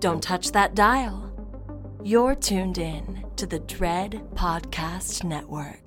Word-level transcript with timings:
Don't 0.00 0.22
touch 0.22 0.52
that 0.52 0.76
dial. 0.76 1.32
You're 2.04 2.36
tuned 2.36 2.78
in 2.78 3.26
to 3.34 3.46
the 3.46 3.58
Dread 3.58 4.12
Podcast 4.36 5.24
Network. 5.24 5.82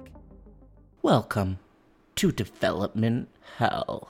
Welcome 1.02 1.60
to 2.16 2.34
Development 2.34 3.30
Hell. 3.56 4.10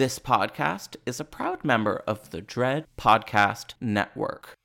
This 0.00 0.18
podcast 0.18 0.96
is 1.04 1.20
a 1.20 1.26
proud 1.26 1.62
member 1.62 2.02
of 2.06 2.30
the 2.30 2.40
Dread 2.40 2.86
Podcast 2.98 3.74
Network. 3.82 4.56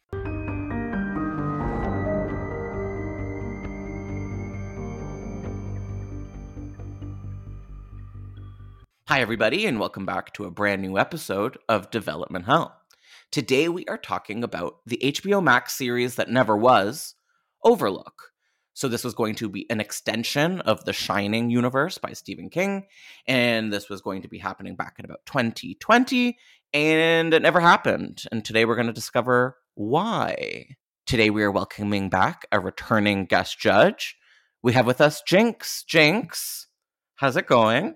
Hi, 9.09 9.19
everybody, 9.19 9.65
and 9.65 9.77
welcome 9.77 10.05
back 10.05 10.33
to 10.35 10.45
a 10.45 10.51
brand 10.51 10.81
new 10.81 10.97
episode 10.97 11.57
of 11.67 11.91
Development 11.91 12.45
Hell. 12.45 12.79
Today, 13.29 13.67
we 13.67 13.83
are 13.87 13.97
talking 13.97 14.41
about 14.41 14.77
the 14.85 15.01
HBO 15.03 15.43
Max 15.43 15.73
series 15.73 16.15
that 16.15 16.29
never 16.29 16.55
was, 16.55 17.15
Overlook. 17.61 18.31
So, 18.75 18.89
this 18.89 19.05
was 19.05 19.13
going 19.13 19.35
to 19.35 19.47
be 19.47 19.65
an 19.69 19.79
extension 19.79 20.59
of 20.59 20.83
the 20.83 20.91
Shining 20.91 21.49
universe 21.49 21.97
by 21.97 22.11
Stephen 22.11 22.49
King, 22.49 22.87
and 23.25 23.71
this 23.71 23.89
was 23.89 24.01
going 24.01 24.21
to 24.23 24.27
be 24.27 24.37
happening 24.37 24.75
back 24.75 24.95
in 24.99 25.05
about 25.05 25.25
2020, 25.25 26.37
and 26.73 27.33
it 27.33 27.41
never 27.41 27.61
happened. 27.61 28.23
And 28.33 28.43
today, 28.43 28.65
we're 28.65 28.75
going 28.75 28.87
to 28.87 28.93
discover 28.93 29.55
why. 29.75 30.75
Today, 31.05 31.29
we 31.29 31.41
are 31.43 31.51
welcoming 31.51 32.09
back 32.09 32.47
a 32.51 32.59
returning 32.59 33.23
guest 33.23 33.57
judge. 33.57 34.17
We 34.61 34.73
have 34.73 34.85
with 34.85 34.99
us 34.99 35.21
Jinx. 35.25 35.85
Jinx, 35.87 36.67
how's 37.15 37.37
it 37.37 37.47
going? 37.47 37.95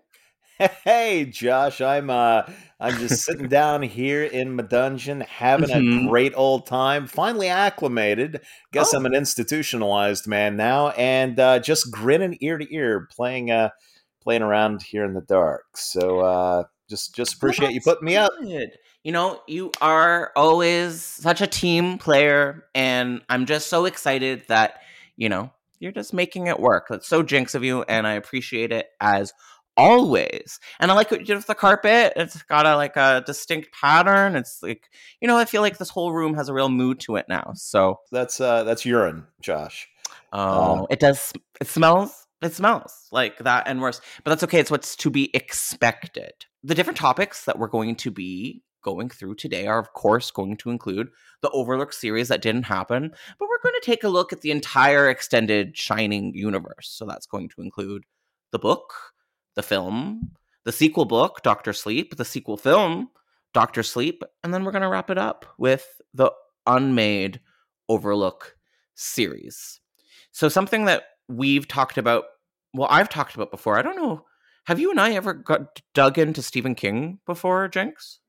Hey, 0.84 1.26
Josh, 1.26 1.80
I'm 1.80 2.10
uh 2.10 2.44
I'm 2.82 2.98
just 2.98 3.24
sitting 3.24 3.48
down 3.48 3.82
here 3.82 4.24
in 4.24 4.56
my 4.56 4.64
dungeon 4.64 5.22
having 5.22 5.70
Mhm. 5.70 6.06
a 6.06 6.10
great 6.10 6.34
old 6.36 6.66
time. 6.66 7.08
Finally 7.08 7.48
acclimated. 7.48 8.42
Guess 8.74 8.94
Oh. 8.94 8.98
I'm 8.98 9.06
an 9.06 9.14
institutionalized 9.16 10.28
man 10.28 10.58
now 10.58 10.90
and 10.90 11.40
uh 11.40 11.60
just 11.60 11.92
grinning 11.92 12.38
ear 12.42 12.58
to 12.58 12.74
ear 12.74 13.08
playing 13.10 13.52
uh 13.52 13.70
playing 14.22 14.42
around 14.42 14.82
here 14.82 15.06
in 15.06 15.14
the 15.14 15.22
dark. 15.22 15.78
So 15.78 16.20
uh 16.20 16.64
just 16.90 17.16
just 17.16 17.36
appreciate 17.36 17.72
you 17.72 17.82
putting 17.82 18.06
me 18.06 18.18
up. 18.18 18.32
good. 18.42 18.72
You 19.04 19.14
know, 19.14 19.42
you 19.48 19.72
are 19.80 20.34
always 20.36 21.02
such 21.02 21.40
a 21.40 21.48
team 21.48 21.98
player, 22.00 22.66
and 22.76 23.22
I'm 23.30 23.46
just 23.46 23.70
so 23.70 23.86
excited 23.86 24.44
that, 24.50 24.82
you 25.16 25.30
know, 25.30 25.52
you're 25.80 25.94
just 25.94 26.14
making 26.14 26.48
it 26.48 26.60
work. 26.60 26.88
That's 26.90 27.08
so 27.08 27.24
jinx 27.24 27.56
of 27.56 27.64
you, 27.64 27.84
and 27.84 28.06
I 28.06 28.14
appreciate 28.16 28.74
it 28.74 28.88
as 29.00 29.32
always. 29.80 30.60
And 30.80 30.92
I 30.92 30.94
like 30.94 31.10
what 31.10 31.22
you 31.22 31.26
did 31.26 31.36
with 31.36 31.48
the 31.48 31.56
carpet. 31.56 32.14
It's 32.16 32.42
got 32.44 32.66
a 32.66 32.76
like 32.76 32.98
a 32.98 33.24
distinct 33.26 33.72
pattern. 33.72 34.36
It's 34.36 34.62
like, 34.62 34.90
you 35.22 35.28
know, 35.28 35.38
I 35.38 35.46
feel 35.46 35.62
like 35.62 35.78
this 35.78 35.90
whole 35.90 36.12
room 36.12 36.34
has 36.36 36.50
a 36.50 36.54
real 36.54 36.70
mood 36.70 37.00
to 37.02 37.16
it 37.16 37.28
now. 37.30 37.54
So 37.56 38.00
That's 38.12 38.42
uh 38.42 38.64
that's 38.64 38.86
urine, 38.86 39.26
Josh. 39.42 39.88
Oh, 40.34 40.84
Uh, 40.84 40.86
it 40.90 41.00
does. 41.00 41.34
It 41.62 41.68
smells. 41.68 42.28
It 42.42 42.54
smells 42.54 43.08
like 43.12 43.38
that 43.40 43.68
and 43.68 43.82
worse. 43.82 44.02
But 44.24 44.32
that's 44.32 44.44
okay. 44.44 44.60
It's 44.60 44.72
what's 44.72 44.96
to 44.98 45.10
be 45.10 45.30
expected. 45.34 46.34
The 46.64 46.76
different 46.76 46.98
topics 46.98 47.46
that 47.46 47.58
we're 47.58 47.68
going 47.68 47.96
to 47.98 48.12
be 48.12 48.64
going 48.82 49.10
through 49.10 49.36
today 49.36 49.68
are, 49.68 49.80
of 49.80 49.92
course, 49.94 50.32
going 50.32 50.56
to 50.58 50.70
include 50.70 51.10
the 51.42 51.50
Overlook 51.52 51.92
series 51.94 52.30
that 52.30 52.42
didn't 52.42 52.64
happen, 52.64 53.12
but 53.38 53.48
we're 53.50 53.62
going 53.62 53.76
to 53.80 53.86
take 53.86 54.04
a 54.04 54.10
look 54.10 54.32
at 54.32 54.42
the 54.42 54.52
entire 54.52 55.10
extended 55.10 55.78
Shining 55.78 56.34
universe. 56.34 56.90
So 56.90 57.06
that's 57.06 57.28
going 57.28 57.50
to 57.50 57.62
include 57.62 58.04
the 58.52 58.60
book, 58.60 58.94
the 59.60 59.64
film, 59.64 60.32
the 60.64 60.72
sequel 60.72 61.04
book, 61.04 61.42
Doctor 61.44 61.74
Sleep, 61.74 62.16
the 62.16 62.24
sequel 62.24 62.56
film, 62.56 63.10
Doctor 63.54 63.84
Sleep, 63.84 64.24
and 64.42 64.54
then 64.54 64.64
we're 64.64 64.72
going 64.72 64.84
to 64.84 64.88
wrap 64.88 65.10
it 65.10 65.18
up 65.18 65.46
with 65.58 66.00
the 66.14 66.32
unmade 66.66 67.42
Overlook 67.90 68.56
series. 68.96 69.82
So 70.32 70.48
something 70.48 70.86
that 70.86 71.04
we've 71.28 71.68
talked 71.68 71.98
about, 71.98 72.24
well, 72.74 72.88
I've 72.90 73.10
talked 73.10 73.36
about 73.36 73.52
before. 73.52 73.78
I 73.78 73.82
don't 73.82 73.98
know. 73.98 74.24
Have 74.66 74.80
you 74.80 74.92
and 74.92 75.02
I 75.02 75.12
ever 75.12 75.34
got 75.34 75.82
dug 75.94 76.18
into 76.18 76.42
Stephen 76.42 76.74
King 76.74 77.20
before, 77.26 77.68
Jinx? 77.68 78.20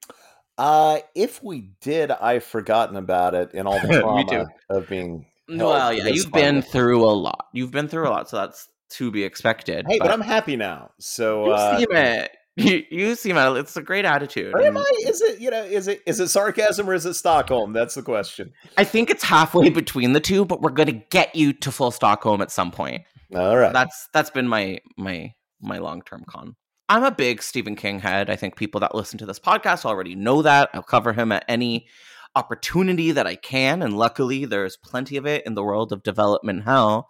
Uh 0.59 0.99
if 1.15 1.45
we 1.45 1.71
did, 1.81 2.11
I've 2.11 2.45
forgotten 2.45 2.97
about 2.97 3.35
it 3.35 3.55
in 3.55 3.69
all 3.69 3.79
the 3.81 4.01
trauma 4.01 4.47
of 4.69 4.89
being 4.89 5.27
Well, 5.49 5.93
yeah, 5.93 6.09
you've 6.09 6.33
been 6.33 6.61
through 6.61 7.05
a 7.05 7.13
lot. 7.13 7.47
You've 7.53 7.71
been 7.71 7.87
through 7.87 8.09
a 8.09 8.11
lot, 8.11 8.29
so 8.29 8.37
that's 8.39 8.69
to 8.91 9.11
be 9.11 9.25
expected. 9.25 9.87
Hey, 9.89 9.99
but, 9.99 10.11
I'm 10.11 10.21
happy 10.21 10.57
now. 10.57 10.91
So 10.99 11.47
you 11.47 11.53
uh 11.53 11.79
seem 11.79 11.93
it. 11.93 12.31
You, 12.57 12.83
you 12.91 13.15
seem 13.15 13.37
it. 13.39 13.57
It's 13.59 13.77
a 13.77 13.83
great 13.83 14.05
attitude. 14.05 14.53
Or 14.53 14.61
am 14.61 14.77
I? 14.77 14.85
Is 15.07 15.23
it 15.23 15.41
you 15.41 15.51
know? 15.51 15.63
Is 15.63 15.89
it 15.89 16.03
is 16.05 16.21
it 16.21 16.29
sarcasm 16.29 16.91
or 16.91 16.95
is 16.95 17.07
it 17.07 17.15
Stockholm? 17.15 17.73
That's 17.73 17.95
the 17.95 18.03
question. 18.03 18.53
I 18.77 18.85
think 18.85 19.09
it's 19.09 19.23
halfway 19.23 19.71
between 19.71 20.13
the 20.13 20.21
two, 20.21 20.45
but 20.45 20.61
we're 20.61 20.71
going 20.71 20.89
to 20.89 21.01
get 21.11 21.35
you 21.35 21.55
to 21.55 21.73
full 21.73 21.93
Stockholm 21.93 22.43
at 22.43 22.51
some 22.51 22.71
point. 22.71 23.05
All 23.35 23.57
right. 23.57 23.73
That's 23.73 24.09
that's 24.13 24.31
been 24.31 24.49
my 24.49 24.81
my 24.99 25.33
my 25.63 25.79
long 25.79 26.03
term 26.03 26.25
con. 26.29 26.57
I'm 26.89 27.05
a 27.05 27.13
big 27.13 27.41
Stephen 27.41 27.77
King 27.77 28.01
head. 28.01 28.29
I 28.29 28.37
think 28.37 28.57
people 28.57 28.81
that 28.81 28.97
listen 28.97 29.17
to 29.19 29.27
this 29.27 29.39
podcast 29.39 29.85
already 29.85 30.17
know 30.17 30.43
that. 30.43 30.71
I'll 30.75 30.83
cover 30.83 31.13
him 31.13 31.31
at 31.31 31.45
any 31.49 31.87
opportunity 32.35 33.13
that 33.13 33.29
I 33.29 33.37
can, 33.37 33.81
and 33.81 33.97
luckily 33.97 34.45
there's 34.45 34.77
plenty 34.77 35.17
of 35.17 35.25
it 35.25 35.47
in 35.47 35.55
the 35.55 35.63
world 35.63 35.93
of 35.93 36.03
development 36.03 36.65
hell. 36.65 37.09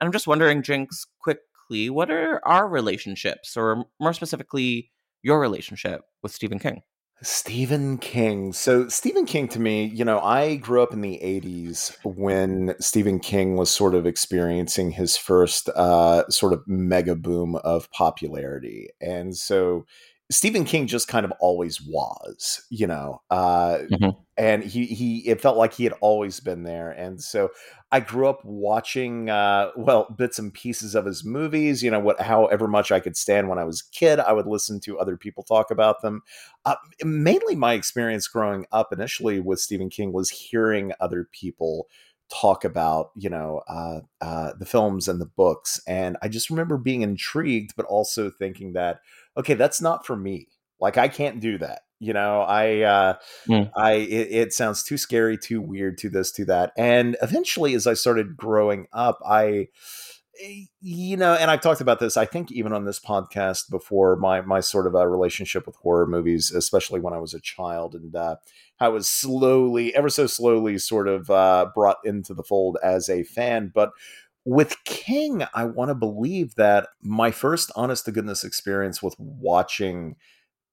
And 0.00 0.06
I'm 0.06 0.12
just 0.12 0.26
wondering, 0.26 0.62
Jinx, 0.62 1.06
quickly, 1.20 1.90
what 1.90 2.10
are 2.10 2.40
our 2.46 2.68
relationships, 2.68 3.56
or 3.56 3.84
more 4.00 4.12
specifically, 4.12 4.90
your 5.22 5.40
relationship 5.40 6.02
with 6.22 6.32
Stephen 6.32 6.58
King? 6.58 6.82
Stephen 7.22 7.96
King. 7.98 8.52
So, 8.52 8.88
Stephen 8.88 9.24
King 9.24 9.48
to 9.48 9.60
me, 9.60 9.86
you 9.86 10.04
know, 10.04 10.18
I 10.20 10.56
grew 10.56 10.82
up 10.82 10.92
in 10.92 11.00
the 11.00 11.20
80s 11.22 11.96
when 12.04 12.74
Stephen 12.80 13.18
King 13.18 13.56
was 13.56 13.70
sort 13.70 13.94
of 13.94 14.04
experiencing 14.04 14.90
his 14.90 15.16
first 15.16 15.68
uh, 15.70 16.28
sort 16.28 16.52
of 16.52 16.62
mega 16.66 17.14
boom 17.14 17.56
of 17.56 17.90
popularity. 17.92 18.88
And 19.00 19.36
so, 19.36 19.86
Stephen 20.30 20.64
King 20.64 20.86
just 20.86 21.06
kind 21.06 21.26
of 21.26 21.32
always 21.38 21.82
was, 21.82 22.64
you 22.70 22.86
know, 22.86 23.20
uh, 23.30 23.78
mm-hmm. 23.92 24.18
and 24.38 24.64
he 24.64 24.86
he 24.86 25.18
it 25.28 25.40
felt 25.40 25.58
like 25.58 25.74
he 25.74 25.84
had 25.84 25.92
always 26.00 26.40
been 26.40 26.62
there, 26.62 26.90
and 26.90 27.22
so 27.22 27.50
I 27.92 28.00
grew 28.00 28.26
up 28.26 28.40
watching 28.42 29.28
uh, 29.28 29.70
well 29.76 30.06
bits 30.16 30.38
and 30.38 30.52
pieces 30.52 30.94
of 30.94 31.04
his 31.04 31.24
movies. 31.26 31.82
You 31.82 31.90
know, 31.90 32.00
what 32.00 32.22
however 32.22 32.66
much 32.66 32.90
I 32.90 33.00
could 33.00 33.18
stand 33.18 33.50
when 33.50 33.58
I 33.58 33.64
was 33.64 33.82
a 33.82 33.96
kid, 33.96 34.18
I 34.18 34.32
would 34.32 34.46
listen 34.46 34.80
to 34.80 34.98
other 34.98 35.18
people 35.18 35.42
talk 35.44 35.70
about 35.70 36.00
them. 36.00 36.22
Uh, 36.64 36.76
mainly, 37.04 37.54
my 37.54 37.74
experience 37.74 38.26
growing 38.26 38.64
up 38.72 38.94
initially 38.94 39.40
with 39.40 39.60
Stephen 39.60 39.90
King 39.90 40.12
was 40.12 40.30
hearing 40.30 40.92
other 41.00 41.28
people 41.32 41.86
talk 42.34 42.64
about 42.64 43.10
you 43.14 43.30
know 43.30 43.62
uh, 43.68 44.00
uh, 44.20 44.52
the 44.58 44.66
films 44.66 45.06
and 45.08 45.20
the 45.20 45.26
books 45.26 45.80
and 45.86 46.16
i 46.22 46.28
just 46.28 46.50
remember 46.50 46.76
being 46.76 47.02
intrigued 47.02 47.74
but 47.76 47.86
also 47.86 48.30
thinking 48.30 48.72
that 48.72 49.00
okay, 49.36 49.54
that's 49.54 49.80
not 49.80 50.06
for 50.06 50.16
me. 50.16 50.48
Like 50.80 50.98
I 50.98 51.08
can't 51.08 51.40
do 51.40 51.58
that. 51.58 51.82
You 52.00 52.12
know, 52.12 52.40
I, 52.40 52.80
uh, 52.80 53.14
mm. 53.48 53.70
I, 53.74 53.92
it, 53.92 54.28
it, 54.30 54.52
sounds 54.52 54.82
too 54.82 54.98
scary, 54.98 55.38
too 55.38 55.62
weird, 55.62 55.96
to 55.98 56.10
this, 56.10 56.32
to 56.32 56.44
that. 56.46 56.72
And 56.76 57.16
eventually, 57.22 57.72
as 57.74 57.86
I 57.86 57.94
started 57.94 58.36
growing 58.36 58.88
up, 58.92 59.20
I, 59.26 59.68
you 60.80 61.16
know, 61.16 61.34
and 61.34 61.50
I've 61.50 61.60
talked 61.60 61.80
about 61.80 62.00
this. 62.00 62.16
I 62.16 62.24
think 62.24 62.50
even 62.50 62.72
on 62.72 62.84
this 62.84 63.00
podcast 63.00 63.70
before, 63.70 64.16
my 64.16 64.40
my 64.40 64.60
sort 64.60 64.86
of 64.86 64.94
a 64.94 65.08
relationship 65.08 65.66
with 65.66 65.76
horror 65.76 66.06
movies, 66.06 66.50
especially 66.50 67.00
when 67.00 67.12
I 67.14 67.18
was 67.18 67.34
a 67.34 67.40
child, 67.40 67.94
and 67.94 68.14
uh, 68.14 68.36
I 68.80 68.88
was 68.88 69.08
slowly, 69.08 69.94
ever 69.94 70.08
so 70.08 70.26
slowly, 70.26 70.78
sort 70.78 71.08
of 71.08 71.30
uh, 71.30 71.66
brought 71.74 71.98
into 72.04 72.34
the 72.34 72.42
fold 72.42 72.78
as 72.82 73.08
a 73.08 73.22
fan. 73.22 73.70
But 73.74 73.90
with 74.44 74.76
King, 74.84 75.44
I 75.54 75.64
want 75.64 75.88
to 75.90 75.94
believe 75.94 76.54
that 76.56 76.88
my 77.00 77.30
first 77.30 77.70
honest 77.76 78.04
to 78.06 78.12
goodness 78.12 78.44
experience 78.44 79.02
with 79.02 79.14
watching 79.18 80.16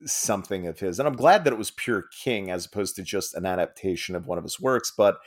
something 0.05 0.67
of 0.67 0.79
his, 0.79 0.99
and 0.99 1.07
I'm 1.07 1.15
glad 1.15 1.43
that 1.43 1.53
it 1.53 1.59
was 1.59 1.71
pure 1.71 2.05
King 2.23 2.49
as 2.49 2.65
opposed 2.65 2.95
to 2.95 3.03
just 3.03 3.35
an 3.35 3.45
adaptation 3.45 4.15
of 4.15 4.27
one 4.27 4.37
of 4.37 4.43
his 4.43 4.59
works, 4.59 4.91
but 4.95 5.17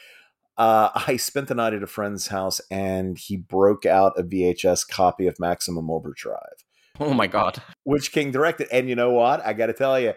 uh, 0.56 0.90
I 1.06 1.16
spent 1.16 1.48
the 1.48 1.54
night 1.54 1.74
at 1.74 1.82
a 1.82 1.86
friend's 1.86 2.28
house 2.28 2.60
and 2.70 3.18
he 3.18 3.36
broke 3.36 3.86
out 3.86 4.18
a 4.18 4.22
VHS 4.22 4.88
copy 4.88 5.26
of 5.26 5.38
Maximum 5.38 5.90
Overdrive. 5.90 6.64
Oh 7.00 7.12
my 7.12 7.26
God. 7.26 7.60
Which 7.82 8.12
King 8.12 8.30
directed. 8.30 8.68
And 8.70 8.88
you 8.88 8.94
know 8.94 9.10
what? 9.10 9.44
I 9.44 9.52
got 9.52 9.66
to 9.66 9.72
tell 9.72 9.98
you, 9.98 10.14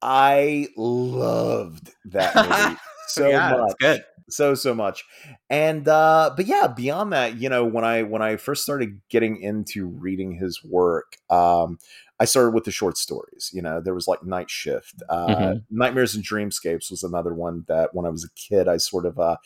I 0.00 0.68
loved 0.76 1.90
that 2.06 2.34
movie 2.34 2.78
so 3.08 3.28
yeah, 3.28 3.50
much. 3.50 3.76
good 3.80 4.04
so 4.28 4.54
so 4.54 4.74
much 4.74 5.04
and 5.50 5.86
uh 5.86 6.32
but 6.36 6.46
yeah 6.46 6.66
beyond 6.66 7.12
that 7.12 7.36
you 7.36 7.48
know 7.48 7.64
when 7.64 7.84
i 7.84 8.02
when 8.02 8.22
i 8.22 8.36
first 8.36 8.62
started 8.62 9.00
getting 9.10 9.40
into 9.40 9.86
reading 9.86 10.32
his 10.32 10.62
work 10.64 11.16
um 11.28 11.78
i 12.18 12.24
started 12.24 12.54
with 12.54 12.64
the 12.64 12.70
short 12.70 12.96
stories 12.96 13.50
you 13.52 13.60
know 13.60 13.80
there 13.80 13.94
was 13.94 14.08
like 14.08 14.24
night 14.24 14.48
shift 14.48 15.02
uh 15.10 15.26
mm-hmm. 15.26 15.58
nightmares 15.70 16.14
and 16.14 16.24
dreamscapes 16.24 16.90
was 16.90 17.02
another 17.02 17.34
one 17.34 17.64
that 17.68 17.90
when 17.92 18.06
i 18.06 18.08
was 18.08 18.24
a 18.24 18.30
kid 18.34 18.66
i 18.66 18.78
sort 18.78 19.04
of 19.04 19.18
uh 19.18 19.36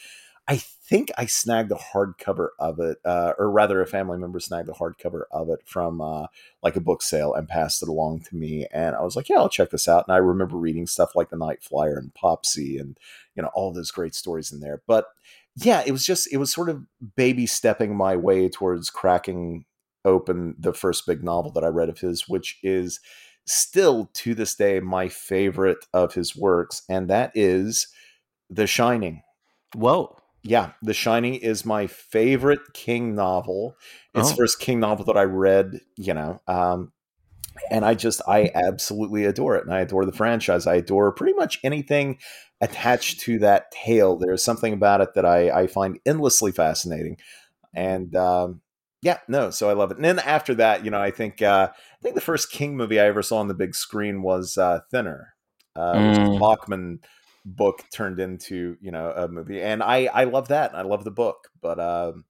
I 0.48 0.56
think 0.56 1.10
I 1.18 1.26
snagged 1.26 1.70
a 1.70 1.74
hardcover 1.74 2.48
of 2.58 2.80
it, 2.80 2.96
uh, 3.04 3.34
or 3.38 3.50
rather, 3.50 3.82
a 3.82 3.86
family 3.86 4.16
member 4.16 4.40
snagged 4.40 4.70
a 4.70 4.72
hardcover 4.72 5.24
of 5.30 5.50
it 5.50 5.60
from 5.66 6.00
uh, 6.00 6.26
like 6.62 6.74
a 6.74 6.80
book 6.80 7.02
sale 7.02 7.34
and 7.34 7.46
passed 7.46 7.82
it 7.82 7.88
along 7.88 8.20
to 8.22 8.36
me. 8.36 8.66
And 8.72 8.96
I 8.96 9.02
was 9.02 9.14
like, 9.14 9.28
"Yeah, 9.28 9.36
I'll 9.36 9.50
check 9.50 9.68
this 9.70 9.86
out." 9.86 10.06
And 10.08 10.14
I 10.14 10.18
remember 10.18 10.56
reading 10.56 10.86
stuff 10.86 11.14
like 11.14 11.28
The 11.28 11.36
Night 11.36 11.62
Flyer 11.62 11.98
and 11.98 12.14
Popsy, 12.14 12.78
and 12.78 12.96
you 13.36 13.42
know 13.42 13.50
all 13.54 13.72
those 13.72 13.90
great 13.90 14.14
stories 14.14 14.50
in 14.50 14.60
there. 14.60 14.82
But 14.86 15.06
yeah, 15.56 15.82
it 15.86 15.92
was 15.92 16.06
just 16.06 16.32
it 16.32 16.38
was 16.38 16.50
sort 16.52 16.70
of 16.70 16.82
baby 17.14 17.44
stepping 17.46 17.94
my 17.94 18.16
way 18.16 18.48
towards 18.48 18.88
cracking 18.88 19.66
open 20.06 20.54
the 20.58 20.72
first 20.72 21.06
big 21.06 21.22
novel 21.22 21.52
that 21.52 21.64
I 21.64 21.68
read 21.68 21.90
of 21.90 21.98
his, 22.00 22.26
which 22.26 22.58
is 22.62 23.00
still 23.46 24.10
to 24.14 24.34
this 24.34 24.54
day 24.54 24.80
my 24.80 25.08
favorite 25.08 25.84
of 25.92 26.14
his 26.14 26.34
works, 26.34 26.82
and 26.88 27.10
that 27.10 27.32
is 27.34 27.88
The 28.50 28.66
Shining. 28.66 29.22
Whoa 29.74 30.17
yeah, 30.42 30.72
The 30.82 30.94
Shining 30.94 31.34
is 31.34 31.64
my 31.64 31.86
favorite 31.86 32.72
King 32.72 33.14
novel. 33.14 33.76
It's 34.14 34.32
oh. 34.32 34.36
first 34.36 34.60
King 34.60 34.80
novel 34.80 35.04
that 35.06 35.16
I 35.16 35.24
read, 35.24 35.80
you 35.96 36.14
know. 36.14 36.40
Um, 36.46 36.92
and 37.70 37.84
I 37.84 37.94
just 37.94 38.22
I 38.26 38.50
absolutely 38.54 39.24
adore 39.24 39.56
it, 39.56 39.64
and 39.64 39.74
I 39.74 39.80
adore 39.80 40.04
the 40.04 40.12
franchise. 40.12 40.66
I 40.66 40.76
adore 40.76 41.12
pretty 41.12 41.34
much 41.34 41.58
anything 41.64 42.18
attached 42.60 43.20
to 43.20 43.38
that 43.40 43.70
tale. 43.70 44.16
There's 44.16 44.44
something 44.44 44.72
about 44.72 45.00
it 45.00 45.14
that 45.14 45.24
I, 45.24 45.50
I 45.50 45.66
find 45.66 45.98
endlessly 46.06 46.52
fascinating, 46.52 47.18
and 47.74 48.14
um, 48.16 48.60
yeah, 49.02 49.18
no, 49.28 49.50
so 49.50 49.68
I 49.68 49.74
love 49.74 49.90
it. 49.90 49.96
And 49.96 50.04
then 50.04 50.18
after 50.20 50.54
that, 50.56 50.84
you 50.84 50.90
know, 50.90 51.00
I 51.00 51.10
think 51.10 51.42
uh, 51.42 51.68
I 51.72 52.02
think 52.02 52.14
the 52.14 52.20
first 52.20 52.50
King 52.50 52.76
movie 52.76 53.00
I 53.00 53.06
ever 53.06 53.22
saw 53.22 53.38
on 53.38 53.48
the 53.48 53.54
big 53.54 53.74
screen 53.74 54.22
was 54.22 54.56
uh, 54.56 54.80
Thinner, 54.90 55.34
uh, 55.76 55.94
mm. 55.94 56.40
Bachman 56.40 57.00
book 57.56 57.84
turned 57.92 58.20
into 58.20 58.76
you 58.80 58.90
know 58.90 59.12
a 59.16 59.28
movie 59.28 59.60
and 59.60 59.82
i 59.82 60.08
i 60.12 60.24
love 60.24 60.48
that 60.48 60.74
i 60.74 60.82
love 60.82 61.04
the 61.04 61.10
book 61.10 61.48
but 61.62 61.80
um 61.80 62.24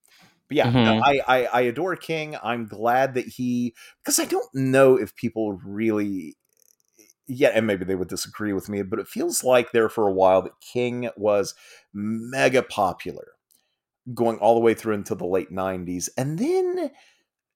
but 0.49 0.57
yeah 0.57 0.67
mm-hmm. 0.67 0.85
no, 0.85 1.03
I, 1.03 1.21
I 1.27 1.45
i 1.47 1.61
adore 1.63 1.97
king 1.97 2.37
i'm 2.43 2.67
glad 2.67 3.15
that 3.15 3.27
he 3.27 3.75
because 4.03 4.19
i 4.19 4.25
don't 4.25 4.49
know 4.55 4.97
if 4.97 5.17
people 5.17 5.55
really 5.55 6.37
yeah 7.27 7.51
and 7.55 7.67
maybe 7.67 7.85
they 7.85 7.97
would 7.97 8.09
disagree 8.09 8.53
with 8.53 8.69
me 8.69 8.83
but 8.83 8.99
it 8.99 9.09
feels 9.09 9.43
like 9.43 9.73
there 9.73 9.89
for 9.89 10.07
a 10.07 10.13
while 10.13 10.43
that 10.43 10.53
king 10.61 11.11
was 11.17 11.55
mega 11.93 12.63
popular 12.63 13.33
going 14.15 14.39
all 14.39 14.55
the 14.55 14.61
way 14.61 14.75
through 14.75 14.95
into 14.95 15.15
the 15.15 15.27
late 15.27 15.51
90s 15.51 16.09
and 16.17 16.39
then 16.39 16.91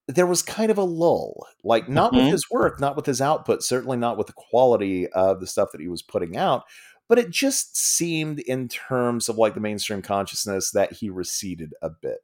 there 0.08 0.26
was 0.26 0.42
kind 0.42 0.70
of 0.70 0.78
a 0.78 0.84
lull 0.84 1.46
like 1.62 1.88
not 1.88 2.12
mm-hmm. 2.12 2.24
with 2.24 2.32
his 2.32 2.50
work 2.50 2.80
not 2.80 2.96
with 2.96 3.06
his 3.06 3.20
output 3.20 3.62
certainly 3.62 3.96
not 3.96 4.18
with 4.18 4.26
the 4.26 4.32
quality 4.32 5.08
of 5.08 5.40
the 5.40 5.46
stuff 5.46 5.70
that 5.72 5.80
he 5.80 5.88
was 5.88 6.02
putting 6.02 6.36
out 6.36 6.64
but 7.12 7.18
it 7.18 7.28
just 7.28 7.76
seemed 7.76 8.38
in 8.38 8.68
terms 8.68 9.28
of 9.28 9.36
like 9.36 9.52
the 9.52 9.60
mainstream 9.60 10.00
consciousness 10.00 10.70
that 10.70 10.92
he 10.92 11.10
receded 11.10 11.74
a 11.82 11.90
bit 11.90 12.22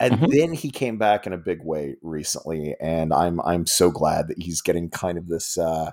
and 0.00 0.14
mm-hmm. 0.14 0.26
then 0.32 0.52
he 0.52 0.68
came 0.68 0.98
back 0.98 1.28
in 1.28 1.32
a 1.32 1.38
big 1.38 1.62
way 1.62 1.94
recently 2.02 2.74
and 2.80 3.14
i'm 3.14 3.40
i'm 3.42 3.64
so 3.66 3.88
glad 3.88 4.26
that 4.26 4.42
he's 4.42 4.60
getting 4.60 4.90
kind 4.90 5.16
of 5.16 5.28
this 5.28 5.56
uh 5.56 5.92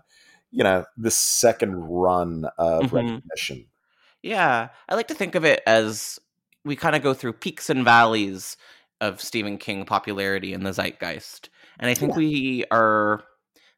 you 0.50 0.64
know 0.64 0.84
this 0.98 1.16
second 1.16 1.76
run 1.76 2.46
of 2.58 2.86
mm-hmm. 2.86 2.96
recognition 2.96 3.68
yeah 4.24 4.70
i 4.90 4.96
like 4.96 5.10
to 5.10 5.14
think 5.14 5.36
of 5.36 5.46
it 5.46 5.62
as 5.68 6.18
we 6.66 6.76
kind 6.76 6.96
of 6.96 7.04
go 7.04 7.14
through 7.14 7.34
peaks 7.34 7.70
and 7.70 7.86
valleys 7.86 8.58
of 9.00 9.22
stephen 9.22 9.60
king 9.60 9.86
popularity 9.86 10.54
in 10.54 10.64
the 10.64 10.74
zeitgeist 10.74 11.50
and 11.78 11.88
i 11.88 11.94
think 11.94 12.14
yeah. 12.14 12.18
we 12.18 12.66
are 12.72 13.24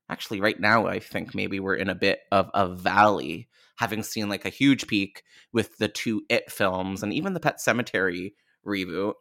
actually 0.08 0.40
right 0.40 0.62
now 0.62 0.88
i 0.88 0.98
think 0.98 1.36
maybe 1.36 1.60
we're 1.60 1.76
in 1.76 1.90
a 1.90 1.96
bit 1.96 2.22
of 2.32 2.50
a 2.54 2.70
valley 2.70 3.50
having 3.76 4.04
seen 4.04 4.30
like 4.30 4.46
a 4.46 4.50
huge 4.50 4.88
peak 4.88 5.24
with 5.54 5.78
the 5.78 5.88
two 5.88 6.24
It 6.30 6.52
films 6.52 7.04
and 7.04 7.14
even 7.14 7.34
the 7.34 7.40
Pet 7.40 7.58
Sematary 7.58 8.34
reboot. 8.66 9.14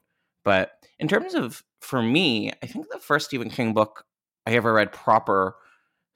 But 0.44 0.72
in 0.98 1.08
terms 1.08 1.34
of, 1.34 1.62
for 1.80 2.02
me, 2.02 2.52
I 2.62 2.66
think 2.66 2.86
the 2.90 2.98
first 2.98 3.26
Stephen 3.26 3.50
King 3.50 3.72
book 3.72 4.04
I 4.46 4.52
ever 4.52 4.72
read 4.72 4.92
proper, 4.92 5.56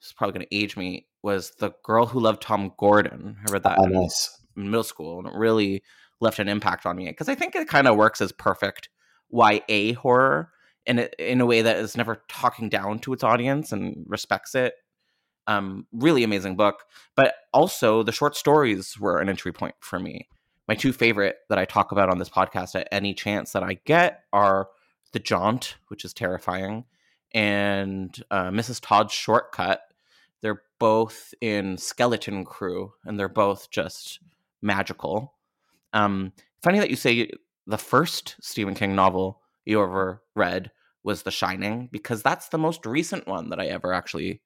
is 0.01 0.13
probably 0.13 0.33
going 0.33 0.47
to 0.47 0.55
age 0.55 0.77
me, 0.77 1.07
was 1.23 1.51
The 1.59 1.73
Girl 1.83 2.05
Who 2.05 2.19
Loved 2.19 2.41
Tom 2.41 2.71
Gordon. 2.77 3.37
I 3.47 3.51
read 3.51 3.63
that 3.63 3.77
oh, 3.79 3.85
in, 3.85 3.93
nice. 3.93 4.39
middle 4.55 4.83
school 4.83 5.19
and 5.19 5.27
it 5.27 5.33
really 5.35 5.83
left 6.21 6.39
an 6.39 6.47
impact 6.47 6.85
on 6.85 6.95
me 6.95 7.07
because 7.07 7.29
I 7.29 7.35
think 7.35 7.55
it 7.55 7.67
kind 7.67 7.87
of 7.87 7.97
works 7.97 8.21
as 8.21 8.31
perfect 8.31 8.89
YA 9.31 9.93
horror 9.93 10.51
in 10.85 10.99
a, 10.99 11.09
in 11.17 11.41
a 11.41 11.45
way 11.45 11.61
that 11.61 11.77
is 11.77 11.97
never 11.97 12.23
talking 12.29 12.69
down 12.69 12.99
to 12.99 13.13
its 13.13 13.23
audience 13.23 13.71
and 13.71 14.05
respects 14.07 14.55
it 14.55 14.73
um, 15.49 15.87
really 15.91 16.23
amazing 16.23 16.55
book. 16.55 16.85
But 17.15 17.33
also, 17.51 18.03
the 18.03 18.11
short 18.11 18.35
stories 18.35 18.97
were 18.99 19.19
an 19.19 19.27
entry 19.27 19.51
point 19.51 19.75
for 19.79 19.99
me. 19.99 20.29
My 20.67 20.75
two 20.75 20.93
favorite 20.93 21.37
that 21.49 21.57
I 21.57 21.65
talk 21.65 21.91
about 21.91 22.09
on 22.09 22.19
this 22.19 22.29
podcast 22.29 22.75
at 22.75 22.87
any 22.91 23.15
chance 23.15 23.51
that 23.53 23.63
I 23.63 23.79
get 23.85 24.25
are 24.31 24.69
The 25.11 25.19
Jaunt, 25.19 25.75
which 25.87 26.05
is 26.05 26.13
terrifying, 26.13 26.85
and 27.33 28.15
uh, 28.29 28.49
Mrs. 28.49 28.79
Todd's 28.79 29.11
Shortcut. 29.11 29.81
They're 30.41 30.61
both 30.77 31.33
in 31.41 31.77
Skeleton 31.77 32.45
Crew, 32.45 32.93
and 33.03 33.19
they're 33.19 33.27
both 33.27 33.71
just 33.71 34.19
magical. 34.61 35.33
Um, 35.93 36.31
funny 36.61 36.77
that 36.79 36.91
you 36.91 36.95
say 36.95 37.31
the 37.65 37.77
first 37.77 38.35
Stephen 38.39 38.75
King 38.75 38.95
novel 38.95 39.41
you 39.65 39.81
ever 39.81 40.21
read 40.35 40.71
was 41.03 41.23
The 41.23 41.31
Shining, 41.31 41.89
because 41.91 42.21
that's 42.21 42.49
the 42.49 42.59
most 42.59 42.85
recent 42.85 43.27
one 43.27 43.49
that 43.49 43.59
I 43.59 43.65
ever 43.65 43.91
actually 43.91 44.41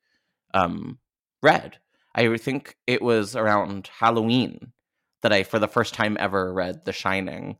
um, 0.53 0.99
read. 1.41 1.77
I 2.15 2.37
think 2.37 2.77
it 2.87 3.01
was 3.01 3.35
around 3.35 3.89
Halloween 3.99 4.71
that 5.21 5.33
I, 5.33 5.43
for 5.43 5.59
the 5.59 5.67
first 5.67 5.93
time 5.93 6.17
ever, 6.19 6.53
read 6.53 6.85
The 6.85 6.93
Shining. 6.93 7.57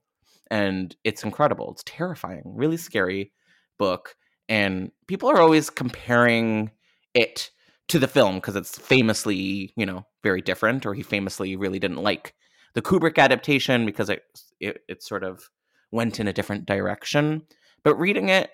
And 0.51 0.95
it's 1.03 1.23
incredible. 1.23 1.71
It's 1.71 1.83
terrifying, 1.85 2.43
really 2.45 2.77
scary 2.77 3.31
book. 3.79 4.15
And 4.47 4.91
people 5.07 5.29
are 5.29 5.41
always 5.41 5.69
comparing 5.69 6.71
it 7.13 7.49
to 7.87 7.99
the 7.99 8.07
film 8.07 8.35
because 8.35 8.55
it's 8.55 8.77
famously, 8.77 9.73
you 9.75 9.85
know, 9.85 10.05
very 10.21 10.41
different, 10.41 10.85
or 10.85 10.93
he 10.93 11.03
famously 11.03 11.55
really 11.55 11.79
didn't 11.79 12.03
like 12.03 12.33
the 12.73 12.81
Kubrick 12.81 13.17
adaptation 13.17 13.85
because 13.85 14.09
it 14.09 14.23
it, 14.59 14.81
it 14.87 15.03
sort 15.03 15.23
of 15.23 15.49
went 15.91 16.19
in 16.19 16.27
a 16.27 16.33
different 16.33 16.65
direction. 16.65 17.43
But 17.83 17.95
reading 17.95 18.29
it, 18.29 18.51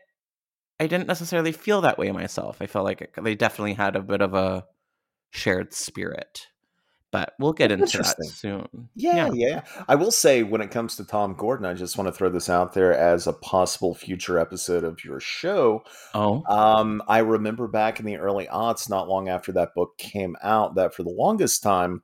I 0.80 0.88
didn't 0.88 1.08
necessarily 1.08 1.52
feel 1.52 1.82
that 1.82 1.98
way 1.98 2.12
myself. 2.12 2.62
I 2.62 2.68
felt 2.68 2.86
like 2.86 3.18
they 3.22 3.36
definitely 3.36 3.74
had 3.74 3.96
a 3.96 4.02
bit 4.02 4.22
of 4.22 4.34
a 4.34 4.66
shared 5.32 5.74
spirit. 5.74 6.48
But 7.12 7.34
we'll 7.40 7.54
get 7.54 7.72
into 7.72 7.98
that 7.98 8.24
soon. 8.24 8.68
Yeah, 8.94 9.32
yeah, 9.34 9.64
I 9.88 9.96
will 9.96 10.12
say 10.12 10.44
when 10.44 10.62
it 10.62 10.70
comes 10.70 10.96
to 10.96 11.04
Tom 11.04 11.34
Gordon, 11.34 11.66
I 11.66 11.74
just 11.74 11.98
want 11.98 12.08
to 12.08 12.12
throw 12.12 12.30
this 12.30 12.52
out 12.52 12.74
there 12.74 12.94
as 12.94 13.26
a 13.26 13.34
possible 13.34 13.96
future 13.96 14.38
episode 14.38 14.84
of 14.84 15.04
your 15.04 15.20
show. 15.20 15.84
Oh, 16.14 16.44
Um, 16.48 17.02
I 17.08 17.20
remember 17.20 17.68
back 17.68 18.00
in 18.00 18.06
the 18.06 18.18
early 18.18 18.46
aughts, 18.46 18.90
not 18.90 19.08
long 19.08 19.28
after 19.28 19.52
that 19.54 19.74
book 19.74 19.98
came 19.98 20.36
out, 20.44 20.76
that 20.76 20.94
for 20.94 21.02
the 21.02 21.10
longest 21.10 21.64
time, 21.64 22.04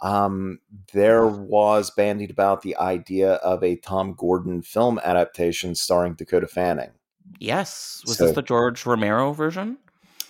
um, 0.00 0.60
there 0.92 1.26
was 1.26 1.90
bandied 1.90 2.30
about 2.30 2.62
the 2.62 2.76
idea 2.76 3.32
of 3.34 3.64
a 3.64 3.74
Tom 3.74 4.14
Gordon 4.16 4.62
film 4.62 5.00
adaptation 5.02 5.74
starring 5.74 6.14
Dakota 6.14 6.46
Fanning. 6.46 6.92
Yes. 7.38 8.02
Was 8.06 8.16
So- 8.18 8.26
this 8.26 8.34
the 8.34 8.42
George 8.42 8.84
Romero 8.86 9.32
version? 9.32 9.78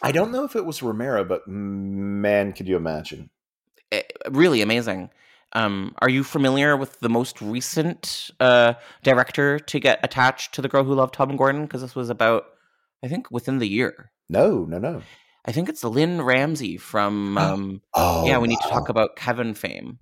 I 0.02 0.12
don't 0.12 0.32
know 0.32 0.44
if 0.44 0.54
it 0.54 0.66
was 0.66 0.82
Romero, 0.82 1.24
but 1.24 1.48
man, 1.48 2.52
could 2.52 2.68
you 2.68 2.76
imagine? 2.76 3.30
Eh, 3.90 4.02
really 4.30 4.60
amazing. 4.60 5.08
Um, 5.54 5.94
are 6.00 6.10
you 6.10 6.24
familiar 6.24 6.76
with 6.76 6.98
the 7.00 7.08
most 7.08 7.40
recent 7.40 8.30
uh, 8.40 8.74
director 9.02 9.58
to 9.60 9.78
get 9.80 10.00
attached 10.02 10.52
to 10.54 10.62
the 10.62 10.68
girl 10.68 10.84
who 10.84 10.94
loved 10.94 11.14
Tom 11.14 11.36
Gordon? 11.36 11.62
Because 11.62 11.80
this 11.80 11.94
was 11.94 12.10
about, 12.10 12.44
I 13.04 13.08
think, 13.08 13.30
within 13.30 13.58
the 13.60 13.68
year. 13.68 14.10
No, 14.28 14.64
no, 14.64 14.78
no. 14.78 15.02
I 15.46 15.52
think 15.52 15.68
it's 15.68 15.84
Lynne 15.84 16.20
Ramsay 16.22 16.76
from. 16.76 17.38
Um, 17.38 17.82
Oh, 17.94 18.26
yeah, 18.26 18.38
we 18.38 18.48
need 18.48 18.60
to 18.62 18.68
talk 18.68 18.88
about 18.88 19.16
Kevin 19.16 19.54
fame. 19.54 20.00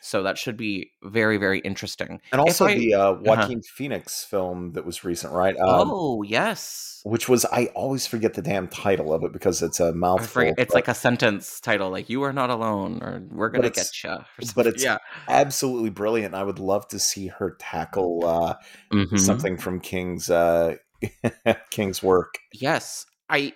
So 0.00 0.22
that 0.22 0.38
should 0.38 0.56
be 0.56 0.92
very, 1.02 1.36
very 1.36 1.58
interesting. 1.60 2.20
And 2.32 2.40
also 2.40 2.66
I- 2.66 2.74
the 2.74 2.94
uh, 2.94 3.12
Joaquin 3.14 3.62
Phoenix 3.62 4.24
film 4.24 4.72
that 4.72 4.84
was 4.84 5.04
recent, 5.04 5.32
right? 5.32 5.56
Um, 5.56 5.90
oh 5.92 6.22
yes, 6.22 7.00
which 7.04 7.28
was 7.28 7.44
I 7.46 7.66
always 7.74 8.06
forget 8.06 8.34
the 8.34 8.42
damn 8.42 8.68
title 8.68 9.12
of 9.12 9.22
it 9.24 9.32
because 9.32 9.62
it's 9.62 9.80
a 9.80 9.92
mouthful. 9.92 10.26
forget- 10.42 10.54
it's 10.58 10.68
but 10.72 10.74
like 10.74 10.88
a 10.88 10.94
sentence 10.94 11.60
title, 11.60 11.90
like 11.90 12.08
"You 12.08 12.22
are 12.22 12.32
not 12.32 12.50
alone" 12.50 13.00
or 13.02 13.22
"We're 13.30 13.48
gonna 13.50 13.70
get 13.70 13.90
you." 14.04 14.16
but 14.54 14.66
it's 14.66 14.82
yeah, 14.84 14.98
absolutely 15.28 15.90
brilliant. 15.90 16.34
I 16.34 16.42
would 16.44 16.58
love 16.58 16.86
to 16.88 16.98
see 16.98 17.26
her 17.28 17.56
tackle 17.58 18.24
uh, 18.26 18.54
Mhm. 18.92 19.18
something 19.18 19.56
from 19.56 19.80
King's 19.80 20.30
uh, 20.30 20.76
King's 21.70 22.02
work. 22.02 22.38
Yes, 22.52 23.06
I 23.28 23.54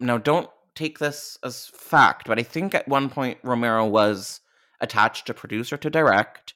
now 0.00 0.18
don't 0.18 0.48
take 0.74 0.98
this 1.00 1.38
as 1.42 1.66
fact, 1.74 2.26
but 2.28 2.38
I 2.38 2.42
think 2.42 2.74
at 2.74 2.86
one 2.88 3.08
point 3.10 3.38
Romero 3.42 3.84
was 3.86 4.40
attached 4.80 5.26
to 5.26 5.34
produce 5.34 5.72
or 5.72 5.76
to 5.78 5.90
direct, 5.90 6.54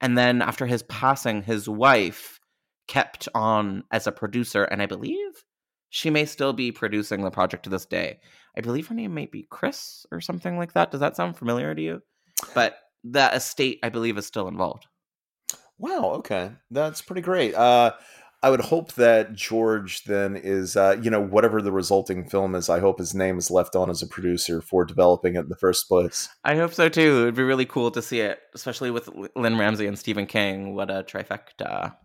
and 0.00 0.16
then 0.16 0.42
after 0.42 0.66
his 0.66 0.82
passing, 0.84 1.42
his 1.42 1.68
wife 1.68 2.40
kept 2.88 3.28
on 3.34 3.84
as 3.90 4.06
a 4.06 4.12
producer, 4.12 4.64
and 4.64 4.82
I 4.82 4.86
believe 4.86 5.44
she 5.90 6.10
may 6.10 6.24
still 6.24 6.52
be 6.52 6.72
producing 6.72 7.22
the 7.22 7.30
project 7.30 7.64
to 7.64 7.70
this 7.70 7.86
day. 7.86 8.20
I 8.56 8.60
believe 8.60 8.88
her 8.88 8.94
name 8.94 9.14
might 9.14 9.30
be 9.30 9.46
Chris 9.50 10.06
or 10.10 10.20
something 10.20 10.56
like 10.56 10.72
that. 10.72 10.90
Does 10.90 11.00
that 11.00 11.16
sound 11.16 11.36
familiar 11.36 11.74
to 11.74 11.82
you? 11.82 12.02
But 12.54 12.76
the 13.04 13.34
estate, 13.34 13.78
I 13.82 13.88
believe, 13.90 14.18
is 14.18 14.26
still 14.26 14.48
involved. 14.48 14.86
Wow, 15.78 16.12
okay, 16.16 16.52
that's 16.70 17.00
pretty 17.00 17.22
great. 17.22 17.54
Uh, 17.54 17.92
I 18.42 18.48
would 18.48 18.60
hope 18.60 18.94
that 18.94 19.34
George 19.34 20.04
then 20.04 20.34
is, 20.34 20.74
uh, 20.74 20.96
you 21.02 21.10
know, 21.10 21.20
whatever 21.20 21.60
the 21.60 21.72
resulting 21.72 22.28
film 22.28 22.54
is. 22.54 22.70
I 22.70 22.80
hope 22.80 22.98
his 22.98 23.14
name 23.14 23.36
is 23.36 23.50
left 23.50 23.76
on 23.76 23.90
as 23.90 24.02
a 24.02 24.06
producer 24.06 24.62
for 24.62 24.84
developing 24.86 25.34
it 25.34 25.40
in 25.40 25.48
the 25.48 25.56
first 25.56 25.88
place. 25.88 26.28
I 26.42 26.56
hope 26.56 26.72
so 26.72 26.88
too. 26.88 27.22
It'd 27.22 27.34
be 27.34 27.42
really 27.42 27.66
cool 27.66 27.90
to 27.90 28.00
see 28.00 28.20
it, 28.20 28.38
especially 28.54 28.90
with 28.90 29.10
Lynne 29.36 29.58
Ramsay 29.58 29.86
and 29.86 29.98
Stephen 29.98 30.26
King. 30.26 30.74
What 30.74 30.90
a 30.90 31.02
trifecta! 31.02 31.96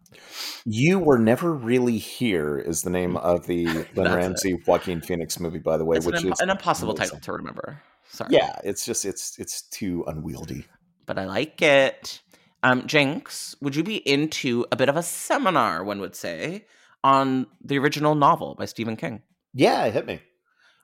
You 0.65 0.99
were 0.99 1.17
never 1.17 1.53
really 1.53 1.97
here 1.97 2.57
is 2.57 2.81
the 2.81 2.89
name 2.89 3.15
of 3.17 3.47
the 3.47 3.65
Lynne 3.67 3.85
That's 3.95 4.09
it. 4.09 4.15
Ramsay 4.15 4.53
Joaquin 4.67 5.01
Phoenix 5.01 5.39
movie, 5.39 5.59
by 5.59 5.77
the 5.77 5.85
way, 5.85 5.97
It's 5.97 6.05
which 6.05 6.21
an, 6.23 6.33
is 6.33 6.39
an 6.41 6.49
impossible 6.49 6.93
amazing. 6.93 7.19
title 7.19 7.19
to 7.21 7.31
remember. 7.33 7.81
Sorry. 8.09 8.29
Yeah, 8.33 8.59
it's 8.63 8.85
just 8.85 9.05
it's 9.05 9.37
it's 9.39 9.61
too 9.63 10.03
unwieldy. 10.07 10.65
But 11.05 11.17
I 11.19 11.25
like 11.25 11.61
it. 11.61 12.21
Um, 12.65 12.87
Jinx, 12.87 13.55
would 13.61 13.75
you 13.75 13.83
be 13.83 13.97
into 13.97 14.65
a 14.71 14.75
bit 14.75 14.89
of 14.89 14.97
a 14.97 15.03
seminar, 15.03 15.83
one 15.83 15.99
would 15.99 16.15
say, 16.15 16.65
on 17.03 17.45
the 17.63 17.77
original 17.77 18.15
novel 18.15 18.55
by 18.55 18.65
Stephen 18.65 18.95
King? 18.95 19.21
Yeah, 19.53 19.85
it 19.85 19.93
hit 19.93 20.07
me. 20.07 20.19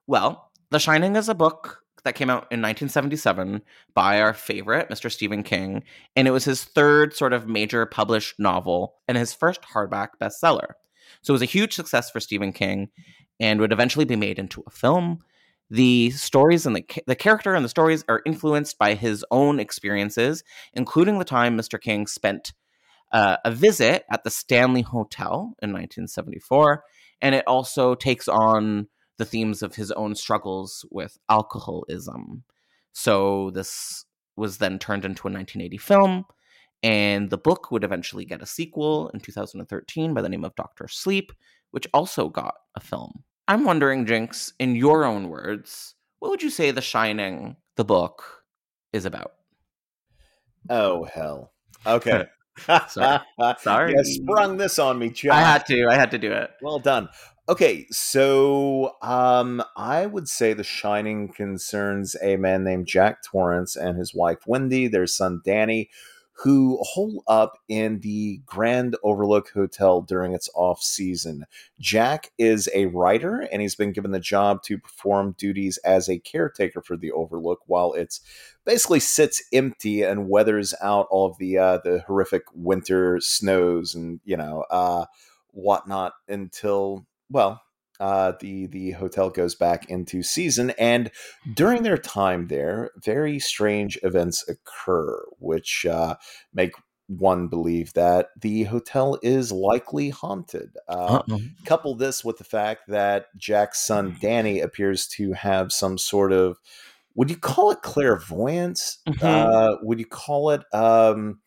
Well, 0.06 0.52
The 0.70 0.78
Shining 0.78 1.16
is 1.16 1.28
a 1.28 1.34
book 1.34 1.82
that 2.04 2.14
came 2.14 2.30
out 2.30 2.44
in 2.52 2.62
1977 2.62 3.64
by 3.96 4.22
our 4.22 4.36
favorite, 4.36 4.90
Mr. 4.90 5.12
Stephen 5.12 5.42
King, 5.42 5.84
and 6.16 6.28
it 6.28 6.32
was 6.32 6.46
his 6.46 6.64
third 6.64 7.16
sort 7.16 7.34
of 7.34 7.48
major 7.48 7.88
published 7.88 8.36
novel 8.38 8.98
and 9.08 9.18
his 9.18 9.34
first 9.34 9.64
hardback 9.64 10.10
bestseller. 10.22 10.74
So 11.24 11.32
it 11.32 11.34
was 11.34 11.42
a 11.42 11.46
huge 11.46 11.74
success 11.74 12.12
for 12.12 12.20
Stephen 12.20 12.54
King 12.54 12.90
and 13.40 13.60
would 13.60 13.74
eventually 13.74 14.06
be 14.06 14.16
made 14.16 14.38
into 14.38 14.64
a 14.68 14.70
film. 14.70 15.22
The 15.72 16.10
stories 16.12 16.66
and 16.66 16.76
the, 16.76 16.86
the 17.08 17.16
character 17.16 17.56
and 17.56 17.64
the 17.64 17.70
stories 17.70 18.04
are 18.10 18.22
influenced 18.26 18.78
by 18.78 18.94
his 18.94 19.26
own 19.32 19.58
experiences, 19.58 20.44
including 20.74 21.18
the 21.18 21.24
time 21.24 21.58
Mr. 21.58 21.80
King 21.80 22.08
spent 22.08 22.52
uh, 23.14 23.38
a 23.46 23.52
visit 23.52 24.04
at 24.12 24.26
the 24.26 24.30
Stanley 24.30 24.82
Hotel 24.82 25.56
in 25.62 25.72
1974. 25.72 26.84
And 27.22 27.34
it 27.34 27.48
also 27.48 27.96
takes 27.96 28.28
on 28.28 28.90
the 29.18 29.24
themes 29.24 29.64
of 29.64 29.76
his 29.76 29.92
own 29.94 30.14
struggles 30.14 30.86
with 30.92 31.18
alcoholism. 31.30 32.44
So 32.92 33.52
this 33.52 34.04
was 34.36 34.58
then 34.58 34.78
turned 34.78 35.06
into 35.06 35.28
a 35.28 35.32
1980 35.32 35.78
film, 35.78 36.26
and 36.84 37.30
the 37.30 37.38
book 37.38 37.72
would 37.72 37.86
eventually 37.86 38.26
get 38.26 38.42
a 38.42 38.46
sequel 38.46 39.10
in 39.14 39.22
2013 39.22 40.14
by 40.14 40.22
the 40.22 40.28
name 40.28 40.44
of 40.44 40.56
Doctor 40.56 40.90
Sleep, 40.90 41.32
which 41.70 41.88
also 41.94 42.28
got 42.28 42.56
a 42.76 42.82
film. 42.82 43.24
I'm 43.48 43.66
wondering, 43.66 44.06
Jinx, 44.06 44.54
in 44.60 44.76
your 44.76 45.04
own 45.04 45.30
words, 45.30 45.96
what 46.20 46.30
would 46.30 46.44
you 46.44 46.50
say 46.50 46.72
The 46.72 46.82
Shining, 46.82 47.58
the 47.76 47.86
book, 47.86 48.44
is 48.94 49.06
about? 49.06 49.34
Oh 50.70 51.04
hell. 51.06 51.52
Okay. 51.86 52.26
Sorry. 52.90 53.20
Sorry. 53.60 53.94
You 53.94 54.04
sprung 54.04 54.58
this 54.58 54.78
on 54.78 55.00
me, 55.00 55.10
John. 55.10 55.32
I 55.32 55.42
had 55.42 55.66
to. 55.68 55.88
I 55.90 55.96
had 55.96 56.12
to 56.12 56.18
do 56.18 56.32
it. 56.32 56.52
Well 56.62 56.80
done. 56.80 57.10
Okay, 57.50 57.88
so 57.90 58.96
um, 59.02 59.64
I 59.76 60.06
would 60.06 60.30
say 60.30 60.54
The 60.54 60.64
Shining 60.64 61.34
concerns 61.34 62.16
a 62.22 62.38
man 62.38 62.64
named 62.64 62.86
Jack 62.88 63.24
Torrance 63.24 63.76
and 63.76 63.98
his 63.98 64.14
wife 64.14 64.40
Wendy, 64.46 64.88
their 64.88 65.08
son 65.08 65.42
Danny, 65.44 65.90
who 66.34 66.80
hole 66.82 67.24
up 67.28 67.58
in 67.68 68.00
the 68.00 68.42
Grand 68.46 68.96
Overlook 69.04 69.52
Hotel 69.54 70.02
during 70.02 70.34
its 70.34 70.50
off 70.56 70.82
season. 70.82 71.46
Jack 71.80 72.32
is 72.38 72.68
a 72.74 72.88
writer, 72.88 73.42
and 73.52 73.62
he's 73.62 73.76
been 73.76 73.92
given 73.92 74.12
the 74.12 74.20
job 74.20 74.64
to 74.64 74.80
perform 74.80 75.36
duties 75.38 75.78
as 75.80 76.10
a 76.10 76.20
caretaker 76.20 76.82
for 76.82 76.98
the 76.98 77.12
Overlook 77.12 77.60
while 77.68 77.94
it's 77.94 78.22
basically 78.66 79.00
sits 79.00 79.44
empty 79.54 80.04
and 80.04 80.30
weathers 80.30 80.74
out 80.82 81.08
all 81.12 81.28
of 81.28 81.38
the 81.38 81.58
uh, 81.58 81.78
the 81.84 82.04
horrific 82.08 82.44
winter 82.54 83.20
snows 83.20 83.94
and 83.94 84.20
you 84.26 84.38
know 84.38 84.66
uh, 84.72 85.06
whatnot 85.52 86.14
until 86.28 87.06
well 87.30 87.62
uh, 88.02 88.34
the 88.40 88.66
the 88.68 88.92
hotel 88.92 89.30
goes 89.30 89.54
back 89.54 89.90
into 89.90 90.24
season 90.24 90.72
and 90.72 91.12
during 91.54 91.84
their 91.84 91.98
time 91.98 92.48
there 92.48 92.90
very 92.98 93.38
strange 93.38 93.98
events 94.02 94.44
occur 94.50 95.24
which 95.38 95.86
uh, 95.86 96.16
make 96.54 96.74
one 97.08 97.48
believe 97.48 97.94
that 97.94 98.30
the 98.40 98.64
hotel 98.64 99.20
is 99.22 99.52
likely 99.52 100.10
haunted 100.10 100.76
uh, 100.88 101.22
couple 101.66 101.94
this 101.94 102.26
with 102.26 102.38
the 102.38 102.44
fact 102.44 102.88
that 102.88 103.28
Jack's 103.38 103.80
son 103.86 104.18
Danny 104.20 104.62
appears 104.62 105.08
to 105.10 105.34
have 105.34 105.72
some 105.72 105.98
sort 105.98 106.32
of 106.32 106.58
would 107.14 107.30
you 107.30 107.38
call 107.38 107.72
it 107.72 107.82
clairvoyance? 107.82 109.00
Mhm. 109.08 109.22
Uh, 109.22 109.78
would 109.82 110.00
you 110.00 110.06
call 110.06 110.52
it 110.52 110.64
um, 110.74 111.40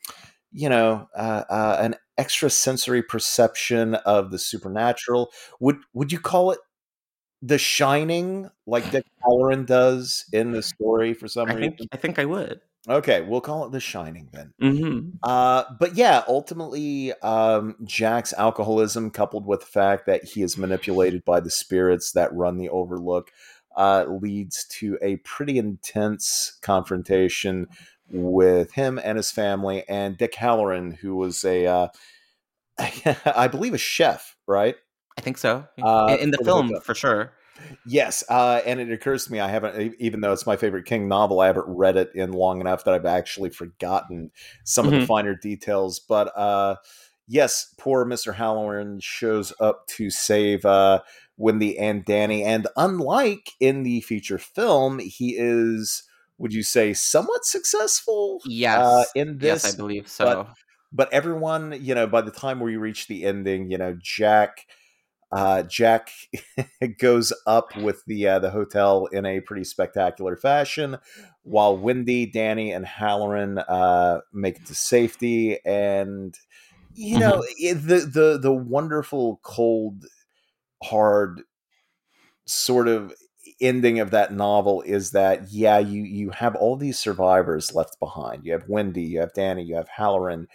you 0.52 0.68
know 0.68 1.08
uh, 1.16 1.44
uh, 1.48 1.76
an 1.80 1.96
extrasensory 2.18 3.02
perception 3.02 3.94
of 3.96 4.30
the 4.30 4.38
supernatural? 4.38 5.30
Would 5.60 5.78
would 5.92 6.12
you 6.12 6.20
call 6.20 6.50
it 6.52 6.58
the 7.42 7.58
shining 7.58 8.48
like 8.66 8.90
Dick 8.90 9.04
Hallorann 9.24 9.66
does 9.66 10.24
in 10.32 10.52
the 10.52 10.62
story 10.62 11.14
for 11.14 11.28
some 11.28 11.50
I 11.50 11.54
reason? 11.54 11.76
think. 11.76 11.88
I 11.92 11.96
think 11.96 12.18
I 12.18 12.24
would. 12.24 12.60
Okay, 12.88 13.22
we'll 13.22 13.40
call 13.40 13.64
it 13.64 13.72
the 13.72 13.80
shining 13.80 14.28
then. 14.32 14.52
hmm 14.60 15.10
Uh, 15.22 15.64
but 15.80 15.94
yeah, 15.96 16.22
ultimately, 16.28 17.12
um, 17.22 17.76
Jack's 17.84 18.34
alcoholism, 18.34 19.10
coupled 19.10 19.46
with 19.46 19.60
the 19.60 19.66
fact 19.66 20.06
that 20.06 20.24
he 20.24 20.42
is 20.42 20.58
manipulated 20.58 21.24
by 21.24 21.40
the 21.40 21.50
spirits 21.50 22.12
that 22.12 22.34
run 22.34 22.58
the 22.58 22.68
Overlook, 22.68 23.30
uh, 23.76 24.04
leads 24.08 24.66
to 24.66 24.98
a 25.00 25.16
pretty 25.16 25.56
intense 25.58 26.58
confrontation 26.60 27.68
with 28.10 28.72
him 28.72 29.00
and 29.02 29.16
his 29.16 29.30
family, 29.30 29.84
and 29.88 30.16
Dick 30.16 30.34
Hallorann, 30.34 30.96
who 30.96 31.16
was 31.16 31.44
a, 31.44 31.66
uh, 31.66 31.88
I 32.78 33.48
believe, 33.48 33.74
a 33.74 33.78
chef, 33.78 34.36
right? 34.46 34.76
I 35.16 35.20
think 35.20 35.38
so. 35.38 35.66
Uh, 35.80 36.16
in, 36.20 36.30
the 36.30 36.38
for 36.38 36.44
the 36.44 36.50
film, 36.50 36.80
for 36.82 36.94
sure. 36.94 37.32
Yes, 37.86 38.24
uh, 38.28 38.60
and 38.66 38.80
it 38.80 38.90
occurs 38.90 39.26
to 39.26 39.32
me 39.32 39.38
I 39.38 39.48
haven't, 39.48 39.94
even 40.00 40.20
though 40.20 40.32
it's 40.32 40.46
my 40.46 40.56
favorite 40.56 40.86
King 40.86 41.06
novel, 41.06 41.40
I 41.40 41.46
haven't 41.46 41.66
read 41.68 41.96
it 41.96 42.10
in 42.14 42.32
long 42.32 42.60
enough 42.60 42.84
that 42.84 42.94
I've 42.94 43.06
actually 43.06 43.50
forgotten 43.50 44.32
some 44.64 44.86
of 44.88 44.92
the 44.92 45.00
Mhm. 45.00 45.06
finer 45.06 45.34
details. 45.36 46.00
But 46.00 46.36
uh, 46.36 46.76
yes, 47.28 47.72
poor 47.78 48.04
Mister 48.04 48.32
Hallorann 48.32 49.00
shows 49.00 49.52
up 49.60 49.86
to 49.88 50.10
save 50.10 50.64
uh, 50.64 51.02
Wendy 51.36 51.78
and 51.78 52.04
Danny, 52.04 52.42
and 52.42 52.66
unlike 52.76 53.50
in 53.60 53.84
the 53.84 54.00
feature 54.00 54.38
film, 54.38 54.98
he 54.98 55.36
is, 55.38 56.02
would 56.38 56.52
you 56.52 56.62
say, 56.62 56.92
somewhat 56.92 57.44
successful? 57.44 58.40
Yes. 58.44 58.78
uh, 58.78 59.04
in 59.14 59.38
this, 59.38 59.64
yes, 59.64 59.74
I 59.74 59.76
believe 59.76 60.08
so. 60.08 60.48
but 60.92 61.12
everyone, 61.12 61.76
you 61.80 61.94
know, 61.94 62.06
by 62.06 62.20
the 62.20 62.30
time 62.30 62.60
we 62.60 62.76
reach 62.76 63.06
the 63.06 63.24
ending, 63.24 63.70
you 63.70 63.78
know, 63.78 63.96
Jack, 64.00 64.66
uh, 65.32 65.62
Jack 65.64 66.10
goes 66.98 67.32
up 67.46 67.76
with 67.76 68.04
the 68.06 68.28
uh, 68.28 68.38
the 68.38 68.50
hotel 68.50 69.06
in 69.06 69.26
a 69.26 69.40
pretty 69.40 69.64
spectacular 69.64 70.36
fashion, 70.36 70.98
while 71.42 71.76
Wendy, 71.76 72.24
Danny, 72.24 72.70
and 72.70 72.86
Hallorann 72.86 73.64
uh, 73.66 74.20
make 74.32 74.58
it 74.58 74.66
to 74.66 74.74
safety, 74.76 75.58
and 75.64 76.34
you 76.94 77.18
know 77.18 77.42
the 77.58 78.08
the 78.12 78.38
the 78.40 78.52
wonderful 78.52 79.40
cold, 79.42 80.04
hard 80.84 81.42
sort 82.46 82.86
of 82.86 83.12
ending 83.64 83.98
of 84.00 84.10
that 84.10 84.32
novel 84.32 84.82
is 84.82 85.10
that 85.12 85.50
yeah 85.50 85.78
you 85.78 86.02
you 86.02 86.30
have 86.30 86.54
all 86.56 86.76
these 86.76 86.98
survivors 86.98 87.74
left 87.74 87.98
behind. 87.98 88.44
You 88.44 88.52
have 88.52 88.68
wendy 88.68 89.02
you 89.02 89.20
have 89.20 89.32
danny 89.32 89.62
you 89.62 89.76
have 89.76 89.88
hallorann 89.88 90.46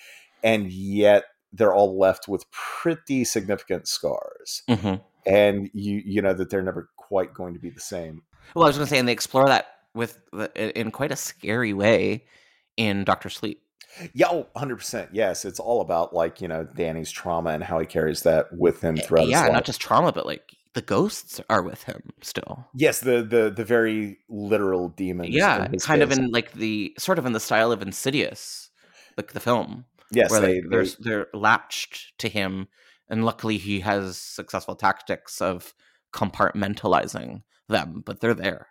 and 0.43 0.71
yet 0.71 1.25
they're 1.51 1.73
all 1.73 1.97
left 1.97 2.27
with 2.27 2.49
pretty 2.51 3.23
significant 3.23 3.87
scars. 3.87 4.63
Hmm 4.69 4.95
and 5.25 5.69
you 5.73 6.01
you 6.05 6.21
know 6.21 6.33
that 6.33 6.49
they're 6.49 6.61
never 6.61 6.89
quite 6.97 7.33
going 7.33 7.53
to 7.53 7.59
be 7.59 7.69
the 7.69 7.79
same. 7.79 8.23
Well, 8.55 8.63
I 8.65 8.67
was 8.67 8.77
going 8.77 8.87
to 8.87 8.89
say, 8.89 8.99
and 8.99 9.07
they 9.07 9.11
explore 9.13 9.45
that 9.47 9.67
with 9.93 10.21
the- 10.31 10.79
in 10.79 10.91
quite 10.91 11.11
a 11.11 11.15
scary 11.15 11.73
way 11.73 12.25
in 12.77 13.03
Doctor 13.03 13.29
Sleep. 13.29 13.61
yeah 14.13 14.27
oh, 14.29 14.47
100% 14.55 15.09
yes 15.11 15.45
it's 15.45 15.59
all 15.59 15.81
about 15.81 16.13
like 16.13 16.41
you 16.41 16.47
know 16.47 16.63
danny's 16.63 17.09
trauma 17.11 17.49
and 17.49 17.63
how 17.63 17.79
he 17.79 17.87
carries 17.87 18.21
that 18.21 18.45
with 18.55 18.81
him 18.81 18.95
throughout 18.95 19.27
yeah, 19.27 19.47
not 19.47 19.65
just 19.65 19.81
trauma, 19.81 20.11
but 20.11 20.25
like 20.25 20.55
the 20.73 20.81
ghosts 20.81 21.41
are 21.49 21.61
with 21.61 21.83
him 21.83 22.01
still. 22.21 22.67
yes 22.75 22.99
the 22.99 23.23
the 23.23 23.49
the 23.49 23.65
very 23.65 24.17
literal 24.29 24.89
demons 24.89 25.29
yeah, 25.29 25.67
kind 25.81 26.01
of 26.01 26.11
in 26.11 26.29
like 26.31 26.53
the 26.53 26.93
sort 26.97 27.19
of 27.19 27.25
in 27.25 27.33
the 27.33 27.39
style 27.39 27.71
of 27.71 27.81
Insidious, 27.81 28.69
like 29.17 29.33
the 29.33 29.39
film, 29.39 29.85
yes 30.11 30.31
where 30.31 30.41
they, 30.41 30.61
like, 30.61 30.69
they're 30.69 30.85
they're 30.99 31.27
latched 31.33 32.17
to 32.19 32.29
him, 32.29 32.67
and 33.09 33.25
luckily 33.25 33.57
he 33.57 33.81
has 33.81 34.17
successful 34.17 34.75
tactics 34.75 35.41
of 35.41 35.73
compartmentalizing 36.13 37.43
them, 37.67 38.03
but 38.05 38.19
they're 38.19 38.33
there. 38.33 38.68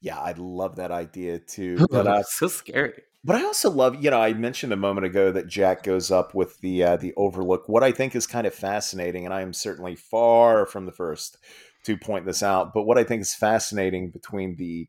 Yeah 0.00 0.18
i 0.18 0.34
love 0.36 0.76
that 0.76 0.90
idea 0.90 1.38
too 1.38 1.86
but 1.90 2.06
uh, 2.06 2.22
so 2.22 2.48
scary. 2.48 2.92
But 3.24 3.36
I 3.36 3.44
also 3.44 3.68
love, 3.68 4.02
you 4.02 4.10
know, 4.10 4.20
I 4.20 4.32
mentioned 4.32 4.72
a 4.72 4.76
moment 4.76 5.04
ago 5.04 5.32
that 5.32 5.48
Jack 5.48 5.82
goes 5.82 6.10
up 6.10 6.34
with 6.34 6.60
the 6.60 6.84
uh, 6.84 6.96
the 6.96 7.12
Overlook. 7.16 7.68
What 7.68 7.82
I 7.82 7.90
think 7.90 8.14
is 8.14 8.28
kind 8.28 8.46
of 8.46 8.54
fascinating, 8.54 9.24
and 9.24 9.34
I 9.34 9.42
am 9.42 9.52
certainly 9.52 9.96
far 9.96 10.66
from 10.66 10.86
the 10.86 10.92
first 10.92 11.36
to 11.84 11.96
point 11.96 12.26
this 12.26 12.42
out, 12.42 12.72
but 12.72 12.84
what 12.84 12.98
I 12.98 13.04
think 13.04 13.22
is 13.22 13.34
fascinating 13.34 14.10
between 14.10 14.56
the 14.56 14.88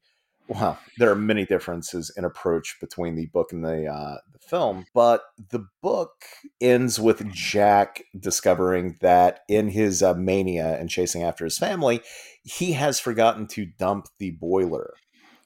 well, 0.50 0.80
there 0.98 1.12
are 1.12 1.16
many 1.16 1.46
differences 1.46 2.12
in 2.18 2.26
approach 2.26 2.78
between 2.82 3.16
the 3.16 3.28
book 3.28 3.52
and 3.54 3.64
the 3.64 3.86
uh, 3.86 4.18
the 4.34 4.40
film, 4.40 4.86
but 4.96 5.22
the 5.52 5.68
book 5.82 6.24
ends 6.60 7.00
with 7.00 7.32
Jack 7.32 8.04
discovering 8.20 8.98
that 9.02 9.42
in 9.48 9.70
his 9.70 10.02
uh, 10.02 10.16
mania 10.16 10.76
and 10.80 10.90
chasing 10.90 11.22
after 11.24 11.46
his 11.46 11.60
family, 11.60 12.02
he 12.44 12.74
has 12.74 13.00
forgotten 13.00 13.46
to 13.48 13.68
dump 13.68 14.08
the 14.18 14.32
boiler 14.32 14.96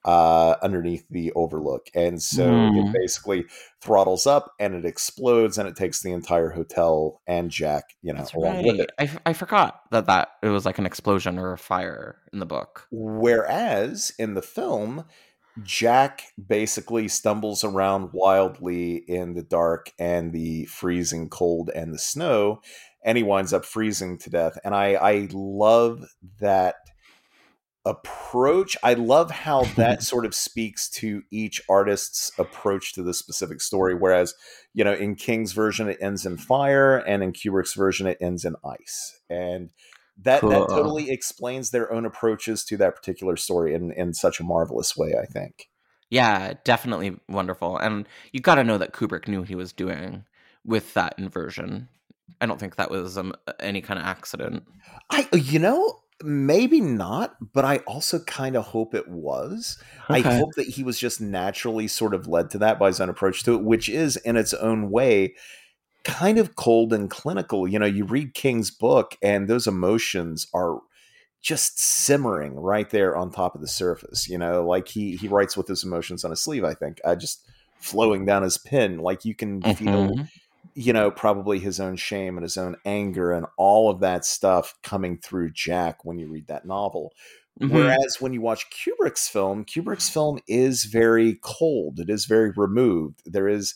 uh, 0.06 0.56
underneath 0.62 1.06
the 1.10 1.32
overlook. 1.34 1.88
And 1.96 2.22
so 2.22 2.70
Hmm. 2.70 2.78
it 2.78 2.86
basically 2.94 3.46
throttles 3.82 4.28
up 4.28 4.54
and 4.60 4.74
it 4.76 4.86
explodes 4.86 5.58
and 5.58 5.68
it 5.68 5.76
takes 5.76 6.02
the 6.02 6.12
entire 6.12 6.50
hotel 6.50 7.22
and 7.28 7.50
Jack, 7.50 7.96
you 8.02 8.14
know, 8.14 8.20
That's 8.20 8.34
along 8.34 8.64
with 8.64 8.80
it. 8.80 8.92
I, 9.00 9.04
f- 9.04 9.20
I 9.26 9.34
forgot 9.34 9.82
that 9.92 10.08
that 10.08 10.30
it 10.42 10.50
was 10.50 10.66
like 10.66 10.78
an 10.80 10.86
explosion 10.86 11.38
or 11.38 11.54
a 11.54 11.58
fire 11.58 12.18
in 12.32 12.40
the 12.40 12.46
book. 12.46 12.88
Whereas 12.92 14.12
in 14.20 14.34
the 14.34 14.42
film, 14.42 15.06
Jack 15.62 16.24
basically 16.48 17.08
stumbles 17.08 17.64
around 17.64 18.10
wildly 18.12 18.96
in 18.96 19.36
the 19.36 19.44
dark 19.44 19.92
and 20.00 20.34
the 20.34 20.66
freezing 20.66 21.30
cold 21.30 21.70
and 21.76 21.94
the 21.94 22.00
snow, 22.00 22.62
and 23.06 23.18
he 23.18 23.24
winds 23.24 23.54
up 23.54 23.64
freezing 23.64 24.18
to 24.20 24.30
death. 24.30 24.58
And 24.64 24.74
I, 24.74 24.94
I 24.94 25.28
love 25.32 26.04
that 26.40 26.76
approach. 27.86 28.78
I 28.84 28.94
love 28.94 29.30
how 29.32 29.64
that 29.76 30.04
sort 30.04 30.26
of 30.26 30.34
speaks 30.34 30.90
to 30.92 31.24
each 31.32 31.62
artist's 31.70 32.32
approach 32.38 32.94
to 32.94 33.04
the 33.04 33.14
specific 33.14 33.62
story. 33.62 33.94
Whereas, 33.94 34.34
you 34.74 34.84
know, 34.84 34.94
in 34.94 35.16
King's 35.16 35.52
version, 35.52 35.90
it 35.90 35.98
ends 36.02 36.26
in 36.26 36.38
fire, 36.38 36.98
and 36.98 37.22
in 37.24 37.34
Kubrick's 37.34 37.74
version, 37.74 38.08
it 38.08 38.18
ends 38.22 38.46
in 38.46 38.56
ice. 38.66 39.20
And 39.30 39.70
that 40.18 40.42
Cool. 40.42 40.52
that 40.52 40.70
totally 40.70 41.10
explains 41.10 41.72
their 41.72 41.92
own 41.92 42.06
approaches 42.06 42.64
to 42.66 42.78
that 42.78 42.96
particular 42.96 43.36
story 43.36 43.74
in 43.74 43.92
in 43.92 44.14
such 44.14 44.40
a 44.40 44.44
marvelous 44.44 44.96
way. 44.96 45.16
I 45.22 45.26
think. 45.26 45.70
Yeah, 46.10 46.54
definitely 46.64 47.18
wonderful. 47.28 47.78
And 47.78 48.08
you 48.32 48.40
got 48.40 48.56
to 48.56 48.64
know 48.64 48.78
that 48.78 48.94
Kubrick 48.94 49.28
knew 49.28 49.42
he 49.42 49.56
was 49.56 49.74
doing 49.74 50.26
with 50.64 50.94
that 50.94 51.16
inversion. 51.18 51.88
I 52.40 52.46
don't 52.46 52.60
think 52.60 52.76
that 52.76 52.92
was 52.92 53.18
um, 53.18 53.34
any 53.60 53.82
kind 53.82 54.00
of 54.00 54.06
accident. 54.06 54.64
I, 55.10 55.28
you 55.34 55.58
know, 55.58 56.03
maybe 56.24 56.82
not, 56.82 57.36
but 57.54 57.66
I 57.66 57.78
also 57.80 58.20
kind 58.20 58.56
of 58.56 58.66
hope 58.66 58.94
it 58.96 59.08
was. 59.08 59.78
I 60.12 60.22
hope 60.22 60.56
that 60.56 60.68
he 60.68 60.84
was 60.84 61.00
just 61.00 61.22
naturally 61.22 61.88
sort 61.88 62.14
of 62.14 62.28
led 62.28 62.50
to 62.52 62.58
that 62.60 62.80
by 62.80 62.88
his 62.88 63.02
own 63.02 63.10
approach 63.10 63.44
to 63.44 63.56
it, 63.56 63.64
which 63.64 63.90
is 63.90 64.18
in 64.18 64.38
its 64.38 64.54
own 64.54 64.90
way 64.92 65.36
kind 66.04 66.38
of 66.38 66.56
cold 66.56 66.94
and 66.94 67.10
clinical. 67.10 67.68
You 67.68 67.80
know, 67.80 67.86
you 67.86 68.06
read 68.06 68.34
King's 68.34 68.72
book, 68.72 69.18
and 69.22 69.48
those 69.48 69.68
emotions 69.68 70.48
are 70.54 70.80
just 71.42 71.80
simmering 71.80 72.56
right 72.56 72.90
there 72.90 73.16
on 73.18 73.32
top 73.32 73.56
of 73.56 73.62
the 73.62 73.68
surface. 73.68 74.28
You 74.30 74.38
know, 74.38 74.66
like 74.66 74.88
he 74.88 75.16
he 75.18 75.28
writes 75.28 75.58
with 75.58 75.68
his 75.68 75.84
emotions 75.84 76.24
on 76.24 76.32
his 76.32 76.42
sleeve. 76.42 76.64
I 76.64 76.74
think 76.74 77.02
uh, 77.04 77.16
just 77.16 77.48
flowing 77.78 78.26
down 78.26 78.44
his 78.44 78.58
pen, 78.58 79.00
like 79.00 79.26
you 79.26 79.36
can 79.36 79.64
feel 79.64 80.16
Mhm. 80.16 80.30
You 80.76 80.94
know, 80.94 81.12
probably 81.12 81.60
his 81.60 81.80
own 81.80 81.96
shame 81.96 82.38
and 82.38 82.44
his 82.44 82.58
own 82.58 82.76
anger 82.86 83.32
and 83.32 83.46
all 83.58 83.90
of 83.90 84.00
that 84.00 84.26
stuff 84.26 84.76
coming 84.84 85.18
through 85.18 85.52
Jack 85.52 86.04
when 86.06 86.18
you 86.20 86.28
read 86.28 86.48
that 86.48 86.66
novel. 86.66 87.14
Mhm. 87.62 87.70
Whereas 87.72 88.18
when 88.20 88.34
you 88.34 88.42
watch 88.42 88.66
Kubrick's 88.72 89.28
film, 89.28 89.66
Kubrick's 89.66 90.10
film 90.10 90.40
is 90.48 90.86
very 90.86 91.38
cold. 91.44 92.00
It 92.00 92.10
is 92.10 92.26
very 92.26 92.52
removed. 92.56 93.22
There 93.26 93.48
is 93.48 93.76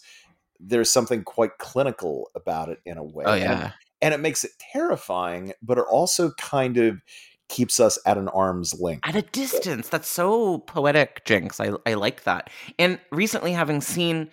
there's 0.60 0.90
something 0.90 1.24
quite 1.24 1.60
clinical 1.60 2.32
about 2.34 2.70
it 2.70 2.80
in 2.84 2.98
a 2.98 3.04
way. 3.04 3.26
Oh 3.28 3.34
And- 3.34 3.42
yeah. 3.44 3.72
And, 4.02 4.14
it 4.14 4.20
makes 4.20 4.44
it 4.44 4.52
terrifying, 4.74 5.54
but 5.62 5.78
it 5.78 5.86
also 5.90 6.32
kind 6.40 6.78
of 6.78 7.00
keeps 7.50 7.80
us 7.80 7.98
at 8.06 8.18
an 8.18 8.28
arm's 8.30 8.80
length. 8.80 9.08
At 9.08 9.16
a 9.16 9.22
distance. 9.22 9.90
That's 9.90 10.08
so 10.08 10.60
poetic, 10.60 11.24
Jinx. 11.26 11.60
I 11.60 11.72
I 11.86 11.94
like 11.94 12.24
that. 12.24 12.50
And 12.80 13.00
recently 13.12 13.54
having 13.54 13.82
seen 13.82 14.30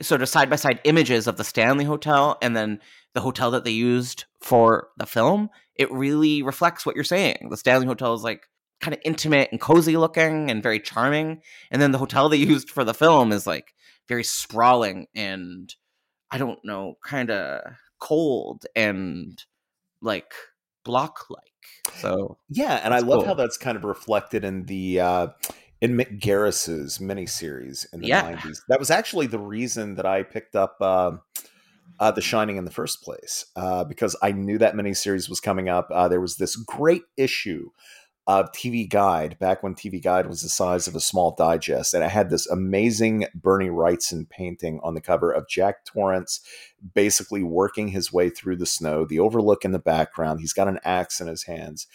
sort 0.00 0.22
of 0.22 0.28
side 0.28 0.50
by 0.50 0.56
side 0.56 0.80
images 0.84 1.26
of 1.26 1.36
the 1.36 1.44
Stanley 1.44 1.84
Hotel 1.84 2.38
and 2.40 2.56
then 2.56 2.80
the 3.14 3.20
hotel 3.20 3.50
that 3.50 3.64
they 3.64 3.70
used 3.70 4.24
for 4.40 4.88
the 4.96 5.06
film, 5.06 5.50
it 5.74 5.90
really 5.90 6.42
reflects 6.42 6.84
what 6.84 6.94
you're 6.94 7.04
saying. 7.04 7.48
The 7.50 7.56
Stanley 7.56 7.86
Hotel 7.86 8.14
is 8.14 8.22
like 8.22 8.48
kind 8.80 8.94
of 8.94 9.00
intimate 9.04 9.48
and 9.50 9.60
cozy 9.60 9.96
looking 9.96 10.50
and 10.50 10.62
very 10.62 10.80
charming. 10.80 11.42
And 11.70 11.82
then 11.82 11.92
the 11.92 11.98
hotel 11.98 12.28
they 12.28 12.36
used 12.38 12.70
for 12.70 12.84
the 12.84 12.94
film 12.94 13.32
is 13.32 13.46
like 13.46 13.74
very 14.08 14.24
sprawling 14.24 15.06
and 15.14 15.74
I 16.30 16.38
don't 16.38 16.58
know, 16.64 16.94
kind 17.04 17.30
of 17.30 17.62
cold 17.98 18.66
and 18.76 19.42
like 20.00 20.32
block 20.84 21.26
like. 21.30 21.42
So 22.00 22.38
Yeah, 22.48 22.80
and 22.84 22.94
I 22.94 23.00
love 23.00 23.20
cool. 23.20 23.26
how 23.26 23.34
that's 23.34 23.56
kind 23.56 23.76
of 23.76 23.84
reflected 23.84 24.44
in 24.44 24.64
the 24.64 25.00
uh, 25.00 25.26
in 25.80 25.96
Mick 25.96 26.20
Garris's 26.20 26.98
miniseries 26.98 27.86
in 27.92 28.00
the 28.00 28.08
Yeah. 28.08 28.22
'90s. 28.22 28.60
That 28.68 28.78
was 28.78 28.90
actually 28.90 29.26
the 29.26 29.38
reason 29.38 29.94
that 29.96 30.06
I 30.06 30.22
picked 30.22 30.54
up 30.56 30.80
um 30.80 31.20
uh, 32.00 32.10
The 32.12 32.20
Shining 32.20 32.56
in 32.56 32.64
the 32.64 32.70
first 32.70 33.02
place 33.02 33.46
uh, 33.56 33.82
because 33.84 34.14
I 34.22 34.30
knew 34.32 34.58
that 34.58 34.74
miniseries 34.74 35.28
was 35.28 35.40
coming 35.40 35.68
up. 35.68 35.88
Uh, 35.90 36.06
there 36.06 36.20
was 36.20 36.36
this 36.36 36.54
great 36.54 37.02
issue 37.16 37.70
of 38.28 38.52
TV 38.52 38.88
Guide 38.88 39.38
back 39.38 39.62
when 39.62 39.74
TV 39.74 40.00
Guide 40.02 40.26
was 40.26 40.42
the 40.42 40.50
size 40.50 40.86
of 40.86 40.94
a 40.94 41.00
small 41.00 41.34
digest, 41.34 41.94
and 41.94 42.04
it 42.04 42.10
had 42.10 42.28
this 42.30 42.46
amazing 42.46 43.24
Bernie 43.34 43.70
Wrightson 43.70 44.28
painting 44.28 44.78
on 44.84 44.94
the 44.94 45.00
cover 45.00 45.32
of 45.32 45.48
Jack 45.48 45.84
Torrance 45.86 46.40
basically 46.94 47.42
working 47.42 47.88
his 47.88 48.12
way 48.12 48.28
through 48.28 48.56
the 48.56 48.66
snow, 48.66 49.04
the 49.06 49.18
overlook 49.18 49.64
in 49.64 49.72
the 49.72 49.78
background. 49.78 50.40
He's 50.40 50.52
got 50.52 50.68
an 50.68 50.78
axe 50.84 51.20
in 51.22 51.26
his 51.26 51.44
hands. 51.44 51.86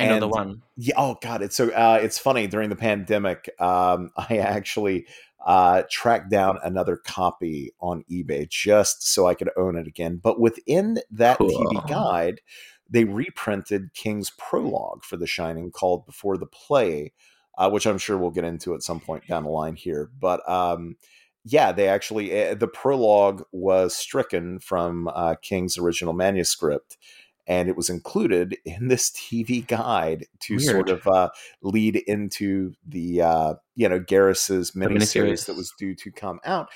I 0.00 0.08
know 0.08 0.20
the 0.20 0.28
one. 0.28 0.62
Yeah. 0.76 0.94
Oh 0.96 1.16
God. 1.20 1.42
It's 1.42 1.56
so. 1.56 1.70
Uh, 1.70 1.98
it's 2.02 2.18
funny. 2.18 2.46
During 2.46 2.70
the 2.70 2.76
pandemic, 2.76 3.50
um, 3.60 4.10
I 4.16 4.38
actually 4.38 5.06
uh, 5.44 5.82
tracked 5.90 6.30
down 6.30 6.58
another 6.62 6.96
copy 6.96 7.72
on 7.80 8.04
eBay 8.10 8.48
just 8.48 9.06
so 9.06 9.26
I 9.26 9.34
could 9.34 9.50
own 9.56 9.76
it 9.76 9.86
again. 9.86 10.20
But 10.22 10.40
within 10.40 10.98
that 11.10 11.38
Cool. 11.38 11.48
TV 11.48 11.88
guide, 11.88 12.40
they 12.88 13.04
reprinted 13.04 13.94
King's 13.94 14.30
prologue 14.30 15.04
for 15.04 15.16
The 15.16 15.26
Shining 15.26 15.70
called 15.70 16.06
Before 16.06 16.36
the 16.36 16.46
Play, 16.46 17.12
uh, 17.56 17.70
which 17.70 17.86
I'm 17.86 17.98
sure 17.98 18.18
we'll 18.18 18.30
get 18.30 18.44
into 18.44 18.74
at 18.74 18.82
some 18.82 19.00
point 19.00 19.26
down 19.26 19.44
the 19.44 19.50
line 19.50 19.76
here. 19.76 20.10
But 20.18 20.46
um, 20.48 20.96
yeah, 21.44 21.72
they 21.72 21.88
actually, 21.88 22.48
uh, 22.48 22.54
the 22.54 22.68
prologue 22.68 23.44
was 23.52 23.94
stricken 23.94 24.58
from 24.58 25.08
uh, 25.08 25.36
King's 25.40 25.78
original 25.78 26.12
manuscript. 26.12 26.98
And 27.46 27.68
it 27.68 27.76
was 27.76 27.90
included 27.90 28.56
in 28.64 28.88
this 28.88 29.10
TV 29.10 29.66
guide 29.66 30.26
to 30.40 30.56
Weird. 30.56 30.62
sort 30.62 30.88
of 30.90 31.06
uh, 31.06 31.30
lead 31.62 31.96
into 31.96 32.74
the 32.86 33.22
uh, 33.22 33.54
you 33.74 33.88
know 33.88 33.98
Garris's 34.00 34.72
miniseries 34.72 35.46
that 35.46 35.56
was 35.56 35.72
due 35.78 35.94
to 35.96 36.10
come 36.10 36.40
out 36.44 36.70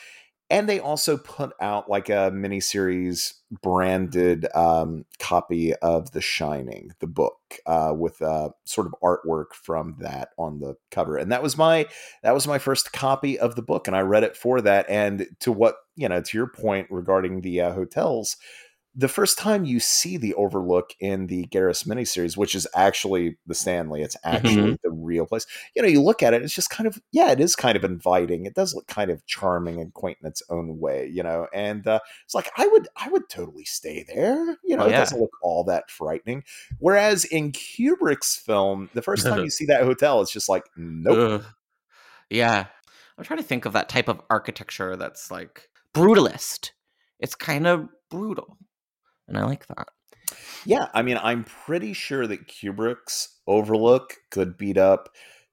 and 0.51 0.69
they 0.69 0.79
also 0.79 1.17
put 1.17 1.53
out 1.61 1.89
like 1.89 2.09
a 2.09 2.31
miniseries 2.31 3.35
branded 3.63 4.47
um, 4.55 5.07
copy 5.19 5.75
of 5.77 6.13
The 6.13 6.21
Shining, 6.21 6.93
the 7.01 7.07
book, 7.07 7.39
uh, 7.67 7.93
with 7.97 8.21
uh, 8.21 8.51
sort 8.65 8.87
of 8.87 8.95
artwork 9.03 9.55
from 9.55 9.97
that 10.01 10.29
on 10.39 10.61
the 10.61 10.77
cover. 10.91 11.17
And 11.17 11.33
that 11.33 11.43
was 11.43 11.57
my 11.57 11.87
that 12.23 12.35
was 12.35 12.47
my 12.47 12.59
first 12.59 12.93
copy 12.93 13.39
of 13.39 13.57
the 13.57 13.63
book, 13.63 13.87
and 13.89 13.97
I 13.97 14.01
read 14.01 14.23
it 14.23 14.37
for 14.37 14.61
that. 14.61 14.87
And 14.89 15.27
to 15.41 15.51
what 15.51 15.77
you 15.97 16.09
know, 16.09 16.21
to 16.21 16.37
your 16.37 16.49
point 16.49 16.89
regarding 16.91 17.41
the 17.41 17.63
uh, 17.63 17.73
hotels, 17.73 18.37
the 18.97 19.09
first 19.09 19.39
time 19.39 19.65
you 19.65 19.81
see 19.81 20.17
the 20.17 20.35
Overlook 20.35 20.95
in 21.01 21.27
the 21.27 21.47
Garris 21.49 21.87
miniseries, 21.87 22.37
which 22.37 22.55
is 22.55 22.67
actually 22.75 23.37
the 23.47 23.55
Stanley, 23.55 24.03
it's 24.03 24.17
actually 24.25 24.79
the 24.83 24.91
real 24.91 25.27
place. 25.27 25.47
You 25.75 25.83
know, 25.83 25.89
you 25.89 26.01
look 26.01 26.23
at 26.23 26.33
it, 26.33 26.43
it's 26.43 26.55
just 26.55 26.71
kind 26.71 26.87
of 26.87 27.01
yeah, 27.11 27.33
it 27.33 27.41
is 27.41 27.57
kind 27.57 27.77
of 27.77 27.85
inviting. 27.85 28.47
It 28.47 28.55
does 28.55 28.75
look 28.75 28.87
kind 28.87 29.11
of 29.11 29.27
charming 29.27 29.81
and 29.81 29.93
quaint 29.93 30.19
in 30.21 30.29
its 30.29 30.43
own 30.49 30.79
way, 30.79 31.09
you 31.09 31.23
know. 31.23 31.49
And 31.53 31.87
uh, 31.87 31.99
it's 32.25 32.35
like 32.35 32.51
I 32.57 32.67
would 32.69 32.87
I 32.97 33.09
would 33.09 33.29
totally 33.29 33.65
stay 33.65 34.05
there. 34.07 34.57
You 34.63 34.77
know, 34.77 34.85
Oh, 34.85 34.89
it 34.89 34.93
doesn't 34.93 35.21
look 35.21 35.37
all 35.43 35.65
that 35.65 35.91
frightening. 35.91 36.45
Whereas 36.79 37.25
in 37.25 37.53
Kubrick's 37.53 38.37
film, 38.37 38.91
the 38.95 39.03
first 39.03 39.27
time 39.27 39.39
you 39.45 39.51
see 39.51 39.67
that 39.67 39.83
hotel, 39.83 40.21
it's 40.21 40.33
just 40.33 40.49
like 40.49 40.65
nope. 40.77 41.43
Ugh. 41.43 41.45
Yeah. 42.31 42.67
I'm 43.17 43.25
trying 43.25 43.39
to 43.39 43.45
think 43.45 43.65
of 43.65 43.73
that 43.75 43.89
type 43.89 44.09
of 44.09 44.21
architecture 44.29 44.97
that's 44.97 45.31
like 45.31 45.69
brutalist. 45.95 46.71
It's 47.21 47.35
kind 47.35 47.67
of 47.67 47.89
brutal. 48.11 48.59
And 49.29 49.39
I 49.39 49.45
like 49.45 49.67
that. 49.69 49.89
Yeah, 50.67 50.87
I 50.95 51.03
mean, 51.03 51.19
I'm 51.23 51.45
pretty 51.45 51.93
sure 51.93 52.27
that 52.27 52.49
Kubrick's 52.49 53.41
Overlook 53.47 54.15
could 54.31 54.57
beat 54.57 54.79
up 54.79 55.11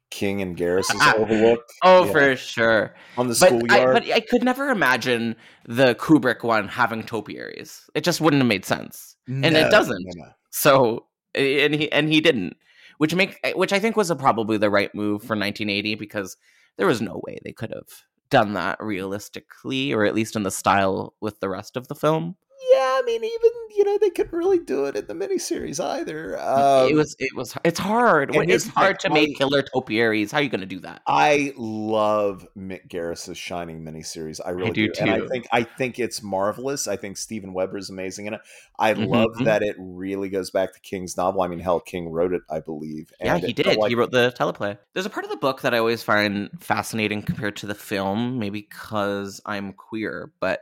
King 0.09 0.41
and 0.41 0.55
Garris's 0.57 1.01
Overlook. 1.17 1.61
Oh, 1.83 2.05
Yeah. 2.05 2.11
for 2.11 2.35
sure. 2.35 2.95
on 3.17 3.27
the 3.27 3.37
But 3.39 3.51
I, 3.53 3.57
schoolyard. 3.57 3.93
but 3.93 4.11
I 4.11 4.19
could 4.21 4.43
never 4.43 4.69
imagine 4.69 5.35
the 5.65 5.95
Kubrick 5.95 6.43
one 6.43 6.67
having 6.67 7.03
topiaries. 7.03 7.89
It 7.95 8.03
just 8.03 8.21
wouldn't 8.21 8.41
have 8.41 8.47
made 8.47 8.65
sense. 8.65 9.15
and 9.27 9.45
it 9.45 9.69
doesn't. 9.71 10.03
no, 10.15 10.23
no. 10.25 10.31
So 10.49 11.05
and 11.33 11.73
he 11.73 11.89
and 11.93 12.11
he 12.11 12.19
didn't, 12.19 12.57
which 12.97 13.15
make 13.15 13.39
eh, 13.45 13.53
which 13.53 13.71
I 13.71 13.79
think 13.79 13.95
was 13.95 14.09
a, 14.09 14.15
probably 14.17 14.57
the 14.57 14.69
right 14.69 14.93
move 14.93 15.21
for 15.21 15.35
1980 15.37 15.95
because 15.95 16.35
there 16.77 16.87
was 16.87 17.01
no 17.01 17.21
way 17.25 17.39
they 17.43 17.53
could 17.53 17.71
have 17.73 17.87
done 18.29 18.53
that 18.53 18.77
realistically 18.83 19.93
or 19.93 20.03
at 20.05 20.13
least 20.15 20.35
in 20.35 20.43
the 20.43 20.51
style 20.51 21.13
with 21.21 21.39
the 21.39 21.47
rest 21.49 21.77
of 21.77 21.87
the 21.87 21.95
film. 21.95 22.35
Yeah, 22.73 22.99
I 22.99 23.01
mean, 23.05 23.23
even 23.23 23.51
you 23.75 23.83
know 23.83 23.97
they 23.97 24.11
couldn't 24.11 24.37
really 24.37 24.59
do 24.59 24.85
it 24.85 24.95
in 24.95 25.07
the 25.07 25.13
miniseries 25.13 25.83
either. 25.83 26.39
Um, 26.39 26.89
it 26.89 26.93
was 26.95 27.15
it 27.19 27.35
was 27.35 27.55
it's 27.63 27.79
hard. 27.79 28.35
It's 28.35 28.67
hard 28.67 28.99
to 29.01 29.09
I- 29.09 29.13
make 29.13 29.37
killer 29.37 29.61
topiaries. 29.63 30.31
How 30.31 30.37
are 30.37 30.41
you 30.41 30.49
going 30.49 30.61
to 30.61 30.67
do 30.67 30.79
that? 30.81 31.01
I 31.07 31.53
love 31.57 32.45
Mick 32.57 32.87
Garris's 32.87 33.37
Shining 33.37 33.83
miniseries. 33.83 34.39
I 34.45 34.51
really 34.51 34.71
do 34.71 34.91
and 34.99 35.09
I 35.09 35.19
too. 35.19 35.27
think 35.27 35.47
I 35.51 35.63
think 35.63 35.97
it's 35.99 36.21
marvelous. 36.21 36.87
I 36.87 36.97
think 36.97 37.17
Steven 37.17 37.53
Weber 37.53 37.77
is 37.77 37.89
amazing 37.89 38.27
in 38.27 38.35
it. 38.35 38.41
I 38.77 38.93
love 38.93 39.31
Mhm. 39.39 39.45
that 39.45 39.63
it 39.63 39.75
really 39.79 40.29
goes 40.29 40.51
back 40.51 40.73
to 40.73 40.79
King's 40.81 41.17
novel. 41.17 41.41
I 41.41 41.47
mean, 41.47 41.59
hell, 41.59 41.79
King 41.79 42.09
wrote 42.09 42.33
it, 42.33 42.41
I 42.49 42.59
believe. 42.59 43.11
Yeah, 43.19 43.37
he 43.37 43.53
did. 43.53 43.65
like- 43.65 43.89
he 43.89 43.95
wrote 43.95 44.11
the 44.11 44.33
teleplay. 44.37 44.77
There's 44.93 45.05
a 45.05 45.09
part 45.09 45.25
of 45.25 45.31
the 45.31 45.37
book 45.37 45.61
that 45.61 45.73
I 45.73 45.79
always 45.79 46.03
find 46.03 46.49
fascinating 46.59 47.23
compared 47.23 47.55
to 47.57 47.65
the 47.67 47.75
film, 47.75 48.37
maybe 48.39 48.61
because 48.69 49.41
I'm 49.45 49.73
queer. 49.73 50.31
But 50.39 50.61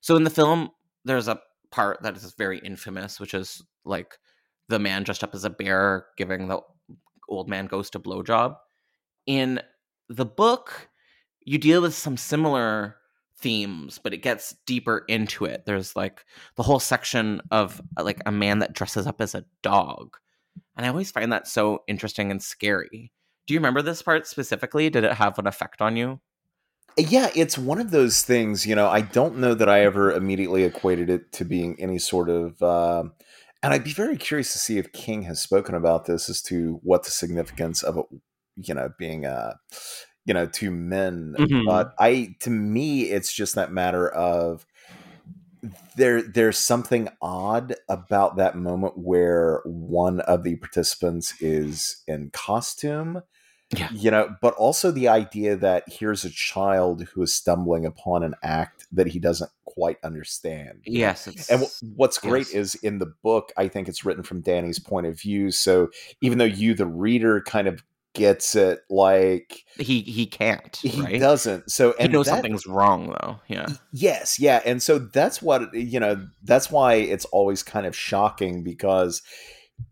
so 0.00 0.16
in 0.16 0.24
the 0.24 0.30
film, 0.30 0.70
there's 1.04 1.28
a 1.28 1.40
part 1.70 2.02
that 2.02 2.16
is 2.16 2.34
very 2.36 2.58
infamous, 2.58 3.20
which 3.20 3.34
is 3.34 3.62
like 3.84 4.18
the 4.68 4.78
man 4.78 5.02
dressed 5.02 5.24
up 5.24 5.34
as 5.34 5.44
a 5.44 5.50
bear 5.50 6.06
giving 6.16 6.48
the 6.48 6.60
old 7.28 7.48
man 7.48 7.66
ghost 7.66 7.94
a 7.94 8.00
blowjob. 8.00 8.56
In 9.26 9.60
the 10.08 10.26
book, 10.26 10.88
you 11.44 11.58
deal 11.58 11.82
with 11.82 11.94
some 11.94 12.16
similar 12.16 12.96
themes, 13.38 13.98
but 14.02 14.12
it 14.12 14.18
gets 14.18 14.54
deeper 14.66 15.04
into 15.08 15.44
it. 15.44 15.64
There's 15.64 15.96
like 15.96 16.24
the 16.56 16.62
whole 16.62 16.80
section 16.80 17.40
of 17.50 17.80
uh, 17.96 18.04
like 18.04 18.20
a 18.26 18.32
man 18.32 18.58
that 18.58 18.74
dresses 18.74 19.06
up 19.06 19.20
as 19.20 19.34
a 19.34 19.44
dog. 19.62 20.16
And 20.76 20.84
I 20.84 20.88
always 20.88 21.10
find 21.10 21.32
that 21.32 21.48
so 21.48 21.82
interesting 21.86 22.30
and 22.30 22.42
scary. 22.42 23.12
Do 23.46 23.54
you 23.54 23.60
remember 23.60 23.82
this 23.82 24.02
part 24.02 24.26
specifically? 24.26 24.90
Did 24.90 25.04
it 25.04 25.14
have 25.14 25.38
an 25.38 25.46
effect 25.46 25.80
on 25.80 25.96
you? 25.96 26.20
Yeah, 26.98 27.30
it's 27.34 27.56
one 27.56 27.80
of 27.80 27.90
those 27.90 28.22
things, 28.22 28.66
you 28.66 28.74
know, 28.74 28.88
I 28.88 29.00
don't 29.00 29.38
know 29.38 29.54
that 29.54 29.68
I 29.68 29.80
ever 29.84 30.12
immediately 30.12 30.64
equated 30.64 31.08
it 31.08 31.32
to 31.32 31.44
being 31.44 31.76
any 31.80 31.98
sort 31.98 32.28
of 32.28 32.60
um 32.62 33.12
and 33.62 33.72
I'd 33.74 33.84
be 33.84 33.92
very 33.92 34.16
curious 34.16 34.52
to 34.54 34.58
see 34.58 34.78
if 34.78 34.92
King 34.92 35.22
has 35.22 35.40
spoken 35.40 35.74
about 35.74 36.06
this 36.06 36.28
as 36.30 36.40
to 36.42 36.80
what 36.82 37.04
the 37.04 37.10
significance 37.10 37.82
of 37.82 37.98
it, 37.98 38.06
you 38.56 38.74
know, 38.74 38.90
being 38.98 39.24
uh 39.26 39.54
you 40.26 40.34
know, 40.34 40.46
to 40.46 40.70
men. 40.70 41.36
Mhm. 41.38 41.62
But 41.64 41.94
I 41.98 42.36
to 42.40 42.50
me 42.50 43.04
it's 43.04 43.32
just 43.32 43.54
that 43.56 43.72
matter 43.72 44.08
of 44.10 44.66
there 45.96 46.22
there's 46.22 46.58
something 46.58 47.08
odd 47.20 47.74
about 47.88 48.36
that 48.36 48.56
moment 48.56 48.96
where 48.96 49.60
one 49.64 50.20
of 50.20 50.42
the 50.42 50.56
participants 50.56 51.34
is 51.40 52.02
in 52.06 52.30
costume 52.32 53.22
Yeah. 53.76 53.88
you 53.92 54.10
know 54.10 54.34
but 54.42 54.54
also 54.54 54.90
the 54.90 55.06
idea 55.08 55.54
that 55.56 55.84
here's 55.86 56.24
a 56.24 56.30
child 56.30 57.04
who 57.14 57.22
is 57.22 57.32
stumbling 57.32 57.86
upon 57.86 58.24
an 58.24 58.34
act 58.42 58.86
that 58.90 59.06
he 59.06 59.18
doesn't 59.20 59.50
quite 59.64 59.98
understand 60.02 60.80
Yes. 60.84 61.28
It's, 61.28 61.48
and 61.48 61.62
wh- 61.62 61.96
what's 61.98 62.18
great 62.18 62.46
yes. 62.48 62.54
is 62.54 62.74
in 62.76 62.98
the 62.98 63.06
book 63.22 63.52
i 63.56 63.68
think 63.68 63.88
it's 63.88 64.04
written 64.04 64.24
from 64.24 64.40
danny's 64.40 64.80
point 64.80 65.06
of 65.06 65.20
view 65.20 65.52
so 65.52 65.88
even 66.20 66.38
though 66.38 66.44
you 66.44 66.74
the 66.74 66.86
reader 66.86 67.40
kind 67.40 67.68
of 67.68 67.84
gets 68.12 68.56
it 68.56 68.80
like 68.90 69.64
he 69.78 70.00
he 70.00 70.26
can't. 70.26 70.74
he 70.82 71.00
right? 71.00 71.20
doesn't 71.20 71.70
so 71.70 71.92
He 71.96 72.04
and 72.04 72.12
knows 72.12 72.26
that- 72.26 72.32
something's 72.32 72.66
wrong 72.66 73.14
though. 73.20 73.38
Yeah. 73.46 73.66
Yes, 73.92 74.40
yeah, 74.40 74.60
and 74.66 74.82
so 74.82 74.98
that's 74.98 75.40
what 75.40 75.72
you 75.72 76.00
know. 76.00 76.26
That's 76.42 76.72
why 76.72 76.94
it's 76.94 77.24
always 77.26 77.62
kind 77.62 77.86
of 77.86 77.94
shocking 77.94 78.64
because 78.64 79.22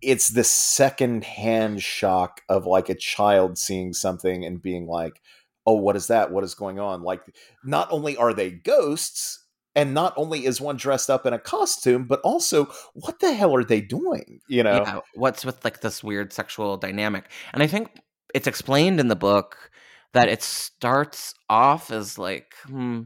it's 0.00 0.28
the 0.28 0.44
second 0.44 1.24
hand 1.24 1.82
shock 1.82 2.42
of 2.48 2.66
like 2.66 2.88
a 2.88 2.94
child 2.94 3.58
seeing 3.58 3.92
something 3.92 4.44
and 4.44 4.62
being 4.62 4.86
like, 4.86 5.20
"Oh, 5.66 5.74
what 5.74 5.96
is 5.96 6.08
that? 6.08 6.30
What 6.30 6.44
is 6.44 6.54
going 6.54 6.78
on?" 6.78 7.02
Like, 7.02 7.22
not 7.64 7.88
only 7.90 8.16
are 8.16 8.32
they 8.32 8.50
ghosts, 8.50 9.44
and 9.74 9.94
not 9.94 10.14
only 10.16 10.44
is 10.44 10.60
one 10.60 10.76
dressed 10.76 11.10
up 11.10 11.26
in 11.26 11.32
a 11.32 11.38
costume, 11.38 12.04
but 12.04 12.20
also, 12.22 12.66
what 12.94 13.20
the 13.20 13.32
hell 13.32 13.54
are 13.54 13.64
they 13.64 13.80
doing? 13.80 14.40
You 14.48 14.62
know? 14.62 14.82
Yeah. 14.84 15.00
What's 15.14 15.44
with 15.44 15.64
like 15.64 15.80
this 15.80 16.02
weird 16.02 16.32
sexual 16.32 16.76
dynamic? 16.76 17.30
And 17.52 17.62
I 17.62 17.66
think 17.66 17.90
it's 18.34 18.46
explained 18.46 19.00
in 19.00 19.08
the 19.08 19.16
book 19.16 19.70
that 20.14 20.28
it 20.28 20.42
starts 20.42 21.34
off 21.48 21.90
as 21.90 22.18
like 22.18 22.54
hmm, 22.66 23.02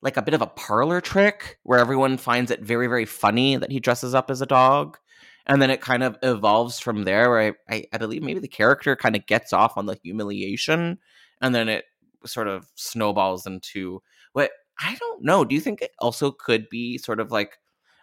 like 0.00 0.16
a 0.16 0.22
bit 0.22 0.34
of 0.34 0.42
a 0.42 0.46
parlor 0.46 1.00
trick 1.00 1.58
where 1.62 1.78
everyone 1.78 2.16
finds 2.16 2.50
it 2.50 2.60
very 2.60 2.86
very 2.86 3.04
funny 3.04 3.56
that 3.56 3.70
he 3.70 3.80
dresses 3.80 4.14
up 4.14 4.30
as 4.30 4.40
a 4.40 4.46
dog 4.46 4.98
and 5.46 5.60
then 5.60 5.70
it 5.70 5.80
kind 5.80 6.02
of 6.02 6.16
evolves 6.22 6.78
from 6.78 7.04
there 7.04 7.30
where 7.30 7.54
i, 7.68 7.74
I, 7.74 7.84
I 7.92 7.98
believe 7.98 8.22
maybe 8.22 8.40
the 8.40 8.48
character 8.48 8.96
kind 8.96 9.16
of 9.16 9.26
gets 9.26 9.52
off 9.52 9.76
on 9.76 9.86
the 9.86 9.98
humiliation 10.02 10.98
and 11.40 11.54
then 11.54 11.68
it 11.68 11.84
sort 12.24 12.48
of 12.48 12.70
snowballs 12.74 13.46
into 13.46 14.02
what 14.32 14.50
i 14.80 14.96
don't 14.98 15.22
know 15.22 15.44
do 15.44 15.54
you 15.54 15.60
think 15.60 15.82
it 15.82 15.92
also 15.98 16.30
could 16.30 16.68
be 16.68 16.98
sort 16.98 17.20
of 17.20 17.30
like 17.30 17.58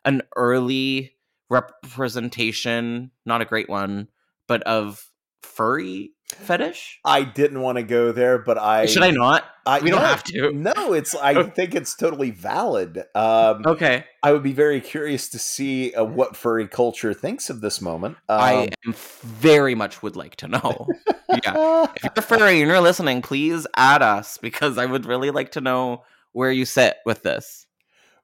an 0.05 0.21
early 0.35 1.13
representation 1.49 3.11
not 3.25 3.41
a 3.41 3.45
great 3.45 3.69
one 3.69 4.07
but 4.47 4.61
of 4.63 5.09
furry 5.41 6.11
fetish 6.31 6.99
I 7.03 7.23
didn't 7.23 7.61
want 7.61 7.77
to 7.77 7.83
go 7.83 8.11
there, 8.11 8.37
but 8.37 8.57
I 8.57 8.85
should 8.85 9.03
i 9.03 9.11
not 9.11 9.43
I, 9.65 9.79
we 9.81 9.91
don't 9.91 10.01
no, 10.01 10.07
have 10.07 10.23
to 10.23 10.51
No, 10.51 10.93
it's. 10.93 11.13
I 11.13 11.43
think 11.49 11.75
it's 11.75 11.95
totally 11.95 12.31
valid. 12.31 13.03
Um, 13.13 13.63
okay 13.65 14.05
I 14.23 14.31
would 14.31 14.43
be 14.43 14.53
very 14.53 14.81
curious 14.81 15.29
to 15.29 15.39
see 15.39 15.93
uh, 15.93 16.03
what 16.03 16.35
furry 16.35 16.67
culture 16.67 17.13
thinks 17.13 17.49
of 17.49 17.61
this 17.61 17.79
moment. 17.79 18.17
Um, 18.27 18.39
I 18.39 18.69
am 18.85 18.93
very 19.21 19.75
much 19.75 20.01
would 20.01 20.15
like 20.15 20.35
to 20.37 20.47
know. 20.47 20.87
yeah. 21.43 21.87
If 21.95 22.03
you're 22.03 22.23
furry 22.23 22.61
and 22.61 22.69
you're 22.69 22.81
listening, 22.81 23.21
please 23.21 23.65
add 23.77 24.01
us 24.01 24.37
because 24.37 24.77
I 24.77 24.85
would 24.85 25.05
really 25.05 25.31
like 25.31 25.51
to 25.53 25.61
know 25.61 26.03
where 26.33 26.51
you 26.51 26.65
sit 26.65 26.97
with 27.05 27.23
this. 27.23 27.65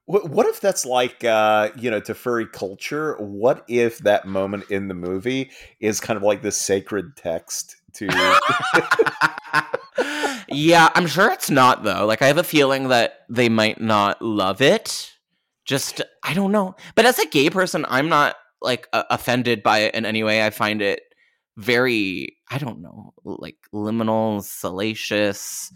What, 0.04 0.30
what 0.30 0.46
if 0.46 0.60
that's 0.60 0.84
like, 0.84 1.24
uh, 1.24 1.70
you 1.76 1.90
know, 1.90 2.00
to 2.00 2.14
furry 2.14 2.46
culture? 2.46 3.16
What 3.16 3.64
if 3.66 3.98
that 4.00 4.26
moment 4.26 4.70
in 4.70 4.88
the 4.88 4.94
movie 4.94 5.50
is 5.80 5.98
kind 5.98 6.16
of 6.16 6.22
like 6.22 6.42
this 6.42 6.60
sacred 6.60 7.16
text 7.16 7.75
to? 7.96 8.06
yeah, 10.48 10.90
I'm 10.94 11.06
sure 11.06 11.30
it's 11.30 11.50
not 11.50 11.82
though. 11.82 12.06
Like 12.06 12.22
I 12.22 12.26
have 12.26 12.38
a 12.38 12.44
feeling 12.44 12.88
that 12.88 13.20
they 13.28 13.48
might 13.48 13.80
not 13.80 14.20
love 14.22 14.60
it. 14.60 15.12
Just 15.64 16.00
I 16.22 16.34
don't 16.34 16.52
know. 16.52 16.76
But 16.94 17.06
as 17.06 17.18
a 17.18 17.26
gay 17.26 17.50
person, 17.50 17.84
I'm 17.88 18.08
not 18.08 18.36
like 18.62 18.88
uh, 18.92 19.04
offended 19.10 19.62
by 19.62 19.80
it 19.80 19.94
in 19.94 20.06
any 20.06 20.22
way. 20.22 20.44
I 20.44 20.50
find 20.50 20.80
it 20.80 21.00
very, 21.56 22.36
I 22.50 22.58
don't 22.58 22.80
know, 22.80 23.14
like 23.24 23.56
liminal, 23.74 24.42
salacious, 24.42 25.72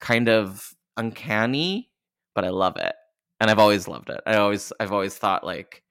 kind 0.00 0.28
of 0.28 0.74
uncanny, 0.96 1.90
but 2.34 2.44
I 2.44 2.50
love 2.50 2.76
it. 2.76 2.94
And 3.40 3.50
I've 3.50 3.58
always 3.58 3.88
loved 3.88 4.10
it. 4.10 4.20
I 4.26 4.36
always 4.36 4.72
I've 4.80 4.92
always 4.92 5.14
thought 5.14 5.44
like 5.44 5.82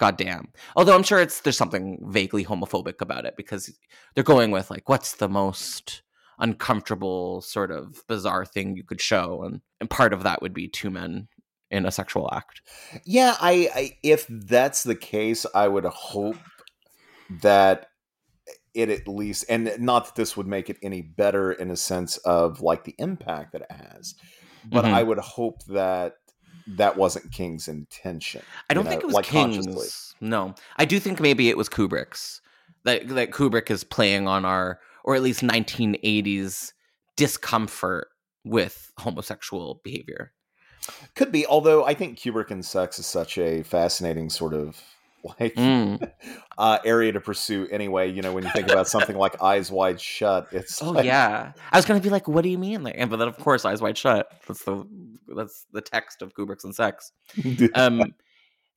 god 0.00 0.16
damn. 0.16 0.48
Although 0.76 0.94
I'm 0.96 1.02
sure 1.02 1.20
it's 1.20 1.42
there's 1.42 1.58
something 1.58 1.98
vaguely 2.08 2.42
homophobic 2.44 3.02
about 3.02 3.26
it 3.26 3.34
because 3.36 3.70
they're 4.14 4.24
going 4.24 4.50
with 4.50 4.70
like 4.70 4.88
what's 4.88 5.16
the 5.16 5.28
most 5.28 6.00
uncomfortable 6.38 7.42
sort 7.42 7.70
of 7.70 8.02
bizarre 8.08 8.46
thing 8.46 8.74
you 8.74 8.82
could 8.82 9.00
show 9.00 9.42
and, 9.44 9.60
and 9.78 9.90
part 9.90 10.14
of 10.14 10.22
that 10.22 10.40
would 10.40 10.54
be 10.54 10.66
two 10.66 10.88
men 10.88 11.28
in 11.70 11.84
a 11.84 11.90
sexual 11.90 12.30
act. 12.32 12.62
Yeah, 13.04 13.36
I, 13.40 13.70
I 13.74 13.98
if 14.02 14.26
that's 14.26 14.82
the 14.84 14.94
case, 14.94 15.44
I 15.54 15.68
would 15.68 15.84
hope 15.84 16.38
that 17.42 17.88
it 18.72 18.88
at 18.88 19.06
least 19.06 19.44
and 19.50 19.70
not 19.78 20.06
that 20.06 20.14
this 20.14 20.34
would 20.36 20.46
make 20.46 20.70
it 20.70 20.78
any 20.82 21.02
better 21.02 21.52
in 21.52 21.70
a 21.70 21.76
sense 21.76 22.16
of 22.18 22.62
like 22.62 22.84
the 22.84 22.94
impact 22.98 23.52
that 23.52 23.62
it 23.62 23.72
has 23.72 24.14
but 24.64 24.84
Mhm. 24.84 24.92
i 24.92 25.02
would 25.02 25.18
hope 25.18 25.64
that 25.64 26.14
that 26.66 26.96
wasn't 26.96 27.30
king's 27.32 27.68
intention 27.68 28.42
I 28.68 28.74
don't 28.74 28.84
know, 28.84 28.90
think 28.90 29.02
it 29.02 29.06
was 29.06 29.14
like 29.14 29.26
King's. 29.26 30.14
No, 30.20 30.54
I 30.76 30.84
do 30.84 31.00
think 31.00 31.18
maybe 31.20 31.48
it 31.48 31.56
was 31.56 31.68
Kubrick's. 31.68 32.40
That 32.84 33.08
that 33.08 33.30
Kubrick 33.30 33.70
is 33.70 33.84
playing 33.84 34.28
on 34.28 34.44
our, 34.44 34.80
or 35.04 35.14
at 35.14 35.22
least 35.22 35.40
1980s 35.40 36.72
discomfort 37.16 38.08
with 38.44 38.92
homosexual 38.98 39.80
behavior. 39.84 40.32
could 41.14 41.30
be 41.30 41.44
although 41.46 41.84
i 41.84 41.92
think 41.92 42.18
kubrick 42.18 42.50
and 42.50 42.64
sex 42.64 42.98
is 42.98 43.04
such 43.04 43.36
a 43.36 43.62
fascinating 43.62 44.30
sort 44.30 44.54
of 44.54 44.80
like 45.40 45.54
Mm. 45.54 46.10
uh 46.58 46.78
area 46.84 47.12
to 47.12 47.20
pursue 47.20 47.66
anyway 47.70 48.10
you 48.10 48.22
know 48.22 48.32
when 48.32 48.44
you 48.44 48.50
think 48.50 48.70
about 48.70 48.88
something 48.88 49.16
like 49.16 49.42
eyes 49.42 49.70
wide 49.70 50.00
shut 50.00 50.48
it's 50.52 50.82
Oh 50.82 50.90
like, 50.92 51.04
yeah, 51.04 51.52
I 51.70 51.76
was 51.78 51.84
gonna 51.84 52.00
be 52.00 52.10
like, 52.10 52.26
"What 52.28 52.42
do 52.42 52.48
you 52.48 52.58
mean?" 52.58 52.82
Like, 52.82 52.96
but 53.10 53.16
then 53.16 53.28
of 53.28 53.36
course, 53.38 53.64
Eyes 53.64 53.82
Wide 53.82 53.98
Shut. 53.98 54.28
That's 54.46 54.64
the 54.64 54.86
that's 55.34 55.66
the 55.72 55.80
text 55.80 56.22
of 56.22 56.34
Kubrick's 56.34 56.64
and 56.64 56.74
Sex. 56.74 57.12
um 57.74 58.02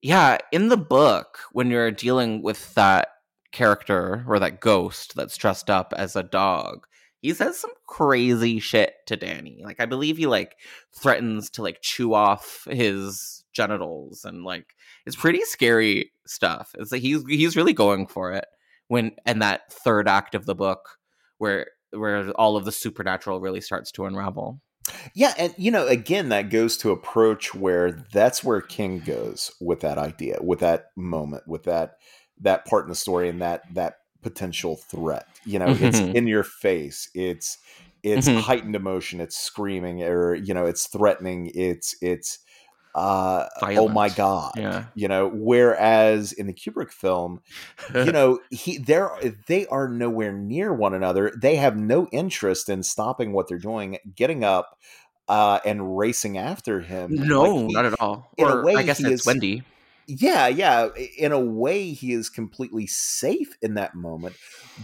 yeah 0.01 0.38
in 0.51 0.67
the 0.67 0.77
book 0.77 1.39
when 1.53 1.71
you're 1.71 1.91
dealing 1.91 2.41
with 2.41 2.73
that 2.75 3.08
character 3.53 4.25
or 4.27 4.39
that 4.39 4.60
ghost 4.60 5.15
that's 5.15 5.38
dressed 5.38 5.69
up 5.69 5.93
as 5.95 6.15
a 6.15 6.23
dog 6.23 6.86
he 7.21 7.34
says 7.34 7.58
some 7.58 7.71
crazy 7.88 8.60
shit 8.60 8.95
to 9.06 9.15
danny 9.15 9.62
like 9.63 9.79
i 9.79 9.86
believe 9.86 10.17
he 10.17 10.25
like 10.25 10.58
threatens 10.93 11.49
to 11.49 11.62
like 11.62 11.77
chew 11.82 12.13
off 12.13 12.67
his 12.69 13.42
genitals 13.54 14.26
and 14.26 14.44
like 14.44 14.76
it's 15.06 15.16
pretty 15.16 15.42
scary 15.42 16.12
stuff 16.26 16.74
it's 16.80 16.92
like 16.92 17.02
he's 17.02 17.24
he's 17.28 17.56
really 17.56 17.74
going 17.74 18.08
for 18.08 18.32
it 18.34 18.46
when 18.88 19.12
and 19.26 19.42
that 19.42 19.72
third 19.72 20.08
act 20.08 20.36
of 20.36 20.46
the 20.46 20.56
book 20.56 20.98
where 21.38 21.68
where 21.92 22.30
all 22.32 22.58
of 22.58 22.66
the 22.66 22.72
supernatural 22.72 23.39
really 23.39 23.62
starts 23.62 23.92
to 23.92 24.06
unravel 24.06 24.60
Yeah, 25.16 25.34
and 25.38 25.54
you 25.58 25.72
know, 25.72 25.88
again, 25.88 26.30
that 26.30 26.50
goes 26.50 26.76
to 26.78 26.92
approach 26.92 27.56
where 27.56 27.92
that's 28.12 28.44
where 28.44 28.60
King 28.62 29.00
goes 29.00 29.50
with 29.62 29.80
that 29.80 29.98
idea, 29.98 30.39
with 30.42 30.60
that 30.60 30.88
moment, 30.98 31.48
with 31.48 31.63
that 31.63 31.96
that 32.42 32.66
part 32.66 32.84
in 32.86 32.89
the 32.89 32.96
story, 32.96 33.30
and 33.30 33.42
that 33.42 33.62
that 33.76 34.00
potential 34.22 34.76
threat. 34.76 35.26
You 35.46 35.60
know, 35.60 35.70
it's 35.70 36.02
Mhm. 36.02 36.16
in 36.16 36.28
your 36.28 36.44
face. 36.44 37.10
It's 37.13 37.60
it's 38.04 38.28
Mhm. 38.28 38.42
heightened 38.42 38.76
emotion. 38.76 39.22
It's 39.22 39.38
screaming, 39.38 40.04
or 40.04 40.36
you 40.36 40.54
know, 40.54 40.66
it's 40.66 40.88
threatening. 40.88 41.52
It's 41.56 41.96
it's 42.02 42.39
uh 42.95 43.47
oh 43.62 43.88
my 43.89 44.08
god 44.10 44.51
yeah. 44.56 44.86
you 44.93 45.08
know 45.08 45.27
whereas 45.34 46.32
in 46.32 46.45
the 46.45 46.53
kubrick 46.53 46.91
film 46.91 47.41
you 47.95 48.12
know 48.12 48.39
he 48.51 48.77
they're 48.77 49.10
they 49.47 49.65
are 49.67 49.88
nowhere 49.88 50.32
near 50.32 50.71
one 50.73 50.93
another. 50.93 51.32
They 51.36 51.56
have 51.56 51.75
no 51.75 52.08
interest 52.12 52.69
in 52.69 52.84
stopping 52.84 53.34
what 53.34 53.47
they're 53.47 53.58
doing 53.58 53.97
getting 54.15 54.43
up 54.43 54.77
uh 55.27 55.60
and 55.65 55.97
racing 55.97 56.38
after 56.38 56.82
him. 56.82 57.13
No 57.13 57.41
Like, 57.56 57.67
he- 57.67 57.73
not 57.73 57.86
at 57.86 57.99
all. 57.99 58.29
or 58.38 58.63
way, 58.63 58.75
i 58.75 58.84
guess 58.84 58.99
it's 58.99 59.21
is- 59.21 59.25
wendy 59.25 59.63
yeah 60.08 60.48
yeah 60.48 60.89
in 61.18 61.32
a 61.32 61.39
way 61.39 61.92
he 61.92 62.12
is 62.12 62.30
completely 62.30 62.86
safe 62.88 63.56
in 63.62 63.76
that 63.76 63.96
moment 63.96 64.36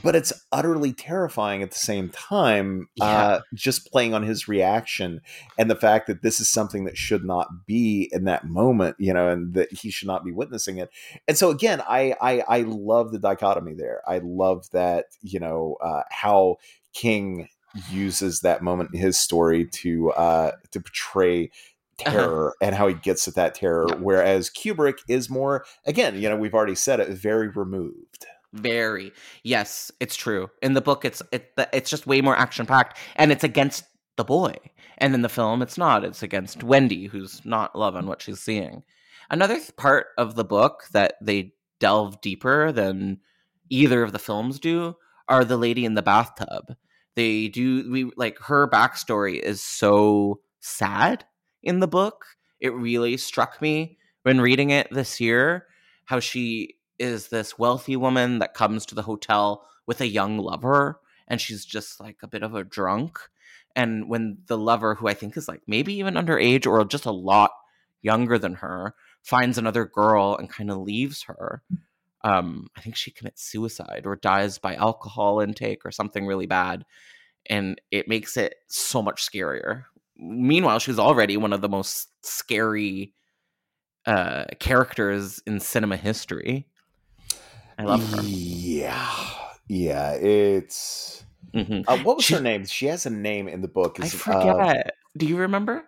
but 0.03 0.15
it's 0.15 0.31
utterly 0.51 0.93
terrifying 0.93 1.61
at 1.63 1.71
the 1.71 1.79
same 1.79 2.09
time 2.09 2.87
uh 3.01 3.39
just 3.53 3.91
playing 3.91 4.13
on 4.13 4.23
his 4.23 4.47
reaction 4.47 5.21
and 5.57 5.69
the 5.69 5.75
fact 5.75 6.07
that 6.07 6.21
this 6.21 6.39
is 6.39 6.49
something 6.49 6.85
that 6.85 6.97
should 6.97 7.25
not 7.25 7.47
be 7.65 8.09
in 8.11 8.23
that 8.23 8.45
moment 8.45 8.95
you 8.99 9.13
know 9.13 9.29
and 9.29 9.53
that 9.53 9.71
he 9.73 9.89
should 9.89 10.07
not 10.07 10.23
be 10.23 10.31
witnessing 10.31 10.77
it. 10.77 10.89
And 11.27 11.37
so 11.37 11.49
again 11.49 11.81
i 11.87 12.15
i, 12.21 12.43
I 12.47 12.61
love 12.61 13.11
the 13.11 13.19
dichotomy 13.19 13.73
there. 13.73 14.01
I 14.07 14.19
love 14.23 14.69
that 14.71 15.05
you 15.21 15.39
know 15.39 15.77
uh 15.81 16.03
how 16.11 16.57
king 16.93 17.47
uses 17.91 18.41
that 18.41 18.63
moment 18.63 18.89
in 18.93 18.99
his 18.99 19.17
story 19.17 19.65
to 19.65 20.11
uh 20.11 20.51
to 20.71 20.79
portray 20.79 21.51
Uh-huh. 22.05 22.11
terror 22.17 22.55
and 22.61 22.75
how 22.75 22.87
he 22.87 22.93
gets 22.93 23.27
at 23.27 23.35
that 23.35 23.55
terror 23.55 23.85
Yeah. 23.89 23.95
whereas 23.95 24.49
kubrick 24.49 24.99
is 25.07 25.29
more 25.29 25.65
again 25.85 26.19
you 26.21 26.29
know 26.29 26.37
we've 26.37 26.53
already 26.53 26.75
said 26.75 26.99
it 26.99 27.09
very 27.09 27.47
removed 27.49 28.25
Very. 28.53 29.11
Yes, 29.43 29.91
it's 29.99 30.15
true. 30.15 30.49
In 30.63 30.73
the 30.73 30.81
book, 30.81 31.05
it's 31.05 31.21
it, 31.31 31.51
it's 31.71 31.89
just 31.89 32.07
way 32.07 32.19
more 32.21 32.35
action 32.35 32.65
packed, 32.65 32.97
and 33.15 33.31
it's 33.31 33.43
against 33.43 33.83
the 34.17 34.23
boy. 34.23 34.55
And 34.97 35.13
in 35.13 35.21
the 35.21 35.29
film, 35.29 35.61
it's 35.61 35.77
not. 35.77 36.03
It's 36.03 36.23
against 36.23 36.63
Wendy, 36.63 37.05
who's 37.05 37.45
not 37.45 37.75
loving 37.77 38.07
what 38.07 38.23
she's 38.23 38.39
seeing. 38.39 38.83
Another 39.29 39.57
th- 39.57 39.75
part 39.77 40.07
of 40.17 40.33
the 40.35 40.43
book 40.43 40.85
that 40.93 41.13
they 41.21 41.53
delve 41.79 42.21
deeper 42.21 42.71
than 42.71 43.19
either 43.69 44.01
of 44.01 44.13
the 44.13 44.19
films 44.19 44.59
do 44.59 44.95
are 45.27 45.45
the 45.45 45.55
lady 45.57 45.85
in 45.85 45.93
the 45.93 46.01
bathtub. 46.01 46.75
They 47.15 47.49
do 47.49 47.91
we 47.91 48.09
like 48.17 48.39
her 48.39 48.67
backstory 48.67 49.39
is 49.39 49.61
so 49.61 50.39
sad 50.59 51.23
in 51.69 51.79
the 51.79 51.87
book. 51.87 52.25
It 52.59 52.73
really 52.73 53.15
struck 53.15 53.61
me 53.61 53.97
when 54.23 54.41
reading 54.41 54.71
it 54.71 54.87
this 54.91 55.21
year 55.21 55.67
how 56.05 56.19
she 56.19 56.75
is 56.97 57.27
this 57.27 57.57
wealthy 57.57 57.95
woman 57.95 58.39
that 58.39 58.55
comes 58.55 58.85
to 58.87 58.95
the 58.95 59.03
hotel 59.03 59.65
with 59.85 60.01
a 60.01 60.07
young 60.07 60.39
lover 60.39 60.99
and 61.27 61.39
she's 61.39 61.63
just 61.63 61.99
like 61.99 62.17
a 62.23 62.27
bit 62.27 62.43
of 62.43 62.55
a 62.55 62.63
drunk 62.63 63.19
and 63.75 64.09
when 64.09 64.39
the 64.47 64.57
lover 64.57 64.95
who 64.95 65.07
i 65.07 65.13
think 65.13 65.37
is 65.37 65.47
like 65.47 65.61
maybe 65.67 65.93
even 65.93 66.15
underage 66.15 66.67
or 66.67 66.83
just 66.83 67.05
a 67.05 67.11
lot 67.11 67.51
younger 68.01 68.37
than 68.37 68.55
her 68.55 68.95
finds 69.21 69.57
another 69.57 69.85
girl 69.85 70.35
and 70.37 70.49
kind 70.49 70.69
of 70.69 70.77
leaves 70.79 71.23
her 71.23 71.61
um 72.23 72.67
i 72.75 72.81
think 72.81 72.95
she 72.95 73.11
commits 73.11 73.43
suicide 73.43 74.01
or 74.05 74.15
dies 74.15 74.57
by 74.57 74.75
alcohol 74.75 75.39
intake 75.39 75.85
or 75.85 75.91
something 75.91 76.25
really 76.25 76.47
bad 76.47 76.85
and 77.45 77.79
it 77.91 78.07
makes 78.07 78.35
it 78.35 78.55
so 78.67 79.01
much 79.01 79.25
scarier 79.25 79.85
meanwhile 80.19 80.79
she's 80.79 80.99
already 80.99 81.37
one 81.37 81.53
of 81.53 81.61
the 81.61 81.69
most 81.69 82.09
scary 82.23 83.13
uh 84.05 84.45
characters 84.59 85.41
in 85.47 85.59
cinema 85.59 85.95
history. 85.97 86.67
I 87.77 87.83
love 87.83 88.03
her. 88.11 88.21
Yeah. 88.23 89.09
Yeah 89.67 90.11
it's 90.13 91.23
Mhm. 91.55 91.83
uh, 91.87 91.97
what 92.03 92.17
was 92.17 92.25
She- 92.25 92.33
her 92.35 92.41
name? 92.41 92.65
She 92.65 92.87
has 92.87 93.05
a 93.05 93.09
name 93.09 93.47
in 93.47 93.61
the 93.61 93.67
book. 93.67 93.97
I 93.99 94.05
is, 94.05 94.13
uh, 94.13 94.17
forget 94.17 94.95
do 95.17 95.25
you 95.25 95.37
remember? 95.37 95.83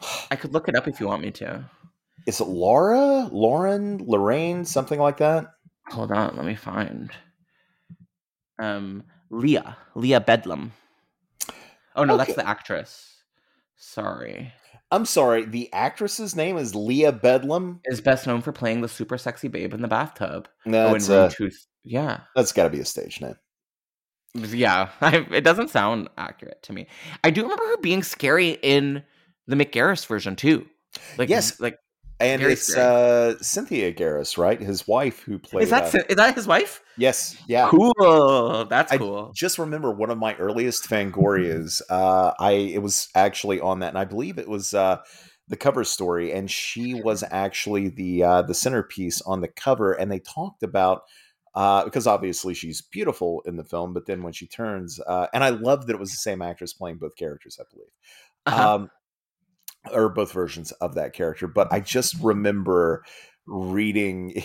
I 0.30 0.36
could 0.36 0.52
look 0.52 0.68
it 0.68 0.74
up 0.76 0.88
if 0.88 0.98
you 1.00 1.06
want 1.06 1.22
me 1.22 1.30
to. 1.32 1.64
Is 2.26 2.40
it 2.40 2.44
laura? 2.48 3.28
Lauren? 3.32 3.98
Lorraine? 4.06 4.64
Something 4.64 5.00
like 5.00 5.18
that? 5.18 5.46
Hold 5.88 6.10
on 6.12 6.36
let 6.36 6.44
me 6.46 6.54
find. 6.54 7.10
Um 8.58 9.04
leah. 9.30 9.76
Leah 9.94 10.20
bedlam. 10.20 10.72
Oh 11.94 12.04
no 12.04 12.16
that's 12.16 12.34
the 12.34 12.46
actress 12.48 13.11
sorry 13.84 14.52
i'm 14.92 15.04
sorry 15.04 15.44
the 15.44 15.68
actress's 15.72 16.36
name 16.36 16.56
is 16.56 16.74
Lia 16.74 17.10
Beldam 17.10 17.80
is 17.84 18.00
best 18.00 18.28
known 18.28 18.40
for 18.40 18.52
playing 18.52 18.80
the 18.80 18.88
super 18.88 19.18
sexy 19.18 19.48
babe 19.48 19.74
in 19.74 19.82
the 19.82 19.88
bathtub 19.88 20.48
no, 20.64 20.84
oh 20.84 20.86
in 20.86 20.92
that's, 20.92 21.08
room 21.08 21.18
uh, 21.18 21.28
tooth 21.30 21.66
yeah 21.82 22.20
that's 22.36 22.52
got 22.52 22.64
to 22.64 22.70
be 22.70 22.78
a 22.78 22.84
stage 22.84 23.20
name 23.20 23.34
Yeah, 24.34 24.88
I, 25.00 25.26
it 25.30 25.42
doesn't 25.42 25.70
sound 25.70 26.08
accurate 26.16 26.62
to 26.62 26.72
me. 26.72 26.86
I 27.22 27.30
do 27.30 27.42
remember 27.42 27.66
her 27.66 27.76
being 27.78 28.02
scary 28.02 28.58
in 28.62 29.02
the 29.46 29.56
Mick 29.56 29.72
Garris 29.72 30.06
version 30.06 30.36
too. 30.36 30.66
Like 31.18 31.28
Yes. 31.28 31.60
like 31.60 31.76
and 32.22 32.40
Very 32.40 32.52
it's 32.52 32.66
scary. 32.68 32.86
uh 32.86 33.34
cynthia 33.40 33.92
garris 33.92 34.38
right 34.38 34.60
his 34.60 34.86
wife 34.88 35.20
who 35.20 35.38
played 35.38 35.64
is 35.64 35.70
that 35.70 35.94
uh, 35.94 35.98
is 36.08 36.16
that 36.16 36.34
his 36.34 36.46
wife? 36.46 36.82
yes 36.96 37.36
yeah 37.48 37.68
Cool, 37.68 38.66
that's 38.68 38.92
I 38.92 38.98
cool. 38.98 39.32
just 39.34 39.58
remember 39.58 39.90
one 39.92 40.10
of 40.10 40.18
my 40.18 40.34
earliest 40.36 40.88
Fangorias. 40.88 41.80
Uh, 41.88 42.32
I 42.38 42.52
it 42.52 42.82
was 42.82 43.08
actually 43.14 43.60
on 43.60 43.80
that, 43.80 43.88
and 43.88 43.98
I 43.98 44.04
believe 44.04 44.38
it 44.38 44.48
was 44.48 44.74
uh, 44.74 44.98
the 45.48 45.56
cover 45.56 45.84
story, 45.84 46.32
and 46.32 46.50
she 46.50 46.94
was 46.94 47.24
actually 47.30 47.88
the 47.88 48.22
uh, 48.24 48.42
the 48.42 48.54
centerpiece 48.54 49.22
on 49.22 49.40
the 49.40 49.48
cover. 49.48 49.92
And 49.92 50.10
they 50.10 50.18
talked 50.20 50.62
about 50.62 51.02
uh, 51.54 51.84
because 51.84 52.06
obviously 52.06 52.54
she's 52.54 52.82
beautiful 52.82 53.42
in 53.46 53.56
the 53.56 53.64
film, 53.64 53.92
but 53.94 54.06
then 54.06 54.22
when 54.22 54.32
she 54.32 54.46
turns, 54.46 55.00
uh, 55.06 55.26
and 55.32 55.42
I 55.44 55.50
love 55.50 55.86
that 55.86 55.94
it 55.94 56.00
was 56.00 56.10
the 56.10 56.16
same 56.16 56.42
actress 56.42 56.72
playing 56.74 56.98
both 56.98 57.16
characters, 57.16 57.58
I 57.60 57.64
believe, 57.72 57.90
Uh-huh. 58.46 58.74
um, 58.74 58.90
or 59.90 60.08
both 60.08 60.32
versions 60.32 60.72
of 60.72 60.94
that 60.94 61.12
character. 61.12 61.46
But 61.46 61.72
I 61.72 61.80
just 61.80 62.14
remember 62.22 63.04
reading 63.46 64.44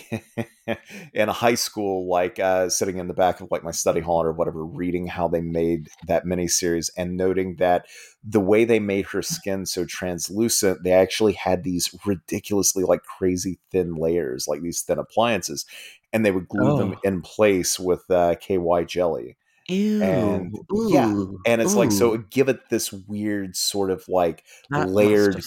in 1.14 1.28
high 1.28 1.54
school, 1.54 2.08
like 2.08 2.38
uh, 2.38 2.68
sitting 2.68 2.98
in 2.98 3.08
the 3.08 3.14
back 3.14 3.40
of 3.40 3.48
like 3.50 3.62
my 3.62 3.70
study 3.70 4.00
hall 4.00 4.22
or 4.22 4.32
whatever, 4.32 4.64
reading 4.64 5.06
how 5.06 5.28
they 5.28 5.40
made 5.40 5.88
that 6.06 6.24
miniseries 6.24 6.90
and 6.96 7.16
noting 7.16 7.56
that 7.56 7.86
the 8.24 8.40
way 8.40 8.64
they 8.64 8.80
made 8.80 9.06
her 9.06 9.22
skin 9.22 9.66
so 9.66 9.84
translucent, 9.84 10.82
they 10.82 10.92
actually 10.92 11.34
had 11.34 11.62
these 11.62 11.94
ridiculously 12.04 12.82
like 12.82 13.02
crazy 13.02 13.58
thin 13.70 13.94
layers, 13.94 14.46
like 14.48 14.62
these 14.62 14.82
thin 14.82 14.98
appliances, 14.98 15.64
and 16.12 16.24
they 16.24 16.32
would 16.32 16.48
glue 16.48 16.72
oh. 16.72 16.78
them 16.78 16.96
in 17.04 17.22
place 17.22 17.78
with 17.78 18.10
uh, 18.10 18.34
KY 18.36 18.84
jelly. 18.86 19.36
Ew. 19.68 20.02
And 20.02 20.54
Ooh. 20.72 20.88
yeah, 20.90 21.24
and 21.46 21.60
it's 21.60 21.74
Ooh. 21.74 21.78
like 21.78 21.92
so 21.92 22.14
it 22.14 22.30
give 22.30 22.48
it 22.48 22.70
this 22.70 22.92
weird 22.92 23.54
sort 23.54 23.90
of 23.90 24.04
like 24.08 24.44
that 24.70 24.88
layered 24.88 25.42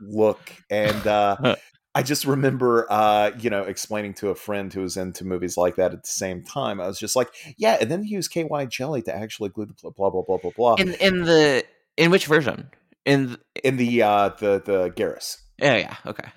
look. 0.00 0.52
And 0.70 1.06
uh 1.06 1.56
I 1.94 2.02
just 2.02 2.24
remember 2.24 2.86
uh, 2.90 3.32
you 3.38 3.50
know, 3.50 3.64
explaining 3.64 4.14
to 4.14 4.30
a 4.30 4.34
friend 4.34 4.72
who 4.72 4.80
was 4.80 4.96
into 4.96 5.26
movies 5.26 5.58
like 5.58 5.76
that 5.76 5.92
at 5.92 6.02
the 6.02 6.08
same 6.08 6.42
time. 6.42 6.80
I 6.80 6.86
was 6.86 6.98
just 6.98 7.14
like, 7.14 7.28
yeah, 7.58 7.76
and 7.78 7.90
then 7.90 8.02
he 8.02 8.14
used 8.14 8.32
KY 8.32 8.66
jelly 8.70 9.02
to 9.02 9.14
actually 9.14 9.50
glue 9.50 9.66
the 9.66 9.90
blah 9.90 10.08
blah 10.08 10.22
blah 10.22 10.38
blah 10.38 10.52
blah. 10.56 10.74
In 10.76 10.94
in 10.94 11.24
the 11.24 11.64
in 11.98 12.10
which 12.10 12.26
version? 12.26 12.70
In 13.04 13.32
the, 13.32 13.40
in 13.62 13.76
the 13.76 14.02
uh 14.02 14.30
the 14.38 14.62
the 14.64 14.90
Garris. 14.90 15.38
Yeah, 15.58 15.76
yeah, 15.76 15.96
okay 16.06 16.30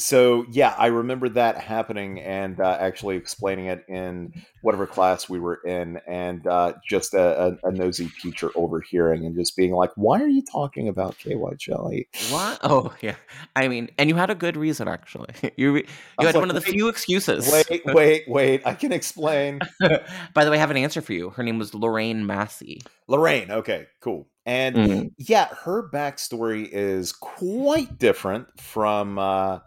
so 0.00 0.44
yeah, 0.50 0.74
I 0.78 0.86
remember 0.86 1.28
that 1.30 1.58
happening 1.58 2.20
and 2.20 2.60
uh, 2.60 2.76
actually 2.80 3.16
explaining 3.16 3.66
it 3.66 3.84
in 3.88 4.32
whatever 4.62 4.86
class 4.86 5.28
we 5.28 5.38
were 5.38 5.60
in, 5.64 6.00
and 6.06 6.46
uh, 6.46 6.74
just 6.88 7.14
a, 7.14 7.58
a, 7.62 7.68
a, 7.68 7.72
nosy 7.72 8.10
teacher 8.20 8.50
overhearing 8.54 9.24
and 9.24 9.34
just 9.36 9.56
being 9.56 9.72
like, 9.72 9.90
"Why 9.96 10.20
are 10.20 10.28
you 10.28 10.42
talking 10.42 10.88
about 10.88 11.18
KY 11.18 11.34
jelly?" 11.58 12.08
What? 12.30 12.58
Oh 12.62 12.94
yeah, 13.00 13.16
I 13.56 13.68
mean, 13.68 13.90
and 13.98 14.08
you 14.08 14.16
had 14.16 14.30
a 14.30 14.34
good 14.34 14.56
reason 14.56 14.88
actually. 14.88 15.28
You 15.56 15.74
you 15.76 15.84
had 16.18 16.26
like, 16.26 16.34
one 16.36 16.50
of 16.50 16.54
the 16.54 16.60
few 16.60 16.88
excuses. 16.88 17.50
Wait, 17.50 17.82
wait, 17.86 18.24
wait! 18.28 18.62
I 18.64 18.74
can 18.74 18.92
explain. 18.92 19.58
By 20.34 20.44
the 20.44 20.50
way, 20.50 20.56
I 20.56 20.60
have 20.60 20.70
an 20.70 20.76
answer 20.76 21.00
for 21.00 21.12
you. 21.12 21.30
Her 21.30 21.42
name 21.42 21.58
was 21.58 21.74
Lorraine 21.74 22.26
Massey. 22.26 22.80
Lorraine. 23.08 23.50
Okay, 23.50 23.86
cool. 24.00 24.28
And 24.48 24.76
mm-hmm. 24.76 25.06
yeah, 25.18 25.48
her 25.62 25.90
backstory 25.90 26.66
is 26.72 27.12
quite 27.12 27.98
different 27.98 28.58
from, 28.58 29.18
uh, 29.18 29.58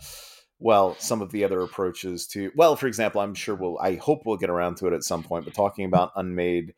well, 0.57 0.95
some 0.97 1.21
of 1.21 1.31
the 1.31 1.43
other 1.43 1.61
approaches 1.61 2.25
to. 2.29 2.51
Well, 2.55 2.75
for 2.75 2.87
example, 2.87 3.21
I'm 3.21 3.35
sure 3.35 3.53
we'll. 3.53 3.77
I 3.77 3.97
hope 3.97 4.23
we'll 4.25 4.37
get 4.37 4.49
around 4.49 4.77
to 4.77 4.87
it 4.87 4.93
at 4.93 5.03
some 5.03 5.21
point. 5.21 5.45
But 5.45 5.53
talking 5.53 5.85
about 5.85 6.13
unmade, 6.15 6.73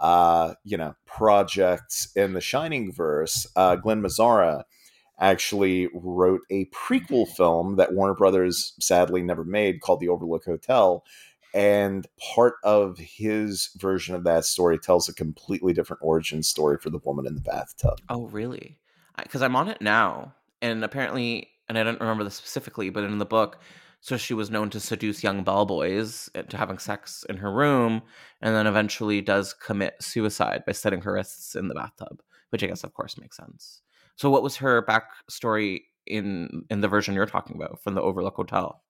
uh, 0.00 0.54
you 0.62 0.76
know, 0.76 0.94
projects 1.04 2.12
in 2.14 2.32
the 2.32 2.40
Shining 2.40 2.92
verse, 2.92 3.44
uh, 3.56 3.74
Glen 3.74 4.02
Mazzara 4.02 4.62
actually 5.18 5.88
wrote 5.92 6.42
a 6.52 6.66
prequel 6.66 7.26
film 7.26 7.74
that 7.74 7.92
Warner 7.92 8.14
Brothers 8.14 8.74
sadly 8.78 9.20
never 9.20 9.42
made 9.42 9.80
called 9.80 9.98
The 9.98 10.10
Overlook 10.10 10.44
Hotel 10.44 11.02
and 11.54 12.06
part 12.34 12.54
of 12.62 12.98
his 12.98 13.70
version 13.76 14.14
of 14.14 14.24
that 14.24 14.44
story 14.44 14.78
tells 14.78 15.08
a 15.08 15.14
completely 15.14 15.72
different 15.72 16.02
origin 16.02 16.42
story 16.42 16.78
for 16.78 16.90
the 16.90 17.00
woman 17.04 17.26
in 17.26 17.34
the 17.34 17.40
bathtub. 17.40 17.98
Oh, 18.08 18.26
really? 18.26 18.78
Because 19.16 19.42
I'm 19.42 19.56
on 19.56 19.68
it 19.68 19.80
now, 19.80 20.34
and 20.62 20.84
apparently, 20.84 21.48
and 21.68 21.78
I 21.78 21.82
don't 21.82 22.00
remember 22.00 22.24
this 22.24 22.34
specifically, 22.34 22.90
but 22.90 23.04
in 23.04 23.18
the 23.18 23.26
book, 23.26 23.60
so 24.00 24.16
she 24.16 24.34
was 24.34 24.50
known 24.50 24.70
to 24.70 24.80
seduce 24.80 25.24
young 25.24 25.42
bellboys 25.42 26.30
eh, 26.34 26.42
to 26.42 26.56
having 26.56 26.78
sex 26.78 27.24
in 27.28 27.36
her 27.38 27.52
room, 27.52 28.02
and 28.40 28.54
then 28.54 28.66
eventually 28.66 29.20
does 29.20 29.52
commit 29.52 29.96
suicide 30.00 30.62
by 30.66 30.72
setting 30.72 31.00
her 31.00 31.14
wrists 31.14 31.56
in 31.56 31.68
the 31.68 31.74
bathtub, 31.74 32.22
which 32.50 32.62
I 32.62 32.68
guess, 32.68 32.84
of 32.84 32.94
course, 32.94 33.18
makes 33.18 33.36
sense. 33.36 33.82
So, 34.16 34.30
what 34.30 34.42
was 34.42 34.56
her 34.56 34.84
backstory 34.84 35.82
in 36.06 36.64
in 36.70 36.80
the 36.80 36.88
version 36.88 37.14
you're 37.14 37.26
talking 37.26 37.56
about 37.56 37.82
from 37.82 37.94
the 37.94 38.02
Overlook 38.02 38.36
Hotel? 38.36 38.82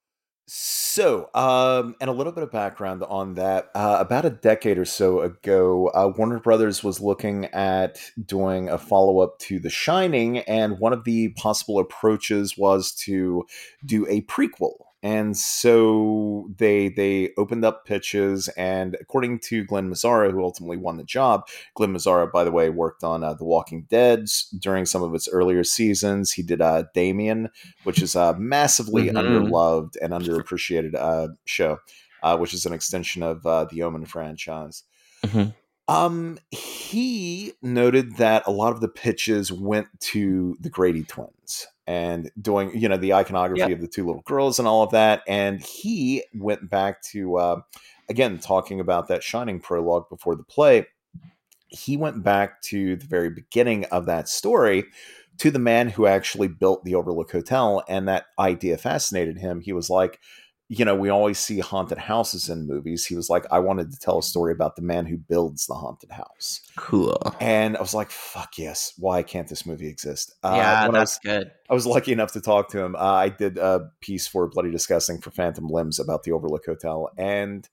So, 0.50 1.28
um, 1.34 1.94
and 2.00 2.08
a 2.08 2.12
little 2.14 2.32
bit 2.32 2.42
of 2.42 2.50
background 2.50 3.02
on 3.02 3.34
that. 3.34 3.70
Uh, 3.74 3.98
about 4.00 4.24
a 4.24 4.30
decade 4.30 4.78
or 4.78 4.86
so 4.86 5.20
ago, 5.20 5.88
uh, 5.88 6.10
Warner 6.16 6.40
Brothers 6.40 6.82
was 6.82 7.02
looking 7.02 7.44
at 7.46 7.98
doing 8.24 8.70
a 8.70 8.78
follow 8.78 9.20
up 9.20 9.38
to 9.40 9.58
The 9.58 9.68
Shining, 9.68 10.38
and 10.38 10.78
one 10.78 10.94
of 10.94 11.04
the 11.04 11.28
possible 11.34 11.78
approaches 11.78 12.56
was 12.56 12.92
to 12.92 13.44
do 13.84 14.06
a 14.08 14.22
prequel 14.22 14.87
and 15.02 15.36
so 15.36 16.48
they 16.56 16.88
they 16.88 17.30
opened 17.36 17.64
up 17.64 17.84
pitches 17.84 18.48
and 18.48 18.96
according 19.00 19.38
to 19.38 19.64
glen 19.64 19.88
mazzara 19.88 20.30
who 20.30 20.42
ultimately 20.42 20.76
won 20.76 20.96
the 20.96 21.04
job 21.04 21.46
glen 21.74 21.92
mazzara 21.92 22.30
by 22.30 22.42
the 22.44 22.50
way 22.50 22.68
worked 22.68 23.04
on 23.04 23.22
uh, 23.22 23.34
the 23.34 23.44
walking 23.44 23.86
dead 23.88 24.26
during 24.58 24.84
some 24.84 25.02
of 25.02 25.14
its 25.14 25.28
earlier 25.28 25.62
seasons 25.62 26.32
he 26.32 26.42
did 26.42 26.60
uh, 26.60 26.84
damien 26.94 27.48
which 27.84 28.02
is 28.02 28.14
a 28.14 28.36
massively 28.38 29.04
mm-hmm. 29.04 29.16
underloved 29.16 29.96
and 30.02 30.12
underappreciated 30.12 30.94
uh, 30.94 31.28
show 31.44 31.78
uh, 32.22 32.36
which 32.36 32.52
is 32.52 32.66
an 32.66 32.72
extension 32.72 33.22
of 33.22 33.46
uh, 33.46 33.64
the 33.70 33.82
omen 33.82 34.04
franchise 34.04 34.84
mm-hmm. 35.24 35.50
Um, 35.90 36.38
he 36.50 37.54
noted 37.62 38.16
that 38.16 38.46
a 38.46 38.50
lot 38.50 38.74
of 38.74 38.82
the 38.82 38.88
pitches 38.88 39.50
went 39.50 39.86
to 40.00 40.54
the 40.60 40.68
Grady 40.68 41.02
twins 41.02 41.66
and 41.88 42.30
doing, 42.38 42.70
you 42.78 42.86
know, 42.86 42.98
the 42.98 43.14
iconography 43.14 43.60
yep. 43.60 43.70
of 43.70 43.80
the 43.80 43.88
two 43.88 44.04
little 44.04 44.20
girls 44.26 44.58
and 44.58 44.68
all 44.68 44.82
of 44.82 44.90
that. 44.90 45.22
And 45.26 45.58
he 45.64 46.22
went 46.34 46.68
back 46.68 47.00
to, 47.12 47.38
uh, 47.38 47.60
again, 48.10 48.38
talking 48.38 48.78
about 48.78 49.08
that 49.08 49.22
Shining 49.22 49.58
prologue 49.58 50.06
before 50.10 50.36
the 50.36 50.42
play. 50.42 50.86
He 51.68 51.96
went 51.96 52.22
back 52.22 52.60
to 52.64 52.96
the 52.96 53.06
very 53.06 53.30
beginning 53.30 53.86
of 53.86 54.04
that 54.04 54.28
story 54.28 54.84
to 55.38 55.50
the 55.50 55.58
man 55.58 55.88
who 55.88 56.06
actually 56.06 56.48
built 56.48 56.84
the 56.84 56.94
Overlook 56.94 57.32
Hotel, 57.32 57.82
and 57.88 58.06
that 58.06 58.26
idea 58.38 58.76
fascinated 58.76 59.38
him. 59.38 59.62
He 59.62 59.72
was 59.72 59.88
like, 59.88 60.20
you 60.70 60.84
know, 60.84 60.94
we 60.94 61.08
always 61.08 61.38
see 61.38 61.60
haunted 61.60 61.96
houses 61.96 62.50
in 62.50 62.66
movies. 62.66 63.06
He 63.06 63.16
was 63.16 63.30
like, 63.30 63.46
I 63.50 63.58
wanted 63.58 63.90
to 63.90 63.98
tell 63.98 64.18
a 64.18 64.22
story 64.22 64.52
about 64.52 64.76
the 64.76 64.82
man 64.82 65.06
who 65.06 65.16
builds 65.16 65.66
the 65.66 65.74
haunted 65.74 66.10
house. 66.10 66.60
Cool. 66.76 67.18
And 67.40 67.74
I 67.74 67.80
was 67.80 67.94
like, 67.94 68.10
fuck 68.10 68.58
yes. 68.58 68.92
Why 68.98 69.22
can't 69.22 69.48
this 69.48 69.64
movie 69.64 69.88
exist? 69.88 70.34
Uh, 70.42 70.52
yeah, 70.56 70.90
that's 70.90 70.94
I 70.94 71.00
was, 71.00 71.18
good. 71.24 71.50
I 71.70 71.74
was 71.74 71.86
lucky 71.86 72.12
enough 72.12 72.32
to 72.32 72.42
talk 72.42 72.68
to 72.70 72.80
him. 72.80 72.96
Uh, 72.96 72.98
I 72.98 73.28
did 73.30 73.56
a 73.56 73.90
piece 74.00 74.26
for 74.26 74.46
Bloody 74.46 74.70
Disgusting 74.70 75.22
for 75.22 75.30
Phantom 75.30 75.66
Limbs 75.68 75.98
about 75.98 76.24
the 76.24 76.32
Overlook 76.32 76.66
Hotel. 76.66 77.10
And 77.16 77.66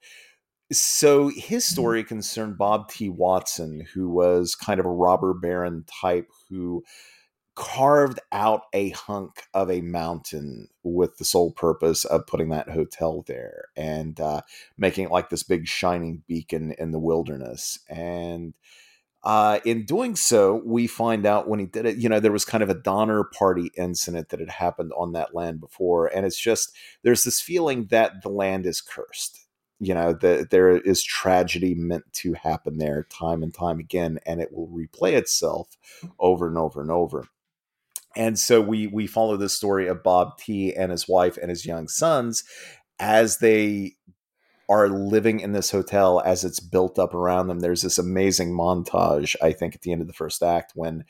so 0.71 1.27
his 1.27 1.65
story 1.65 2.01
concerned 2.03 2.57
Bob 2.57 2.89
T. 2.89 3.09
Watson, 3.09 3.85
who 3.93 4.09
was 4.09 4.55
kind 4.55 4.79
of 4.79 4.85
a 4.85 4.91
robber 4.91 5.33
baron 5.33 5.83
type 6.01 6.29
who 6.49 6.81
carved 7.55 8.19
out 8.31 8.63
a 8.73 8.89
hunk 8.89 9.43
of 9.53 9.71
a 9.71 9.81
mountain 9.81 10.67
with 10.83 11.17
the 11.17 11.25
sole 11.25 11.51
purpose 11.51 12.03
of 12.05 12.27
putting 12.27 12.49
that 12.49 12.69
hotel 12.69 13.23
there 13.27 13.69
and 13.77 14.19
uh, 14.19 14.41
making 14.77 15.05
it 15.05 15.11
like 15.11 15.29
this 15.29 15.43
big 15.43 15.65
shining 15.65 16.21
beacon 16.27 16.73
in 16.77 16.91
the 16.91 16.99
wilderness. 16.99 17.79
And 17.89 18.53
uh, 19.23 19.59
in 19.65 19.85
doing 19.85 20.15
so, 20.15 20.61
we 20.65 20.85
find 20.85 21.25
out 21.25 21.47
when 21.47 21.59
he 21.59 21.65
did 21.65 21.85
it, 21.85 21.97
you 21.97 22.09
know, 22.09 22.19
there 22.19 22.31
was 22.31 22.45
kind 22.45 22.61
of 22.61 22.69
a 22.69 22.75
Donner 22.75 23.23
Party 23.23 23.71
incident 23.77 24.29
that 24.29 24.39
had 24.39 24.49
happened 24.49 24.91
on 24.97 25.13
that 25.13 25.33
land 25.33 25.61
before. 25.61 26.07
And 26.07 26.25
it's 26.25 26.39
just, 26.39 26.75
there's 27.03 27.23
this 27.23 27.41
feeling 27.41 27.87
that 27.87 28.21
the 28.21 28.29
land 28.29 28.65
is 28.65 28.81
cursed. 28.81 29.39
You 29.79 29.93
know, 29.93 30.13
that 30.13 30.51
there 30.51 30.69
is 30.69 31.03
tragedy 31.03 31.75
meant 31.75 32.05
to 32.13 32.31
happen 32.33 32.77
there 32.77 33.05
time 33.09 33.43
and 33.43 33.53
time 33.53 33.77
again, 33.77 34.19
and 34.25 34.39
it 34.39 34.53
will 34.53 34.69
replay 34.69 35.13
itself 35.13 35.77
over 36.17 36.47
and 36.47 36.57
over 36.57 36.81
and 36.81 36.89
over 36.89 37.25
and 38.15 38.37
so 38.39 38.61
we 38.61 38.87
we 38.87 39.07
follow 39.07 39.37
the 39.37 39.49
story 39.49 39.87
of 39.87 40.03
Bob 40.03 40.37
T 40.37 40.73
and 40.73 40.91
his 40.91 41.07
wife 41.07 41.37
and 41.37 41.49
his 41.49 41.65
young 41.65 41.87
sons 41.87 42.43
as 42.99 43.39
they 43.39 43.93
are 44.67 44.89
living 44.89 45.39
in 45.39 45.51
this 45.51 45.71
hotel 45.71 46.21
as 46.25 46.43
it's 46.43 46.59
built 46.59 46.97
up 46.97 47.13
around 47.13 47.47
them. 47.47 47.59
There's 47.59 47.83
this 47.83 47.99
amazing 47.99 48.51
montage, 48.51 49.35
I 49.41 49.51
think, 49.51 49.75
at 49.75 49.81
the 49.81 49.91
end 49.91 50.01
of 50.01 50.07
the 50.07 50.13
first 50.13 50.41
act 50.41 50.71
when 50.75 51.05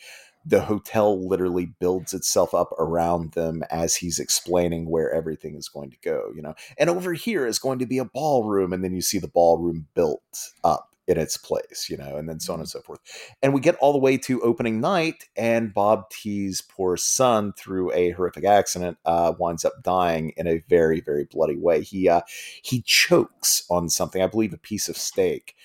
the 0.45 0.61
hotel 0.61 1.27
literally 1.27 1.73
builds 1.79 2.13
itself 2.13 2.53
up 2.53 2.71
around 2.73 3.31
them 3.31 3.63
as 3.71 3.95
he's 3.95 4.19
explaining 4.19 4.89
where 4.89 5.11
everything 5.11 5.55
is 5.55 5.69
going 5.69 5.89
to 5.89 5.97
go, 6.03 6.31
you 6.35 6.41
know. 6.41 6.53
And 6.77 6.89
over 6.89 7.13
here 7.13 7.47
is 7.47 7.57
going 7.57 7.79
to 7.79 7.87
be 7.87 7.97
a 7.97 8.05
ballroom, 8.05 8.71
and 8.71 8.83
then 8.83 8.93
you 8.93 9.01
see 9.01 9.17
the 9.17 9.27
ballroom 9.27 9.87
built 9.95 10.51
up 10.63 10.94
in 11.07 11.17
its 11.19 11.37
place, 11.37 11.87
you 11.89 11.97
know, 11.97 12.15
and 12.17 12.27
then 12.27 12.39
so 12.39 12.53
on 12.53 12.59
and 12.59 12.67
mm-hmm. 12.67 12.77
so 12.77 12.81
forth. 12.81 12.99
And 13.41 13.53
we 13.53 13.61
get 13.61 13.75
all 13.75 13.93
the 13.93 13.99
way 13.99 14.17
to 14.19 14.41
opening 14.41 14.81
night, 14.81 15.25
and 15.35 15.73
Bob 15.73 16.09
T's 16.09 16.61
poor 16.61 16.97
son, 16.97 17.53
through 17.53 17.91
a 17.93 18.11
horrific 18.11 18.45
accident, 18.45 18.97
uh, 19.05 19.33
winds 19.37 19.65
up 19.65 19.83
dying 19.83 20.33
in 20.37 20.47
a 20.47 20.63
very, 20.67 21.01
very 21.01 21.25
bloody 21.25 21.57
way. 21.57 21.81
He 21.81 22.09
uh, 22.09 22.21
he 22.61 22.81
chokes 22.81 23.65
on 23.69 23.89
something, 23.89 24.21
I 24.21 24.27
believe, 24.27 24.53
a 24.53 24.57
piece 24.57 24.89
of 24.89 24.97
steak, 24.97 25.55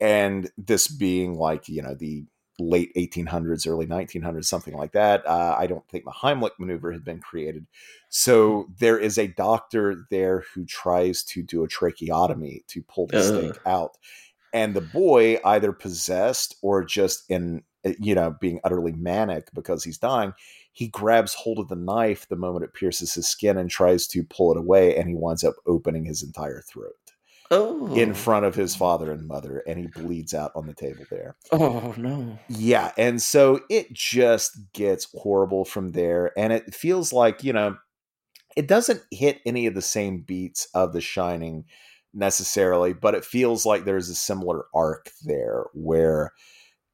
and 0.00 0.50
this 0.58 0.88
being 0.88 1.34
like 1.34 1.68
you 1.68 1.82
know 1.82 1.94
the 1.94 2.24
late 2.60 2.92
1800s, 2.96 3.68
early 3.68 3.86
1900s, 3.86 4.46
something 4.46 4.74
like 4.74 4.92
that. 4.92 5.24
Uh, 5.26 5.54
I 5.56 5.68
don't 5.68 5.86
think 5.88 6.04
the 6.04 6.10
Heimlich 6.10 6.58
maneuver 6.58 6.90
had 6.90 7.04
been 7.04 7.20
created. 7.20 7.66
So 8.08 8.62
mm-hmm. 8.62 8.72
there 8.78 8.98
is 8.98 9.16
a 9.16 9.28
doctor 9.28 10.06
there 10.10 10.44
who 10.52 10.64
tries 10.64 11.22
to 11.24 11.42
do 11.42 11.62
a 11.62 11.68
tracheotomy 11.68 12.64
to 12.68 12.82
pull 12.82 13.06
the 13.06 13.18
uh. 13.18 13.22
steak 13.22 13.60
out 13.64 13.96
and 14.52 14.74
the 14.74 14.80
boy 14.80 15.38
either 15.44 15.72
possessed 15.72 16.56
or 16.62 16.84
just 16.84 17.24
in 17.30 17.62
eh, 17.84 17.94
you 17.98 18.14
know 18.14 18.34
being 18.40 18.60
utterly 18.64 18.92
manic 18.92 19.48
because 19.54 19.84
he's 19.84 19.98
dying 19.98 20.32
he 20.72 20.86
grabs 20.88 21.34
hold 21.34 21.58
of 21.58 21.66
the 21.68 21.74
knife 21.74 22.28
the 22.28 22.36
moment 22.36 22.64
it 22.64 22.72
pierces 22.72 23.12
his 23.14 23.28
skin 23.28 23.56
and 23.58 23.68
tries 23.68 24.06
to 24.06 24.22
pull 24.22 24.52
it 24.52 24.56
away, 24.58 24.96
and 24.96 25.08
he 25.08 25.14
winds 25.16 25.42
up 25.42 25.54
opening 25.66 26.04
his 26.04 26.22
entire 26.22 26.60
throat 26.62 26.92
Oh. 27.50 27.92
in 27.96 28.12
front 28.14 28.44
of 28.44 28.54
his 28.54 28.76
father 28.76 29.10
and 29.10 29.26
mother, 29.26 29.62
and 29.66 29.78
he 29.78 29.86
bleeds 29.86 30.34
out 30.34 30.52
on 30.54 30.66
the 30.66 30.74
table 30.74 31.04
there. 31.10 31.34
Oh 31.50 31.94
no. 31.96 32.38
Yeah, 32.48 32.92
and 32.96 33.20
so 33.22 33.60
it 33.70 33.92
just 33.92 34.56
gets 34.74 35.08
horrible 35.14 35.64
from 35.64 35.92
there, 35.92 36.30
and 36.38 36.52
it 36.52 36.72
feels 36.74 37.12
like 37.12 37.42
you 37.42 37.52
know, 37.54 37.76
it 38.54 38.68
doesn't 38.68 39.02
hit 39.10 39.40
any 39.46 39.66
of 39.66 39.74
the 39.74 39.82
same 39.82 40.20
beats 40.20 40.68
of 40.74 40.92
The 40.92 41.00
Shining 41.00 41.64
necessarily, 42.18 42.92
but 42.92 43.14
it 43.14 43.24
feels 43.24 43.64
like 43.64 43.84
there's 43.84 44.08
a 44.10 44.14
similar 44.14 44.66
arc 44.74 45.10
there 45.24 45.64
where 45.74 46.32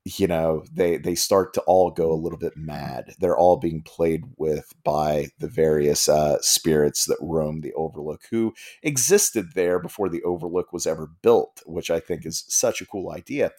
you 0.04 0.26
know 0.26 0.62
they 0.72 0.98
they 0.98 1.14
start 1.14 1.54
to 1.54 1.62
all 1.62 1.90
go 1.90 2.12
a 2.12 2.14
little 2.22 2.38
bit 2.38 2.56
mad. 2.56 3.14
They're 3.18 3.36
all 3.36 3.56
being 3.56 3.82
played 3.82 4.24
with 4.36 4.72
by 4.84 5.28
the 5.38 5.48
various 5.48 6.08
uh, 6.08 6.38
spirits 6.42 7.06
that 7.06 7.16
roam 7.20 7.60
the 7.62 7.72
overlook 7.74 8.22
who 8.30 8.54
existed 8.82 9.52
there 9.54 9.78
before 9.78 10.08
the 10.10 10.22
overlook 10.24 10.72
was 10.72 10.86
ever 10.86 11.10
built 11.22 11.62
which 11.66 11.90
i 11.90 12.00
think 12.00 12.26
is 12.26 12.44
such 12.48 12.80
a 12.82 12.86
cool 12.86 13.10
idea. 13.12 13.52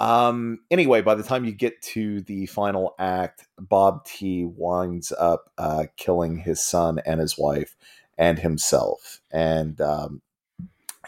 Um 0.00 0.58
anyway 0.70 1.00
by 1.02 1.14
the 1.14 1.22
time 1.22 1.44
you 1.44 1.52
get 1.52 1.80
to 1.94 2.20
the 2.22 2.46
final 2.46 2.94
act 2.98 3.46
bob 3.58 4.04
t 4.06 4.44
winds 4.46 5.12
up 5.12 5.50
uh 5.58 5.86
killing 5.96 6.38
his 6.38 6.64
son 6.64 7.00
and 7.06 7.20
his 7.20 7.38
wife 7.38 7.76
and 8.18 8.38
himself. 8.38 9.20
And 9.32 9.80
um 9.80 10.22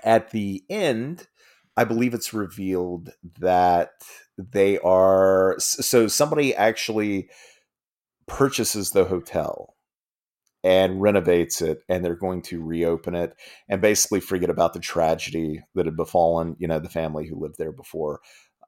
at 0.04 0.30
the 0.30 0.62
end 0.68 1.26
i 1.76 1.84
believe 1.84 2.14
it's 2.14 2.34
revealed 2.34 3.10
that 3.38 3.90
they 4.36 4.78
are 4.78 5.56
so 5.58 6.06
somebody 6.06 6.54
actually 6.54 7.28
purchases 8.26 8.90
the 8.90 9.04
hotel 9.04 9.74
and 10.64 11.00
renovates 11.00 11.62
it 11.62 11.82
and 11.88 12.04
they're 12.04 12.16
going 12.16 12.42
to 12.42 12.62
reopen 12.62 13.14
it 13.14 13.34
and 13.68 13.80
basically 13.80 14.20
forget 14.20 14.50
about 14.50 14.72
the 14.72 14.80
tragedy 14.80 15.62
that 15.74 15.86
had 15.86 15.96
befallen 15.96 16.56
you 16.58 16.66
know 16.66 16.78
the 16.78 16.88
family 16.88 17.26
who 17.26 17.38
lived 17.38 17.56
there 17.58 17.72
before 17.72 18.20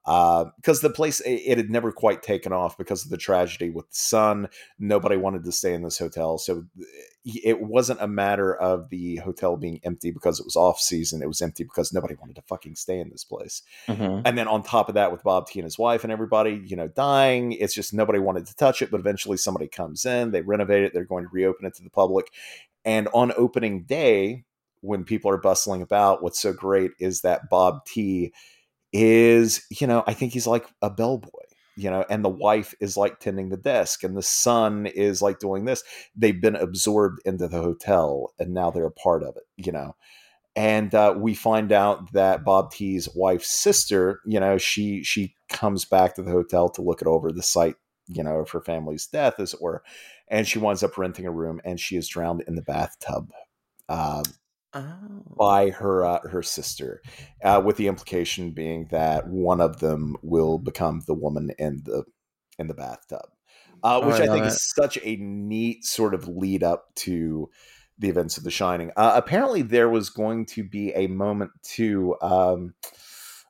because 0.03 0.81
the 0.81 0.89
place 0.89 1.19
it, 1.21 1.41
it 1.45 1.57
had 1.57 1.69
never 1.69 1.91
quite 1.91 2.23
taken 2.23 2.51
off 2.51 2.77
because 2.77 3.03
of 3.05 3.11
the 3.11 3.17
tragedy 3.17 3.69
with 3.69 3.87
the 3.89 3.95
son 3.95 4.49
nobody 4.79 5.15
wanted 5.15 5.43
to 5.43 5.51
stay 5.51 5.73
in 5.73 5.83
this 5.83 5.99
hotel 5.99 6.37
so 6.37 6.63
it 7.23 7.61
wasn't 7.61 8.01
a 8.01 8.07
matter 8.07 8.55
of 8.55 8.89
the 8.89 9.17
hotel 9.17 9.55
being 9.57 9.79
empty 9.83 10.09
because 10.09 10.39
it 10.39 10.45
was 10.45 10.55
off 10.55 10.79
season 10.79 11.21
it 11.21 11.27
was 11.27 11.41
empty 11.41 11.63
because 11.63 11.93
nobody 11.93 12.15
wanted 12.15 12.35
to 12.35 12.41
fucking 12.43 12.75
stay 12.75 12.99
in 12.99 13.09
this 13.11 13.23
place. 13.23 13.61
Mhm. 13.87 14.23
and 14.25 14.37
then 14.37 14.47
on 14.47 14.63
top 14.63 14.89
of 14.89 14.95
that 14.95 15.11
with 15.11 15.21
bob 15.23 15.47
t 15.47 15.59
and 15.59 15.65
his 15.65 15.77
wife 15.77 16.03
and 16.03 16.11
everybody 16.11 16.61
you 16.65 16.75
know 16.75 16.87
dying 16.87 17.51
it's 17.51 17.75
just 17.75 17.93
nobody 17.93 18.17
wanted 18.17 18.47
to 18.47 18.55
touch 18.55 18.81
it 18.81 18.89
but 18.89 18.99
eventually 18.99 19.37
somebody 19.37 19.67
comes 19.67 20.05
in 20.05 20.31
they 20.31 20.41
renovate 20.41 20.83
it 20.83 20.93
they're 20.93 21.05
going 21.05 21.23
to 21.25 21.29
reopen 21.31 21.65
it 21.65 21.75
to 21.75 21.83
the 21.83 21.89
public. 21.89 22.27
And 22.83 23.07
on 23.13 23.31
opening 23.37 23.83
day 23.83 24.45
when 24.81 25.03
people 25.03 25.29
are 25.29 25.37
bustling 25.37 25.83
about 25.83 26.23
what's 26.23 26.39
so 26.39 26.51
great 26.53 26.89
is 26.99 27.21
that 27.21 27.41
bob 27.51 27.85
t 27.85 28.33
is 28.93 29.65
you 29.69 29.87
know 29.87 30.03
i 30.07 30.13
think 30.13 30.33
he's 30.33 30.47
like 30.47 30.67
a 30.81 30.89
bellboy 30.89 31.29
you 31.75 31.89
know 31.89 32.05
and 32.09 32.23
the 32.23 32.29
wife 32.29 32.73
is 32.79 32.97
like 32.97 33.19
tending 33.19 33.49
the 33.49 33.57
desk 33.57 34.03
and 34.03 34.15
the 34.15 34.21
son 34.21 34.85
is 34.85 35.21
like 35.21 35.39
doing 35.39 35.65
this. 35.65 35.83
They've 36.15 36.39
been 36.39 36.55
absorbed 36.55 37.21
into 37.25 37.47
the 37.47 37.61
hotel 37.61 38.33
and 38.39 38.53
now 38.53 38.71
they're 38.71 38.85
a 38.85 38.91
part 38.91 39.23
of 39.23 39.35
it 39.35 39.43
you 39.57 39.71
know? 39.71 39.95
And 40.53 40.93
uh, 40.93 41.15
we 41.17 41.33
find 41.33 41.71
out 41.71 42.11
that 42.11 42.43
bob 42.43 42.71
t's 42.71 43.07
wife's 43.15 43.49
sister 43.49 44.19
you 44.25 44.39
know 44.39 44.57
she 44.57 45.03
she 45.03 45.35
comes 45.49 45.85
back 45.85 46.15
to 46.15 46.23
the 46.23 46.31
hotel 46.31 46.69
to 46.69 46.81
look 46.81 47.01
it 47.01 47.07
over 47.07 47.31
the 47.31 47.43
site 47.43 47.75
you 48.07 48.23
know 48.23 48.39
of 48.39 48.49
her 48.51 48.61
family's 48.61 49.07
death 49.07 49.39
as 49.39 49.53
it 49.53 49.61
were 49.61 49.81
and 50.27 50.47
she 50.47 50.59
winds 50.59 50.83
up 50.83 50.97
renting 50.97 51.25
a 51.25 51.31
room 51.31 51.61
and 51.63 51.79
she 51.79 51.95
is 51.95 52.07
drowned 52.07 52.43
in 52.47 52.55
the 52.55 52.61
bathtub 52.61 53.31
uh, 53.87 54.23
Oh. 54.73 55.23
by 55.37 55.69
her 55.69 56.05
uh, 56.05 56.27
her 56.29 56.41
sister, 56.41 57.01
uh, 57.43 57.61
with 57.63 57.75
the 57.75 57.87
implication 57.87 58.51
being 58.51 58.87
that 58.91 59.27
one 59.27 59.59
of 59.59 59.79
them 59.79 60.15
will 60.21 60.59
become 60.59 61.01
the 61.07 61.13
woman 61.13 61.51
in 61.59 61.81
the 61.83 62.05
in 62.57 62.67
the 62.67 62.73
bathtub, 62.73 63.25
uh, 63.83 63.99
Oh, 64.01 64.07
which 64.07 64.21
I 64.21 64.23
I, 64.23 64.27
think 64.27 64.45
love 64.45 64.47
is 64.47 64.73
such 64.73 64.97
a 65.03 65.17
neat 65.17 65.83
sort 65.83 66.13
of 66.13 66.29
lead 66.29 66.63
up 66.63 66.95
to 66.97 67.49
the 67.99 68.07
events 68.07 68.37
of 68.37 68.45
The 68.45 68.51
Shining. 68.51 68.91
Uh, 68.95 69.11
apparently, 69.15 69.61
there 69.61 69.89
was 69.89 70.09
going 70.09 70.45
to 70.47 70.63
be 70.63 70.91
a 70.93 71.07
moment 71.07 71.51
too. 71.63 72.15
Um, 72.21 72.73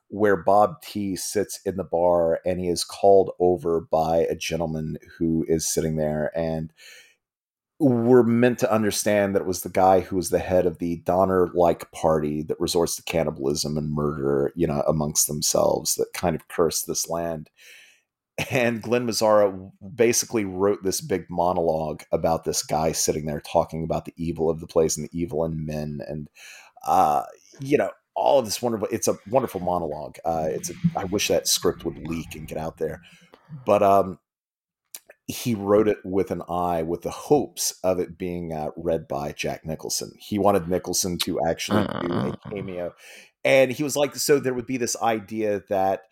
where 0.08 0.36
Bob 0.36 0.82
T 0.82 1.16
sits 1.16 1.58
in 1.64 1.76
the 1.76 1.84
bar 1.84 2.40
and 2.44 2.60
he 2.60 2.68
is 2.68 2.84
called 2.84 3.30
over 3.40 3.80
by 3.80 4.26
a 4.28 4.36
gentleman 4.36 4.98
who 5.16 5.42
is 5.48 5.72
sitting 5.72 5.96
there 5.96 6.30
and 6.36 6.70
we're 7.82 8.22
meant 8.22 8.60
to 8.60 8.72
understand 8.72 9.34
that 9.34 9.42
it 9.42 9.46
was 9.46 9.62
the 9.62 9.68
guy 9.68 10.00
who 10.00 10.14
was 10.14 10.30
the 10.30 10.38
head 10.38 10.66
of 10.66 10.78
the 10.78 10.96
Donner 10.98 11.50
like 11.52 11.90
party 11.90 12.42
that 12.42 12.60
resorts 12.60 12.94
to 12.96 13.02
cannibalism 13.02 13.76
and 13.76 13.90
murder, 13.90 14.52
you 14.54 14.68
know, 14.68 14.82
amongst 14.86 15.26
themselves 15.26 15.96
that 15.96 16.12
kind 16.14 16.36
of 16.36 16.46
cursed 16.46 16.86
this 16.86 17.08
land. 17.08 17.50
And 18.50 18.80
Glen 18.80 19.06
Mazzara 19.06 19.70
basically 19.94 20.44
wrote 20.44 20.82
this 20.82 21.00
big 21.00 21.26
monologue 21.28 22.04
about 22.12 22.44
this 22.44 22.62
guy 22.62 22.92
sitting 22.92 23.26
there 23.26 23.40
talking 23.40 23.82
about 23.84 24.04
the 24.04 24.14
evil 24.16 24.48
of 24.48 24.60
the 24.60 24.66
place 24.66 24.96
and 24.96 25.04
the 25.06 25.18
evil 25.18 25.44
in 25.44 25.66
men 25.66 26.00
and 26.06 26.28
uh, 26.86 27.24
you 27.60 27.76
know, 27.76 27.90
all 28.14 28.38
of 28.38 28.44
this 28.44 28.62
wonderful 28.62 28.88
it's 28.90 29.08
a 29.08 29.16
wonderful 29.28 29.60
monologue. 29.60 30.16
Uh 30.24 30.46
it's 30.48 30.70
a, 30.70 30.74
I 30.96 31.04
wish 31.04 31.28
that 31.28 31.48
script 31.48 31.84
would 31.84 32.06
leak 32.06 32.34
and 32.34 32.46
get 32.46 32.58
out 32.58 32.78
there. 32.78 33.02
But 33.66 33.82
um 33.82 34.18
he 35.32 35.54
wrote 35.54 35.88
it 35.88 35.98
with 36.04 36.30
an 36.30 36.42
eye 36.48 36.82
with 36.82 37.02
the 37.02 37.10
hopes 37.10 37.74
of 37.82 37.98
it 37.98 38.16
being 38.18 38.52
uh, 38.52 38.68
read 38.76 39.08
by 39.08 39.32
Jack 39.32 39.64
Nicholson. 39.64 40.12
He 40.18 40.38
wanted 40.38 40.68
Nicholson 40.68 41.18
to 41.24 41.40
actually 41.48 41.86
do 42.02 42.12
a 42.12 42.28
Uh. 42.30 42.36
cameo. 42.50 42.94
And 43.44 43.72
he 43.72 43.82
was 43.82 43.96
like, 43.96 44.14
so 44.14 44.38
there 44.38 44.54
would 44.54 44.66
be 44.66 44.76
this 44.76 44.96
idea 45.02 45.62
that 45.68 46.02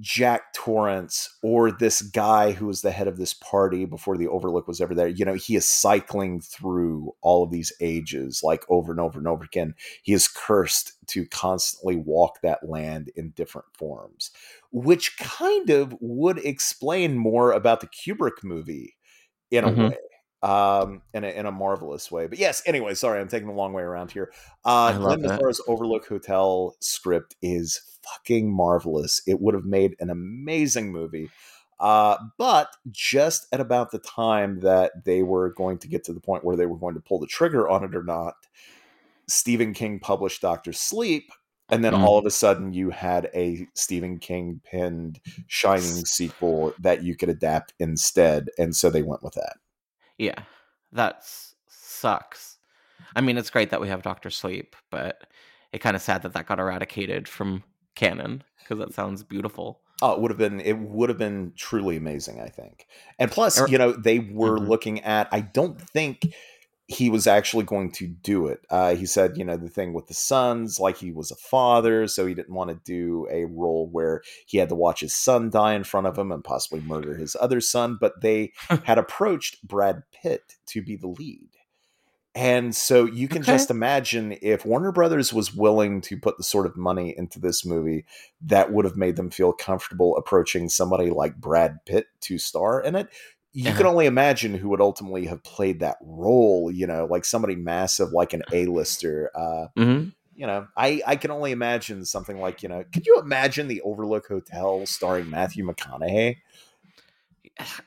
Jack 0.00 0.52
Torrance 0.54 1.28
or 1.42 1.72
this 1.72 2.02
guy 2.02 2.52
who 2.52 2.66
was 2.66 2.82
the 2.82 2.92
head 2.92 3.08
of 3.08 3.16
this 3.16 3.34
party 3.34 3.84
before 3.84 4.16
the 4.16 4.28
Overlook 4.28 4.68
was 4.68 4.80
ever 4.80 4.94
there, 4.94 5.08
you 5.08 5.24
know, 5.24 5.34
he 5.34 5.56
is 5.56 5.68
cycling 5.68 6.40
through 6.40 7.12
all 7.20 7.42
of 7.42 7.50
these 7.50 7.72
ages 7.80 8.42
like 8.44 8.64
over 8.68 8.92
and 8.92 9.00
over 9.00 9.18
and 9.18 9.26
over 9.26 9.42
again. 9.44 9.74
He 10.02 10.12
is 10.12 10.28
cursed 10.28 10.92
to 11.08 11.26
constantly 11.26 11.96
walk 11.96 12.40
that 12.42 12.68
land 12.68 13.10
in 13.16 13.30
different 13.30 13.66
forms, 13.76 14.30
which 14.70 15.18
kind 15.18 15.68
of 15.70 15.96
would 16.00 16.38
explain 16.38 17.16
more 17.18 17.50
about 17.52 17.80
the 17.80 17.88
Kubrick 17.88 18.44
movie 18.44 18.94
in 19.50 19.64
a 19.64 19.70
Mhm. 19.70 19.92
way. 19.92 19.98
Um, 20.42 21.02
in 21.14 21.22
a, 21.22 21.28
in 21.28 21.46
a 21.46 21.52
marvelous 21.52 22.10
way, 22.10 22.26
but 22.26 22.36
yes. 22.36 22.62
Anyway, 22.66 22.94
sorry, 22.94 23.20
I'm 23.20 23.28
taking 23.28 23.46
the 23.46 23.54
long 23.54 23.72
way 23.72 23.84
around 23.84 24.10
here. 24.10 24.32
Uh, 24.64 24.98
Glen 24.98 25.24
it. 25.24 25.60
Overlook 25.68 26.08
Hotel 26.08 26.74
script 26.80 27.36
is 27.42 27.80
fucking 28.02 28.52
marvelous. 28.52 29.22
It 29.26 29.40
would 29.40 29.54
have 29.54 29.64
made 29.64 29.94
an 30.00 30.10
amazing 30.10 30.90
movie. 30.90 31.30
Uh, 31.78 32.16
but 32.38 32.68
just 32.90 33.46
at 33.52 33.60
about 33.60 33.90
the 33.92 33.98
time 34.00 34.60
that 34.60 35.04
they 35.04 35.22
were 35.22 35.50
going 35.50 35.78
to 35.78 35.88
get 35.88 36.04
to 36.04 36.12
the 36.12 36.20
point 36.20 36.44
where 36.44 36.56
they 36.56 36.66
were 36.66 36.78
going 36.78 36.94
to 36.94 37.00
pull 37.00 37.20
the 37.20 37.26
trigger 37.26 37.68
on 37.68 37.84
it 37.84 37.94
or 37.94 38.02
not, 38.02 38.34
Stephen 39.28 39.72
King 39.72 40.00
published 40.00 40.42
Doctor 40.42 40.72
Sleep. 40.72 41.30
And 41.70 41.84
then 41.84 41.94
Mm. 41.94 42.04
all 42.04 42.18
of 42.18 42.26
a 42.26 42.30
sudden, 42.30 42.72
you 42.72 42.90
had 42.90 43.30
a 43.34 43.66
Stephen 43.74 44.18
King 44.18 44.60
penned 44.64 45.20
Shining 45.46 46.04
sequel 46.04 46.74
that 46.80 47.02
you 47.02 47.16
could 47.16 47.30
adapt 47.30 47.72
instead. 47.78 48.50
And 48.58 48.76
so 48.76 48.90
they 48.90 49.02
went 49.02 49.22
with 49.22 49.34
that. 49.34 49.56
Yeah, 50.22 50.42
that 50.92 51.24
sucks. 51.66 52.58
I 53.16 53.20
mean, 53.20 53.36
it's 53.36 53.50
great 53.50 53.70
that 53.70 53.80
we 53.80 53.88
have 53.88 54.02
Doctor 54.02 54.30
Sleep, 54.30 54.76
but 54.88 55.22
it 55.72 55.78
kind 55.80 55.96
of 55.96 56.02
sad 56.02 56.22
that 56.22 56.32
that 56.34 56.46
got 56.46 56.60
eradicated 56.60 57.26
from 57.26 57.64
canon 57.96 58.44
because 58.60 58.78
that 58.78 58.94
sounds 58.94 59.24
beautiful. 59.24 59.80
Oh, 60.00 60.12
it 60.14 60.20
would 60.20 60.30
have 60.30 60.38
been 60.38 60.60
it 60.60 60.78
would 60.78 61.08
have 61.08 61.18
been 61.18 61.52
truly 61.56 61.96
amazing, 61.96 62.40
I 62.40 62.46
think. 62.46 62.86
And 63.18 63.32
plus, 63.32 63.60
Er- 63.60 63.66
you 63.68 63.78
know, 63.78 63.90
they 63.90 64.20
were 64.20 64.58
Mhm. 64.58 64.68
looking 64.68 65.00
at 65.00 65.28
I 65.32 65.40
don't 65.40 65.80
think 65.80 66.32
he 66.88 67.08
was 67.08 67.26
actually 67.26 67.64
going 67.64 67.90
to 67.92 68.06
do 68.06 68.46
it. 68.48 68.60
Uh, 68.68 68.94
he 68.94 69.06
said, 69.06 69.36
you 69.38 69.44
know, 69.44 69.56
the 69.56 69.68
thing 69.68 69.94
with 69.94 70.08
the 70.08 70.14
sons, 70.14 70.78
like 70.80 70.98
he 70.98 71.10
was 71.12 71.30
a 71.30 71.36
father, 71.36 72.06
so 72.06 72.26
he 72.26 72.34
didn't 72.34 72.54
want 72.54 72.70
to 72.70 72.80
do 72.84 73.26
a 73.30 73.44
role 73.46 73.88
where 73.90 74.22
he 74.46 74.58
had 74.58 74.68
to 74.68 74.74
watch 74.74 75.00
his 75.00 75.14
son 75.14 75.48
die 75.48 75.74
in 75.74 75.84
front 75.84 76.06
of 76.06 76.18
him 76.18 76.32
and 76.32 76.44
possibly 76.44 76.80
murder 76.80 77.16
his 77.16 77.36
other 77.40 77.60
son. 77.60 77.96
But 78.00 78.20
they 78.20 78.52
had 78.82 78.98
approached 78.98 79.66
Brad 79.66 80.02
Pitt 80.12 80.56
to 80.66 80.82
be 80.82 80.96
the 80.96 81.08
lead. 81.08 81.48
And 82.34 82.74
so 82.74 83.04
you 83.04 83.28
can 83.28 83.42
Okay. 83.42 83.42
just 83.42 83.70
imagine 83.70 84.38
if 84.40 84.64
Warner 84.64 84.90
Brothers 84.90 85.34
was 85.34 85.54
willing 85.54 86.00
to 86.02 86.16
put 86.18 86.38
the 86.38 86.42
sort 86.42 86.64
of 86.64 86.78
money 86.78 87.14
into 87.16 87.38
this 87.38 87.62
movie 87.64 88.06
that 88.40 88.72
would 88.72 88.86
have 88.86 88.96
made 88.96 89.16
them 89.16 89.28
feel 89.30 89.52
comfortable 89.52 90.16
approaching 90.16 90.70
somebody 90.70 91.10
like 91.10 91.36
Brad 91.36 91.84
Pitt 91.84 92.06
to 92.22 92.38
star 92.38 92.80
in 92.80 92.94
it. 92.96 93.08
You 93.54 93.64
can 93.74 93.80
Uh-huh. 93.82 93.90
only 93.90 94.06
imagine 94.06 94.54
who 94.54 94.70
would 94.70 94.80
ultimately 94.80 95.26
have 95.26 95.42
played 95.42 95.80
that 95.80 95.98
role, 96.00 96.70
you 96.70 96.86
know, 96.86 97.06
like 97.06 97.24
somebody 97.24 97.54
massive 97.54 98.10
like 98.12 98.32
an 98.32 98.42
A-lister. 98.52 99.30
Uh, 99.34 99.66
hmm 99.76 100.08
you 100.34 100.46
know, 100.46 100.66
I, 100.76 101.02
I 101.06 101.16
can 101.16 101.30
only 101.30 101.52
imagine 101.52 102.06
something 102.06 102.40
like, 102.40 102.62
you 102.62 102.68
know, 102.68 102.84
could 102.90 103.06
you 103.06 103.18
imagine 103.20 103.68
the 103.68 103.82
Overlook 103.82 104.26
Hotel 104.26 104.86
starring 104.86 105.28
Matthew 105.28 105.66
McConaughey? 105.66 106.36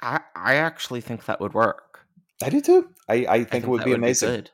I, 0.01 0.21
I 0.35 0.55
actually 0.55 1.01
think 1.01 1.25
that 1.25 1.39
would 1.39 1.53
work. 1.53 2.05
I 2.43 2.49
do 2.49 2.61
too. 2.61 2.89
I, 3.07 3.25
I, 3.27 3.43
think, 3.43 3.63
I 3.63 3.67
it 3.67 3.69
would 3.69 3.83
be 3.83 3.93
amazing. 3.93 4.29
good. 4.29 4.51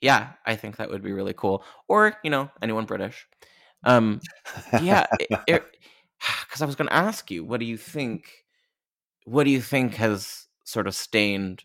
Yeah, 0.00 0.32
I 0.46 0.56
think 0.56 0.76
that 0.76 0.90
would 0.90 1.02
be 1.02 1.12
really 1.12 1.34
cool. 1.34 1.64
Or 1.88 2.16
you 2.24 2.30
know, 2.30 2.50
anyone 2.62 2.86
British. 2.86 3.26
Um, 3.84 4.20
yeah, 4.80 5.06
because 5.46 6.62
I 6.62 6.66
was 6.66 6.76
going 6.76 6.88
to 6.88 6.94
ask 6.94 7.30
you, 7.30 7.44
what 7.44 7.60
do 7.60 7.66
you 7.66 7.76
think? 7.76 8.30
What 9.30 9.44
do 9.44 9.50
you 9.50 9.60
think 9.60 9.94
has 9.94 10.48
sort 10.64 10.88
of 10.88 10.94
stained 10.94 11.62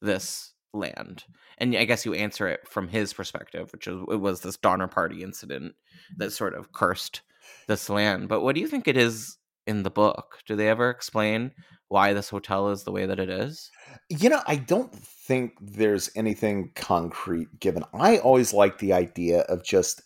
this 0.00 0.52
land? 0.72 1.24
And 1.58 1.76
I 1.76 1.84
guess 1.84 2.06
you 2.06 2.14
answer 2.14 2.46
it 2.46 2.68
from 2.68 2.86
his 2.86 3.12
perspective, 3.12 3.72
which 3.72 3.88
is 3.88 4.00
it 4.08 4.20
was 4.20 4.42
this 4.42 4.56
Donner 4.56 4.86
Party 4.86 5.24
incident 5.24 5.74
that 6.18 6.30
sort 6.32 6.54
of 6.54 6.72
cursed 6.72 7.22
this 7.66 7.90
land. 7.90 8.28
But 8.28 8.42
what 8.42 8.54
do 8.54 8.60
you 8.60 8.68
think 8.68 8.86
it 8.86 8.96
is 8.96 9.36
in 9.66 9.82
the 9.82 9.90
book? 9.90 10.38
Do 10.46 10.54
they 10.54 10.68
ever 10.68 10.90
explain 10.90 11.50
why 11.88 12.12
this 12.12 12.30
hotel 12.30 12.70
is 12.70 12.84
the 12.84 12.92
way 12.92 13.04
that 13.06 13.18
it 13.18 13.28
is? 13.28 13.68
You 14.08 14.28
know, 14.28 14.42
I 14.46 14.54
don't 14.54 14.94
think 14.94 15.54
there's 15.60 16.08
anything 16.14 16.70
concrete 16.76 17.58
given. 17.58 17.82
I 17.92 18.18
always 18.18 18.54
like 18.54 18.78
the 18.78 18.92
idea 18.92 19.40
of 19.40 19.64
just, 19.64 20.02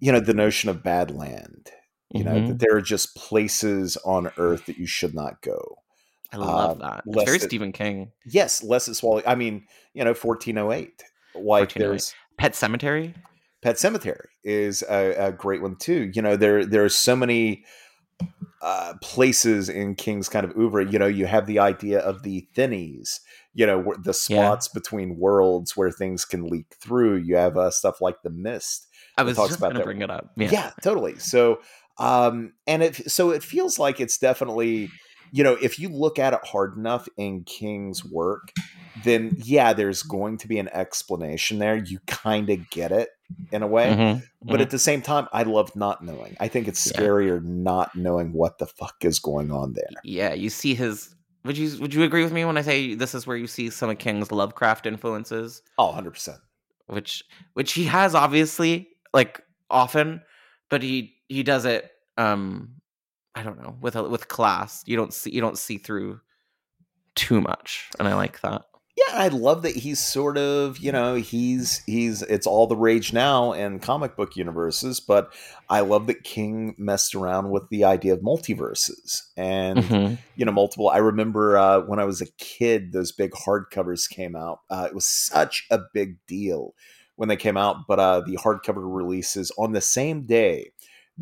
you 0.00 0.10
know, 0.10 0.20
the 0.20 0.34
notion 0.34 0.68
of 0.68 0.82
bad 0.82 1.12
land. 1.12 1.70
You 2.10 2.24
know, 2.24 2.40
Mhm. 2.40 2.48
that 2.48 2.58
there 2.58 2.76
are 2.76 2.82
just 2.82 3.16
places 3.16 3.96
on 4.04 4.32
Earth 4.36 4.66
that 4.66 4.76
you 4.76 4.86
should 4.86 5.14
not 5.14 5.40
go. 5.40 5.81
I 6.32 6.36
love 6.36 6.70
Um, 6.72 6.78
that. 6.78 7.02
It's 7.06 7.24
very 7.24 7.38
than- 7.38 7.48
Stephen 7.48 7.72
King. 7.72 8.12
Yes, 8.26 8.62
less 8.62 8.88
is 8.88 8.98
swallowing. 8.98 9.24
I 9.26 9.34
mean, 9.34 9.66
you 9.94 10.04
know, 10.04 10.14
1408. 10.14 11.02
Like 11.34 11.44
1408. 11.74 11.78
there's 11.78 12.14
Pet 12.38 12.52
Sematary. 12.52 13.14
Pet 13.62 13.76
Sematary 13.76 14.26
is 14.44 14.82
a, 14.88 15.26
a 15.28 15.32
great 15.32 15.62
one 15.62 15.76
too. 15.76 16.10
You 16.14 16.22
know, 16.22 16.36
there 16.36 16.64
there 16.66 16.84
are 16.84 16.88
so 16.88 17.14
many 17.14 17.64
uh, 18.60 18.94
places 19.02 19.68
in 19.68 19.94
King's 19.94 20.28
kind 20.28 20.44
of 20.44 20.56
oeuvre. 20.56 20.90
You 20.90 20.98
know, 20.98 21.06
you 21.06 21.26
have 21.26 21.46
the 21.46 21.58
idea 21.58 21.98
of 22.00 22.22
the 22.22 22.46
thinnies. 22.54 23.20
You 23.54 23.66
know, 23.66 23.94
the 24.02 24.14
spots 24.14 24.68
between 24.68 25.18
worlds 25.18 25.76
where 25.76 25.90
things 25.90 26.24
can 26.24 26.46
leak 26.48 26.74
through. 26.80 27.16
You 27.16 27.36
have 27.36 27.56
uh, 27.56 27.70
stuff 27.70 28.00
like 28.00 28.22
the 28.22 28.30
mist. 28.30 28.86
I 29.18 29.22
was 29.24 29.36
just 29.36 29.58
about 29.58 29.72
going 29.72 29.80
to 29.80 29.84
bring 29.84 30.00
it 30.02 30.10
up. 30.10 30.30
Yeah. 30.36 30.50
Yeah. 30.50 30.70
totally. 30.82 31.18
So, 31.18 31.60
um, 31.98 32.54
and 32.66 32.82
it 32.82 33.10
so 33.10 33.30
it 33.30 33.42
feels 33.42 33.78
like 33.78 34.00
it's 34.00 34.16
definitely, 34.16 34.88
you 35.32 35.42
know, 35.42 35.54
if 35.60 35.78
you 35.78 35.88
look 35.88 36.18
at 36.18 36.32
it 36.34 36.40
hard 36.44 36.76
enough 36.76 37.08
in 37.16 37.42
King's 37.44 38.04
work, 38.04 38.52
then 39.04 39.34
yeah, 39.42 39.72
there's 39.72 40.02
going 40.02 40.36
to 40.38 40.46
be 40.48 40.58
an 40.58 40.68
explanation 40.68 41.58
there. 41.58 41.76
You 41.76 41.98
kind 42.06 42.50
of 42.50 42.68
get 42.70 42.92
it 42.92 43.08
in 43.50 43.62
a 43.62 43.66
way, 43.66 43.88
Mhm, 43.96 44.22
but 44.44 44.60
mhm. 44.60 44.62
at 44.62 44.70
the 44.70 44.78
same 44.78 45.00
time, 45.02 45.26
I 45.32 45.42
love 45.44 45.74
not 45.74 46.04
knowing. 46.04 46.36
I 46.38 46.48
think 46.48 46.68
it's 46.68 46.86
Yeah. 46.86 47.00
scarier 47.00 47.42
not 47.42 47.96
knowing 47.96 48.32
what 48.34 48.58
the 48.58 48.66
fuck 48.66 48.96
is 49.02 49.18
going 49.18 49.50
on 49.50 49.72
there. 49.72 49.88
yeah, 50.04 50.34
you 50.34 50.50
see 50.50 50.74
his. 50.74 51.14
Would 51.44 51.56
you 51.58 51.80
would 51.80 51.92
you 51.94 52.04
agree 52.04 52.22
with 52.22 52.32
me 52.32 52.44
when 52.44 52.56
I 52.56 52.62
say 52.62 52.94
this 52.94 53.14
is 53.14 53.26
where 53.26 53.36
you 53.36 53.46
see 53.48 53.68
some 53.70 53.90
of 53.90 53.98
King's 53.98 54.30
Lovecraft 54.30 54.86
influences, 54.86 55.62
Oh, 55.78 55.86
100 55.86 56.10
percent. 56.12 56.38
which 56.86 57.24
which 57.54 57.72
he 57.72 57.84
has 57.84 58.14
obviously 58.14 58.88
like 59.14 59.42
often, 59.70 60.20
but 60.68 60.82
he 60.82 61.14
he 61.28 61.42
does 61.42 61.64
it. 61.64 61.90
Um, 62.18 62.74
I 63.34 63.42
don't 63.42 63.62
know 63.62 63.76
with 63.80 63.96
a, 63.96 64.02
with 64.02 64.28
class. 64.28 64.82
You 64.86 64.96
don't 64.96 65.14
see 65.14 65.30
you 65.30 65.40
don't 65.40 65.58
see 65.58 65.78
through 65.78 66.20
too 67.14 67.40
much, 67.40 67.90
and 67.98 68.08
I 68.08 68.14
like 68.14 68.40
that. 68.42 68.62
Yeah, 68.94 69.14
I 69.16 69.28
love 69.28 69.62
that 69.62 69.74
he's 69.74 69.98
sort 69.98 70.36
of, 70.36 70.76
you 70.76 70.92
know, 70.92 71.14
he's 71.14 71.82
he's 71.86 72.20
it's 72.20 72.46
all 72.46 72.66
the 72.66 72.76
rage 72.76 73.14
now 73.14 73.52
in 73.52 73.78
comic 73.78 74.16
book 74.16 74.36
universes, 74.36 75.00
but 75.00 75.32
I 75.70 75.80
love 75.80 76.06
that 76.08 76.24
King 76.24 76.74
messed 76.76 77.14
around 77.14 77.50
with 77.50 77.66
the 77.70 77.84
idea 77.84 78.12
of 78.12 78.20
multiverses 78.20 79.22
and 79.34 79.78
Mhm. 79.78 80.18
you 80.36 80.44
know 80.44 80.52
multiple. 80.52 80.90
I 80.90 80.98
remember 80.98 81.56
uh, 81.56 81.80
when 81.80 82.00
I 82.00 82.04
was 82.04 82.20
a 82.20 82.30
kid, 82.36 82.92
those 82.92 83.12
big 83.12 83.30
hardcovers 83.32 84.08
came 84.10 84.36
out. 84.36 84.60
Uh, 84.68 84.86
it 84.90 84.94
was 84.94 85.06
such 85.06 85.66
a 85.70 85.78
big 85.94 86.18
deal 86.26 86.74
when 87.16 87.30
they 87.30 87.36
came 87.36 87.56
out, 87.56 87.86
but 87.88 87.98
uh, 87.98 88.20
the 88.20 88.36
hardcover 88.36 88.94
releases 88.94 89.50
on 89.56 89.72
the 89.72 89.80
same 89.80 90.26
day. 90.26 90.70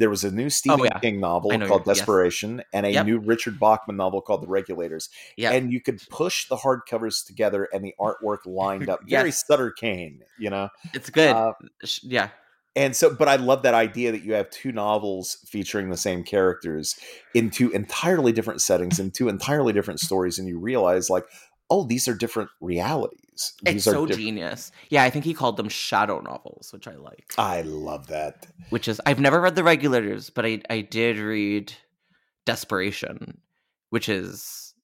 There 0.01 0.11
was 0.11 0.25
a 0.25 0.31
new 0.33 0.49
Stephen 0.51 0.81
Oh, 0.81 0.85
yeah. 0.85 0.99
King 0.99 1.21
novel 1.21 1.51
called 1.51 1.61
you're- 1.61 1.83
yes. 1.87 1.99
Desperation 1.99 2.63
and 2.73 2.87
a 2.87 2.91
Yep. 2.91 3.07
new 3.07 3.19
Richard 3.19 3.61
Bachman 3.61 3.97
novel 3.97 4.21
called 4.23 4.43
The 4.43 4.49
Regulators 4.49 5.11
Yeah, 5.37 5.53
and 5.53 5.71
you 5.73 5.81
could 5.81 6.01
push 6.09 6.49
the 6.49 6.57
hardcovers 6.57 7.25
together 7.25 7.69
and 7.73 7.85
the 7.85 7.95
artwork 8.01 8.39
lined 8.47 8.89
up 8.89 9.01
very 9.09 9.31
Sutter 9.31 9.71
Cane, 9.71 10.25
you 10.39 10.49
know. 10.51 10.71
it's 10.95 11.11
good. 11.11 11.31
Uh, 11.37 11.53
yeah, 12.03 12.31
and 12.75 12.97
so, 12.97 13.13
but 13.15 13.29
I 13.29 13.37
love 13.37 13.63
that 13.65 13.75
idea 13.75 14.11
that 14.13 14.23
you 14.23 14.33
have 14.33 14.49
two 14.49 14.73
novels 14.73 15.37
featuring 15.47 15.91
the 15.91 15.97
same 15.97 16.23
characters 16.25 16.97
in 17.35 17.51
two 17.51 17.71
entirely 17.73 18.33
different 18.33 18.63
settings 18.63 18.99
and 18.99 19.13
two 19.13 19.29
entirely 19.29 19.73
different 19.73 20.01
stories, 20.01 20.39
and 20.39 20.49
you 20.49 20.59
realize 20.59 21.11
like, 21.11 21.25
oh, 21.71 21.85
these 21.85 22.09
are 22.09 22.15
different 22.15 22.51
realities. 22.61 23.55
it's 23.65 23.73
These 23.73 23.89
are 23.89 23.93
so 23.93 24.07
genius. 24.07 24.73
Yeah, 24.89 25.05
I 25.05 25.11
think 25.11 25.25
he 25.25 25.33
called 25.35 25.57
them 25.57 25.69
shadow 25.69 26.21
novels, 26.21 26.73
which 26.73 26.89
I 26.89 26.97
like. 26.97 27.33
I 27.39 27.63
love 27.63 28.09
that. 28.09 28.47
which 28.71 28.89
is 28.89 29.01
I've 29.07 29.21
never 29.21 29.41
read 29.41 29.55
the 29.57 29.65
regulators, 29.65 30.31
but 30.31 30.45
I 30.45 30.61
I 30.69 30.81
did 30.81 31.19
read 31.19 31.73
Desperation, 32.47 33.39
which 33.91 34.09
is 34.09 34.75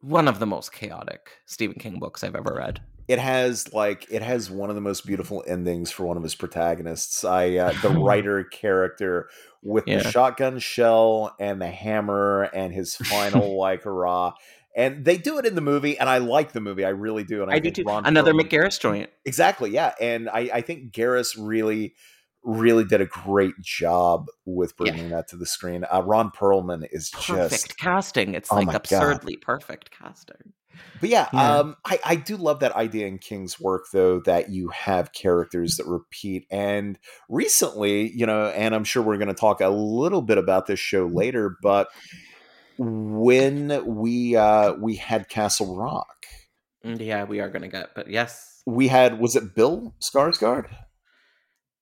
one 0.00 0.28
of 0.28 0.38
the 0.38 0.46
most 0.46 0.72
chaotic 0.72 1.30
Stephen 1.46 1.76
King 1.78 1.98
books 1.98 2.22
I've 2.22 2.34
ever 2.34 2.54
read. 2.54 2.80
It 3.06 3.18
has 3.18 3.72
like 3.72 4.06
it 4.10 4.22
has 4.22 4.50
one 4.50 4.68
of 4.70 4.74
the 4.74 4.80
most 4.82 5.06
beautiful 5.06 5.44
endings 5.46 5.90
for 5.90 6.04
one 6.04 6.16
of 6.16 6.22
his 6.22 6.34
protagonists. 6.34 7.24
I 7.24 7.56
uh, 7.56 7.72
the 7.80 7.88
writer 8.00 8.44
character 8.44 9.28
with 9.62 9.84
Yeah. 9.86 10.02
the 10.02 10.10
shotgun 10.10 10.58
shell 10.58 11.34
and 11.38 11.60
the 11.60 11.68
hammer 11.70 12.42
and 12.54 12.72
his 12.72 12.96
final 12.96 13.56
like 13.58 13.84
hurrah. 13.84 14.34
And 14.76 15.04
they 15.04 15.16
do 15.16 15.38
it 15.38 15.46
in 15.46 15.54
the 15.54 15.60
movie, 15.60 15.98
and 15.98 16.08
I 16.08 16.18
like 16.18 16.52
the 16.52 16.60
movie. 16.60 16.84
I 16.84 16.88
really 16.88 17.22
do. 17.24 17.42
And 17.42 17.50
I, 17.50 17.54
I 17.54 17.58
do 17.60 17.70
too. 17.70 17.84
Ron 17.84 18.06
Another 18.06 18.32
Perlman- 18.32 18.48
Mick 18.48 18.50
Garris 18.50 18.80
joint. 18.80 19.10
Exactly, 19.24 19.70
yeah. 19.70 19.94
And 20.00 20.28
I, 20.28 20.50
I 20.52 20.60
think 20.62 20.92
Garris 20.92 21.36
really, 21.38 21.94
really 22.42 22.84
did 22.84 23.00
a 23.00 23.06
great 23.06 23.54
job 23.60 24.26
with 24.44 24.72
Yeah. 24.80 24.90
bringing 24.92 25.10
that 25.10 25.28
to 25.28 25.36
the 25.36 25.46
screen. 25.46 25.84
Uh, 25.92 26.02
Ron 26.04 26.30
Perlman 26.32 26.86
is 26.90 27.10
Perfect 27.10 27.50
just 27.50 27.78
casting. 27.78 28.34
It's 28.34 28.50
Oh 28.50 28.56
like 28.56 28.66
my 28.66 28.72
God. 28.72 28.80
absurdly 28.80 29.36
perfect 29.36 29.90
casting. 29.96 30.52
But 31.00 31.08
yeah, 31.08 31.28
Yeah. 31.32 31.58
um, 31.58 31.76
I, 31.84 32.00
I 32.04 32.16
do 32.16 32.36
love 32.36 32.58
that 32.58 32.72
idea 32.74 33.06
in 33.06 33.18
King's 33.18 33.60
work, 33.60 33.84
though, 33.92 34.18
that 34.22 34.50
you 34.50 34.70
have 34.70 35.12
characters 35.12 35.76
that 35.76 35.86
repeat. 35.86 36.46
And 36.50 36.98
recently, 37.28 38.10
you 38.10 38.26
know, 38.26 38.46
and 38.46 38.74
I'm 38.74 38.82
sure 38.82 39.00
we're 39.04 39.18
going 39.18 39.28
to 39.28 39.34
talk 39.34 39.60
a 39.60 39.68
little 39.68 40.20
bit 40.22 40.36
about 40.36 40.66
this 40.66 40.80
show 40.80 41.06
later, 41.06 41.56
but 41.62 41.88
when 42.78 43.84
we 44.02 44.36
uh, 44.36 44.74
we 44.74 44.96
had 44.96 45.28
Castle 45.28 45.76
Rock, 45.76 46.08
Mm, 46.84 47.00
Yeah, 47.00 47.24
we 47.24 47.40
are 47.40 47.48
gonna 47.48 47.68
get, 47.68 47.94
but 47.94 48.08
yes. 48.10 48.62
we 48.66 48.88
had 48.88 49.18
was 49.18 49.36
it 49.36 49.54
Bill 49.54 49.94
Skarsgård? 50.02 50.66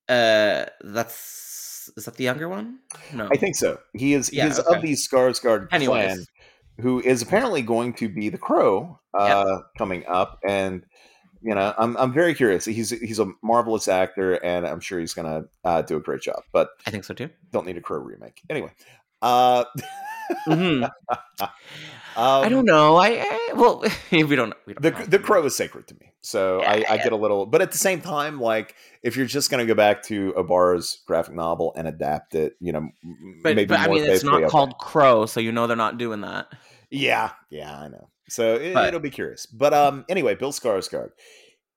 Uh 0.09 0.66
that's 0.82 1.90
is 1.97 2.05
that 2.05 2.14
the 2.16 2.24
younger 2.24 2.49
one? 2.49 2.78
No. 3.12 3.28
I 3.32 3.36
think 3.36 3.57
so. 3.57 3.78
He 3.95 4.14
is 4.14 4.32
Yeah, 4.32 4.45
he 4.45 4.51
is 4.51 4.61
okay. 4.61 4.76
of 4.76 4.82
the 4.82 4.93
Skarsgård 4.93 5.68
clan, 5.70 6.24
who 6.80 7.01
is 7.01 7.22
apparently 7.22 7.62
going 7.62 7.95
to 7.95 8.09
be 8.09 8.28
the 8.28 8.38
Crow 8.38 8.99
uh, 9.14 9.59
coming 9.78 10.05
up, 10.07 10.38
and 10.47 10.84
you 11.43 11.55
know, 11.55 11.74
I'm 11.76 11.97
I'm 11.97 12.12
very 12.12 12.34
curious. 12.34 12.64
He's 12.64 12.90
he's 12.90 13.18
a 13.18 13.26
marvelous 13.43 13.88
actor, 13.88 14.34
and 14.34 14.64
I'm 14.66 14.78
sure 14.80 15.01
he's 15.01 15.14
gonna 15.14 15.45
uh, 15.64 15.82
do 15.82 15.97
a 15.97 16.01
great 16.01 16.22
job. 16.22 16.43
But 16.53 16.70
I 16.86 16.90
think 16.93 17.03
so 17.05 17.14
too. 17.14 17.30
don't 17.51 17.66
need 17.66 17.76
a 17.76 17.80
Crow 17.80 17.99
remake 17.99 18.40
anyway. 18.49 18.72
Uh, 19.20 19.64
Mhm. 20.49 20.91
um, 21.41 21.49
I 22.16 22.49
don't 22.49 22.64
know. 22.64 22.97
I, 22.97 23.09
I 23.20 23.53
well 23.55 23.83
we 24.12 24.22
don't 24.37 24.55
we 24.66 24.74
don't 24.74 24.83
The 24.83 24.91
know. 24.91 25.05
the 25.07 25.18
Crow 25.18 25.45
is 25.45 25.57
sacred 25.57 25.87
to 25.89 25.95
me, 25.95 26.12
so 26.20 26.61
I, 26.61 26.74
I 26.74 26.78
Yeah. 26.78 27.03
get 27.05 27.12
a 27.12 27.16
little. 27.16 27.47
But 27.47 27.62
at 27.62 27.72
the 27.72 27.78
same 27.78 28.01
time, 28.01 28.41
like 28.41 28.74
if 29.03 29.16
you're 29.16 29.26
just 29.26 29.51
gonna 29.51 29.66
go 29.66 29.74
back 29.74 30.03
to 30.05 30.35
O'Barr's 30.37 31.03
graphic 31.07 31.35
novel 31.35 31.72
and 31.76 31.89
adapt 31.89 32.35
it, 32.35 32.55
you 32.61 32.72
know, 32.72 32.89
But, 33.43 33.57
maybe 33.57 33.66
but 33.66 33.80
I 33.80 33.89
mean, 33.89 34.05
it's 34.05 34.24
not 34.24 34.51
called 34.51 34.78
Crow, 34.78 35.26
so 35.26 35.41
you 35.41 35.53
know 35.53 35.66
they're 35.66 35.76
not 35.76 35.99
doing 35.99 36.20
that. 36.22 36.49
Yeah, 36.91 37.33
yeah, 37.51 37.78
I 37.78 37.89
know. 37.89 38.11
So 38.28 38.55
it, 38.55 38.76
it'll 38.76 39.01
be 39.01 39.11
curious. 39.11 39.47
But 39.47 39.72
um, 39.74 40.05
anyway, 40.09 40.35
Bill 40.35 40.53
Skarsgård 40.53 41.11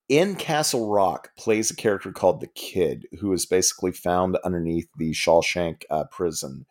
in 0.08 0.36
Castle 0.36 0.88
Rock 0.88 1.30
plays 1.36 1.70
a 1.70 1.76
character 1.76 2.12
called 2.12 2.40
the 2.40 2.46
Kid, 2.46 3.06
who 3.20 3.32
is 3.32 3.44
basically 3.46 3.92
found 3.92 4.36
underneath 4.44 4.88
the 4.96 5.10
Shawshank 5.12 5.82
uh, 5.90 6.04
prison, 6.04 6.66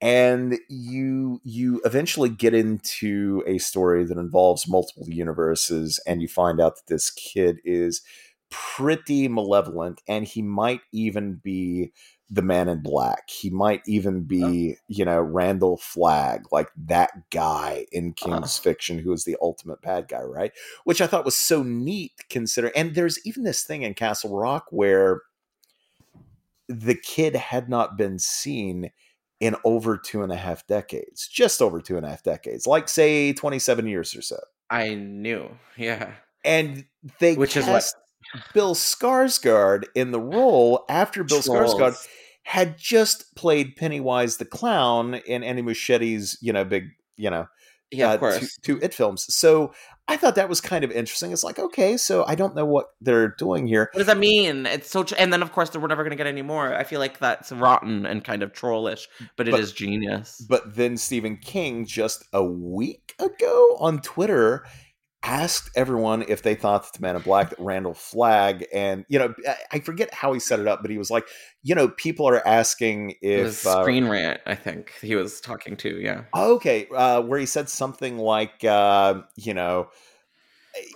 and 0.00 0.58
you 0.68 1.40
you 1.44 1.80
eventually 1.84 2.30
get 2.30 2.54
into 2.54 3.42
a 3.46 3.58
story 3.58 4.04
that 4.04 4.18
involves 4.18 4.68
multiple 4.68 5.08
universes, 5.08 6.00
and 6.06 6.22
you 6.22 6.28
find 6.28 6.60
out 6.60 6.76
that 6.76 6.86
this 6.86 7.10
kid 7.10 7.58
is 7.64 8.02
pretty 8.50 9.28
malevolent, 9.28 10.02
and 10.08 10.24
he 10.24 10.42
might 10.42 10.80
even 10.92 11.34
be 11.42 11.92
the 12.30 12.42
man 12.42 12.68
in 12.68 12.80
black. 12.80 13.28
He 13.28 13.50
might 13.50 13.82
even 13.86 14.22
be, 14.22 14.76
oh. 14.76 14.82
you 14.86 15.04
know, 15.04 15.20
Randall 15.20 15.76
Flagg, 15.76 16.44
like 16.52 16.68
that 16.86 17.10
guy 17.30 17.86
in 17.90 18.14
uh-huh. 18.22 18.38
King's 18.38 18.56
fiction 18.56 19.00
who 19.00 19.12
is 19.12 19.24
the 19.24 19.36
ultimate 19.42 19.82
bad 19.82 20.06
guy, 20.08 20.22
right? 20.22 20.52
Which 20.84 21.00
I 21.00 21.08
thought 21.08 21.24
was 21.24 21.36
so 21.36 21.62
neat 21.62 22.12
considering 22.28 22.72
and 22.76 22.94
there's 22.94 23.18
even 23.26 23.42
this 23.42 23.64
thing 23.64 23.82
in 23.82 23.94
Castle 23.94 24.36
Rock 24.36 24.66
where 24.70 25.22
the 26.68 26.94
kid 26.94 27.34
had 27.34 27.68
not 27.68 27.98
been 27.98 28.20
seen 28.20 28.92
in 29.40 29.56
over 29.64 29.96
two 29.96 30.22
and 30.22 30.30
a 30.30 30.36
half 30.36 30.66
decades, 30.66 31.26
just 31.26 31.62
over 31.62 31.80
two 31.80 31.96
and 31.96 32.04
a 32.04 32.10
half 32.10 32.22
decades, 32.22 32.66
like 32.66 32.88
say 32.88 33.32
27 33.32 33.86
years 33.86 34.14
or 34.14 34.22
so. 34.22 34.38
I 34.68 34.94
knew. 34.94 35.50
Yeah. 35.76 36.12
And 36.44 36.84
they 37.18 37.34
Which 37.34 37.56
is 37.56 37.64
cast 37.64 37.96
what 38.32 38.44
Bill 38.54 38.74
Skarsgård 38.74 39.84
in 39.94 40.12
the 40.12 40.20
role 40.20 40.84
after 40.88 41.24
Bill 41.24 41.40
Skarsgård 41.40 41.96
had 42.44 42.78
just 42.78 43.34
played 43.34 43.76
Pennywise 43.76 44.36
the 44.36 44.44
clown 44.44 45.14
in 45.14 45.42
Andy 45.42 45.62
Muschietti's, 45.62 46.38
you 46.40 46.52
know, 46.52 46.64
big, 46.64 46.90
you 47.16 47.30
know, 47.30 47.46
Yeah, 47.90 48.10
uh, 48.10 48.14
of 48.14 48.20
course. 48.20 48.38
two, 48.58 48.76
two 48.78 48.84
it 48.84 48.94
films. 48.94 49.26
So 49.34 49.72
I 50.08 50.16
thought 50.16 50.34
that 50.34 50.48
was 50.48 50.60
kind 50.60 50.82
of 50.84 50.90
interesting. 50.90 51.32
It's 51.32 51.44
like, 51.44 51.58
okay, 51.58 51.96
so 51.96 52.24
I 52.26 52.34
don't 52.34 52.54
know 52.56 52.64
what 52.64 52.86
they're 53.00 53.28
doing 53.38 53.66
here. 53.66 53.90
What 53.92 53.98
does 53.98 54.06
that 54.08 54.18
mean? 54.18 54.66
It's 54.66 54.90
so, 54.90 55.04
tr- 55.04 55.14
and 55.18 55.32
then 55.32 55.42
of 55.42 55.52
course 55.52 55.72
we're 55.76 55.86
never 55.86 56.02
going 56.02 56.10
to 56.10 56.16
get 56.16 56.26
any 56.26 56.42
more. 56.42 56.74
I 56.74 56.84
feel 56.84 56.98
like 57.00 57.18
that's 57.18 57.52
rotten 57.52 58.06
and 58.06 58.24
kind 58.24 58.42
of 58.42 58.52
trollish, 58.52 59.08
but 59.36 59.46
it 59.48 59.54
is 59.54 59.70
But- 59.70 59.78
genius. 59.78 60.44
But 60.48 60.74
then 60.74 60.96
Stephen 60.96 61.36
King 61.36 61.84
just 61.86 62.24
a 62.32 62.44
week 62.44 63.14
ago 63.20 63.76
on 63.78 64.00
Twitter 64.00 64.64
asked 65.22 65.70
everyone 65.76 66.24
if 66.28 66.42
they 66.42 66.54
thought 66.54 66.84
that 66.84 66.92
the 66.94 67.02
Man 67.02 67.16
in 67.16 67.22
Black, 67.22 67.50
that 67.50 67.58
Randall 67.58 67.94
Flagg, 67.94 68.66
and 68.72 69.04
you 69.08 69.18
know, 69.18 69.34
I- 69.72 69.80
forget 69.80 70.12
how 70.14 70.32
he 70.32 70.40
set 70.40 70.60
it 70.60 70.66
up, 70.66 70.82
but 70.82 70.90
he 70.90 70.98
was 70.98 71.10
like, 71.10 71.26
you 71.62 71.74
know, 71.74 71.88
people 71.88 72.28
are 72.28 72.46
asking 72.46 73.14
if 73.20 73.66
uh, 73.66 73.82
Screen 73.82 74.08
Rant, 74.08 74.40
I 74.46 74.54
think 74.54 74.92
he 75.00 75.14
was 75.14 75.40
talking 75.40 75.76
to. 75.78 76.00
Yeah, 76.00 76.24
okay, 76.34 76.88
uh, 76.94 77.22
where 77.22 77.38
he 77.38 77.46
said 77.46 77.68
something 77.68 78.18
like, 78.18 78.64
uh, 78.64 79.22
you 79.36 79.54
know, 79.54 79.88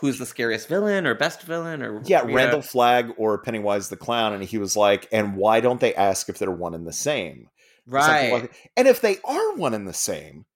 who's 0.00 0.18
the 0.18 0.26
scariest 0.26 0.68
villain 0.68 1.06
or 1.06 1.14
best 1.14 1.42
villain 1.42 1.82
or 1.82 2.02
yeah, 2.04 2.22
Randall 2.24 2.62
Flagg 2.62 3.12
or 3.16 3.38
Pennywise 3.38 3.88
the 3.88 3.96
Clown, 3.96 4.32
and 4.32 4.42
he 4.42 4.58
was 4.58 4.76
like, 4.76 5.08
and 5.12 5.36
why 5.36 5.60
don't 5.60 5.80
they 5.80 5.94
ask 5.94 6.28
if 6.28 6.38
they're 6.38 6.50
one 6.50 6.74
and 6.74 6.86
the 6.86 6.92
same? 6.92 7.48
right? 7.86 8.32
like. 8.32 8.52
And 8.76 8.88
if 8.88 9.00
they 9.00 9.18
are 9.24 9.54
one 9.56 9.74
and 9.74 9.86
the 9.86 9.92
same, 9.92 10.46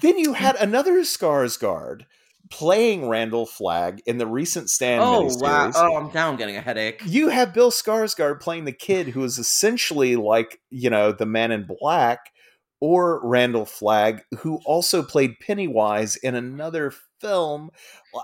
then 0.00 0.18
you 0.18 0.34
had 0.34 0.56
another 0.56 1.00
Skarsgård 1.00 2.06
playing 2.50 3.08
Randall 3.08 3.46
Flagg 3.46 4.02
in 4.06 4.18
the 4.18 4.26
recent 4.26 4.70
Stand 4.70 5.02
oh 5.02 5.36
wow! 5.38 5.70
Oh, 5.74 5.96
I'm 5.96 6.12
now 6.12 6.28
I'm 6.28 6.36
getting 6.36 6.56
a 6.56 6.60
headache. 6.60 7.02
You 7.06 7.28
have 7.28 7.54
Bill 7.54 7.70
Skarsgård 7.70 8.40
playing 8.40 8.64
the 8.64 8.72
kid 8.72 9.08
who 9.08 9.24
is 9.24 9.38
essentially 9.38 10.16
like, 10.16 10.60
you 10.70 10.90
know, 10.90 11.12
the 11.12 11.26
man 11.26 11.50
in 11.52 11.66
black, 11.80 12.32
or 12.80 13.20
Randall 13.26 13.64
Flagg, 13.64 14.22
who 14.38 14.60
also 14.66 15.02
played 15.02 15.38
Pennywise 15.40 16.16
in 16.16 16.34
another 16.34 16.92
film. 17.20 17.70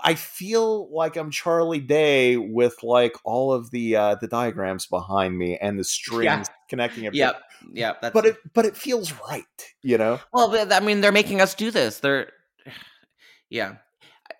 I 0.03 0.15
feel 0.15 0.93
like 0.93 1.15
I'm 1.15 1.31
Charlie 1.31 1.79
Day 1.79 2.35
with 2.35 2.83
like 2.83 3.15
all 3.23 3.53
of 3.53 3.71
the 3.71 3.95
uh 3.95 4.15
the 4.15 4.27
diagrams 4.27 4.85
behind 4.85 5.37
me 5.37 5.57
and 5.57 5.79
the 5.79 5.83
strings 5.85 6.25
Yeah. 6.25 6.43
connecting 6.69 7.05
it. 7.05 7.15
Yep, 7.15 7.41
yep. 7.73 8.01
That's 8.01 8.13
But 8.13 8.25
it 8.25 8.37
but 8.53 8.65
it 8.65 8.75
feels 8.75 9.13
right, 9.29 9.45
you 9.81 9.97
know? 9.97 10.19
well. 10.33 10.53
I 10.71 10.79
mean, 10.81 11.01
they're 11.01 11.11
making 11.13 11.41
us 11.41 11.55
do 11.55 11.71
this. 11.71 11.99
They're 11.99 12.31
yeah. 13.49 13.75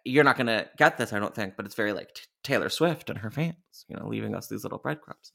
You're 0.09 0.23
not 0.23 0.37
gonna 0.37 0.67
get 0.77 0.97
this, 0.97 1.13
I 1.13 1.19
don't 1.19 1.35
think. 1.35 1.55
But 1.55 1.65
it's 1.65 1.75
very 1.75 1.93
like 1.93 2.13
t- 2.13 2.23
Taylor 2.43 2.69
Swift 2.69 3.09
and 3.09 3.19
her 3.19 3.31
fans, 3.31 3.85
you 3.87 3.95
know, 3.95 4.07
leaving 4.07 4.35
us 4.35 4.47
these 4.47 4.63
little 4.63 4.79
breadcrumbs. 4.79 5.31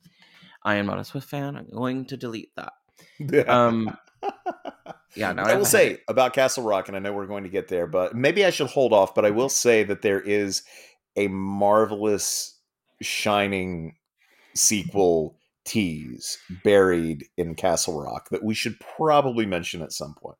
I 0.62 0.76
am 0.76 0.86
not 0.86 0.98
a 0.98 1.04
Swift 1.04 1.28
fan. 1.28 1.56
I'm 1.56 1.68
going 1.70 2.06
to 2.06 2.16
delete 2.16 2.52
that. 2.56 3.48
Um, 3.48 3.96
yeah. 5.14 5.32
No, 5.32 5.42
I 5.42 5.50
have 5.50 5.58
will 5.58 5.66
say 5.66 5.98
about 6.08 6.32
Castle 6.32 6.64
Rock, 6.64 6.88
and 6.88 6.96
I 6.96 7.00
know 7.00 7.12
we're 7.12 7.26
going 7.26 7.44
to 7.44 7.50
get 7.50 7.68
there, 7.68 7.86
but 7.86 8.14
maybe 8.14 8.44
I 8.44 8.50
should 8.50 8.68
hold 8.68 8.92
off. 8.92 9.14
But 9.14 9.24
I 9.24 9.30
will 9.30 9.50
say 9.50 9.84
that 9.84 10.02
there 10.02 10.20
is 10.20 10.62
a 11.16 11.28
marvelous 11.28 12.54
Shining 13.02 13.96
sequel 14.54 15.36
tease 15.64 16.38
buried 16.62 17.26
in 17.36 17.54
Castle 17.54 18.00
Rock 18.00 18.28
that 18.30 18.44
we 18.44 18.54
should 18.54 18.78
probably 18.96 19.46
mention 19.46 19.82
at 19.82 19.92
some 19.92 20.14
point. 20.14 20.38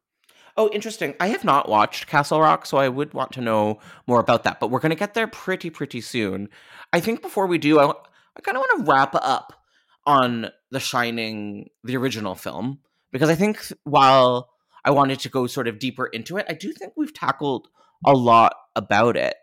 Oh, 0.56 0.70
interesting. 0.72 1.14
I 1.18 1.28
have 1.28 1.44
not 1.44 1.68
watched 1.68 2.06
Castle 2.06 2.40
Rock, 2.40 2.64
so 2.64 2.76
I 2.76 2.88
would 2.88 3.12
want 3.12 3.32
to 3.32 3.40
know 3.40 3.80
more 4.06 4.20
about 4.20 4.44
that. 4.44 4.60
But 4.60 4.70
we're 4.70 4.80
going 4.80 4.90
to 4.90 4.96
get 4.96 5.14
there 5.14 5.26
pretty, 5.26 5.68
pretty 5.68 6.00
soon. 6.00 6.48
I 6.92 7.00
think 7.00 7.22
before 7.22 7.46
we 7.46 7.58
do, 7.58 7.80
I, 7.80 7.90
I 7.90 8.40
kind 8.40 8.56
of 8.56 8.60
want 8.60 8.78
to 8.78 8.90
wrap 8.90 9.14
up 9.16 9.64
on 10.06 10.50
The 10.70 10.80
Shining, 10.80 11.70
the 11.82 11.96
original 11.96 12.34
film, 12.34 12.78
because 13.10 13.30
I 13.30 13.34
think 13.34 13.60
while 13.82 14.50
I 14.84 14.90
wanted 14.90 15.18
to 15.20 15.28
go 15.28 15.46
sort 15.46 15.66
of 15.66 15.78
deeper 15.78 16.06
into 16.06 16.36
it, 16.36 16.46
I 16.48 16.54
do 16.54 16.72
think 16.72 16.92
we've 16.96 17.14
tackled 17.14 17.68
a 18.04 18.12
lot 18.12 18.54
about 18.76 19.16
it. 19.16 19.34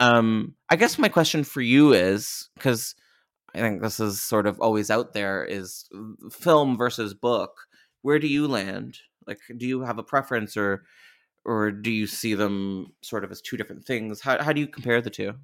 Um, 0.00 0.54
I 0.68 0.76
guess 0.76 0.98
my 0.98 1.08
question 1.08 1.44
for 1.44 1.60
you 1.60 1.92
is 1.92 2.48
because 2.54 2.94
I 3.54 3.60
think 3.60 3.82
this 3.82 4.00
is 4.00 4.20
sort 4.20 4.46
of 4.46 4.60
always 4.60 4.90
out 4.90 5.12
there 5.12 5.44
is 5.44 5.88
film 6.30 6.76
versus 6.76 7.14
book. 7.14 7.66
Where 8.02 8.18
do 8.18 8.26
you 8.26 8.46
land? 8.46 8.98
Like, 9.26 9.40
do 9.56 9.66
you 9.66 9.80
have 9.82 9.98
a 9.98 10.02
preference, 10.02 10.56
or 10.56 10.84
or 11.44 11.70
do 11.70 11.90
you 11.90 12.06
see 12.06 12.34
them 12.34 12.94
sort 13.02 13.24
of 13.24 13.30
as 13.30 13.40
two 13.40 13.56
different 13.56 13.84
things? 13.84 14.20
How 14.20 14.42
how 14.42 14.52
do 14.52 14.60
you 14.60 14.68
compare 14.68 15.00
the 15.00 15.10
two? 15.10 15.34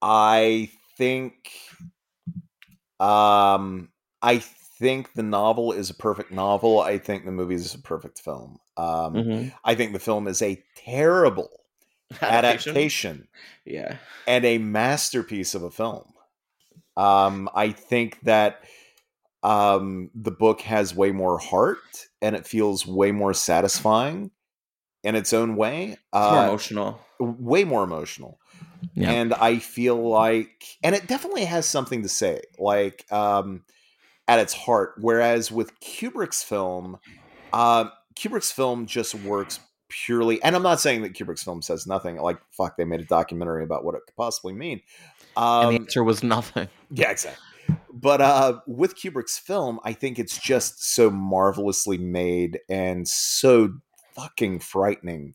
I 0.00 0.70
think, 0.96 1.50
um, 3.00 3.90
I 4.20 4.38
think 4.38 5.14
the 5.14 5.22
novel 5.22 5.72
is 5.72 5.90
a 5.90 5.94
perfect 5.94 6.30
novel. 6.30 6.80
I 6.80 6.98
think 6.98 7.24
the 7.24 7.32
movie 7.32 7.54
is 7.54 7.74
a 7.74 7.78
perfect 7.78 8.20
film. 8.20 8.58
Um, 8.76 9.14
Mm-hmm. 9.14 9.48
I 9.64 9.74
think 9.74 9.92
the 9.92 9.98
film 9.98 10.26
is 10.26 10.42
a 10.42 10.62
terrible 10.76 11.50
adaptation 12.22 13.28
Yeah. 13.64 13.98
and 14.26 14.44
a 14.44 14.58
masterpiece 14.58 15.54
of 15.54 15.62
a 15.62 15.70
film. 15.70 16.12
Um, 16.96 17.48
I 17.54 17.70
think 17.70 18.20
that 18.22 18.64
um, 19.42 20.10
the 20.14 20.30
book 20.30 20.60
has 20.62 20.94
way 20.94 21.12
more 21.12 21.38
heart 21.38 22.08
and 22.22 22.34
it 22.36 22.46
feels 22.46 22.86
way 22.86 23.12
more 23.12 23.34
satisfying 23.34 24.30
in 25.04 25.14
its 25.16 25.32
own 25.32 25.56
way. 25.56 25.92
It's 25.92 26.00
more 26.14 26.22
Uh, 26.22 26.44
emotional. 26.44 27.00
way 27.18 27.64
more 27.64 27.84
emotional. 27.84 28.38
Yeah. 28.94 29.10
And 29.10 29.34
I 29.34 29.58
feel 29.58 29.96
like, 30.08 30.64
and 30.82 30.94
it 30.94 31.06
definitely 31.06 31.44
has 31.44 31.68
something 31.68 32.02
to 32.02 32.08
say, 32.08 32.40
like 32.58 33.04
um, 33.12 33.64
at 34.26 34.38
its 34.40 34.54
heart. 34.54 34.94
Whereas 35.00 35.52
with 35.52 35.78
Kubrick's 35.80 36.42
film, 36.42 36.98
uh, 37.52 37.86
Kubrick's 38.16 38.50
film 38.50 38.86
just 38.86 39.14
works 39.14 39.60
purely, 39.88 40.42
and 40.42 40.56
I'm 40.56 40.62
not 40.62 40.80
saying 40.80 41.02
that 41.02 41.12
Kubrick's 41.14 41.42
film 41.42 41.62
says 41.62 41.86
nothing. 41.86 42.16
Like, 42.16 42.38
fuck, 42.50 42.76
they 42.76 42.84
made 42.84 43.00
a 43.00 43.04
documentary 43.04 43.62
about 43.62 43.84
what 43.84 43.94
it 43.94 44.02
could 44.06 44.16
possibly 44.16 44.52
mean. 44.52 44.80
and 45.36 45.64
the 45.64 45.68
Um, 45.68 45.74
answer 45.76 46.02
was 46.04 46.22
nothing. 46.22 46.68
yeah, 46.90 47.10
exactly. 47.10 47.42
But 47.92 48.20
uh, 48.20 48.60
with 48.66 48.96
Kubrick's 48.96 49.38
film, 49.38 49.78
I 49.84 49.92
think 49.92 50.18
it's 50.18 50.38
just 50.38 50.94
so 50.94 51.10
marvelously 51.10 51.98
made 51.98 52.60
and 52.68 53.06
so 53.06 53.74
fucking 54.14 54.60
frightening, 54.60 55.34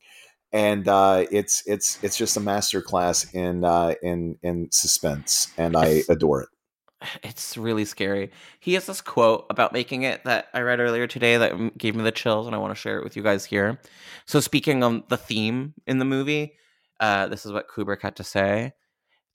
and 0.51 0.87
uh, 0.87 1.25
it's 1.31 1.61
it's 1.67 2.03
it's 2.03 2.17
just 2.17 2.35
a 2.35 2.39
masterclass 2.39 3.33
in 3.33 3.63
uh, 3.63 3.93
in 4.01 4.37
in 4.41 4.69
suspense, 4.71 5.49
and 5.57 5.77
I 5.77 6.03
adore 6.09 6.41
it. 6.41 6.49
It's 7.23 7.57
really 7.57 7.85
scary. 7.85 8.31
He 8.59 8.73
has 8.73 8.87
this 8.87 9.01
quote 9.01 9.45
about 9.51 9.71
making 9.71 10.01
it 10.01 10.23
that 10.23 10.47
I 10.53 10.61
read 10.61 10.79
earlier 10.79 11.05
today 11.05 11.37
that 11.37 11.77
gave 11.77 11.95
me 11.95 12.03
the 12.03 12.11
chills, 12.11 12.47
and 12.47 12.55
I 12.55 12.59
want 12.59 12.71
to 12.71 12.79
share 12.79 12.97
it 12.97 13.03
with 13.03 13.15
you 13.15 13.21
guys 13.21 13.45
here. 13.45 13.79
So, 14.25 14.39
speaking 14.39 14.83
on 14.83 15.03
the 15.09 15.17
theme 15.17 15.75
in 15.85 15.99
the 15.99 16.05
movie, 16.05 16.53
uh, 16.99 17.27
this 17.27 17.45
is 17.45 17.51
what 17.51 17.69
Kubrick 17.69 18.01
had 18.01 18.15
to 18.15 18.23
say. 18.23 18.73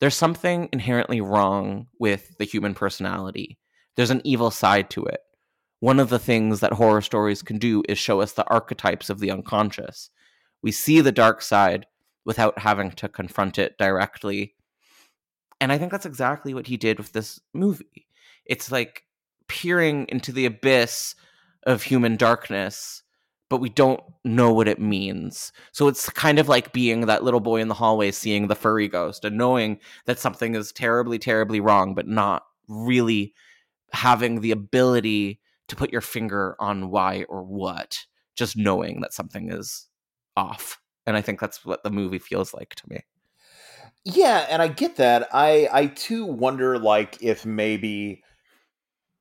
There's 0.03 0.17
something 0.17 0.69
inherently 0.73 1.21
wrong 1.21 1.87
with 2.01 2.37
the 2.37 2.45
human 2.45 2.75
personality. 2.75 3.57
There's 3.95 4.11
an 4.11 4.21
evil 4.25 4.51
side 4.51 4.91
to 4.91 5.05
it. 5.05 5.21
One 5.79 6.01
of 6.01 6.09
the 6.09 6.19
things 6.19 6.59
that 6.59 6.73
horror 6.73 7.03
stories 7.03 7.41
can 7.41 7.59
do 7.59 7.85
is 7.89 8.01
show 8.01 8.21
us 8.21 8.33
the 8.33 8.45
archetypes 8.49 9.11
of 9.11 9.21
the 9.21 9.31
unconscious. 9.31 10.11
We 10.61 10.73
see 10.73 11.01
the 11.01 11.13
dark 11.13 11.41
side 11.41 11.87
without 12.25 12.59
having 12.59 12.91
to 12.91 13.09
confront 13.09 13.61
it 13.61 13.79
directly. 13.79 14.57
And 15.61 15.71
I 15.71 15.79
think 15.79 15.93
that's 15.93 16.05
exactly 16.05 16.53
what 16.53 16.67
he 16.67 16.77
did 16.77 16.99
with 16.99 17.13
this 17.13 17.39
movie. 17.55 18.09
It's 18.45 18.73
like 18.73 19.05
peering 19.47 20.07
into 20.09 20.33
the 20.33 20.47
abyss 20.47 21.15
of 21.63 21.85
human 21.85 22.17
darkness, 22.17 23.02
but 23.53 23.61
we 23.61 23.69
don't 23.69 24.01
know 24.25 24.51
what 24.51 24.67
it 24.67 24.79
means. 24.79 25.53
So 25.73 25.87
it's 25.87 26.09
kind 26.09 26.39
of 26.39 26.49
like 26.49 26.73
being 26.73 27.03
that 27.03 27.23
little 27.23 27.39
boy 27.39 27.61
in 27.61 27.69
the 27.69 27.75
hallway 27.75 28.11
seeing 28.11 28.47
the 28.49 28.55
furry 28.55 28.89
ghost 28.89 29.27
and 29.27 29.37
knowing 29.37 29.79
that 30.07 30.19
something 30.19 30.55
is 30.55 30.73
terribly, 30.73 31.19
terribly 31.19 31.61
wrong, 31.61 31.95
but 31.95 32.09
not 32.09 32.45
really 32.67 33.35
having 33.93 34.41
the 34.41 34.53
ability 34.53 35.39
to 35.69 35.77
put 35.77 35.93
your 35.93 36.01
finger 36.01 36.57
on 36.61 36.89
why 36.89 37.27
or 37.29 37.43
what, 37.43 38.07
just 38.37 38.57
knowing 38.57 39.03
that 39.03 39.13
something 39.13 39.53
is 39.53 39.87
off. 40.35 40.81
And 41.05 41.15
I 41.15 41.21
think 41.21 41.39
that's 41.39 41.63
what 41.63 41.83
the 41.85 41.91
movie 41.91 42.19
feels 42.19 42.55
like 42.55 42.75
to 42.77 42.89
me. 42.89 43.01
Yeah, 44.07 44.47
and 44.49 44.63
I 44.63 44.69
get 44.69 44.97
that. 44.97 45.29
I 45.31 45.69
I 45.71 45.87
too 45.89 46.25
wonder 46.25 46.79
like 46.79 47.19
if 47.23 47.45
maybe 47.45 48.23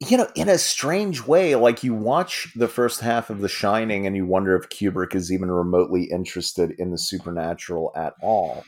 you 0.10 0.18
know, 0.18 0.28
in 0.36 0.50
a 0.50 0.58
strange 0.58 1.26
way, 1.28 1.56
like 1.56 1.84
you 1.84 1.94
watch 1.94 2.52
the 2.56 2.68
first 2.68 3.02
half 3.02 3.30
of 3.30 3.40
The 3.40 3.48
Shining 3.48 4.08
and 4.08 4.16
you 4.16 4.26
wonder 4.26 4.56
if 4.56 4.70
Kubrick 4.70 5.14
is 5.14 5.32
even 5.32 5.52
remotely 5.52 6.06
interested 6.06 6.72
in 6.72 6.90
the 6.90 6.98
supernatural 6.98 7.92
at 7.96 8.16
all. 8.22 8.66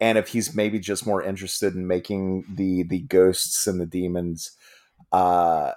And 0.00 0.18
if 0.18 0.28
he's 0.28 0.56
maybe 0.56 0.80
just 0.80 1.06
more 1.06 1.22
interested 1.22 1.76
in 1.76 1.86
making 1.86 2.44
the 2.52 2.82
the 2.82 2.98
ghosts 3.00 3.68
and 3.68 3.80
the 3.80 3.86
demons 3.86 4.56
uh 5.12 5.72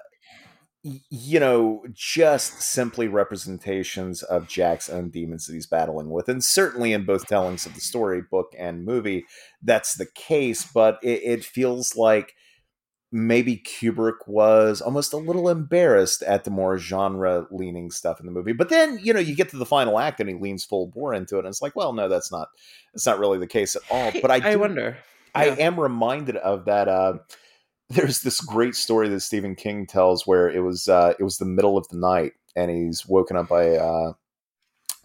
you 1.09 1.39
know, 1.39 1.83
just 1.93 2.61
simply 2.61 3.07
representations 3.07 4.21
of 4.21 4.47
Jack's 4.47 4.87
own 4.87 5.09
demons 5.09 5.47
that 5.47 5.53
he's 5.53 5.65
battling 5.65 6.11
with. 6.11 6.29
And 6.29 6.43
certainly 6.43 6.93
in 6.93 7.05
both 7.05 7.25
tellings 7.25 7.65
of 7.65 7.73
the 7.73 7.81
story, 7.81 8.21
book 8.21 8.53
and 8.55 8.85
movie, 8.85 9.25
that's 9.63 9.97
the 9.97 10.05
case. 10.05 10.63
But 10.71 10.99
it, 11.01 11.23
it 11.23 11.43
feels 11.43 11.95
like 11.95 12.34
maybe 13.15 13.63
Kubrick 13.65 14.27
was 14.27 14.81
almost 14.81 15.13
a 15.13 15.17
little 15.17 15.47
embarrassed 15.47 16.21
at 16.23 16.43
the 16.43 16.51
more 16.51 16.77
genre 16.77 17.47
leaning 17.49 17.89
stuff 17.89 18.19
in 18.19 18.25
the 18.25 18.31
movie. 18.31 18.51
But 18.51 18.67
then, 18.67 18.99
you 19.01 19.13
know, 19.13 19.21
you 19.21 19.37
get 19.37 19.47
to 19.51 19.57
the 19.57 19.65
final 19.65 19.99
act 19.99 20.19
and 20.19 20.27
he 20.27 20.35
leans 20.35 20.65
full 20.65 20.87
bore 20.87 21.13
into 21.13 21.37
it. 21.37 21.39
And 21.39 21.47
it's 21.47 21.61
like, 21.61 21.77
well, 21.77 21.93
no, 21.93 22.09
that's 22.09 22.29
not, 22.29 22.49
that's 22.93 23.05
not 23.05 23.17
really 23.17 23.39
the 23.39 23.47
case 23.47 23.77
at 23.77 23.83
all. 23.89 24.11
But 24.21 24.31
I, 24.31 24.39
do, 24.41 24.47
I 24.47 24.55
wonder. 24.57 24.97
I 25.33 25.45
am 25.47 25.79
reminded 25.79 26.35
of 26.37 26.65
that. 26.65 26.89
Uh, 26.89 27.19
there's 27.89 28.19
this 28.19 28.41
great 28.41 28.75
story 28.75 29.07
that 29.07 29.21
Stephen 29.21 29.55
King 29.55 29.87
tells 29.87 30.27
where 30.27 30.49
it 30.49 30.59
was 30.59 30.89
uh, 30.89 31.13
it 31.17 31.23
was 31.23 31.37
the 31.37 31.45
middle 31.45 31.77
of 31.77 31.87
the 31.89 31.97
night 31.97 32.33
and 32.55 32.69
he's 32.69 33.05
woken 33.05 33.37
up 33.37 33.47
by 33.47 33.77
uh, 33.77 34.13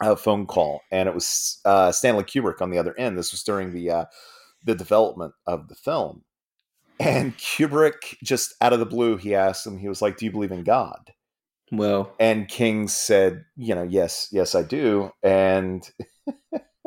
a 0.01 0.17
phone 0.17 0.47
call 0.47 0.81
and 0.91 1.09
it 1.09 1.15
was 1.15 1.61
uh, 1.65 1.93
Stanley 1.93 2.25
Kubrick 2.25 2.61
on 2.61 2.71
the 2.71 2.79
other 2.79 2.97
end. 2.99 3.17
This 3.19 3.33
was 3.33 3.43
during 3.43 3.73
the 3.73 3.91
uh, 3.91 4.05
the 4.65 4.75
development 4.75 5.35
of 5.47 5.69
the 5.69 5.75
film, 5.75 6.25
and 7.01 7.37
Kubrick 7.37 8.17
just 8.23 8.55
out 8.61 8.73
of 8.73 8.79
the 8.79 8.87
blue 8.87 9.17
he 9.17 9.35
asked 9.35 9.67
him. 9.67 9.79
He 9.79 9.89
was 9.89 10.01
like, 10.01 10.17
"Do 10.19 10.25
you 10.27 10.31
believe 10.31 10.53
in 10.53 10.63
God?" 10.63 11.13
Well, 11.73 12.15
And 12.21 12.47
King 12.49 12.87
said, 12.89 13.45
"You 13.57 13.75
know, 13.75 13.83
yes, 13.83 14.29
yes, 14.31 14.55
I 14.55 14.63
do." 14.63 15.11
And 15.23 15.83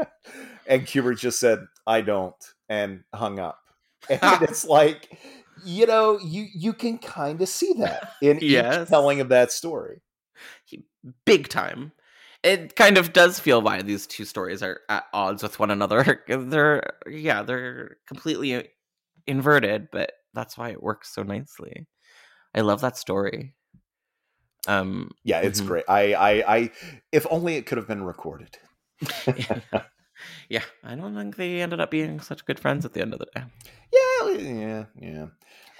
and 0.67 0.85
Kubrick 0.85 1.17
just 1.19 1.39
said, 1.39 1.59
"I 1.87 2.01
don't," 2.01 2.35
and 2.69 3.03
hung 3.13 3.39
up. 3.39 3.59
And 4.09 4.19
it's 4.41 4.65
like, 4.65 5.17
you 5.65 5.85
know, 5.85 6.19
you 6.19 6.47
you 6.53 6.73
can 6.73 6.97
kind 6.97 7.41
of 7.41 7.47
see 7.49 7.73
that 7.79 8.11
in 8.21 8.39
Yes. 8.41 8.81
each 8.83 8.89
telling 8.89 9.21
of 9.21 9.29
that 9.29 9.51
story. 9.51 10.01
big 11.25 11.47
time. 11.49 11.91
It 12.43 12.75
kind 12.75 12.97
of 12.97 13.13
does 13.13 13.39
feel 13.39 13.61
why 13.61 13.81
these 13.81 14.05
two 14.05 14.25
stories 14.25 14.61
are 14.61 14.81
at 14.89 15.05
odds 15.13 15.41
with 15.43 15.59
one 15.59 15.71
another. 15.71 16.21
They're 16.27 16.83
yeah, 17.09 17.43
they're 17.43 17.95
completely 18.07 18.67
inverted, 19.27 19.87
but 19.91 20.11
that's 20.33 20.57
why 20.57 20.69
it 20.69 20.81
works 20.83 21.13
so 21.13 21.23
nicely. 21.23 21.87
I 22.55 22.61
love 22.61 22.81
that 22.81 22.97
story. 22.97 23.53
Um 24.67 25.11
Yeah, 25.23 25.39
it's 25.41 25.61
Mhm. 25.61 25.67
great. 25.67 25.85
I, 25.87 26.13
I, 26.13 26.55
I, 26.55 26.71
if 27.11 27.25
only 27.29 27.55
it 27.55 27.65
could 27.65 27.77
have 27.77 27.87
been 27.87 28.03
recorded. 28.03 28.57
yeah, 30.49 30.63
I 30.83 30.95
don't 30.95 31.15
think 31.15 31.35
they 31.35 31.61
ended 31.61 31.79
up 31.79 31.91
being 31.91 32.19
such 32.21 32.45
good 32.45 32.59
friends 32.59 32.85
at 32.85 32.93
the 32.93 33.01
end 33.01 33.13
of 33.13 33.19
the 33.19 33.27
day. 33.35 33.43
Yeah, 33.91 34.29
yeah, 34.37 34.85
yeah. 34.99 35.25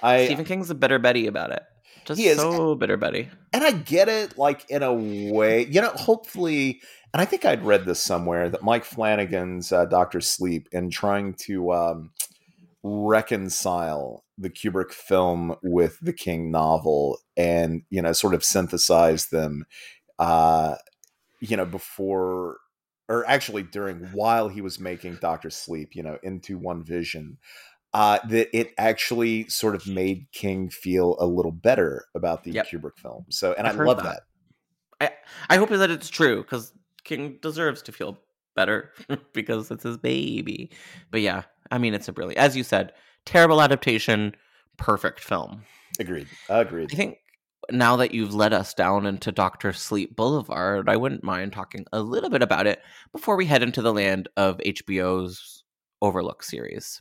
I 0.02 0.24
Stephen 0.26 0.44
King's 0.44 0.70
a 0.70 0.74
bitter 0.74 0.98
Betty 0.98 1.26
about 1.26 1.50
it. 1.50 1.62
Just 2.04 2.20
He 2.20 2.26
is. 2.26 2.36
so 2.36 2.74
bitter 2.74 2.96
Betty. 2.96 3.30
and 3.52 3.64
I 3.64 3.70
get 3.72 4.08
it, 4.08 4.36
like 4.36 4.68
in 4.68 4.82
a 4.82 4.92
way. 4.92 5.64
You 5.66 5.80
know, 5.80 5.90
hopefully, 5.90 6.82
and 7.14 7.22
I 7.22 7.24
think 7.24 7.44
I'd 7.44 7.64
read 7.64 7.86
this 7.86 8.00
somewhere 8.02 8.50
that 8.50 8.62
Mike 8.62 8.84
Flanagan's 8.84 9.72
uh, 9.72 9.86
Doctor 9.86 10.20
Sleep 10.20 10.68
in 10.72 10.90
trying 10.90 11.34
to 11.46 11.72
um, 11.72 12.10
reconcile 12.84 14.24
the 14.38 14.50
Kubrick 14.50 14.92
film 14.92 15.56
with 15.62 15.98
the 16.00 16.12
King 16.12 16.50
novel, 16.50 17.18
and 17.36 17.82
you 17.90 18.02
know, 18.02 18.12
sort 18.12 18.34
of 18.34 18.44
synthesize 18.44 19.26
them. 19.28 19.64
Uh, 20.18 20.76
you 21.40 21.56
know, 21.56 21.66
before 21.66 22.58
or 23.08 23.26
actually 23.26 23.62
during 23.62 23.98
while 24.12 24.48
he 24.48 24.60
was 24.60 24.78
making 24.78 25.16
Doctor 25.16 25.50
Sleep, 25.50 25.94
you 25.94 26.02
know, 26.02 26.18
into 26.22 26.56
one 26.58 26.84
vision 26.84 27.38
uh, 27.94 28.18
that 28.28 28.56
it 28.56 28.72
actually 28.76 29.48
sort 29.48 29.74
of 29.74 29.86
made 29.86 30.26
King 30.32 30.68
feel 30.68 31.16
a 31.20 31.26
little 31.26 31.52
better 31.52 32.04
about 32.14 32.44
the 32.44 32.50
Yep. 32.52 32.66
Kubrick 32.68 32.98
film. 32.98 33.24
So, 33.30 33.54
and 33.56 33.66
I've 33.66 33.78
I 33.78 33.84
love 33.84 33.98
that. 33.98 34.22
that. 35.00 35.16
I 35.48 35.54
I 35.54 35.56
hope 35.58 35.68
that 35.70 35.90
it's 35.90 36.08
true 36.08 36.42
because 36.42 36.72
King 37.04 37.38
deserves 37.40 37.82
to 37.82 37.92
feel 37.92 38.18
better 38.56 38.90
because 39.32 39.70
it's 39.70 39.84
his 39.84 39.96
baby. 39.96 40.70
But 41.10 41.20
yeah, 41.20 41.42
I 41.70 41.78
mean, 41.78 41.94
it's 41.94 42.08
a 42.08 42.12
brilliant, 42.12 42.38
as 42.38 42.56
you 42.56 42.62
said, 42.62 42.92
terrible 43.24 43.60
adaptation, 43.60 44.34
perfect 44.76 45.20
film. 45.20 45.62
Agreed. 45.98 46.28
Agreed. 46.48 46.92
I 46.92 46.96
think 46.96 47.18
now 47.70 47.96
that 47.96 48.12
you've 48.12 48.34
led 48.34 48.52
us 48.52 48.74
down 48.74 49.06
into 49.06 49.32
Doctor 49.32 49.72
Sleep 49.72 50.16
Boulevard, 50.16 50.88
I 50.88 50.96
wouldn't 50.96 51.24
mind 51.24 51.52
talking 51.52 51.86
a 51.92 52.00
little 52.00 52.30
bit 52.30 52.42
about 52.42 52.66
it 52.66 52.80
before 53.12 53.36
we 53.36 53.46
head 53.46 53.62
into 53.62 53.82
the 53.82 53.92
land 53.92 54.28
of 54.36 54.58
HBO's 54.58 55.64
Overlook 56.02 56.42
series. 56.42 57.00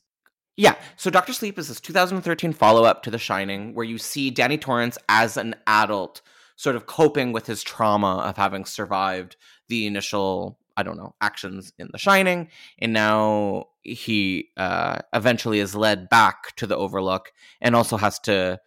Yeah, 0.55 0.76
so 0.97 1.09
Doctor 1.09 1.34
Sleep 1.34 1.57
is 1.57 1.68
this 1.68 1.82
2013 1.82 2.53
follow 2.53 2.84
up 2.84 3.03
to 3.03 3.11
The 3.11 3.18
Shining, 3.18 3.74
where 3.74 3.86
you 3.86 3.97
see 3.97 4.30
Danny 4.30 4.57
Torrance 4.57 4.97
as 5.09 5.36
an 5.36 5.55
adult, 5.66 6.22
sort 6.55 6.76
of 6.76 6.86
coping 6.86 7.34
with 7.34 7.47
his 7.47 7.64
trauma 7.64 8.18
of 8.18 8.38
having 8.38 8.64
survived 8.66 9.36
the 9.68 9.88
initial, 9.88 10.59
I 10.76 10.84
don't 10.84 10.97
know, 10.97 11.15
actions 11.21 11.71
in 11.78 11.89
The 11.91 11.97
Shining, 11.97 12.49
and 12.80 12.93
now 12.93 13.65
he 13.84 14.49
uh, 14.57 14.99
eventually 15.13 15.59
is 15.59 15.76
led 15.76 16.09
back 16.09 16.55
to 16.57 16.67
the 16.67 16.78
Overlook 16.78 17.32
and 17.61 17.76
also 17.76 17.97
has 17.97 18.19
to 18.21 18.59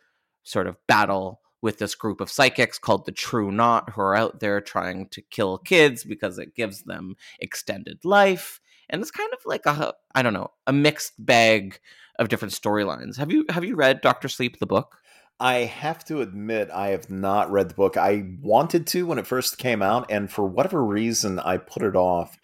sort 0.43 0.67
of 0.67 0.77
battle 0.87 1.41
with 1.63 1.79
this 1.79 1.95
group 1.95 2.21
of 2.21 2.31
psychics 2.31 2.79
called 2.79 3.07
the 3.07 3.13
True 3.13 3.51
Knot, 3.51 3.91
who 3.91 4.01
are 4.01 4.15
out 4.15 4.41
there 4.41 4.61
trying 4.61 5.09
to 5.09 5.23
kill 5.23 5.59
kids 5.59 6.05
because 6.05 6.39
it 6.39 6.55
gives 6.55 6.83
them 6.83 7.17
extended 7.41 8.05
life. 8.05 8.61
And 8.89 9.03
it's 9.03 9.11
kind 9.11 9.31
of 9.33 9.41
like 9.45 9.67
a 9.67 9.95
I 10.15 10.23
don't 10.23 10.33
know 10.33 10.53
a 10.67 10.73
mixed 10.73 11.15
bag 11.19 11.81
of 12.19 12.29
different 12.29 12.55
storylines. 12.55 13.17
Have 13.17 13.33
you 13.33 13.45
have 13.49 13.65
you 13.65 13.75
read 13.75 14.01
Doctor 14.01 14.29
Sleep 14.29 14.59
the 14.59 14.67
book? 14.67 14.99
I 15.39 15.55
have 15.65 16.05
to 16.07 16.23
admit, 16.23 16.71
I 16.73 16.89
have 16.89 17.11
not 17.11 17.51
read 17.51 17.69
the 17.69 17.75
book. 17.75 17.97
I 17.97 18.25
wanted 18.41 18.87
to 18.89 19.07
when 19.07 19.19
it 19.19 19.27
first 19.27 19.59
came 19.59 19.83
out, 19.83 20.11
and 20.11 20.31
for 20.31 20.47
whatever 20.47 20.83
reason, 20.83 21.39
I 21.39 21.59
put 21.59 21.83
it 21.83 21.97
off. 21.97 22.39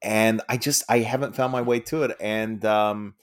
And 0.00 0.40
I 0.48 0.56
just 0.56 0.84
I 0.88 1.00
haven't 1.00 1.36
found 1.36 1.52
my 1.52 1.60
way 1.60 1.80
to 1.80 2.04
it. 2.04 2.16
And 2.20 2.64
um, 2.64 3.14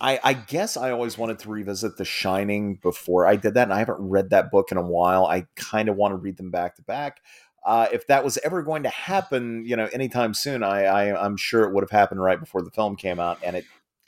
I, 0.00 0.20
I 0.22 0.32
guess 0.34 0.76
I 0.76 0.90
always 0.92 1.18
wanted 1.18 1.40
to 1.40 1.50
revisit 1.50 1.96
The 1.96 2.04
Shining 2.04 2.76
before 2.76 3.26
I 3.26 3.36
did 3.36 3.54
that, 3.54 3.64
and 3.64 3.72
I 3.72 3.78
haven't 3.78 3.98
read 3.98 4.30
that 4.30 4.50
book 4.50 4.70
in 4.70 4.78
a 4.78 4.82
while. 4.82 5.26
I 5.26 5.46
kind 5.56 5.88
of 5.88 5.96
want 5.96 6.12
to 6.12 6.16
read 6.16 6.36
them 6.36 6.50
back 6.50 6.76
to 6.76 6.82
back. 6.82 7.20
Uh, 7.64 7.88
if 7.92 8.06
that 8.06 8.24
was 8.24 8.38
ever 8.38 8.62
going 8.62 8.84
to 8.84 8.88
happen, 8.88 9.64
you 9.66 9.76
know, 9.76 9.88
anytime 9.92 10.32
soon, 10.32 10.62
I, 10.62 10.84
I 10.84 11.24
I'm 11.24 11.36
sure 11.36 11.64
it 11.64 11.74
would 11.74 11.82
have 11.82 11.90
happened 11.90 12.22
right 12.22 12.40
before 12.40 12.62
the 12.62 12.70
film 12.70 12.96
came 12.96 13.20
out, 13.20 13.38
and 13.42 13.56
it, 13.56 13.64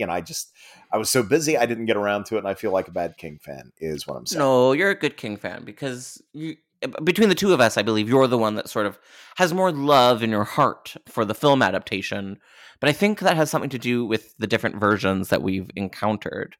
know, 0.06 0.12
I 0.12 0.20
just 0.20 0.52
I 0.90 0.98
was 0.98 1.10
so 1.10 1.22
busy 1.22 1.56
I 1.56 1.66
didn't 1.66 1.86
get 1.86 1.96
around 1.96 2.26
to 2.26 2.36
it, 2.36 2.38
and 2.38 2.48
I 2.48 2.54
feel 2.54 2.72
like 2.72 2.88
a 2.88 2.92
bad 2.92 3.16
King 3.16 3.38
fan 3.42 3.72
is 3.78 4.06
what 4.06 4.16
I'm 4.16 4.26
saying. 4.26 4.38
No, 4.38 4.72
you're 4.72 4.90
a 4.90 4.98
good 4.98 5.16
King 5.16 5.36
fan 5.36 5.64
because 5.64 6.22
you, 6.32 6.56
eh, 6.82 6.88
between 7.02 7.28
the 7.28 7.34
two 7.34 7.52
of 7.52 7.60
us, 7.60 7.76
I 7.76 7.82
believe 7.82 8.08
you're 8.08 8.26
the 8.26 8.38
one 8.38 8.54
that 8.56 8.68
sort 8.68 8.86
of 8.86 8.98
has 9.36 9.54
more 9.54 9.72
love 9.72 10.22
in 10.22 10.30
your 10.30 10.44
heart 10.44 10.96
for 11.08 11.24
the 11.24 11.34
film 11.34 11.62
adaptation. 11.62 12.38
But 12.80 12.88
I 12.88 12.92
think 12.92 13.20
that 13.20 13.36
has 13.36 13.50
something 13.50 13.70
to 13.70 13.78
do 13.78 14.04
with 14.04 14.36
the 14.38 14.46
different 14.46 14.76
versions 14.76 15.28
that 15.28 15.42
we've 15.42 15.70
encountered. 15.76 16.56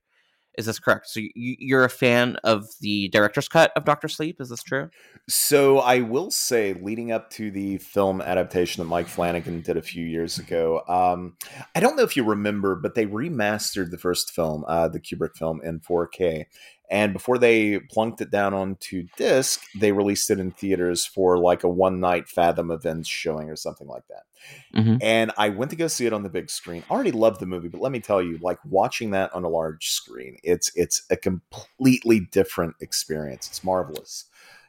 Is 0.58 0.66
this 0.66 0.78
correct? 0.78 1.08
So 1.08 1.20
you, 1.20 1.30
you're 1.34 1.84
a 1.84 1.90
fan 1.90 2.36
of 2.44 2.66
the 2.80 3.08
director's 3.08 3.48
cut 3.48 3.72
of 3.76 3.84
Doctor 3.84 4.08
Sleep? 4.08 4.40
Is 4.40 4.50
this 4.50 4.62
true? 4.62 4.90
So 5.28 5.78
I 5.78 6.00
will 6.00 6.30
say, 6.30 6.74
leading 6.74 7.12
up 7.12 7.30
to 7.30 7.50
the 7.50 7.78
film 7.78 8.20
adaptation 8.20 8.82
that 8.82 8.88
Mike 8.88 9.08
Flanagan 9.08 9.62
did 9.62 9.76
a 9.76 9.82
few 9.82 10.04
years 10.04 10.38
ago, 10.38 10.82
um, 10.88 11.36
I 11.74 11.80
don't 11.80 11.96
know 11.96 12.02
if 12.02 12.16
you 12.16 12.24
remember, 12.24 12.76
but 12.76 12.94
they 12.94 13.06
remastered 13.06 13.90
the 13.90 13.98
first 13.98 14.32
film, 14.32 14.64
uh, 14.66 14.88
the 14.88 15.00
Kubrick 15.00 15.36
film, 15.36 15.60
in 15.62 15.80
4K. 15.80 16.46
And 16.92 17.14
before 17.14 17.38
they 17.38 17.78
plunked 17.78 18.20
it 18.20 18.30
down 18.30 18.52
onto 18.52 19.08
disc, 19.16 19.62
they 19.74 19.92
released 19.92 20.30
it 20.30 20.38
in 20.38 20.50
theaters 20.50 21.06
for 21.06 21.38
like 21.38 21.64
a 21.64 21.68
one 21.68 22.00
night 22.00 22.28
Fathom 22.28 22.70
events 22.70 23.08
showing 23.08 23.48
or 23.48 23.56
something 23.56 23.88
like 23.88 24.02
that. 24.08 24.24
Mhm. 24.78 24.98
And 25.00 25.32
I 25.38 25.48
went 25.48 25.70
to 25.70 25.76
go 25.76 25.86
see 25.86 26.04
it 26.04 26.12
on 26.12 26.22
the 26.22 26.28
big 26.28 26.50
screen. 26.50 26.84
I 26.90 26.92
already 26.92 27.12
loved 27.12 27.40
the 27.40 27.46
movie, 27.46 27.68
but 27.68 27.80
let 27.80 27.92
me 27.92 28.00
tell 28.00 28.20
you, 28.20 28.36
like 28.42 28.58
watching 28.66 29.12
that 29.12 29.32
on 29.32 29.42
a 29.42 29.48
large 29.48 29.88
screen, 29.88 30.36
it's 30.44 30.70
it's 30.76 31.02
a 31.08 31.16
completely 31.16 32.20
different 32.20 32.74
experience. 32.80 33.48
It's 33.48 33.64
marvelous. 33.64 34.26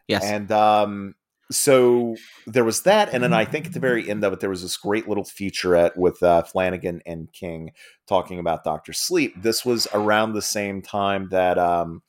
Yes. 0.07 0.23
And 0.23 0.49
um, 0.51 1.15
so 1.53 2.15
there 2.47 2.63
was 2.63 2.83
that, 2.83 3.13
and 3.13 3.23
then 3.23 3.33
I 3.33 3.45
think 3.45 3.67
at 3.67 3.73
the 3.73 3.79
very 3.79 4.09
end 4.09 4.23
of 4.23 4.33
it, 4.33 4.39
there 4.39 4.49
was 4.49 4.61
this 4.61 4.77
great 4.77 5.07
little 5.07 5.23
featurette 5.23 5.95
with 5.95 6.21
uh, 6.23 6.43
Flanagan 6.43 7.01
and 7.05 7.31
King 7.31 7.71
talking 8.07 8.39
about 8.39 8.63
Doctor 8.63 8.93
Sleep. 8.93 9.33
This 9.41 9.65
was 9.65 9.87
around 9.93 10.33
the 10.33 10.41
same 10.41 10.81
time 10.81 11.29
that 11.29 11.57
um, 11.57 12.01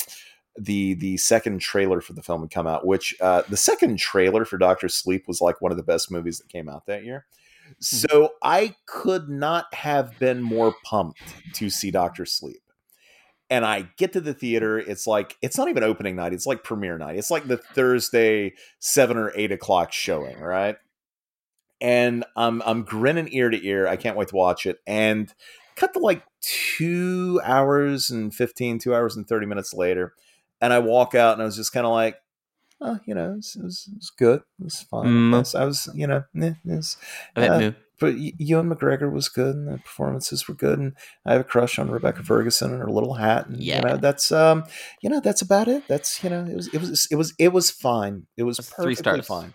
the 0.56 0.94
the 0.94 1.16
second 1.18 1.60
trailer 1.60 2.00
for 2.00 2.12
the 2.14 2.22
film 2.22 2.40
had 2.40 2.50
come 2.50 2.66
out. 2.66 2.86
Which 2.86 3.14
uh, 3.20 3.42
the 3.48 3.56
second 3.56 3.98
trailer 3.98 4.44
for 4.44 4.56
Doctor 4.56 4.88
Sleep 4.88 5.24
was 5.28 5.40
like 5.40 5.60
one 5.60 5.72
of 5.72 5.76
the 5.76 5.84
best 5.84 6.10
movies 6.10 6.38
that 6.38 6.48
came 6.48 6.68
out 6.68 6.86
that 6.86 7.04
year. 7.04 7.26
So 7.80 8.30
I 8.42 8.76
could 8.86 9.28
not 9.28 9.72
have 9.74 10.18
been 10.18 10.42
more 10.42 10.74
pumped 10.84 11.22
to 11.54 11.70
see 11.70 11.90
Doctor 11.90 12.26
Sleep 12.26 12.63
and 13.54 13.64
I 13.64 13.88
get 13.96 14.12
to 14.14 14.20
the 14.20 14.34
theater. 14.34 14.78
It's 14.80 15.06
like 15.06 15.36
it's 15.40 15.56
not 15.56 15.68
even 15.68 15.84
opening 15.84 16.16
night; 16.16 16.32
it's 16.32 16.44
like 16.44 16.64
premiere 16.64 16.98
night. 16.98 17.14
It's 17.16 17.30
like 17.30 17.46
the 17.46 17.56
Thursday 17.56 18.54
seven 18.80 19.16
or 19.16 19.30
eight 19.36 19.52
o'clock 19.52 19.92
showing, 19.92 20.40
right? 20.40 20.76
And 21.80 22.24
I'm 22.36 22.62
I'm 22.66 22.82
grinning 22.82 23.28
ear 23.30 23.50
to 23.50 23.64
ear. 23.64 23.86
I 23.86 23.94
can't 23.94 24.16
wait 24.16 24.28
to 24.28 24.34
watch 24.34 24.66
it. 24.66 24.80
And 24.88 25.32
cut 25.76 25.92
to 25.92 26.00
like 26.00 26.24
two 26.40 27.40
hours 27.44 28.10
and 28.10 28.34
15, 28.34 28.80
two 28.80 28.92
hours 28.92 29.14
and 29.14 29.24
thirty 29.28 29.46
minutes 29.46 29.72
later, 29.72 30.14
and 30.60 30.72
I 30.72 30.80
walk 30.80 31.14
out, 31.14 31.34
and 31.34 31.42
I 31.42 31.44
was 31.44 31.54
just 31.54 31.72
kind 31.72 31.86
of 31.86 31.92
like, 31.92 32.16
oh, 32.80 32.98
you 33.06 33.14
know, 33.14 33.34
it 33.34 33.36
was, 33.36 33.56
it 33.56 33.62
was, 33.62 33.88
it 33.92 33.96
was 33.98 34.10
good. 34.10 34.40
It 34.58 34.64
was 34.64 34.80
fine. 34.82 35.06
Mm. 35.06 35.54
I 35.54 35.64
was, 35.64 35.88
you 35.94 36.08
know, 36.08 36.24
it 36.34 36.56
was, 36.64 36.96
uh. 37.36 37.70
But 38.00 38.14
Ewan 38.16 38.68
McGregor 38.70 39.10
was 39.12 39.28
good, 39.28 39.54
and 39.54 39.68
the 39.68 39.78
performances 39.78 40.48
were 40.48 40.54
good, 40.54 40.78
and 40.78 40.94
I 41.24 41.32
have 41.32 41.40
a 41.42 41.44
crush 41.44 41.78
on 41.78 41.90
Rebecca 41.90 42.22
Ferguson 42.22 42.72
and 42.72 42.80
her 42.80 42.90
little 42.90 43.14
hat, 43.14 43.46
and 43.46 43.62
Yeah. 43.62 43.76
you 43.76 43.82
know, 43.82 43.96
that's 43.96 44.32
um, 44.32 44.64
you 45.00 45.08
know, 45.10 45.20
that's 45.20 45.42
about 45.42 45.68
it. 45.68 45.84
That's 45.88 46.22
you 46.24 46.30
know, 46.30 46.44
it 46.44 46.54
was, 46.56 46.68
it 46.74 46.80
was, 46.80 47.08
it 47.10 47.16
was, 47.16 47.34
it 47.38 47.52
was 47.52 47.70
fine. 47.70 48.26
It 48.36 48.42
was 48.44 48.58
three 48.58 48.94
perfectly 48.94 49.22
stars. 49.22 49.26
fine. 49.26 49.52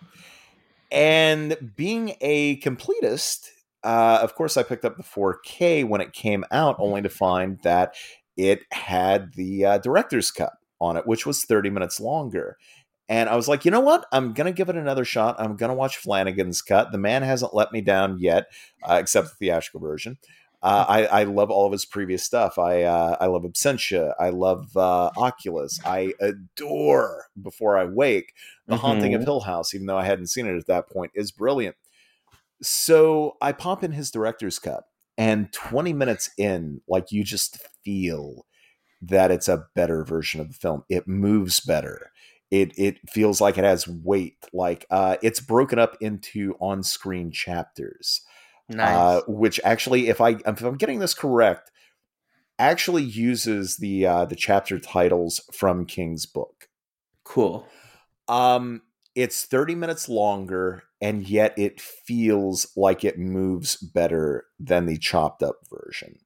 And 0.90 1.72
being 1.76 2.16
a 2.20 2.58
completist, 2.60 3.46
uh, 3.84 4.18
of 4.22 4.34
course, 4.34 4.56
I 4.56 4.62
picked 4.62 4.84
up 4.84 4.96
the 4.96 5.02
4K 5.04 5.86
when 5.88 6.00
it 6.00 6.12
came 6.12 6.44
out, 6.50 6.76
only 6.78 7.02
to 7.02 7.08
find 7.08 7.58
that 7.62 7.94
it 8.36 8.60
had 8.72 9.34
the 9.34 9.64
uh, 9.64 9.78
director's 9.78 10.30
cut 10.30 10.52
on 10.80 10.96
it, 10.96 11.06
which 11.06 11.26
was 11.26 11.44
30 11.44 11.70
minutes 11.70 12.00
longer. 12.00 12.56
And 13.10 13.28
I 13.28 13.34
was 13.34 13.48
like, 13.48 13.64
you 13.64 13.72
know 13.72 13.80
what? 13.80 14.06
I'm 14.12 14.32
going 14.34 14.46
to 14.46 14.56
give 14.56 14.68
it 14.68 14.76
another 14.76 15.04
shot. 15.04 15.34
I'm 15.40 15.56
going 15.56 15.68
to 15.70 15.74
watch 15.74 15.96
Flanagan's 15.96 16.62
cut. 16.62 16.92
The 16.92 16.98
man 16.98 17.22
hasn't 17.22 17.52
let 17.52 17.72
me 17.72 17.80
down 17.80 18.20
yet, 18.20 18.46
uh, 18.88 18.98
except 19.00 19.28
the 19.30 19.34
theatrical 19.34 19.80
version. 19.80 20.16
Uh, 20.62 20.84
I, 20.88 21.04
I 21.06 21.22
love 21.24 21.50
all 21.50 21.66
of 21.66 21.72
his 21.72 21.84
previous 21.86 22.22
stuff. 22.22 22.56
I 22.58 22.82
uh, 22.84 23.16
I 23.20 23.26
love 23.26 23.42
Absentia. 23.42 24.14
I 24.20 24.28
love 24.28 24.76
uh, 24.76 25.10
Oculus. 25.16 25.80
I 25.84 26.12
adore 26.20 27.24
Before 27.42 27.76
I 27.76 27.84
Wake. 27.84 28.32
The 28.68 28.76
Haunting 28.76 29.14
of 29.14 29.22
Mhm. 29.22 29.24
Hill 29.24 29.40
House, 29.40 29.74
even 29.74 29.86
though 29.86 29.98
I 29.98 30.04
hadn't 30.04 30.28
seen 30.28 30.46
it 30.46 30.56
at 30.56 30.66
that 30.68 30.88
point, 30.88 31.10
is 31.14 31.32
brilliant. 31.32 31.74
So 32.62 33.36
I 33.40 33.52
pop 33.52 33.82
in 33.82 33.92
his 33.92 34.10
director's 34.10 34.58
cut, 34.58 34.84
and 35.16 35.52
20 35.52 35.92
minutes 35.94 36.30
in, 36.36 36.82
like 36.86 37.10
you 37.10 37.24
just 37.24 37.58
feel 37.84 38.46
that 39.02 39.30
it's 39.30 39.48
a 39.48 39.64
better 39.74 40.04
version 40.04 40.40
of 40.40 40.48
the 40.48 40.54
film. 40.54 40.84
It 40.90 41.08
moves 41.08 41.60
better. 41.60 42.10
It 42.50 42.76
it 42.78 43.08
feels 43.08 43.40
like 43.40 43.58
it 43.58 43.64
has 43.64 43.86
weight. 43.86 44.46
Like 44.52 44.86
uh, 44.90 45.16
it's 45.22 45.40
broken 45.40 45.78
up 45.78 45.96
into 46.00 46.56
on 46.60 46.82
screen 46.82 47.30
chapters 47.30 48.22
Nice. 48.68 49.18
uh, 49.18 49.20
which 49.26 49.60
actually, 49.64 50.08
if 50.08 50.20
I 50.20 50.30
if 50.46 50.62
I'm 50.62 50.76
getting 50.76 50.98
this 51.00 51.14
correct, 51.14 51.70
actually 52.58 53.02
uses 53.02 53.76
the 53.78 54.06
uh, 54.06 54.24
the 54.26 54.36
chapter 54.36 54.78
titles 54.78 55.40
from 55.52 55.86
King's 55.86 56.26
book. 56.26 56.68
cool. 57.24 57.66
Um, 58.28 58.82
it's 59.14 59.44
30 59.44 59.74
minutes 59.74 60.08
longer, 60.08 60.84
and 61.00 61.28
yet 61.28 61.54
it 61.58 61.80
feels 61.80 62.66
like 62.76 63.04
it 63.04 63.18
moves 63.18 63.76
better 63.76 64.46
than 64.58 64.86
the 64.86 64.98
chopped 64.98 65.42
up 65.42 65.56
version. 65.70 66.18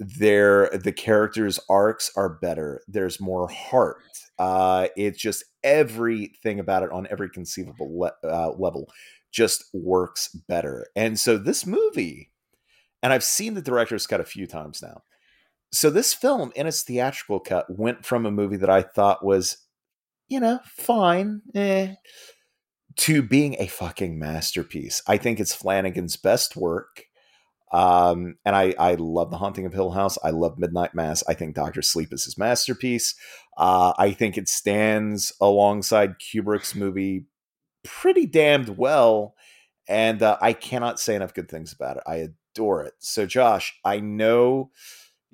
There, 0.00 0.70
the 0.70 0.92
characters' 0.92 1.60
arcs 1.68 2.10
are 2.16 2.28
better. 2.28 2.82
There's 2.88 3.20
more 3.20 3.48
heart. 3.48 4.02
Uh, 4.38 4.88
it's 4.96 5.20
just 5.20 5.44
everything 5.62 6.58
about 6.58 6.82
it 6.82 6.90
on 6.90 7.06
every 7.10 7.28
conceivable 7.28 7.98
le- 7.98 8.12
uh, 8.24 8.52
level 8.52 8.90
just 9.30 9.64
works 9.72 10.28
better. 10.48 10.86
And 10.96 11.20
so 11.20 11.36
this 11.36 11.66
movie, 11.66 12.30
and 13.02 13.12
I've 13.12 13.22
seen 13.22 13.54
the 13.54 13.62
director's 13.62 14.06
cut 14.06 14.20
a 14.20 14.24
few 14.24 14.46
times 14.46 14.82
now. 14.82 15.02
So 15.72 15.90
this 15.90 16.14
film, 16.14 16.50
in 16.56 16.66
its 16.66 16.82
theatrical 16.82 17.38
cut, 17.38 17.66
went 17.70 18.04
from 18.04 18.26
a 18.26 18.30
movie 18.30 18.56
that 18.56 18.70
I 18.70 18.82
thought 18.82 19.24
was 19.24 19.58
you 20.30 20.40
know, 20.40 20.60
fine, 20.64 21.42
eh, 21.54 21.94
to 22.96 23.20
being 23.20 23.56
a 23.58 23.66
fucking 23.66 24.18
masterpiece. 24.18 25.02
I 25.06 25.18
think 25.18 25.40
it's 25.40 25.54
Flanagan's 25.54 26.16
best 26.16 26.56
work. 26.56 27.04
Um, 27.72 28.36
and 28.44 28.56
I, 28.56 28.74
I 28.78 28.94
love 28.94 29.30
The 29.30 29.36
Haunting 29.38 29.66
of 29.66 29.72
Hill 29.72 29.90
House. 29.92 30.18
I 30.24 30.30
love 30.30 30.58
Midnight 30.58 30.94
Mass. 30.94 31.22
I 31.28 31.34
think 31.34 31.54
Doctor 31.54 31.82
Sleep 31.82 32.12
is 32.12 32.24
his 32.24 32.36
masterpiece. 32.38 33.14
Uh, 33.56 33.92
I 33.98 34.12
think 34.12 34.36
it 34.36 34.48
stands 34.48 35.32
alongside 35.40 36.16
Kubrick's 36.18 36.74
movie 36.74 37.26
pretty 37.84 38.26
damned 38.26 38.76
well. 38.76 39.34
And 39.88 40.22
uh, 40.22 40.36
I 40.40 40.52
cannot 40.52 41.00
say 41.00 41.14
enough 41.14 41.34
good 41.34 41.48
things 41.50 41.72
about 41.72 41.96
it. 41.98 42.02
I 42.06 42.28
adore 42.54 42.84
it. 42.84 42.94
So, 42.98 43.26
Josh, 43.26 43.74
I 43.84 44.00
know 44.00 44.70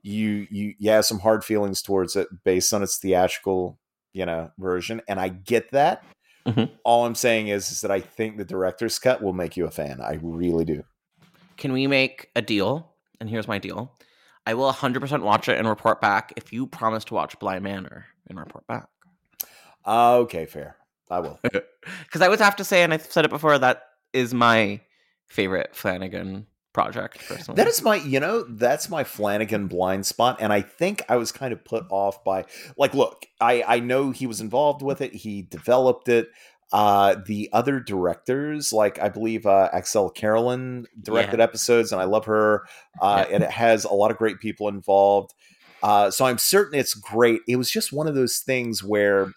you 0.03 0.47
you 0.51 0.74
you 0.78 0.91
have 0.91 1.05
some 1.05 1.18
hard 1.18 1.45
feelings 1.45 1.82
towards 1.82 2.14
it 2.14 2.28
based 2.45 2.72
on 2.72 2.80
its 2.82 2.97
theatrical 2.99 3.76
you 4.12 4.24
know 4.24 4.51
version 4.57 5.03
and 5.09 5.18
i 5.18 5.28
get 5.28 5.68
that 5.72 6.05
Mhm. 6.47 6.70
all 6.84 7.05
i'm 7.05 7.16
saying 7.16 7.49
is, 7.49 7.72
is 7.72 7.80
that 7.80 7.91
i 7.91 8.01
think 8.01 8.37
the 8.37 8.45
director's 8.45 9.01
cut 9.01 9.20
will 9.20 9.32
make 9.32 9.57
you 9.57 9.66
a 9.66 9.70
fan 9.70 10.01
i 10.01 10.20
really 10.22 10.64
do 10.64 10.84
Can 11.57 11.73
we 11.73 11.87
make 11.87 12.31
a 12.37 12.43
deal? 12.43 12.93
And 13.21 13.29
here's 13.31 13.49
my 13.49 13.59
deal. 13.59 13.93
I 14.47 14.55
will 14.55 14.71
100% 14.73 15.23
watch 15.23 15.49
it 15.49 15.59
and 15.59 15.69
report 15.69 16.01
back 16.01 16.33
if 16.37 16.53
you 16.53 16.67
promise 16.67 17.05
to 17.07 17.15
watch 17.15 17.39
Bly 17.39 17.59
Manor 17.59 18.07
and 18.29 18.39
report 18.39 18.67
back. 18.67 18.89
Okay 19.87 20.47
fair 20.47 20.77
i 21.11 21.21
will 21.21 21.39
Because 22.05 22.21
I 22.21 22.29
would 22.29 22.41
have 22.41 22.57
to 22.57 22.65
say, 22.65 22.83
and 22.83 22.93
I've 22.93 23.07
said 23.07 23.25
it 23.25 23.31
before, 23.31 23.57
that 23.59 23.83
is 24.13 24.35
my 24.35 24.81
favorite 25.29 25.75
Flanagan 25.75 26.47
project, 26.73 27.19
personally. 27.27 27.57
that 27.57 27.67
is 27.69 27.81
my 27.83 27.97
you 27.97 28.21
know 28.21 28.43
that's 28.43 28.91
my 28.91 29.03
flanagan 29.03 29.67
blind 29.67 30.05
spot 30.05 30.37
and 30.41 30.53
i 30.53 30.61
think 30.61 31.03
i 31.09 31.17
was 31.17 31.33
kind 31.33 31.55
of 31.55 31.65
put 31.65 31.87
off 31.89 32.23
by 32.23 32.45
like 32.77 32.93
look 32.93 33.25
i 33.41 33.65
i 33.67 33.81
know 33.81 34.11
he 34.11 34.27
was 34.27 34.43
involved 34.43 34.83
with 34.83 35.01
it 35.01 35.15
he 35.15 35.41
developed 35.41 36.07
it 36.11 36.29
uh 36.73 37.14
the 37.27 37.49
other 37.53 37.79
directors 37.79 38.73
like 38.73 38.99
i 39.01 39.09
believe 39.09 39.47
uh 39.47 39.71
axelle 39.73 40.12
carolyn 40.12 40.85
directed 41.01 41.39
episodes 41.41 41.93
and 41.93 42.01
i 42.01 42.05
love 42.05 42.25
her 42.25 42.64
uh 43.01 43.25
Yeah. 43.29 43.35
and 43.37 43.45
it 43.45 43.51
has 43.51 43.85
a 43.85 43.93
lot 43.95 44.11
of 44.11 44.17
great 44.17 44.41
people 44.41 44.69
involved. 44.69 45.33
Uh 45.83 46.11
so 46.11 46.25
i'm 46.25 46.39
certain 46.39 46.79
it's 46.79 46.95
great. 46.95 47.43
It 47.47 47.57
was 47.57 47.71
just 47.71 47.93
one 47.93 48.09
of 48.09 48.14
those 48.17 48.39
things 48.39 48.83
where 48.83 49.33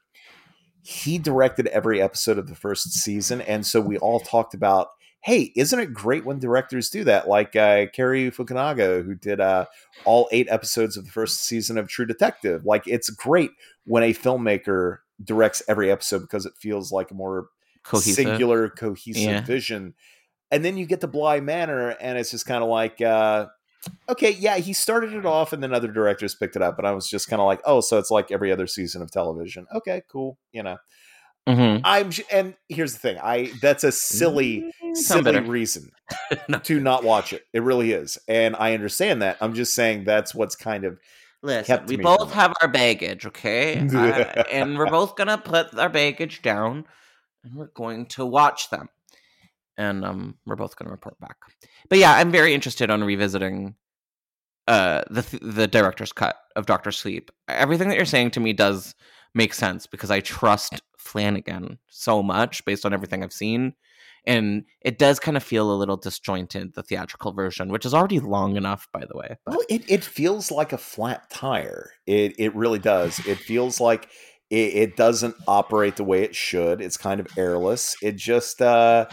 he 0.81 1.17
directed 1.19 1.67
every 1.67 2.01
episode 2.01 2.37
of 2.39 2.47
the 2.47 2.55
first 2.55 2.91
season 2.93 3.41
and 3.41 3.65
so 3.65 3.79
we 3.81 3.97
all 3.99 4.19
talked 4.19 4.53
about 4.55 4.87
hey 5.21 5.51
isn't 5.55 5.79
it 5.79 5.93
great 5.93 6.25
when 6.25 6.39
directors 6.39 6.89
do 6.89 7.03
that? 7.03 7.27
Like 7.27 7.55
uh 7.55 7.87
Cary 7.93 8.31
Fukunaga 8.31 9.03
who 9.05 9.13
did 9.13 9.39
uh 9.39 9.65
all 10.05 10.29
eight 10.31 10.47
episodes 10.49 10.97
of 10.97 11.05
the 11.05 11.11
first 11.11 11.43
season 11.43 11.77
of 11.77 11.87
True 11.89 12.05
Detective. 12.07 12.65
Like 12.65 12.87
it's 12.87 13.09
great 13.11 13.51
when 13.85 14.01
a 14.01 14.13
filmmaker 14.13 14.99
directs 15.23 15.61
every 15.67 15.91
episode 15.91 16.19
because 16.19 16.45
it 16.45 16.53
feels 16.59 16.91
like 16.91 17.11
a 17.11 17.13
more 17.13 17.47
cohesive. 17.83 18.15
singular 18.15 18.69
cohesive 18.69 19.21
Yeah. 19.23 19.41
vision 19.41 19.93
and 20.51 20.65
then 20.65 20.77
you 20.77 20.85
get 20.85 21.01
to 21.01 21.07
Bly 21.07 21.39
Manor 21.41 21.89
and 22.01 22.17
it's 22.17 22.31
just 22.31 22.45
kind 22.45 22.63
of 22.63 22.69
like 22.69 23.01
uh 23.01 23.47
okay 24.09 24.31
yeah 24.31 24.57
he 24.57 24.73
started 24.73 25.13
it 25.13 25.25
off 25.25 25.53
and 25.53 25.61
then 25.63 25.73
other 25.73 25.87
directors 25.91 26.35
picked 26.35 26.55
it 26.55 26.61
up 26.61 26.77
and 26.77 26.87
I 26.87 26.91
was 26.91 27.07
just 27.07 27.27
kind 27.29 27.39
of 27.41 27.45
like 27.45 27.61
oh 27.65 27.81
so 27.81 27.97
it's 27.97 28.11
like 28.11 28.31
every 28.31 28.51
other 28.51 28.67
season 28.67 29.01
of 29.01 29.11
television 29.11 29.65
okay 29.75 30.01
cool 30.11 30.37
you 30.51 30.63
know 30.63 30.77
Mhm. 31.47 31.81
I'm 31.83 32.11
and 32.31 32.53
here's 32.67 32.93
the 32.93 32.99
thing 32.99 33.17
I 33.23 33.51
that's 33.61 33.83
a 33.83 33.91
silly 33.91 34.71
Mm, 34.83 34.95
silly 34.95 35.21
better. 35.23 35.41
reason 35.43 35.89
No. 36.49 36.59
to 36.59 36.79
not 36.79 37.03
watch 37.03 37.33
it 37.33 37.43
it 37.53 37.63
really 37.63 37.91
is 37.91 38.17
and 38.27 38.55
I 38.55 38.73
understand 38.73 39.21
that 39.21 39.37
I'm 39.41 39.53
just 39.53 39.73
saying 39.73 40.03
that's 40.03 40.35
what's 40.35 40.55
kind 40.55 40.83
of 40.83 40.99
Listen, 41.41 41.73
we 41.87 41.95
both 42.03 42.33
have 42.33 42.53
our 42.61 42.67
baggage, 42.67 43.25
okay? 43.25 43.79
I- 43.95 44.45
and 44.51 44.77
we're 44.77 44.87
both 44.89 45.15
gonna 45.15 45.37
put 45.37 45.73
our 45.77 45.89
baggage 45.89 46.41
down, 46.41 46.85
and 47.43 47.55
we're 47.55 47.67
going 47.67 48.05
to 48.07 48.25
watch 48.25 48.69
them, 48.69 48.89
and 49.77 50.03
um, 50.03 50.35
we're 50.45 50.55
both 50.57 50.75
gonna 50.75 50.91
report 50.91 51.19
back. 51.19 51.37
But 51.89 51.99
yeah, 51.99 52.13
I'm 52.13 52.31
very 52.31 52.53
interested 52.53 52.89
on 52.89 53.03
revisiting 53.03 53.75
uh 54.67 55.01
the 55.09 55.23
th- 55.23 55.41
the 55.43 55.67
director's 55.67 56.11
cut 56.11 56.35
of 56.55 56.65
Doctor 56.67 56.91
Sleep. 56.91 57.31
Everything 57.47 57.87
that 57.89 57.95
you're 57.95 58.05
saying 58.05 58.31
to 58.31 58.39
me 58.39 58.53
does 58.53 58.93
make 59.33 59.53
sense 59.53 59.87
because 59.87 60.11
I 60.11 60.19
trust 60.19 60.81
Flanagan 60.97 61.79
so 61.87 62.21
much 62.21 62.63
based 62.65 62.85
on 62.85 62.93
everything 62.93 63.23
I've 63.23 63.33
seen. 63.33 63.73
And 64.25 64.65
it 64.81 64.97
does 64.97 65.19
kind 65.19 65.37
of 65.37 65.43
feel 65.43 65.71
a 65.71 65.75
little 65.75 65.97
disjointed, 65.97 66.73
the 66.73 66.83
theatrical 66.83 67.33
version, 67.33 67.69
which 67.69 67.85
is 67.85 67.93
already 67.93 68.19
long 68.19 68.55
enough, 68.55 68.87
by 68.93 69.05
the 69.05 69.17
way. 69.17 69.37
But 69.45 69.55
Well, 69.55 69.65
it, 69.69 69.89
it 69.89 70.03
feels 70.03 70.51
like 70.51 70.73
a 70.73 70.77
flat 70.77 71.29
tire. 71.29 71.91
It 72.05 72.35
it 72.37 72.55
really 72.55 72.79
does. 72.79 73.19
It 73.25 73.37
feels 73.37 73.79
like 73.79 74.09
it, 74.49 74.73
it 74.75 74.95
doesn't 74.95 75.35
operate 75.47 75.95
the 75.95 76.03
way 76.03 76.23
it 76.23 76.35
should. 76.35 76.81
It's 76.81 76.97
kind 76.97 77.19
of 77.19 77.27
airless. 77.37 77.95
It 78.01 78.15
just 78.15 78.61
uh 78.61 79.07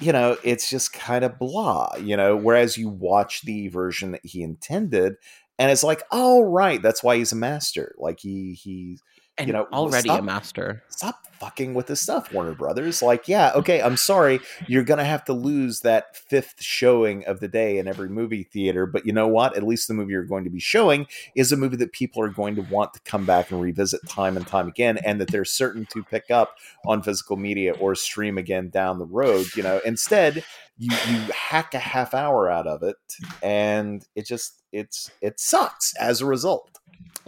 you 0.00 0.12
know, 0.12 0.36
it's 0.44 0.70
just 0.70 0.92
kind 0.92 1.24
of 1.24 1.40
blah, 1.40 1.90
you 1.96 2.16
know, 2.16 2.36
whereas 2.36 2.78
you 2.78 2.88
watch 2.88 3.42
the 3.42 3.66
version 3.66 4.12
that 4.12 4.24
he 4.24 4.42
intended 4.42 5.16
and 5.58 5.70
it's 5.72 5.82
like, 5.82 6.02
oh 6.12 6.42
right, 6.42 6.80
that's 6.80 7.02
why 7.02 7.16
he's 7.16 7.32
a 7.32 7.36
master. 7.36 7.94
Like 7.98 8.20
he 8.20 8.52
he 8.52 8.98
and 9.38 9.46
you 9.46 9.52
know, 9.52 9.66
already 9.72 10.08
a 10.08 10.22
master. 10.22 10.82
stop 10.88 11.24
fucking 11.38 11.74
with 11.74 11.86
this 11.86 12.00
stuff, 12.00 12.32
Warner 12.32 12.52
Brothers. 12.52 13.00
Like, 13.00 13.28
yeah, 13.28 13.52
okay, 13.54 13.80
I'm 13.80 13.96
sorry, 13.96 14.40
you're 14.66 14.82
gonna 14.82 15.04
have 15.04 15.24
to 15.26 15.32
lose 15.32 15.80
that 15.80 16.16
fifth 16.16 16.56
showing 16.60 17.24
of 17.26 17.40
the 17.40 17.48
day 17.48 17.78
in 17.78 17.86
every 17.86 18.08
movie 18.08 18.42
theater, 18.42 18.86
but 18.86 19.06
you 19.06 19.12
know 19.12 19.28
what? 19.28 19.56
At 19.56 19.62
least 19.62 19.88
the 19.88 19.94
movie 19.94 20.12
you're 20.12 20.24
going 20.24 20.44
to 20.44 20.50
be 20.50 20.60
showing 20.60 21.06
is 21.34 21.52
a 21.52 21.56
movie 21.56 21.76
that 21.76 21.92
people 21.92 22.22
are 22.22 22.28
going 22.28 22.56
to 22.56 22.62
want 22.62 22.94
to 22.94 23.00
come 23.00 23.24
back 23.24 23.50
and 23.50 23.60
revisit 23.60 24.06
time 24.08 24.36
and 24.36 24.46
time 24.46 24.68
again, 24.68 24.98
and 24.98 25.20
that 25.20 25.30
they're 25.30 25.44
certain 25.44 25.86
to 25.92 26.02
pick 26.02 26.30
up 26.30 26.56
on 26.86 27.02
physical 27.02 27.36
media 27.36 27.72
or 27.74 27.94
stream 27.94 28.38
again 28.38 28.68
down 28.68 28.98
the 28.98 29.06
road. 29.06 29.46
You 29.54 29.62
know, 29.62 29.80
instead 29.84 30.44
you 30.78 30.90
you 31.08 31.18
hack 31.32 31.74
a 31.74 31.78
half 31.78 32.14
hour 32.14 32.48
out 32.50 32.66
of 32.66 32.82
it, 32.82 32.96
and 33.42 34.04
it 34.14 34.26
just 34.26 34.62
it's 34.72 35.10
it 35.20 35.40
sucks 35.40 35.94
as 35.96 36.20
a 36.20 36.26
result. 36.26 36.78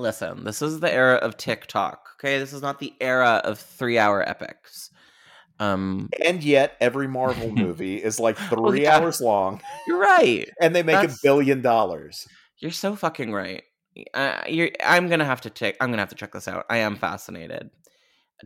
Listen, 0.01 0.45
this 0.45 0.63
is 0.63 0.81
the 0.81 0.93
era 0.93 1.17
of 1.17 1.37
TikTok, 1.37 2.09
Okay, 2.19 2.39
this 2.39 2.53
is 2.53 2.63
not 2.63 2.79
the 2.81 2.93
era 3.01 3.41
of 3.45 3.59
three-hour 3.59 4.29
epics. 4.29 4.91
Um, 5.59 6.09
And 6.25 6.43
yet, 6.43 6.77
every 6.81 7.07
Marvel 7.07 7.51
movie 7.55 7.97
is 7.97 8.19
like 8.19 8.37
three 8.39 8.57
Oh, 8.59 8.73
yeah. 8.73 8.97
hours 8.99 9.21
long, 9.21 9.61
you're 9.87 9.99
right. 9.99 10.49
and 10.61 10.75
they 10.75 10.83
make 10.83 11.09
a 11.09 11.15
billion 11.23 11.61
dollars. 11.63 12.27
You're 12.59 12.71
so 12.71 12.97
fucking 12.97 13.33
right. 13.33 13.63
Uh, 14.15 14.41
you're, 14.49 14.71
I'm 14.85 15.09
gonna 15.09 15.25
have 15.25 15.41
to 15.43 15.51
check. 15.51 15.77
I'm 15.81 15.91
gonna 15.91 16.03
have 16.03 16.09
to 16.11 16.15
check 16.15 16.33
this 16.33 16.49
out. 16.49 16.65
I 16.71 16.79
am 16.79 16.97
fascinated. 16.97 17.71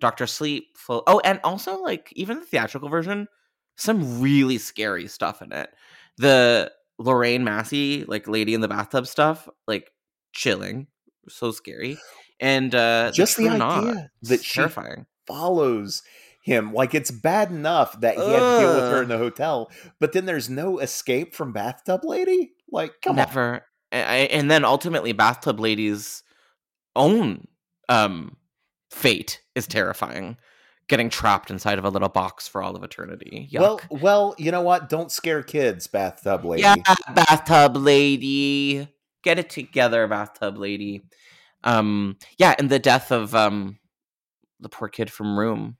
Doctor 0.00 0.26
Sleep. 0.26 0.76
Full. 0.76 1.02
Oh, 1.06 1.20
and 1.24 1.38
also 1.44 1.80
like 1.80 2.12
even 2.16 2.40
the 2.40 2.46
theatrical 2.46 2.88
version, 2.88 3.28
some 3.76 4.20
really 4.20 4.58
scary 4.58 5.06
stuff 5.06 5.42
in 5.42 5.52
it. 5.52 5.70
The 6.18 6.72
Lorraine 6.98 7.44
Massey, 7.44 8.04
like 8.06 8.26
lady 8.26 8.54
in 8.54 8.60
the 8.60 8.68
bathtub 8.68 9.06
stuff, 9.06 9.48
like 9.68 9.90
chilling, 10.32 10.86
so 11.28 11.50
scary, 11.50 11.98
and 12.40 12.74
uh 12.74 13.10
Just 13.12 13.36
the 13.36 13.48
idea 13.48 14.10
that 14.22 14.34
it's 14.34 14.44
she- 14.44 14.54
terrifying. 14.54 15.06
Follows 15.26 16.02
him 16.42 16.74
like 16.74 16.94
it's 16.94 17.10
bad 17.10 17.50
enough 17.50 17.98
that 18.00 18.16
he 18.16 18.20
had 18.20 18.38
to 18.38 18.60
deal 18.60 18.74
with 18.74 18.90
her 18.90 19.02
in 19.02 19.08
the 19.08 19.16
hotel, 19.18 19.70
but 19.98 20.12
then 20.12 20.26
there's 20.26 20.50
no 20.50 20.78
escape 20.78 21.34
from 21.34 21.52
bathtub 21.52 22.02
lady. 22.04 22.52
Like, 22.70 22.92
come 23.02 23.12
on. 23.12 23.16
Never. 23.16 23.64
A- 23.92 23.96
a- 23.96 24.28
And 24.28 24.50
then 24.50 24.64
ultimately, 24.64 25.12
bathtub 25.12 25.58
lady's 25.60 26.22
own 26.96 27.46
um 27.88 28.36
fate 28.90 29.40
is 29.54 29.66
terrifying. 29.66 30.36
Getting 30.86 31.08
trapped 31.08 31.50
inside 31.50 31.78
of 31.78 31.86
a 31.86 31.88
little 31.88 32.10
box 32.10 32.46
for 32.46 32.62
all 32.62 32.76
of 32.76 32.84
eternity. 32.84 33.48
Yuck. 33.50 33.60
Well, 33.60 33.80
well, 33.90 34.34
you 34.36 34.50
know 34.50 34.60
what? 34.60 34.90
Don't 34.90 35.10
scare 35.10 35.42
kids, 35.42 35.86
bathtub 35.86 36.44
lady. 36.44 36.62
yeah, 36.62 36.74
bathtub 37.14 37.76
lady. 37.78 38.86
Get 39.24 39.38
it 39.38 39.50
together, 39.50 40.06
bathtub 40.06 40.58
lady. 40.58 41.02
Um, 41.64 42.16
yeah, 42.38 42.54
and 42.58 42.68
the 42.70 42.78
death 42.78 43.10
of 43.10 43.34
um 43.34 43.78
the 44.60 44.68
poor 44.68 44.88
kid 44.88 45.10
from 45.10 45.38
Room 45.38 45.76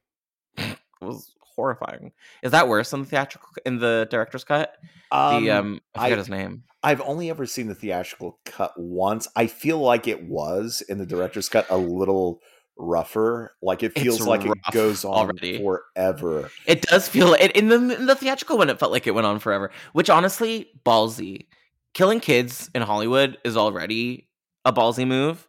was 1.00 1.34
horrifying. 1.54 2.12
Is 2.42 2.52
that 2.52 2.68
worse 2.68 2.90
than 2.90 3.00
the 3.02 3.06
theatrical 3.06 3.48
in 3.64 3.78
the 3.78 4.08
director's 4.10 4.44
cut? 4.44 4.74
the 5.10 5.50
um, 5.50 5.80
I 5.94 6.04
forget 6.04 6.18
I- 6.18 6.20
his 6.20 6.28
name. 6.28 6.64
I've 6.82 7.00
only 7.00 7.30
ever 7.30 7.46
seen 7.46 7.68
the 7.68 7.74
theatrical 7.74 8.38
cut 8.44 8.72
once. 8.76 9.26
I 9.36 9.46
feel 9.46 9.78
like 9.78 10.06
it 10.06 10.24
was 10.24 10.82
in 10.86 10.98
the 10.98 11.06
director's 11.06 11.48
cut 11.48 11.64
a 11.70 11.78
little 11.78 12.40
rougher. 12.76 13.54
Like 13.62 13.82
it 13.82 13.92
It's 13.94 14.02
feels 14.02 14.20
like 14.26 14.44
it 14.44 14.52
goes 14.72 15.02
on 15.02 15.30
already. 15.30 15.58
forever. 15.62 16.50
It 16.66 16.82
does 16.82 17.08
feel 17.08 17.32
it 17.34 17.52
in 17.52 17.68
the 17.68 17.76
in 17.96 18.04
the 18.06 18.14
theatrical 18.14 18.58
one. 18.58 18.68
It 18.68 18.78
felt 18.78 18.92
like 18.92 19.06
it 19.06 19.12
went 19.14 19.26
on 19.26 19.38
forever, 19.38 19.70
which 19.94 20.10
honestly, 20.10 20.72
ballsy. 20.84 21.46
Killing 21.94 22.20
kids 22.20 22.70
in 22.74 22.82
Hollywood 22.82 23.38
is 23.44 23.56
already 23.56 24.28
a 24.64 24.72
ballsy 24.72 25.06
move, 25.06 25.46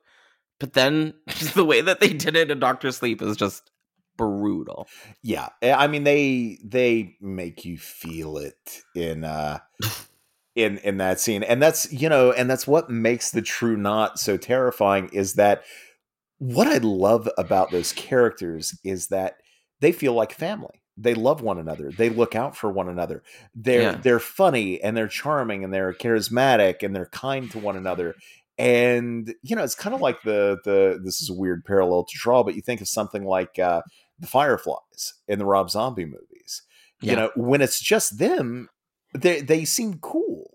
but 0.60 0.74
then 0.74 1.14
the 1.56 1.66
way 1.66 1.82
that 1.82 2.00
they 2.00 2.10
did 2.10 2.36
it 2.36 2.52
in 2.52 2.60
Doctor 2.60 2.92
Sleep 2.92 3.22
is 3.22 3.36
just 3.36 3.72
brutal. 4.18 4.88
Yeah, 5.22 5.50
eh, 5.62 5.74
I 5.74 5.88
mean 5.88 6.04
they 6.04 6.60
they 6.64 7.18
make 7.20 7.66
you 7.66 7.78
feel 7.78 8.38
it 8.38 8.82
in 8.96 9.24
uh 9.24 9.60
in 10.56 10.78
in 10.80 10.98
that 10.98 11.20
scene, 11.20 11.44
and 11.44 11.62
that's 11.62 11.92
you 11.92 12.10
know, 12.10 12.32
and 12.32 12.50
that's 12.50 12.68
what 12.68 12.90
makes 12.90 13.32
the 13.32 13.42
True 13.42 13.78
Knot 13.78 14.20
so 14.20 14.38
terrifying. 14.38 15.10
Is 15.12 15.34
that 15.34 15.64
what 16.38 16.68
I 16.68 16.78
love 16.78 17.30
about 17.38 17.72
those 17.72 17.92
characters 17.94 18.78
is 18.84 19.08
that 19.08 19.38
they 19.80 19.92
feel 19.92 20.14
like 20.14 20.34
family. 20.34 20.82
They 20.98 21.14
love 21.14 21.42
one 21.42 21.58
another. 21.60 21.92
They 21.92 22.10
look 22.10 22.36
out 22.36 22.56
for 22.56 22.72
one 22.72 22.88
another. 22.90 23.22
They're 23.54 23.82
Yeah. 23.82 23.92
they're 24.02 24.20
funny 24.20 24.82
and 24.82 24.96
they're 24.96 25.08
charming 25.10 25.64
and 25.64 25.74
they're 25.74 25.94
charismatic 25.94 26.84
and 26.84 26.96
they're 26.96 27.08
kind 27.08 27.52
to 27.52 27.60
one 27.60 27.76
another. 27.76 28.16
And 28.58 29.34
you 29.44 29.56
know, 29.56 29.64
it's 29.64 29.76
kind 29.76 29.94
of 29.94 30.00
like 30.02 30.22
the 30.24 30.58
the 30.64 31.00
this 31.04 31.22
is 31.22 31.30
a 31.30 31.34
weird 31.34 31.66
parallel 31.66 32.06
to 32.06 32.18
draw, 32.18 32.44
but 32.44 32.56
you 32.56 32.62
think 32.62 32.80
of 32.80 32.88
something 32.88 33.26
like 33.26 33.60
uh, 33.60 33.82
the 34.20 34.28
Fireflies 34.28 35.16
in 35.28 35.40
the 35.40 35.46
Rob 35.46 35.70
Zombie 35.70 36.06
movies. 36.06 36.62
You 37.02 37.16
know, 37.18 37.32
when 37.36 37.62
it's 37.62 37.80
just 37.82 38.18
them, 38.18 38.70
they 39.14 39.42
they 39.42 39.66
seem 39.66 40.00
cool. 40.00 40.55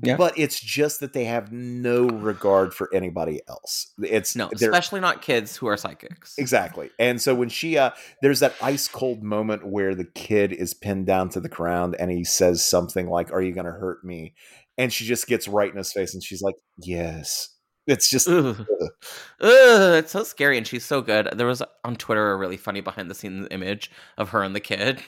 Yeah. 0.00 0.16
But 0.16 0.38
it's 0.38 0.58
just 0.58 1.00
that 1.00 1.12
they 1.12 1.24
have 1.24 1.52
no 1.52 2.06
regard 2.06 2.72
for 2.74 2.88
anybody 2.94 3.40
else. 3.48 3.92
It's 3.98 4.34
No, 4.34 4.50
especially 4.52 5.00
not 5.00 5.22
kids 5.22 5.56
who 5.56 5.66
are 5.68 5.76
psychics. 5.76 6.34
Exactly. 6.38 6.90
And 6.98 7.20
so 7.20 7.34
when 7.34 7.48
she 7.48 7.76
uh 7.76 7.90
there's 8.22 8.40
that 8.40 8.54
ice 8.62 8.88
cold 8.88 9.22
moment 9.22 9.66
where 9.66 9.94
the 9.94 10.04
kid 10.04 10.52
is 10.52 10.74
pinned 10.74 11.06
down 11.06 11.28
to 11.30 11.40
the 11.40 11.48
ground 11.48 11.94
and 11.98 12.10
he 12.10 12.24
says 12.24 12.64
something 12.64 13.08
like, 13.08 13.32
Are 13.32 13.42
you 13.42 13.52
gonna 13.52 13.70
hurt 13.70 14.02
me? 14.02 14.34
And 14.78 14.92
she 14.92 15.04
just 15.04 15.26
gets 15.26 15.46
right 15.46 15.70
in 15.70 15.76
his 15.76 15.92
face 15.92 16.14
and 16.14 16.22
she's 16.22 16.42
like, 16.42 16.56
Yes. 16.78 17.50
It's 17.86 18.08
just 18.08 18.28
Ugh. 18.28 18.64
Ugh, 19.40 19.94
it's 19.94 20.12
so 20.12 20.22
scary, 20.22 20.56
and 20.56 20.66
she's 20.66 20.84
so 20.84 21.02
good. 21.02 21.28
There 21.34 21.48
was 21.48 21.62
on 21.84 21.96
Twitter 21.96 22.30
a 22.30 22.36
really 22.36 22.56
funny 22.56 22.80
behind 22.80 23.10
the 23.10 23.14
scenes 23.14 23.48
image 23.50 23.90
of 24.16 24.28
her 24.30 24.42
and 24.44 24.54
the 24.54 24.60
kid. 24.60 25.00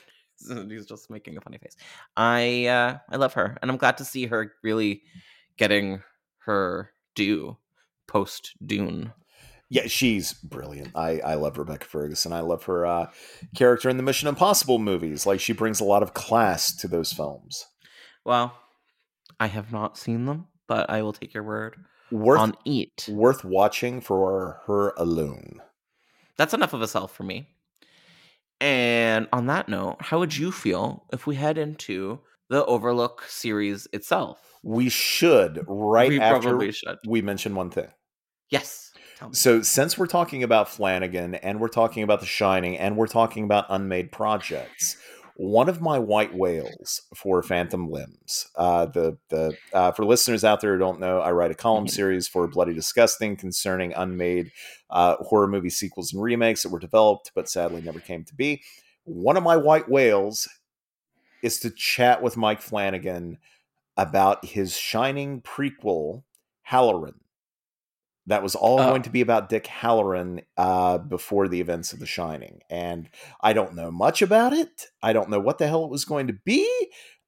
He's 0.68 0.87
just 0.87 1.11
making 1.11 1.37
a 1.37 1.41
funny 1.41 1.59
face. 1.59 1.76
I 2.16 2.66
uh, 2.66 2.99
I 3.11 3.16
love 3.16 3.35
her, 3.35 3.57
and 3.62 3.70
I'm 3.70 3.76
glad 3.76 3.97
to 3.99 4.05
see 4.05 4.26
her 4.26 4.53
really 4.62 5.03
getting 5.57 6.03
her 6.45 6.91
due 7.14 7.57
post 8.07 8.53
Dune. 8.64 9.12
Yeah, 9.70 9.87
she's 9.87 10.35
brilliant. 10.35 10.91
I, 10.95 11.20
I 11.20 11.35
love 11.35 11.57
Rebecca 11.59 11.87
Ferguson. 11.87 12.32
I 12.32 12.41
love 12.41 12.64
her 12.64 12.87
uh, 12.87 13.07
character 13.57 13.89
in 13.89 13.97
the 13.97 14.03
Mission 14.03 14.28
Impossible 14.28 14.78
movies. 14.78 15.26
Like 15.26 15.41
she 15.41 15.53
brings 15.53 15.80
a 15.80 15.85
lot 15.85 16.03
of 16.03 16.14
class 16.14 16.74
to 16.76 16.87
those 16.87 17.12
films. 17.12 17.66
Well, 18.24 18.55
I 19.41 19.47
have 19.47 19.72
not 19.72 19.97
seen 19.97 20.26
them, 20.26 20.47
but 20.68 20.91
I 20.91 21.03
will 21.03 21.12
take 21.14 21.35
your 21.35 21.43
word 21.43 21.76
Worth 22.12 22.41
on 22.41 22.55
it. 22.66 23.09
worth 23.11 23.45
watching 23.45 24.01
for 24.01 24.61
her 24.66 24.93
alone. 24.97 25.61
That's 26.37 26.55
enough 26.55 26.72
of 26.74 26.82
a 26.82 26.87
sell 26.87 27.09
for 27.09 27.22
me. 27.24 27.49
And 28.64 29.28
on 29.30 29.44
that 29.48 29.68
note, 29.68 29.98
how 30.00 30.20
would 30.20 30.34
you 30.34 30.50
feel 30.50 31.04
if 31.12 31.26
we 31.26 31.34
head 31.34 31.58
into 31.58 32.20
the 32.48 32.64
Overlook 32.64 33.22
series 33.28 33.86
itself? 33.92 34.38
We 34.62 34.88
should 34.88 35.62
right 35.68 36.08
we 36.08 36.18
after 36.18 36.72
should. 36.72 36.96
we 37.06 37.20
mention 37.20 37.54
one 37.54 37.68
thing. 37.68 37.88
Yes. 38.48 38.90
Tell 39.18 39.28
me. 39.28 39.34
So, 39.34 39.60
since 39.60 39.98
we're 39.98 40.06
talking 40.06 40.42
about 40.42 40.70
Flanagan 40.70 41.34
and 41.34 41.60
we're 41.60 41.68
talking 41.68 42.02
about 42.04 42.20
The 42.20 42.26
Shining 42.26 42.78
and 42.78 42.96
we're 42.96 43.06
talking 43.06 43.44
about 43.44 43.66
unmade 43.68 44.10
projects, 44.10 44.96
one 45.37 45.68
of 45.68 45.80
my 45.80 45.99
white 45.99 46.35
whales 46.35 47.03
for 47.14 47.43
Phantom 47.43 47.91
Limbs. 47.91 48.49
Uh, 48.55 48.87
the 48.87 49.18
the 49.30 49.57
uh, 49.72 49.91
for 49.93 50.05
listeners 50.05 50.45
out 50.45 50.61
there 50.61 50.74
who 50.74 50.78
don't 50.78 51.01
know, 51.01 51.20
I 51.20 51.32
write 51.32 51.51
a 51.51 51.57
column 51.57 51.89
series 51.89 52.28
for 52.28 52.47
Bloody 52.47 52.72
Disgusting 52.72 53.37
concerning 53.37 53.93
unmade 53.95 54.53
uh, 54.91 55.16
horror 55.16 55.49
movie 55.49 55.70
sequels 55.70 56.12
and 56.12 56.22
remakes 56.22 56.62
that 56.62 56.70
were 56.70 56.78
developed 56.78 57.32
but 57.35 57.49
sadly 57.49 57.82
never 57.82 58.01
came 58.01 58.24
to 58.24 58.35
be. 58.35 58.62
One 59.05 59.37
of 59.37 59.43
my 59.43 59.57
white 59.57 59.89
whales 59.89 60.49
is 61.43 61.59
to 61.61 61.70
chat 61.70 62.22
with 62.22 62.37
Mike 62.37 62.62
Flanagan 62.62 63.39
about 63.97 64.45
his 64.45 64.76
Shining 64.76 65.43
prequel, 65.43 66.22
Hallorann 66.70 67.20
that 68.26 68.42
was 68.42 68.54
all 68.54 68.80
Oh. 68.80 68.88
going 68.88 69.02
to 69.02 69.10
be 69.10 69.20
about 69.20 69.48
Dick 69.48 69.64
Hallorann 69.64 70.44
uh, 70.56 70.98
before 70.98 71.46
the 71.48 71.60
events 71.60 71.92
of 71.92 71.98
The 72.00 72.06
Shining. 72.06 72.60
And 72.70 73.08
I 73.40 73.52
don't 73.52 73.74
know 73.74 73.90
much 73.90 74.22
about 74.22 74.52
it. 74.52 74.86
I 75.02 75.12
don't 75.12 75.28
know 75.30 75.40
what 75.40 75.58
the 75.58 75.66
hell 75.68 75.84
it 75.84 75.90
was 75.90 76.04
going 76.04 76.26
to 76.28 76.32
be. 76.32 76.68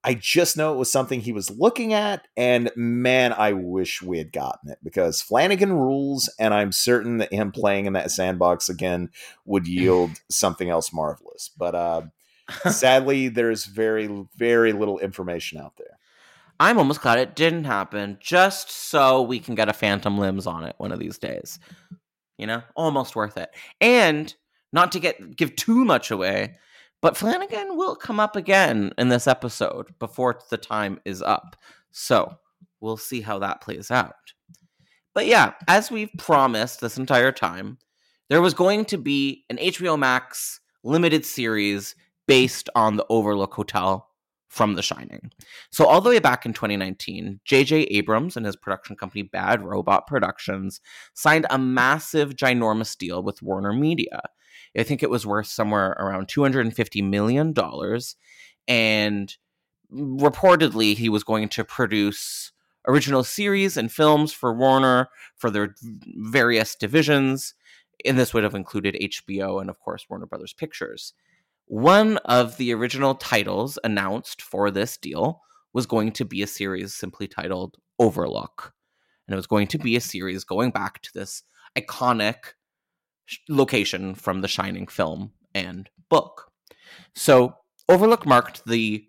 I 0.04 0.14
just 0.14 0.56
know 0.56 0.72
it 0.72 0.76
was 0.78 0.90
something 0.92 1.20
he 1.20 1.32
was 1.32 1.50
looking 1.50 1.92
at. 1.92 2.28
And 2.36 2.70
man, 2.76 3.32
I 3.32 3.52
wish 3.52 4.00
we 4.02 4.18
had 4.18 4.32
gotten 4.32 4.70
it 4.70 4.78
because 4.82 5.20
Flanagan 5.20 5.72
rules. 5.72 6.32
And 6.38 6.54
I'm 6.54 6.70
certain 6.70 7.18
that 7.18 7.32
him 7.32 7.50
playing 7.50 7.86
in 7.86 7.94
that 7.94 8.12
sandbox 8.12 8.68
again 8.68 9.10
would 9.44 9.66
yield 9.66 10.12
something 10.30 10.70
else 10.70 10.92
marvelous. 10.92 11.50
But 11.58 11.74
uh, 11.74 12.02
sadly, 12.70 13.28
there's 13.28 13.64
very, 13.64 14.08
very 14.36 14.72
little 14.72 14.98
information 15.00 15.58
out 15.58 15.74
there. 15.76 15.95
I'm 16.58 16.78
almost 16.78 17.02
glad 17.02 17.18
it 17.18 17.36
didn't 17.36 17.64
happen, 17.64 18.18
just 18.20 18.70
so 18.70 19.22
we 19.22 19.38
can 19.38 19.54
get 19.54 19.68
a 19.68 19.74
Phantom 19.74 20.16
Limbs 20.18 20.46
on 20.46 20.64
it 20.64 20.74
one 20.78 20.92
of 20.92 20.98
these 20.98 21.18
days. 21.18 21.58
You 22.38 22.46
know, 22.46 22.62
almost 22.74 23.16
worth 23.16 23.36
it. 23.36 23.50
And 23.80 24.34
not 24.72 24.92
to 24.92 25.00
get 25.00 25.36
give 25.36 25.56
too 25.56 25.84
much 25.84 26.10
away, 26.10 26.56
but 27.02 27.16
Flanagan 27.16 27.76
will 27.76 27.96
come 27.96 28.20
up 28.20 28.36
again 28.36 28.92
in 28.98 29.08
this 29.08 29.26
episode 29.26 29.98
before 29.98 30.38
the 30.50 30.56
time 30.56 31.00
is 31.04 31.22
up. 31.22 31.56
So 31.92 32.36
we'll 32.80 32.96
see 32.96 33.20
how 33.20 33.38
that 33.38 33.60
plays 33.60 33.90
out. 33.90 34.14
But 35.14 35.26
yeah, 35.26 35.52
as 35.66 35.90
we've 35.90 36.10
promised 36.18 36.80
this 36.80 36.98
entire 36.98 37.32
time, 37.32 37.78
there 38.28 38.42
was 38.42 38.54
going 38.54 38.84
to 38.86 38.98
be 38.98 39.44
an 39.48 39.56
HBO 39.56 39.98
Max 39.98 40.60
limited 40.84 41.24
series 41.24 41.94
based 42.26 42.68
on 42.74 42.96
the 42.96 43.06
Overlook 43.08 43.54
Hotel 43.54 44.08
from 44.48 44.74
The 44.74 44.82
Shining. 44.82 45.30
So, 45.70 45.86
all 45.86 46.00
the 46.00 46.10
way 46.10 46.18
back 46.18 46.46
in 46.46 46.52
2019, 46.52 47.40
J.J. 47.44 47.82
Abrams 47.82 48.36
and 48.36 48.46
his 48.46 48.56
production 48.56 48.96
company 48.96 49.22
Bad 49.22 49.62
Robot 49.62 50.06
Productions 50.06 50.80
signed 51.14 51.46
a 51.50 51.58
massive, 51.58 52.34
ginormous 52.34 52.96
deal 52.96 53.22
with 53.22 53.42
Warner 53.42 53.72
Media. 53.72 54.20
I 54.78 54.82
think 54.82 55.02
it 55.02 55.10
was 55.10 55.26
worth 55.26 55.46
somewhere 55.46 55.96
around 55.98 56.28
$250 56.28 57.02
million. 57.08 57.54
And 58.68 59.36
reportedly, 59.92 60.96
he 60.96 61.08
was 61.08 61.24
going 61.24 61.48
to 61.50 61.64
produce 61.64 62.52
original 62.86 63.24
series 63.24 63.76
and 63.76 63.90
films 63.90 64.32
for 64.32 64.54
Warner 64.54 65.08
for 65.36 65.50
their 65.50 65.74
various 66.16 66.74
divisions. 66.74 67.54
and 68.04 68.18
this 68.18 68.34
would 68.34 68.44
have 68.44 68.54
included 68.54 68.96
HBO 69.00 69.60
and, 69.60 69.70
of 69.70 69.80
course, 69.80 70.06
Warner 70.08 70.26
Brothers 70.26 70.52
Pictures. 70.52 71.14
One 71.66 72.18
of 72.18 72.56
the 72.56 72.72
original 72.72 73.14
titles 73.16 73.78
announced 73.82 74.40
for 74.40 74.70
this 74.70 74.96
deal 74.96 75.42
was 75.72 75.86
going 75.86 76.12
to 76.12 76.24
be 76.24 76.42
a 76.42 76.46
series 76.46 76.94
simply 76.94 77.26
titled 77.26 77.76
Overlook. 77.98 78.72
And 79.26 79.34
it 79.34 79.36
was 79.36 79.48
going 79.48 79.66
to 79.68 79.78
be 79.78 79.96
a 79.96 80.00
series 80.00 80.44
going 80.44 80.70
back 80.70 81.02
to 81.02 81.10
this 81.12 81.42
iconic 81.76 82.54
location 83.48 84.14
from 84.14 84.40
the 84.40 84.48
Shining 84.48 84.86
film 84.86 85.32
and 85.54 85.90
book. 86.08 86.52
So 87.14 87.56
Overlook 87.88 88.24
marked 88.24 88.64
the, 88.66 89.04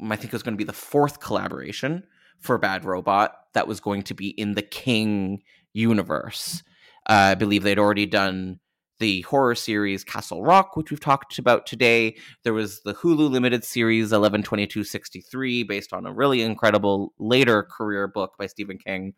I 0.00 0.16
think 0.16 0.26
it 0.26 0.32
was 0.32 0.44
going 0.44 0.54
to 0.54 0.58
be 0.58 0.64
the 0.64 0.72
fourth 0.72 1.18
collaboration 1.20 2.04
for 2.38 2.56
Bad 2.56 2.84
Robot 2.84 3.34
that 3.54 3.66
was 3.66 3.80
going 3.80 4.02
to 4.04 4.14
be 4.14 4.28
in 4.28 4.54
the 4.54 4.62
King 4.62 5.42
universe. 5.72 6.62
Uh, 7.08 7.32
I 7.32 7.34
believe 7.34 7.64
they'd 7.64 7.78
already 7.78 8.06
done 8.06 8.60
the 9.00 9.22
horror 9.22 9.54
series 9.54 10.04
Castle 10.04 10.42
Rock, 10.42 10.76
which 10.76 10.90
we've 10.90 11.00
talked 11.00 11.38
about 11.38 11.66
today. 11.66 12.16
There 12.44 12.52
was 12.52 12.82
the 12.82 12.94
Hulu 12.94 13.30
limited 13.30 13.64
series 13.64 14.12
112263, 14.12 15.64
based 15.64 15.92
on 15.92 16.06
a 16.06 16.12
really 16.12 16.42
incredible 16.42 17.12
later 17.18 17.64
career 17.64 18.06
book 18.06 18.34
by 18.38 18.46
Stephen 18.46 18.78
King. 18.78 19.14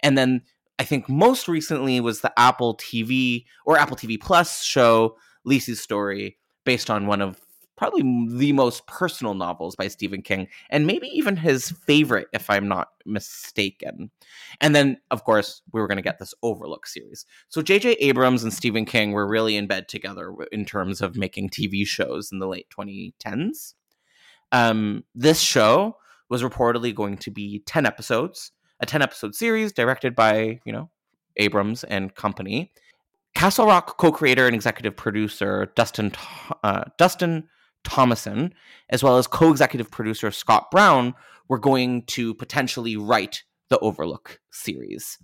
And 0.00 0.16
then 0.16 0.42
I 0.78 0.84
think 0.84 1.08
most 1.08 1.48
recently 1.48 2.00
was 2.00 2.20
the 2.20 2.32
Apple 2.38 2.76
TV 2.76 3.44
or 3.66 3.76
Apple 3.76 3.96
TV 3.96 4.18
Plus 4.18 4.62
show 4.62 5.16
Lisey's 5.46 5.80
Story, 5.80 6.38
based 6.64 6.88
on 6.88 7.06
one 7.06 7.20
of 7.20 7.38
probably 7.76 8.02
the 8.28 8.52
most 8.52 8.86
personal 8.86 9.34
novels 9.34 9.76
by 9.76 9.88
Stephen 9.88 10.22
King, 10.22 10.48
and 10.70 10.86
maybe 10.86 11.08
even 11.08 11.36
his 11.36 11.70
favorite, 11.70 12.28
if 12.32 12.48
I'm 12.48 12.68
not 12.68 12.88
mistaken. 13.04 14.10
And 14.60 14.74
then, 14.74 14.98
of 15.10 15.24
course, 15.24 15.62
we 15.72 15.80
were 15.80 15.88
going 15.88 15.96
to 15.96 16.02
get 16.02 16.18
this 16.18 16.34
Overlook 16.42 16.86
series. 16.86 17.26
So 17.48 17.62
J.J. 17.62 17.92
Abrams 17.94 18.42
and 18.42 18.52
Stephen 18.52 18.84
King 18.84 19.12
were 19.12 19.26
really 19.26 19.56
in 19.56 19.66
bed 19.66 19.88
together 19.88 20.34
in 20.52 20.64
terms 20.64 21.00
of 21.00 21.16
making 21.16 21.50
TV 21.50 21.86
shows 21.86 22.30
in 22.32 22.38
the 22.38 22.48
late 22.48 22.68
2010s. 22.76 23.74
Um, 24.52 25.04
this 25.14 25.40
show 25.40 25.96
was 26.28 26.42
reportedly 26.42 26.94
going 26.94 27.16
to 27.18 27.30
be 27.30 27.62
10 27.66 27.86
episodes, 27.86 28.52
a 28.80 28.86
10 28.86 29.02
episode 29.02 29.34
series 29.34 29.72
directed 29.72 30.14
by, 30.14 30.60
you 30.64 30.72
know, 30.72 30.90
Abrams 31.36 31.84
and 31.84 32.14
company. 32.14 32.72
Castle 33.34 33.66
Rock 33.66 33.98
co-creator 33.98 34.46
and 34.46 34.54
executive 34.54 34.96
producer 34.96 35.72
Dustin 35.74 36.12
uh, 36.62 36.84
Dustin 36.98 37.48
Thomason, 37.84 38.54
as 38.90 39.02
well 39.02 39.18
as 39.18 39.26
co 39.26 39.50
executive 39.50 39.90
producer 39.90 40.30
Scott 40.30 40.70
Brown, 40.70 41.14
were 41.48 41.58
going 41.58 42.04
to 42.06 42.34
potentially 42.34 42.96
write 42.96 43.44
the 43.68 43.78
Overlook 43.78 44.40
series. 44.50 45.18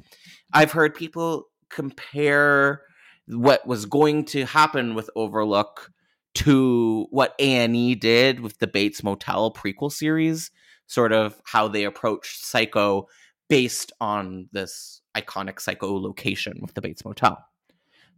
I've 0.53 0.73
heard 0.73 0.95
people 0.95 1.47
compare 1.71 2.83
what 3.27 3.67
was 3.67 3.87
going 3.87 4.25
to 4.27 4.45
happen 4.45 4.95
with 4.95 5.11
Overlook 5.15 5.91
to 6.35 7.07
what 7.11 7.35
A&E 7.39 7.95
did 7.97 8.41
with 8.41 8.59
the 8.59 8.67
Bates 8.67 9.03
Motel 9.03 9.53
prequel 9.53 9.91
series, 9.91 10.51
sort 10.87 11.13
of 11.13 11.41
how 11.45 11.69
they 11.69 11.85
approached 11.85 12.45
Psycho 12.45 13.07
based 13.49 13.93
on 14.01 14.49
this 14.53 15.03
iconic 15.17 15.61
Psycho 15.61 15.99
location 15.99 16.59
with 16.61 16.75
the 16.75 16.81
Bates 16.81 17.05
Motel. 17.05 17.39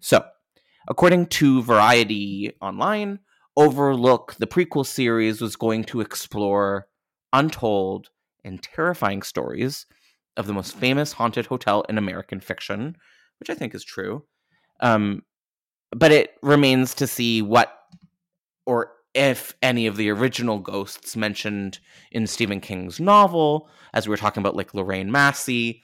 So, 0.00 0.24
according 0.88 1.26
to 1.26 1.62
Variety 1.62 2.52
Online, 2.60 3.18
Overlook, 3.56 4.34
the 4.38 4.46
prequel 4.46 4.86
series, 4.86 5.40
was 5.40 5.56
going 5.56 5.84
to 5.84 6.00
explore 6.00 6.88
untold 7.32 8.08
and 8.44 8.62
terrifying 8.62 9.22
stories 9.22 9.86
of 10.36 10.46
the 10.46 10.54
most 10.54 10.76
famous 10.76 11.12
haunted 11.12 11.46
hotel 11.46 11.82
in 11.88 11.98
American 11.98 12.40
fiction, 12.40 12.96
which 13.38 13.50
I 13.50 13.54
think 13.54 13.74
is 13.74 13.84
true. 13.84 14.24
Um, 14.80 15.22
but 15.94 16.12
it 16.12 16.32
remains 16.42 16.94
to 16.94 17.06
see 17.06 17.42
what 17.42 17.72
or 18.64 18.92
if 19.14 19.54
any 19.62 19.86
of 19.86 19.96
the 19.96 20.10
original 20.10 20.58
ghosts 20.58 21.16
mentioned 21.16 21.78
in 22.10 22.26
Stephen 22.26 22.60
King's 22.60 22.98
novel, 22.98 23.68
as 23.92 24.06
we 24.06 24.10
were 24.10 24.16
talking 24.16 24.40
about, 24.40 24.56
like 24.56 24.72
Lorraine 24.72 25.12
Massey, 25.12 25.82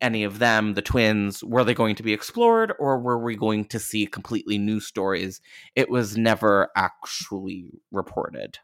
any 0.00 0.24
of 0.24 0.38
them, 0.38 0.74
the 0.74 0.82
twins, 0.82 1.42
were 1.42 1.64
they 1.64 1.74
going 1.74 1.96
to 1.96 2.02
be 2.02 2.12
explored 2.12 2.72
or 2.78 2.98
were 2.98 3.18
we 3.18 3.36
going 3.36 3.64
to 3.66 3.78
see 3.78 4.06
completely 4.06 4.58
new 4.58 4.80
stories? 4.80 5.40
It 5.74 5.90
was 5.90 6.16
never 6.16 6.70
actually 6.76 7.80
reported. 7.90 8.58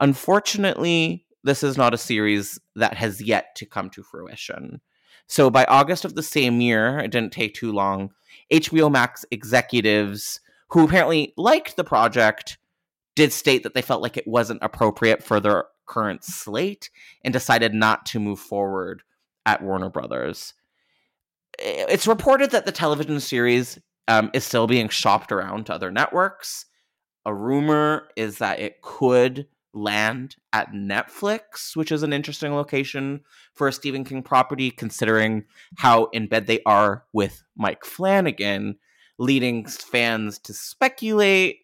Unfortunately, 0.00 1.26
this 1.44 1.62
is 1.62 1.76
not 1.76 1.94
a 1.94 1.98
series 1.98 2.58
that 2.76 2.94
has 2.94 3.20
yet 3.20 3.54
to 3.56 3.66
come 3.66 3.90
to 3.90 4.02
fruition. 4.02 4.80
So 5.26 5.50
by 5.50 5.64
August 5.64 6.04
of 6.04 6.14
the 6.14 6.22
same 6.22 6.60
year, 6.60 6.98
it 6.98 7.10
didn't 7.10 7.32
take 7.32 7.54
too 7.54 7.72
long, 7.72 8.10
HBO 8.52 8.90
Max 8.90 9.24
executives 9.30 10.40
who 10.68 10.84
apparently 10.84 11.34
liked 11.36 11.76
the 11.76 11.84
project 11.84 12.58
did 13.14 13.32
state 13.32 13.62
that 13.62 13.74
they 13.74 13.82
felt 13.82 14.02
like 14.02 14.16
it 14.16 14.26
wasn't 14.26 14.62
appropriate 14.62 15.22
for 15.22 15.38
their 15.38 15.66
current 15.86 16.24
slate 16.24 16.88
and 17.22 17.32
decided 17.32 17.74
not 17.74 18.06
to 18.06 18.18
move 18.18 18.40
forward 18.40 19.02
at 19.46 19.62
Warner 19.62 19.90
Brothers. 19.90 20.54
It's 21.58 22.06
reported 22.06 22.50
that 22.50 22.66
the 22.66 22.72
television 22.72 23.20
series 23.20 23.78
um, 24.08 24.30
is 24.32 24.44
still 24.44 24.66
being 24.66 24.88
shopped 24.88 25.32
around 25.32 25.66
to 25.66 25.74
other 25.74 25.90
networks. 25.90 26.66
A 27.24 27.34
rumor 27.34 28.08
is 28.16 28.38
that 28.38 28.60
it 28.60 28.82
could 28.82 29.46
land 29.74 30.36
at 30.52 30.72
Netflix, 30.72 31.76
which 31.76 31.92
is 31.92 32.02
an 32.02 32.12
interesting 32.12 32.54
location 32.54 33.20
for 33.54 33.68
a 33.68 33.72
Stephen 33.72 34.04
King 34.04 34.22
property, 34.22 34.70
considering 34.70 35.44
how 35.78 36.06
in 36.06 36.26
bed 36.26 36.46
they 36.46 36.60
are 36.66 37.04
with 37.12 37.42
Mike 37.56 37.84
Flanagan, 37.84 38.76
leading 39.18 39.66
fans 39.66 40.38
to 40.40 40.52
speculate 40.52 41.60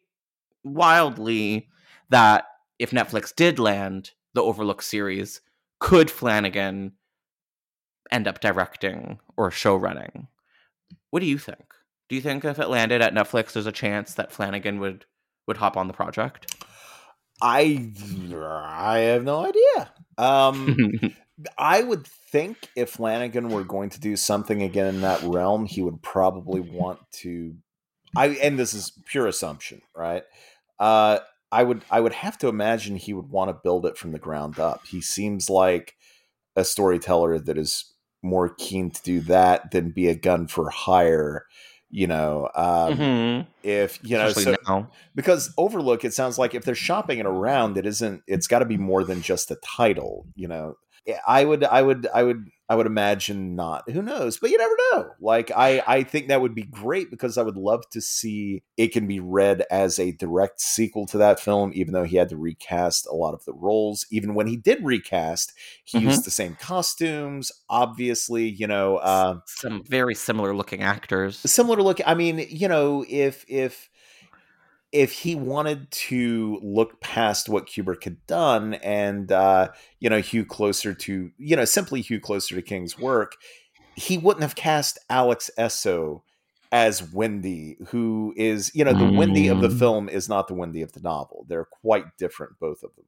wildly 0.65 1.69
that 2.11 2.45
if 2.79 2.91
Netflix 2.91 3.35
did 3.35 3.59
land 3.59 4.13
the 4.35 4.43
Overlook 4.43 4.83
series, 4.83 5.41
could 5.81 6.11
Flanagan 6.11 6.93
end 8.11 8.29
up 8.29 8.41
directing 8.41 9.19
or 9.37 9.51
show 9.51 9.77
running. 9.77 10.29
What 11.11 11.21
do 11.21 11.27
you 11.27 11.39
think? 11.39 11.75
Do 12.09 12.17
you 12.17 12.23
think 12.23 12.45
if 12.45 12.59
it 12.59 12.69
landed 12.69 13.03
at 13.03 13.15
Netflix, 13.15 13.53
there's 13.53 13.67
a 13.67 13.73
chance 13.73 14.15
that 14.15 14.33
Flanagan 14.33 14.81
would 14.81 15.05
would 15.47 15.59
hop 15.59 15.77
on 15.77 15.87
the 15.87 15.95
project? 15.95 16.55
I 17.41 17.93
I 18.33 18.99
have 18.99 19.25
no 19.25 19.47
idea. 19.47 19.93
Um, 20.17 20.77
I 21.59 21.83
would 21.83 22.07
think 22.07 22.69
if 22.75 22.91
Flanagan 22.91 23.49
were 23.51 23.65
going 23.65 23.91
to 23.91 24.01
do 24.01 24.17
something 24.17 24.63
again 24.63 24.87
in 24.87 25.01
that 25.03 25.23
realm, 25.23 25.67
he 25.67 25.83
would 25.83 26.03
probably 26.03 26.61
want 26.61 26.99
to. 27.13 27.55
I 28.17 28.29
and 28.29 28.59
this 28.59 28.75
is 28.75 28.93
pure 29.07 29.27
assumption, 29.27 29.83
right? 29.95 30.25
Uh, 30.79 31.19
I 31.53 31.63
would 31.63 31.85
I 31.91 32.01
would 32.01 32.15
have 32.15 32.39
to 32.39 32.49
imagine 32.49 32.97
he 32.97 33.13
would 33.13 33.29
want 33.29 33.51
to 33.51 33.61
build 33.63 33.87
it 33.87 33.97
from 33.97 34.13
the 34.13 34.19
ground 34.19 34.59
up. 34.59 34.87
He 34.87 35.01
seems 35.01 35.49
like 35.49 35.95
a 36.57 36.65
storyteller 36.65 37.39
that 37.39 37.57
is 37.57 37.93
more 38.23 38.49
keen 38.49 38.91
to 38.91 39.03
do 39.03 39.21
that 39.21 39.71
than 39.71 39.91
be 39.91 40.09
a 40.09 40.15
gun 40.15 40.47
for 40.47 40.71
hire 40.71 41.47
you 41.91 42.07
know 42.07 42.49
um, 42.55 42.95
mm-hmm. 42.95 43.51
if 43.63 43.99
you 44.03 44.17
know 44.17 44.31
so, 44.31 44.55
because 45.15 45.53
overlook 45.57 46.05
it 46.05 46.13
sounds 46.13 46.39
like 46.39 46.55
if 46.55 46.65
they're 46.65 46.75
shopping 46.75 47.19
it 47.19 47.27
around 47.27 47.79
it 47.79 47.87
isn't 47.87 48.23
it's 48.27 48.47
got 48.47 48.59
to 48.59 48.65
be 48.65 48.77
more 48.77 49.05
than 49.05 49.23
just 49.23 49.51
a 49.51 49.57
title 49.57 50.27
you 50.35 50.47
know 50.47 50.75
i 51.27 51.45
would 51.45 51.65
i 51.65 51.81
would 51.81 52.07
i 52.13 52.23
would 52.23 52.49
I 52.69 52.75
would 52.75 52.87
imagine 52.87 53.57
not. 53.57 53.91
Who 53.91 54.03
knows? 54.03 54.39
But 54.39 54.51
you 54.51 54.59
never 54.59 54.75
know. 54.93 55.11
Like 55.21 55.51
I, 55.57 55.83
I 55.87 56.03
think 56.03 56.29
that 56.29 56.43
would 56.43 56.55
be 56.55 56.65
great 56.65 57.11
because 57.11 57.39
I 57.39 57.43
would 57.43 57.57
love 57.57 57.89
to 57.91 58.01
see 58.01 58.63
it 58.77 58.89
can 58.89 59.07
be 59.07 59.21
read 59.21 59.65
as 59.71 59.99
a 59.99 60.13
direct 60.13 60.61
sequel 60.61 61.07
to 61.07 61.19
that 61.19 61.41
film, 61.41 61.73
even 61.75 61.95
though 61.95 62.05
he 62.05 62.17
had 62.17 62.29
to 62.29 62.37
recast 62.37 63.07
a 63.07 63.15
lot 63.15 63.33
of 63.33 63.45
the 63.47 63.55
roles. 63.55 64.07
Even 64.11 64.35
when 64.35 64.47
he 64.47 64.57
did 64.57 64.85
recast, 64.85 65.55
he 65.85 65.99
mm-hmm. 65.99 66.09
used 66.09 66.25
the 66.25 66.31
same 66.31 66.57
costumes. 66.57 67.51
Obviously, 67.71 68.49
you 68.49 68.67
know, 68.67 68.97
uh, 68.97 69.39
some 69.47 69.83
very 69.89 70.15
similar 70.15 70.55
looking 70.55 70.83
actors. 70.83 71.39
Similar 71.39 71.83
look. 71.83 72.01
I 72.07 72.15
mean, 72.15 72.47
you 72.51 72.69
know, 72.69 73.03
if 73.09 73.47
if 73.49 73.89
if 74.93 75.13
he 75.13 75.35
wanted 75.35 75.91
to 75.91 76.59
look 76.63 77.01
past 77.01 77.49
what 77.49 77.67
Kubrick 77.67 78.05
had 78.05 78.27
done 78.27 78.75
and 78.75 79.31
uh, 79.31 79.69
you 80.01 80.09
know 80.09 80.21
hew 80.21 80.45
closer 80.45 80.95
to 80.95 81.31
you 81.37 81.57
know 81.57 81.65
simply 81.65 82.01
hew 82.01 82.21
closer 82.21 82.55
to 82.55 82.63
King's 82.63 82.99
work, 82.99 83.37
he 83.97 84.19
wouldn't 84.19 84.43
have 84.43 84.55
cast 84.55 84.99
Alex 85.11 85.51
Essoe 85.59 86.23
as 86.71 87.03
Wendy, 87.13 87.77
who 87.89 88.35
is 88.37 88.71
you 88.75 88.85
know 88.85 88.93
the 88.93 89.05
mm. 89.05 89.17
Wendy 89.17 89.49
of 89.49 89.61
the 89.61 89.69
mm. 89.69 89.79
film 89.79 90.09
is 90.09 90.29
not 90.29 90.49
the 90.49 90.55
Wendy 90.55 90.83
of 90.83 90.93
the 90.93 91.01
novel. 91.01 91.47
They're 91.49 91.65
quite 91.65 92.05
different, 92.19 92.59
both 92.59 92.83
of 92.83 92.95
them. 92.97 93.07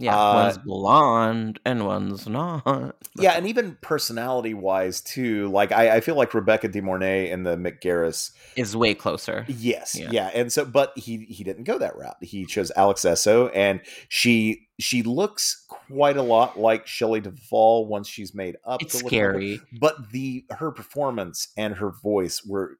Yeah, 0.00 0.16
uh, 0.16 0.34
one's 0.34 0.58
blonde 0.58 1.60
and 1.64 1.84
one's 1.84 2.28
not. 2.28 2.94
yeah, 3.16 3.32
and 3.32 3.48
even 3.48 3.76
personality 3.80 4.54
wise 4.54 5.00
too. 5.00 5.48
Like 5.48 5.72
I, 5.72 5.96
I 5.96 6.00
feel 6.00 6.14
like 6.14 6.34
Rebecca 6.34 6.68
De 6.68 6.80
Mornay 6.80 7.30
in 7.30 7.42
the 7.42 7.56
Mick 7.56 7.80
Garris 7.80 8.30
is 8.54 8.76
way 8.76 8.94
closer. 8.94 9.44
Yes, 9.48 9.96
yeah. 9.98 10.10
yeah, 10.10 10.30
and 10.34 10.52
so 10.52 10.64
but 10.64 10.96
he 10.96 11.24
he 11.24 11.42
didn't 11.42 11.64
go 11.64 11.78
that 11.78 11.96
route. 11.96 12.16
He 12.20 12.46
chose 12.46 12.70
Alex 12.76 13.04
Essoe, 13.04 13.48
and 13.48 13.80
she 14.08 14.68
she 14.78 15.02
looks 15.02 15.66
quite 15.66 16.16
a 16.16 16.22
lot 16.22 16.58
like 16.58 16.86
Shelley 16.86 17.20
Duvall 17.20 17.86
once 17.86 18.06
she's 18.06 18.34
made 18.34 18.56
up. 18.64 18.82
It's 18.82 18.98
scary, 18.98 19.56
bit, 19.56 19.80
but 19.80 20.12
the 20.12 20.44
her 20.50 20.70
performance 20.70 21.48
and 21.56 21.74
her 21.74 21.90
voice 21.90 22.44
were 22.44 22.78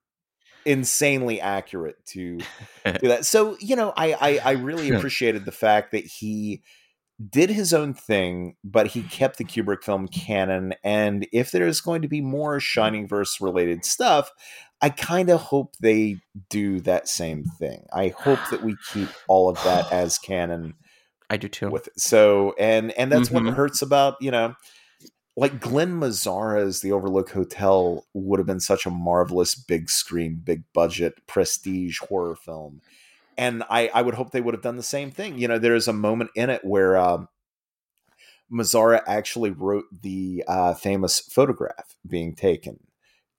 insanely 0.68 1.40
accurate 1.40 1.96
to 2.06 2.38
do 3.00 3.08
that. 3.08 3.24
So 3.24 3.56
you 3.60 3.74
know, 3.76 3.92
I 3.96 4.12
I, 4.12 4.40
I 4.44 4.52
really 4.52 4.90
appreciated 4.90 5.44
the 5.44 5.52
fact 5.52 5.92
that 5.92 6.04
he 6.04 6.62
did 7.30 7.50
his 7.50 7.74
own 7.74 7.94
thing, 7.94 8.54
but 8.62 8.86
he 8.88 9.02
kept 9.02 9.38
the 9.38 9.44
Kubrick 9.44 9.82
film 9.82 10.06
canon. 10.06 10.74
And 10.84 11.26
if 11.32 11.50
there's 11.50 11.80
going 11.80 12.02
to 12.02 12.08
be 12.08 12.20
more 12.20 12.60
Shining 12.60 13.08
verse 13.08 13.40
related 13.40 13.84
stuff, 13.84 14.30
I 14.80 14.90
kind 14.90 15.28
of 15.28 15.40
hope 15.40 15.74
they 15.80 16.18
do 16.48 16.78
that 16.82 17.08
same 17.08 17.42
thing. 17.58 17.86
I 17.92 18.14
hope 18.16 18.38
that 18.52 18.62
we 18.62 18.76
keep 18.92 19.08
all 19.26 19.48
of 19.48 19.56
that 19.64 19.92
as 19.92 20.16
canon. 20.18 20.74
I 21.28 21.36
do 21.38 21.48
too. 21.48 21.70
With 21.70 21.88
so 21.96 22.54
and 22.58 22.92
and 22.92 23.10
that's 23.10 23.30
Mhm. 23.30 23.44
what 23.46 23.54
hurts 23.54 23.82
about 23.82 24.14
you 24.20 24.30
know, 24.30 24.54
like 25.38 25.60
Glen 25.60 26.00
Mazzara's 26.00 26.80
The 26.80 26.90
Overlook 26.90 27.30
Hotel 27.30 28.04
would 28.12 28.40
have 28.40 28.46
been 28.46 28.58
such 28.58 28.86
a 28.86 28.90
marvelous 28.90 29.54
big 29.54 29.88
screen, 29.88 30.40
big 30.42 30.64
budget, 30.72 31.24
prestige 31.28 32.00
horror 32.00 32.34
film, 32.34 32.80
and 33.36 33.62
I 33.70 33.88
I 33.94 34.02
would 34.02 34.14
hope 34.14 34.32
they 34.32 34.40
would 34.40 34.54
have 34.54 34.62
done 34.62 34.76
the 34.76 34.82
same 34.82 35.12
thing. 35.12 35.38
You 35.38 35.46
know, 35.46 35.58
there's 35.58 35.88
a 35.88 35.92
moment 35.92 36.30
in 36.34 36.50
it 36.50 36.64
where. 36.64 36.96
Um, 36.96 37.28
Mazzara 38.50 39.02
actually 39.06 39.50
wrote 39.50 39.84
the 39.92 40.42
uh, 40.48 40.72
famous 40.72 41.20
photograph 41.20 41.96
being 42.06 42.34
taken, 42.34 42.80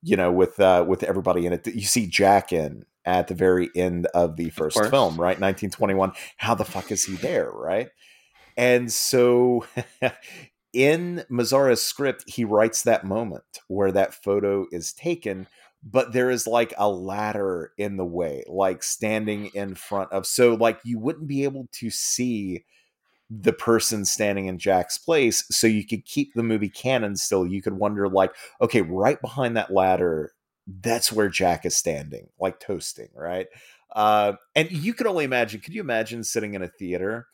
you 0.03 0.15
know, 0.15 0.31
with 0.31 0.59
uh, 0.59 0.85
with 0.87 1.01
everybody 1.01 1.47
in 1.47 1.53
it. 1.53 1.65
You 1.65 1.81
see 1.81 2.05
Jack 2.05 2.53
in 2.53 2.85
at 3.05 3.27
the 3.27 3.33
very 3.33 3.71
end 3.75 4.05
of 4.13 4.35
the 4.35 4.51
first 4.51 4.77
course. 4.77 4.91
film, 4.91 5.13
right? 5.13 5.39
1921. 5.39 6.11
How 6.37 6.53
the 6.53 6.63
fuck 6.63 6.91
is 6.91 7.05
he 7.05 7.15
there, 7.15 7.49
right? 7.49 7.89
And 8.55 8.91
so 8.91 9.65
in 10.73 11.23
Mazzara's 11.29 11.81
script, 11.81 12.25
he 12.27 12.45
writes 12.45 12.83
that 12.83 13.03
moment 13.03 13.43
where 13.67 13.91
that 13.91 14.13
photo 14.13 14.65
is 14.71 14.93
taken, 14.93 15.47
but 15.83 16.13
there 16.13 16.29
is 16.29 16.45
like 16.45 16.73
a 16.77 16.89
ladder 16.89 17.71
in 17.77 17.97
the 17.97 18.05
way, 18.05 18.43
like 18.47 18.83
standing 18.83 19.47
in 19.53 19.75
front 19.75 20.11
of. 20.11 20.25
So, 20.27 20.55
like, 20.55 20.79
you 20.83 20.99
wouldn't 20.99 21.27
be 21.27 21.43
able 21.43 21.67
to 21.73 21.89
see 21.89 22.65
the 23.29 23.53
person 23.53 24.05
standing 24.05 24.47
in 24.47 24.57
Jack's 24.57 24.97
place, 24.97 25.45
so 25.51 25.67
you 25.67 25.85
could 25.85 26.05
keep 26.05 26.33
the 26.33 26.43
movie 26.43 26.69
canon 26.69 27.15
still. 27.15 27.45
You 27.45 27.61
could 27.61 27.73
wonder, 27.73 28.07
like, 28.09 28.33
okay, 28.61 28.81
right 28.81 29.21
behind 29.21 29.55
that 29.55 29.71
ladder, 29.71 30.33
that's 30.81 31.11
where 31.11 31.29
Jack 31.29 31.65
is 31.65 31.75
standing, 31.77 32.29
like 32.39 32.59
toasting, 32.59 33.09
right? 33.15 33.47
Uh, 33.95 34.33
and 34.55 34.71
you 34.71 34.93
could 34.93 35.07
only 35.07 35.25
imagine. 35.25 35.61
Could 35.61 35.73
you 35.73 35.81
imagine 35.81 36.23
sitting 36.23 36.53
in 36.53 36.61
a 36.61 36.67
theater? 36.67 37.27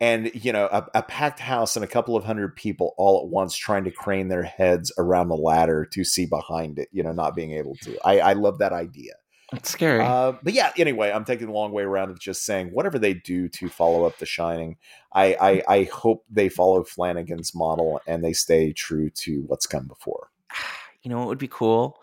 And 0.00 0.30
you 0.34 0.52
know 0.52 0.66
a, 0.70 0.86
a 0.94 1.02
packed 1.02 1.40
house 1.40 1.76
and 1.76 1.84
a 1.84 1.88
couple 1.88 2.16
of 2.16 2.24
hundred 2.24 2.54
people 2.56 2.94
all 2.96 3.22
at 3.22 3.28
once 3.28 3.56
trying 3.56 3.84
to 3.84 3.90
crane 3.90 4.28
their 4.28 4.42
heads 4.42 4.92
around 4.98 5.28
the 5.28 5.36
ladder 5.36 5.84
to 5.84 6.04
see 6.04 6.26
behind 6.26 6.78
it 6.78 6.88
you 6.92 7.02
know 7.02 7.12
not 7.12 7.34
being 7.34 7.52
able 7.52 7.74
to 7.76 7.98
i, 8.04 8.18
I 8.20 8.32
love 8.34 8.58
that 8.58 8.72
idea 8.72 9.14
It's 9.52 9.70
scary. 9.70 10.00
uh, 10.00 10.32
but 10.42 10.52
yeah 10.52 10.72
anyway 10.76 11.10
i'm 11.10 11.24
taking 11.24 11.46
the 11.48 11.52
long 11.52 11.72
way 11.72 11.82
around 11.82 12.10
of 12.10 12.20
just 12.20 12.44
saying 12.44 12.68
whatever 12.68 12.98
they 12.98 13.14
do 13.14 13.48
to 13.48 13.68
follow 13.68 14.04
up 14.04 14.18
the 14.18 14.26
shining 14.26 14.76
I, 15.12 15.36
I 15.40 15.62
i 15.68 15.82
hope 15.84 16.24
they 16.30 16.48
follow 16.48 16.84
flanagan's 16.84 17.54
model 17.54 18.00
and 18.06 18.22
they 18.22 18.32
stay 18.32 18.72
true 18.72 19.10
to 19.10 19.42
what's 19.48 19.66
come 19.66 19.86
before 19.86 20.30
you 21.02 21.10
know 21.10 21.18
what 21.18 21.28
would 21.28 21.38
be 21.38 21.48
cool? 21.48 22.00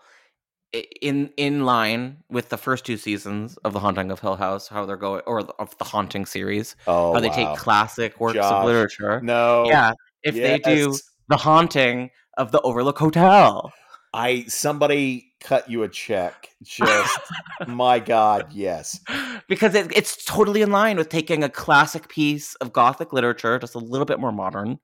In 1.00 1.30
in 1.36 1.64
line 1.64 2.18
with 2.28 2.50
the 2.50 2.58
first 2.58 2.84
two 2.84 2.96
seasons 2.96 3.56
of 3.58 3.72
The 3.72 3.78
Haunting 3.78 4.10
of 4.10 4.20
Hill 4.20 4.36
House, 4.36 4.68
how 4.68 4.84
they're 4.84 4.96
going, 4.96 5.22
or 5.26 5.40
of 5.40 5.76
the 5.78 5.84
Haunting 5.84 6.26
series, 6.26 6.76
oh 6.86 7.14
how 7.14 7.20
they 7.20 7.28
wow. 7.28 7.34
take 7.34 7.56
classic 7.56 8.20
works 8.20 8.34
Josh, 8.34 8.52
of 8.52 8.64
literature. 8.66 9.20
no 9.22 9.66
Yeah, 9.66 9.92
if 10.22 10.34
they 10.34 10.58
do. 10.58 10.96
The 11.28 11.36
Haunting 11.36 12.10
of 12.36 12.52
the 12.52 12.60
Overlook 12.60 12.98
Hotel. 12.98 13.72
i 14.14 14.44
somebody 14.48 15.32
cut 15.40 15.68
you 15.68 15.82
a 15.82 15.88
check 15.88 16.48
just 16.62 17.18
my 17.66 17.98
god 17.98 18.46
yes 18.52 19.00
because 19.48 19.74
it, 19.74 19.94
it's 19.96 20.24
totally 20.24 20.62
in 20.62 20.70
line 20.70 20.96
with 20.96 21.08
taking 21.08 21.44
a 21.44 21.48
classic 21.48 22.08
piece 22.08 22.54
of 22.56 22.72
Gothic 22.72 23.12
literature, 23.12 23.58
just 23.58 23.74
a 23.74 23.78
little 23.78 24.04
bit 24.04 24.18
more 24.18 24.32
modern, 24.32 24.78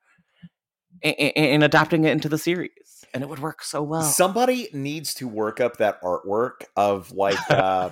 and, 1.02 1.14
and 1.36 1.64
adapting 1.64 2.04
it 2.04 2.12
into 2.12 2.28
the 2.28 2.38
series, 2.38 3.01
and 3.14 3.22
it 3.22 3.28
would 3.28 3.38
work 3.40 3.62
so 3.62 3.82
well. 3.82 4.02
Somebody 4.02 4.68
needs 4.72 5.14
to 5.14 5.28
work 5.28 5.60
up 5.60 5.78
that 5.78 6.00
artwork 6.02 6.64
of 6.76 7.12
like 7.12 7.38
uh 7.50 7.90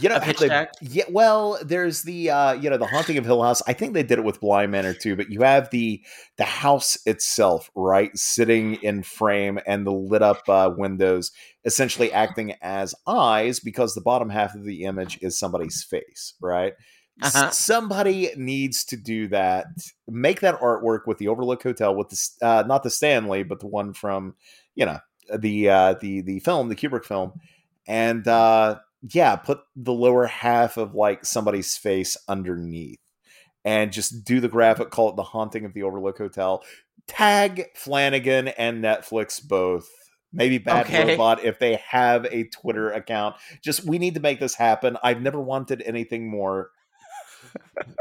you 0.00 0.08
know 0.08 0.16
the- 0.40 0.48
yeah 0.80 1.04
well 1.08 1.58
there's 1.62 2.02
the 2.02 2.28
uh 2.30 2.52
you 2.54 2.68
know 2.68 2.76
the 2.76 2.86
haunting 2.86 3.18
of 3.18 3.24
hill 3.24 3.42
house. 3.42 3.62
I 3.68 3.72
think 3.72 3.94
they 3.94 4.02
did 4.02 4.18
it 4.18 4.24
with 4.24 4.40
Bly 4.40 4.66
Manor 4.66 4.94
too 4.94 5.14
but 5.14 5.30
you 5.30 5.42
have 5.42 5.70
the 5.70 6.02
the 6.38 6.44
house 6.44 6.98
itself 7.06 7.70
right 7.76 8.10
sitting 8.16 8.74
in 8.76 9.02
frame 9.04 9.60
and 9.66 9.86
the 9.86 9.92
lit 9.92 10.22
up 10.22 10.48
uh, 10.48 10.72
windows 10.76 11.30
essentially 11.64 12.12
acting 12.12 12.54
as 12.62 12.94
eyes 13.06 13.60
because 13.60 13.94
the 13.94 14.00
bottom 14.00 14.28
half 14.30 14.54
of 14.54 14.64
the 14.64 14.82
image 14.84 15.18
is 15.22 15.38
somebody's 15.38 15.84
face 15.84 16.34
right 16.40 16.72
Uh-huh. 17.22 17.50
somebody 17.50 18.30
needs 18.36 18.84
to 18.84 18.96
do 18.96 19.26
that 19.28 19.66
make 20.06 20.40
that 20.40 20.60
artwork 20.60 21.06
with 21.06 21.16
the 21.16 21.28
overlook 21.28 21.62
hotel 21.62 21.94
with 21.94 22.10
the 22.10 22.46
uh, 22.46 22.62
not 22.66 22.82
the 22.82 22.90
stanley 22.90 23.42
but 23.42 23.58
the 23.60 23.66
one 23.66 23.94
from 23.94 24.34
you 24.74 24.84
know 24.84 24.98
the 25.34 25.68
uh 25.68 25.94
the 26.00 26.20
the 26.20 26.40
film 26.40 26.68
the 26.68 26.76
kubrick 26.76 27.04
film 27.06 27.32
and 27.88 28.28
uh 28.28 28.76
yeah 29.12 29.34
put 29.34 29.60
the 29.74 29.92
lower 29.94 30.26
half 30.26 30.76
of 30.76 30.94
like 30.94 31.24
somebody's 31.24 31.74
face 31.76 32.18
underneath 32.28 32.98
and 33.64 33.92
just 33.92 34.24
do 34.24 34.38
the 34.38 34.48
graphic 34.48 34.90
call 34.90 35.08
it 35.08 35.16
the 35.16 35.22
haunting 35.22 35.64
of 35.64 35.72
the 35.72 35.82
overlook 35.84 36.18
hotel 36.18 36.62
tag 37.06 37.64
flanagan 37.74 38.48
and 38.48 38.84
netflix 38.84 39.42
both 39.42 39.88
maybe 40.34 40.58
bad 40.58 40.84
Okay. 40.86 41.12
robot 41.12 41.42
if 41.42 41.58
they 41.58 41.76
have 41.76 42.26
a 42.26 42.44
twitter 42.48 42.90
account 42.90 43.36
just 43.62 43.84
we 43.86 43.98
need 43.98 44.12
to 44.14 44.20
make 44.20 44.38
this 44.38 44.54
happen 44.54 44.98
i've 45.02 45.22
never 45.22 45.40
wanted 45.40 45.80
anything 45.86 46.28
more 46.28 46.70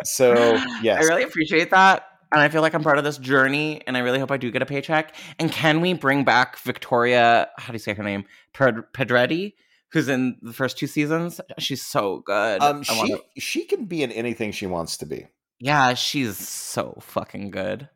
so 0.03 0.33
yes 0.81 1.03
I 1.03 1.07
really 1.07 1.23
appreciate 1.23 1.71
that. 1.71 2.07
And 2.31 2.41
I 2.41 2.49
feel 2.49 2.61
like 2.61 2.73
I'm 2.73 2.83
part 2.83 2.97
of 2.97 3.05
this 3.05 3.17
journey, 3.17 3.81
and 3.87 3.95
I 3.95 4.01
really 4.01 4.19
hope 4.19 4.29
I 4.29 4.35
do 4.35 4.51
get 4.51 4.61
a 4.61 4.65
paycheck. 4.65 5.15
And 5.39 5.49
can 5.51 5.79
we 5.79 5.93
bring 5.93 6.25
back 6.25 6.57
Victoria? 6.57 7.49
How 7.57 7.67
do 7.67 7.73
you 7.73 7.79
say 7.79 7.93
her 7.93 8.03
name? 8.03 8.25
Pedretti, 8.53 9.53
who's 9.91 10.09
in 10.09 10.37
the 10.41 10.51
first 10.51 10.77
two 10.77 10.87
seasons. 10.87 11.39
She's 11.59 11.81
so 11.81 12.23
good. 12.25 12.61
um 12.61 12.83
she 12.83 13.15
she 13.37 13.65
can 13.65 13.85
be 13.85 14.03
in 14.03 14.11
anything 14.11 14.51
she 14.51 14.65
wants 14.65 14.97
to 14.97 15.05
be 15.05 15.27
yeah, 15.59 15.93
she's 15.93 16.37
so 16.37 16.97
fucking 17.01 17.51
good. 17.51 17.89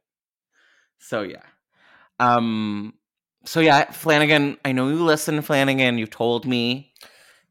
So 0.99 1.22
yeah. 1.22 1.44
Um. 2.19 2.94
So 3.45 3.60
yeah, 3.60 3.91
Flanagan. 3.91 4.57
I 4.64 4.72
know 4.72 4.90
you 4.90 5.03
listen, 5.03 5.41
Flanagan. 5.41 5.98
You've 5.98 6.10
told 6.10 6.45
me. 6.45 6.94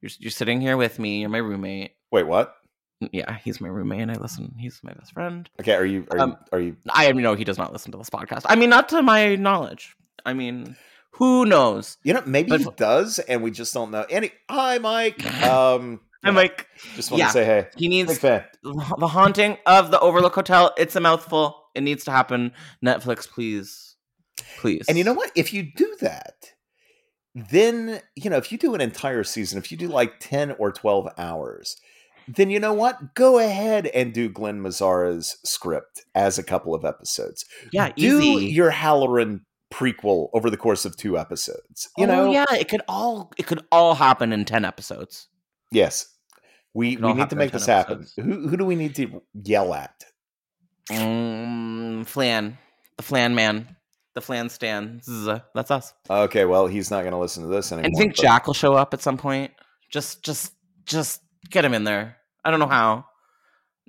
You're 0.01 0.10
you're 0.18 0.30
sitting 0.30 0.60
here 0.60 0.76
with 0.76 0.98
me. 0.98 1.20
You're 1.20 1.28
my 1.28 1.39
roommate. 1.39 1.93
wait 2.10 2.26
what 2.26 2.55
Yeah, 3.01 3.39
he's 3.45 3.61
my 3.61 3.69
roommate. 3.69 4.01
and 4.01 4.11
I 4.11 4.15
listen. 4.15 4.55
He's 4.59 4.81
my 4.83 4.93
best 4.93 5.12
friend. 5.12 5.49
okay 5.61 5.75
are 5.75 5.85
you 5.85 6.07
are 6.11 6.19
Um, 6.19 6.31
you 6.31 6.37
are 6.53 6.61
you 6.61 6.77
I 6.91 7.12
know 7.12 7.35
he 7.35 7.45
does 7.45 7.59
not 7.59 7.73
listen 7.73 7.93
to 7.93 7.99
this 7.99 8.11
podcast. 8.11 8.43
I 8.47 8.57
mean, 8.57 8.70
not 8.70 8.89
to 8.91 9.03
my 9.03 9.37
knowledge. 9.37 9.95
I 10.27 10.33
mean, 10.35 10.77
who 11.12 11.47
knows? 11.47 11.97
You 12.03 12.15
know, 12.15 12.23
maybe 12.27 12.51
But- 12.51 12.61
he 12.61 12.70
does, 12.77 13.19
and 13.20 13.43
we 13.43 13.51
just 13.51 13.73
don't 13.73 13.91
know. 13.91 14.05
Any, 14.11 14.33
hi, 14.51 14.79
Mike. 14.79 15.25
Um, 15.45 16.01
I'm 16.25 16.35
yeah, 16.35 16.41
like, 16.41 16.66
just 16.97 17.12
want 17.12 17.20
yeah. 17.20 17.27
to 17.29 17.33
say 17.33 17.45
hey. 17.45 17.66
he 17.77 17.87
needs 17.89 18.19
the 18.19 18.43
haunting 19.09 19.57
of 19.66 19.93
the 19.93 20.01
Overlook 20.01 20.35
Hotel. 20.35 20.75
It's 20.77 20.97
a 20.97 21.01
mouthful. 21.01 21.69
It 21.77 21.83
needs 21.83 22.05
to 22.07 22.11
happen. 22.11 22.53
Netflix, 22.85 23.29
please, 23.29 23.95
please. 24.59 24.85
And 24.89 24.99
you 24.99 25.05
know 25.05 25.12
what? 25.12 25.31
If 25.37 25.53
you 25.53 25.62
do 25.62 25.97
that, 26.01 26.55
then 27.37 28.01
you 28.16 28.31
know 28.31 28.37
if 28.37 28.51
you 28.51 28.59
do 28.59 28.75
an 28.75 28.81
entire 28.81 29.23
season, 29.23 29.59
if 29.59 29.70
you 29.70 29.79
do 29.79 29.87
like 29.87 30.15
ten 30.19 30.51
or 30.59 30.73
twelve 30.73 31.09
hours, 31.16 31.77
then 32.37 32.51
you 32.51 32.61
know 32.61 32.73
what? 32.73 33.15
Go 33.15 33.39
ahead 33.39 33.87
and 33.89 34.13
do 34.13 34.29
Glen 34.29 34.61
Mazzara's 34.61 35.39
script 35.45 36.05
as 36.15 36.39
a 36.39 36.43
couple 36.43 36.75
of 36.75 36.85
episodes. 36.85 37.45
yeah, 37.73 37.91
Do 37.97 38.21
easy. 38.21 38.47
your 38.53 38.71
Hallorann 38.71 39.41
prequel 39.73 40.29
over 40.33 40.49
the 40.51 40.57
course 40.57 40.85
of 40.85 40.97
two 40.97 41.19
episodes. 41.19 41.89
You 41.97 42.05
oh, 42.05 42.07
know, 42.07 42.33
yeah, 42.33 42.47
it 42.53 42.69
could 42.69 42.83
all 42.89 43.33
it 43.37 43.47
could 43.47 43.63
all 43.71 43.95
happen 43.95 44.33
in 44.33 44.45
ten 44.45 44.65
episodes. 44.65 45.29
yes. 45.71 46.15
We 46.75 46.97
we 46.99 47.15
need 47.15 47.31
to 47.31 47.37
make 47.37 47.51
10 47.51 47.59
this 47.59 47.67
happen. 47.67 48.07
Who 48.17 48.47
who 48.49 48.57
do 48.57 48.65
we 48.65 48.77
need 48.77 48.95
to 48.97 49.23
yell 49.43 49.73
at? 49.75 50.05
Mm, 50.91 52.07
Flan, 52.07 52.59
the 52.97 53.03
Flan 53.03 53.35
man, 53.35 53.77
the 54.15 54.21
Flan 54.21 54.49
Stan. 54.49 55.01
That's 55.55 55.71
us. 55.71 55.95
Okay, 56.09 56.45
well, 56.45 56.67
he's 56.67 56.91
not 56.91 57.01
going 57.01 57.13
to 57.13 57.19
listen 57.19 57.43
to 57.43 57.49
this 57.49 57.73
anymore. 57.73 57.87
And 57.87 57.97
I 57.97 57.99
think 57.99 58.17
but- 58.17 58.23
Jack 58.23 58.47
will 58.47 58.55
show 58.55 58.75
up 58.75 58.95
at 58.95 59.01
some 59.01 59.17
point. 59.17 59.53
Just, 59.91 60.23
just, 60.23 60.53
just 60.85 61.23
get 61.51 61.65
him 61.65 61.73
in 61.73 61.85
there. 61.85 62.18
I 62.49 62.51
don't 62.51 62.61
know 62.61 62.66
how. 62.66 63.05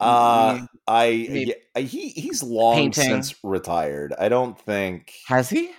Uh, 0.02 0.66
I 0.86 1.06
yeah, 1.08 1.54
he 1.82 2.10
he's 2.10 2.44
long 2.44 2.76
Painting. 2.76 3.04
since 3.04 3.36
retired. 3.44 4.14
I 4.20 4.28
don't 4.30 4.60
think 4.60 5.14
has 5.28 5.50
he? 5.50 5.72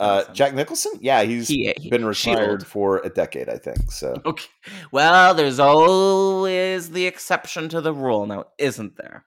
uh, 0.00 0.24
Jack 0.32 0.52
Nicholson. 0.54 0.92
Yeah, 1.00 1.22
he's 1.22 1.46
He- 1.46 1.72
he- 1.76 1.90
been 1.90 2.04
retired 2.04 2.62
Shield. 2.62 2.66
for 2.66 2.98
a 3.04 3.08
decade, 3.08 3.48
I 3.48 3.56
think. 3.58 3.92
So 3.92 4.20
Okay. 4.26 4.48
Well, 4.90 5.32
there's 5.34 5.60
always 5.60 6.90
the 6.90 7.06
exception 7.06 7.68
to 7.68 7.80
the 7.80 7.92
rule 7.92 8.26
now, 8.26 8.46
isn't 8.58 8.96
there? 8.96 9.24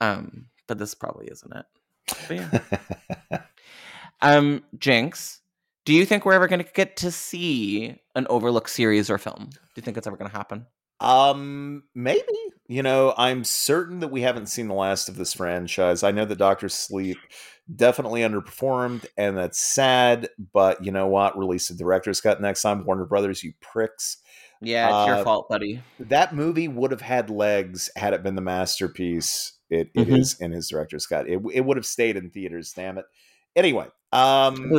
Um, 0.00 0.46
but 0.66 0.78
this 0.78 0.94
probably 0.94 1.28
isn't 1.28 1.52
it. 1.54 1.66
But 2.28 2.36
yeah. 3.30 3.40
um, 4.22 4.64
Jinx, 4.78 5.40
Do 5.86 5.94
you 5.94 6.04
think 6.04 6.24
we're 6.26 6.34
ever 6.34 6.46
going 6.48 6.62
to 6.64 6.72
get 6.72 6.96
to 6.98 7.10
see 7.10 7.96
an 8.14 8.26
Overlook 8.28 8.68
series 8.68 9.08
or 9.10 9.16
film? 9.18 9.48
Do 9.50 9.58
you 9.76 9.82
think 9.82 9.96
it's 9.96 10.06
ever 10.06 10.16
going 10.16 10.30
to 10.30 10.36
happen? 10.36 10.66
Um, 11.00 11.84
maybe. 11.94 12.22
You 12.68 12.82
know, 12.84 13.14
I'm 13.18 13.42
certain 13.42 14.00
that 14.00 14.08
we 14.08 14.20
haven't 14.20 14.46
seen 14.46 14.68
the 14.68 14.74
last 14.74 15.08
of 15.08 15.16
this 15.16 15.32
franchise. 15.34 16.02
I 16.04 16.12
know 16.12 16.24
that 16.24 16.38
Doctor 16.38 16.68
Sleep 16.68 17.18
definitely 17.74 18.20
underperformed, 18.20 19.06
and 19.16 19.36
that's 19.36 19.58
sad. 19.58 20.28
But 20.52 20.84
you 20.84 20.92
know 20.92 21.08
what? 21.08 21.36
Release 21.36 21.68
a 21.70 21.76
director's 21.76 22.20
cut 22.20 22.40
next 22.40 22.62
time, 22.62 22.84
Warner 22.84 23.06
Brothers. 23.06 23.42
You 23.42 23.54
pricks. 23.60 24.18
Yeah, 24.62 24.86
it's 24.86 24.94
Uh, 25.10 25.14
your 25.16 25.24
fault, 25.24 25.48
buddy. 25.48 25.82
That 25.98 26.34
movie 26.34 26.68
would 26.68 26.90
have 26.90 27.00
had 27.00 27.30
legs 27.30 27.90
had 27.96 28.12
it 28.12 28.22
been 28.22 28.34
the 28.36 28.42
masterpiece 28.42 29.54
it, 29.70 29.90
it 29.94 30.08
Mhm. 30.08 30.18
is 30.18 30.36
in 30.40 30.52
his 30.52 30.68
director's 30.68 31.06
cut. 31.06 31.28
It, 31.28 31.40
it 31.52 31.64
would 31.64 31.76
have 31.76 31.86
stayed 31.86 32.16
in 32.16 32.30
theaters. 32.30 32.72
Damn 32.72 32.98
it. 32.98 33.06
Anyway, 33.56 33.86
um, 34.12 34.70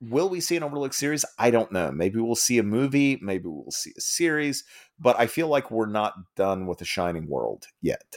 will 0.00 0.28
we 0.28 0.40
see 0.40 0.56
an 0.56 0.62
Overlook 0.62 0.92
series? 0.92 1.24
I 1.38 1.50
don't 1.50 1.72
know. 1.72 1.90
Maybe 1.90 2.20
we'll 2.20 2.34
see 2.34 2.58
a 2.58 2.62
movie. 2.62 3.18
Maybe 3.22 3.44
we'll 3.46 3.70
see 3.70 3.92
a 3.96 4.00
series. 4.00 4.64
But 5.00 5.18
I 5.18 5.26
feel 5.26 5.48
like 5.48 5.70
we're 5.70 5.86
not 5.86 6.14
done 6.36 6.66
with 6.66 6.78
the 6.78 6.84
Shining 6.84 7.26
World 7.28 7.66
yet. 7.80 8.14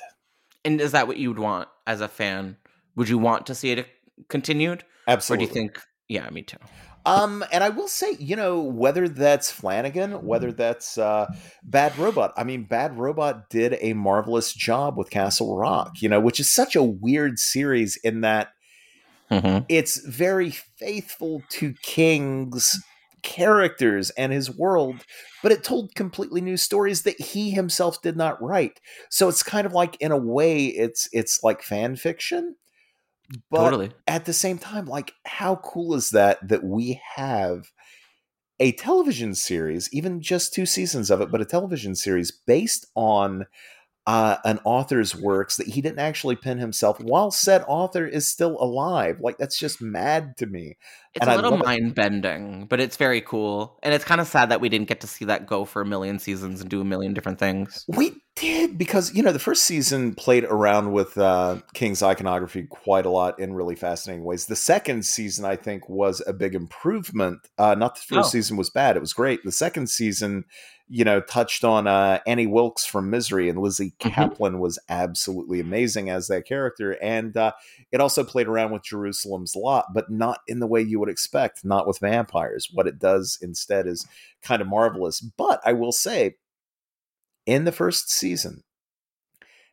And 0.65 0.80
is 0.81 0.91
that 0.91 1.07
what 1.07 1.18
you 1.18 1.30
would 1.30 1.39
want 1.39 1.69
as 1.88 2.01
a 2.01 2.07
fan? 2.07 2.57
Would 2.95 3.10
you 3.10 3.18
want 3.18 3.47
to 3.47 3.55
see 3.55 3.72
it 3.72 3.88
continued? 4.30 4.84
Absolutely. 5.07 5.45
Or 5.45 5.47
do 5.47 5.53
you 5.53 5.61
think? 5.61 5.80
Yeah, 6.07 6.30
me 6.30 6.41
too. 6.43 6.57
Um, 7.05 7.43
and 7.51 7.64
I 7.64 7.69
will 7.69 7.89
say, 7.89 8.15
you 8.18 8.35
know, 8.38 8.61
whether 8.61 9.10
that's 9.10 9.51
Flanagan, 9.51 10.26
whether 10.26 10.53
that's 10.53 10.97
uh, 10.97 11.27
Bad 11.64 11.97
Robot. 11.97 12.34
I 12.38 12.45
mean, 12.45 12.64
Bad 12.64 12.97
Robot 12.97 13.49
did 13.49 13.77
a 13.81 13.93
marvelous 13.93 14.53
job 14.53 14.97
with 14.97 15.10
Castle 15.10 15.57
Rock, 15.57 16.01
you 16.01 16.07
know, 16.07 16.22
which 16.22 16.39
is 16.39 16.53
such 16.53 16.76
a 16.77 16.84
weird 16.84 17.39
series 17.39 17.97
in 18.03 18.22
that 18.22 18.49
Mhm. 19.31 19.65
it's 19.68 19.97
very 20.05 20.51
faithful 20.51 21.41
to 21.49 21.73
King's 21.81 22.77
characters 23.24 24.10
and 24.12 24.32
his 24.32 24.56
world, 24.56 25.06
but 25.41 25.52
it 25.52 25.64
told 25.64 25.95
completely 25.95 26.41
new 26.41 26.58
stories 26.58 27.04
that 27.04 27.20
he 27.20 27.52
himself 27.52 28.02
did 28.02 28.16
not 28.16 28.41
write. 28.41 28.80
So 29.10 29.30
it's 29.30 29.44
kind 29.44 29.66
of 29.66 29.74
like, 29.74 29.95
in 30.00 30.12
a 30.12 30.18
way, 30.18 30.66
it's 30.66 31.10
it's 31.12 31.44
like 31.44 31.64
fan 31.64 31.95
fiction. 31.95 32.56
But 33.50 33.64
Totally. 33.64 33.91
at 34.06 34.26
the 34.26 34.34
same 34.34 34.60
time, 34.60 34.86
like, 34.86 35.14
how 35.26 35.56
cool 35.56 35.95
is 35.95 36.12
that 36.12 36.48
that 36.48 36.64
we 36.64 37.02
have 37.16 37.72
a 38.60 38.74
television 38.74 39.34
series, 39.34 39.90
even 39.91 40.22
just 40.22 40.54
two 40.54 40.66
seasons 40.66 41.10
of 41.10 41.22
it, 41.22 41.32
but 41.32 41.41
a 41.41 41.45
television 41.45 41.95
series 41.95 42.32
based 42.32 42.86
on 42.95 43.45
uh, 44.05 44.38
an 44.43 44.59
author's 44.65 45.15
works 45.15 45.55
that 45.57 45.67
he 45.67 45.81
didn't 45.81 45.99
actually 45.99 46.35
pen 46.35 46.57
himself 46.57 46.99
while 46.99 47.31
said 47.31 47.63
author 47.67 48.05
is 48.05 48.27
still 48.27 48.57
alive. 48.61 49.17
Like, 49.21 49.38
that's 49.38 49.57
just 49.57 49.81
mad 49.81 50.35
to 50.38 50.45
me. 50.45 50.77
It's 51.15 51.25
And 51.25 51.31
a 51.31 51.35
little 51.35 51.59
it. 51.59 51.65
mind 51.65 51.95
bending, 51.95 52.65
but 52.65 52.80
it's 52.80 52.97
very 52.97 53.21
cool. 53.21 53.77
And 53.84 53.93
it's 53.93 54.03
kind 54.03 54.19
of 54.19 54.27
sad 54.27 54.49
that 54.49 54.59
we 54.59 54.67
didn't 54.67 54.88
get 54.89 55.01
to 55.01 55.07
see 55.07 55.25
that 55.25 55.45
go 55.47 55.63
for 55.63 55.81
a 55.81 55.85
million 55.85 56.17
seasons 56.19 56.59
and 56.59 56.69
do 56.69 56.81
a 56.81 56.84
million 56.84 57.13
different 57.13 57.38
things. 57.39 57.85
We 57.88 58.13
did 58.35 58.80
because 58.80 59.13
you 59.13 59.21
know 59.21 59.31
the 59.31 59.38
first 59.38 59.63
season 59.63 60.15
played 60.15 60.43
around 60.45 60.91
with 60.91 61.15
uh, 61.19 61.57
King's 61.75 62.01
iconography 62.01 62.63
quite 62.63 63.05
a 63.05 63.11
lot 63.11 63.39
in 63.39 63.53
really 63.53 63.75
fascinating 63.75 64.25
ways. 64.25 64.47
The 64.47 64.55
second 64.55 65.05
season, 65.05 65.45
I 65.45 65.55
think, 65.55 65.88
was 65.88 66.19
a 66.25 66.34
big 66.34 66.55
improvement. 66.55 67.47
Uh, 67.59 67.75
not 67.75 67.93
the 67.93 68.01
first 68.01 68.30
Oh. 68.30 68.31
season 68.31 68.57
was 68.57 68.71
bad; 68.71 68.97
it 68.97 69.01
was 69.01 69.13
great. 69.13 69.41
The 69.43 69.51
second 69.51 69.91
season, 69.91 70.45
you 70.89 71.03
know, 71.05 71.22
touched 71.22 71.64
on 71.64 71.88
uh, 71.88 72.19
Annie 72.27 72.47
Wilkes 72.47 72.85
from 72.85 73.10
Misery, 73.10 73.49
and 73.49 73.60
Lizzy 73.60 73.93
Mhm. 73.99 74.11
Caplan 74.11 74.60
was 74.60 74.77
absolutely 74.89 75.60
amazing 75.60 76.10
as 76.10 76.27
that 76.27 76.45
character. 76.45 76.97
And 77.01 77.35
uh, 77.38 77.53
it 77.91 78.01
also 78.01 78.23
played 78.23 78.47
around 78.47 78.72
with 78.72 78.84
Jerusalem's 78.84 79.55
Lot, 79.55 79.93
but 79.93 80.10
not 80.11 80.39
in 80.47 80.60
the 80.60 80.68
way 80.68 80.81
you 80.81 80.99
would 80.99 81.10
expect. 81.10 81.64
Not 81.65 81.88
with 81.88 81.99
vampires. 81.99 82.69
What 82.73 82.88
it 82.88 82.99
does 82.99 83.39
instead 83.41 83.88
is 83.88 84.05
kind 84.41 84.61
of 84.61 84.68
marvelous. 84.68 85.22
But 85.22 85.61
I 85.65 85.73
will 85.73 85.93
say 85.93 86.35
in 87.45 87.64
the 87.65 87.72
first 87.72 88.11
season, 88.11 88.64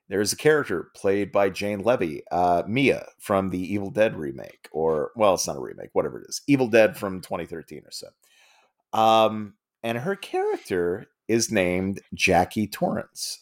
there's 0.09 0.33
a 0.33 0.37
character 0.37 0.91
played 0.95 1.31
by 1.31 1.51
Jane 1.51 1.81
Levy, 1.81 2.23
uh, 2.33 2.65
Mia 2.67 3.07
from 3.19 3.51
the 3.51 3.73
Evil 3.73 3.91
Dead 3.91 4.17
remake, 4.17 4.69
or 4.73 5.13
well, 5.15 5.35
it's 5.35 5.47
not 5.47 5.57
a 5.57 5.61
remake, 5.61 5.91
whatever 5.93 6.21
it 6.21 6.27
is, 6.29 6.41
Evil 6.49 6.67
Dead 6.69 6.97
from 6.97 7.21
2013 7.21 7.83
or 7.85 7.91
so. 7.93 8.09
Um, 8.93 9.55
and 9.83 9.99
her 9.99 10.17
character 10.17 11.07
is 11.29 11.51
named 11.51 12.01
Jackie 12.15 12.67
Torrance, 12.67 13.41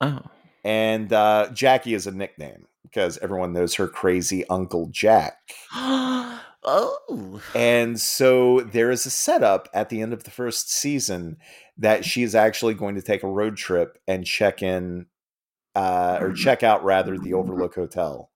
Oh. 0.00 0.20
and 0.64 1.12
uh, 1.12 1.48
Jackie 1.52 1.94
is 1.94 2.06
a 2.06 2.12
nickname 2.12 2.66
because 2.82 3.18
everyone 3.18 3.52
knows 3.52 3.74
her 3.74 3.88
crazy 3.88 4.46
Uncle 4.48 4.88
Jack. 4.90 5.36
oh. 5.74 7.40
And 7.54 8.00
so 8.00 8.60
there 8.60 8.90
is 8.90 9.04
a 9.06 9.10
setup 9.10 9.68
at 9.74 9.88
the 9.88 10.00
end 10.00 10.12
of 10.12 10.24
the 10.24 10.30
first 10.30 10.70
season 10.72 11.36
that 11.78 12.04
she 12.04 12.22
is 12.22 12.34
actually 12.34 12.74
going 12.74 12.94
to 12.94 13.02
take 13.02 13.22
a 13.22 13.28
road 13.28 13.56
trip 13.56 13.98
and 14.06 14.24
check 14.24 14.62
in 14.62 15.06
uh, 15.74 16.18
or 16.20 16.32
check 16.32 16.62
out 16.62 16.84
rather 16.84 17.18
the 17.18 17.34
Overlook 17.34 17.74
Hotel. 17.74 18.30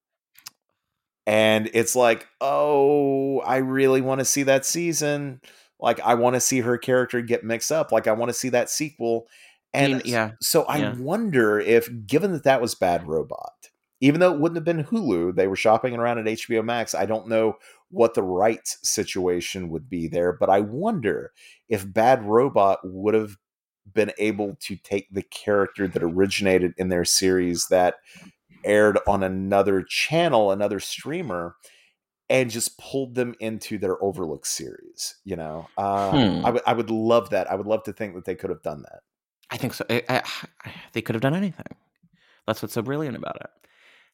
And 1.26 1.70
it's 1.74 1.94
like, 1.94 2.26
oh, 2.40 3.40
I 3.40 3.58
really 3.58 4.00
want 4.00 4.20
to 4.20 4.24
see 4.24 4.44
that 4.44 4.64
season. 4.64 5.40
Like, 5.80 6.00
I 6.00 6.14
want 6.14 6.34
to 6.34 6.40
see 6.40 6.60
her 6.60 6.78
character 6.78 7.20
get 7.20 7.44
mixed 7.44 7.70
up. 7.70 7.92
Like, 7.92 8.06
I 8.06 8.12
want 8.12 8.30
to 8.30 8.34
see 8.34 8.48
that 8.50 8.70
sequel. 8.70 9.26
And 9.74 9.94
mean, 9.94 10.02
yeah, 10.04 10.32
so 10.40 10.64
I 10.64 10.78
yeah. 10.78 10.94
wonder 10.96 11.60
if, 11.60 11.88
given 12.06 12.32
that 12.32 12.44
that 12.44 12.60
was 12.60 12.74
Bad 12.74 13.06
Robot, 13.06 13.68
even 14.00 14.20
though 14.20 14.32
it 14.32 14.40
wouldn't 14.40 14.56
have 14.56 14.64
been 14.64 14.84
Hulu, 14.84 15.34
they 15.34 15.46
were 15.46 15.56
shopping 15.56 15.94
around 15.94 16.18
at 16.18 16.24
HBO 16.26 16.64
Max. 16.64 16.94
I 16.94 17.06
don't 17.06 17.28
know 17.28 17.56
what 17.90 18.14
the 18.14 18.22
rights 18.22 18.78
situation 18.82 19.70
would 19.70 19.88
be 19.88 20.08
there, 20.08 20.32
but 20.32 20.50
I 20.50 20.60
wonder 20.60 21.32
if 21.68 21.90
Bad 21.92 22.22
Robot 22.24 22.80
would 22.84 23.14
have 23.14 23.36
been 23.92 24.12
able 24.18 24.56
to 24.60 24.76
take 24.76 25.08
the 25.10 25.22
character 25.22 25.88
that 25.88 26.02
originated 26.02 26.74
in 26.76 26.88
their 26.88 27.04
series 27.04 27.66
that 27.68 27.96
aired 28.64 28.98
on 29.06 29.22
another 29.22 29.82
channel, 29.82 30.50
another 30.50 30.80
streamer, 30.80 31.56
and 32.30 32.50
just 32.50 32.78
pulled 32.78 33.14
them 33.14 33.34
into 33.40 33.78
their 33.78 34.02
Overlook 34.02 34.46
series. 34.46 35.16
You 35.24 35.36
know, 35.36 35.68
uh, 35.76 36.10
Hmm. 36.10 36.44
I 36.44 36.50
would 36.50 36.62
I 36.66 36.72
would 36.72 36.90
love 36.90 37.30
that. 37.30 37.50
I 37.50 37.54
would 37.54 37.66
love 37.66 37.84
to 37.84 37.92
think 37.92 38.14
that 38.14 38.24
they 38.24 38.34
could 38.34 38.50
have 38.50 38.62
done 38.62 38.82
that. 38.82 39.00
I 39.50 39.56
think 39.56 39.74
so. 39.74 39.84
I, 39.88 40.02
I, 40.08 40.70
they 40.92 41.02
could 41.02 41.14
have 41.14 41.22
done 41.22 41.34
anything. 41.34 41.76
That's 42.46 42.62
what's 42.62 42.74
so 42.74 42.82
brilliant 42.82 43.16
about 43.16 43.36
it. 43.40 43.50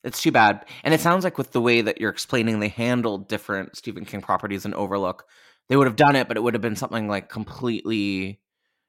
It's 0.02 0.20
too 0.20 0.32
bad. 0.32 0.66
And 0.82 0.92
it 0.92 1.00
sounds 1.00 1.24
like 1.24 1.38
with 1.38 1.52
the 1.52 1.62
way 1.62 1.80
that 1.80 2.00
you're 2.00 2.10
explaining 2.10 2.60
they 2.60 2.68
handled 2.68 3.28
different 3.28 3.76
Stephen 3.76 4.04
King 4.04 4.20
properties 4.20 4.66
in 4.66 4.74
Overlook, 4.74 5.24
they 5.68 5.76
would 5.76 5.86
have 5.86 5.96
done 5.96 6.14
it, 6.14 6.28
but 6.28 6.36
it 6.36 6.42
would 6.42 6.52
have 6.52 6.60
been 6.60 6.76
something 6.76 7.08
like 7.08 7.30
completely 7.30 8.40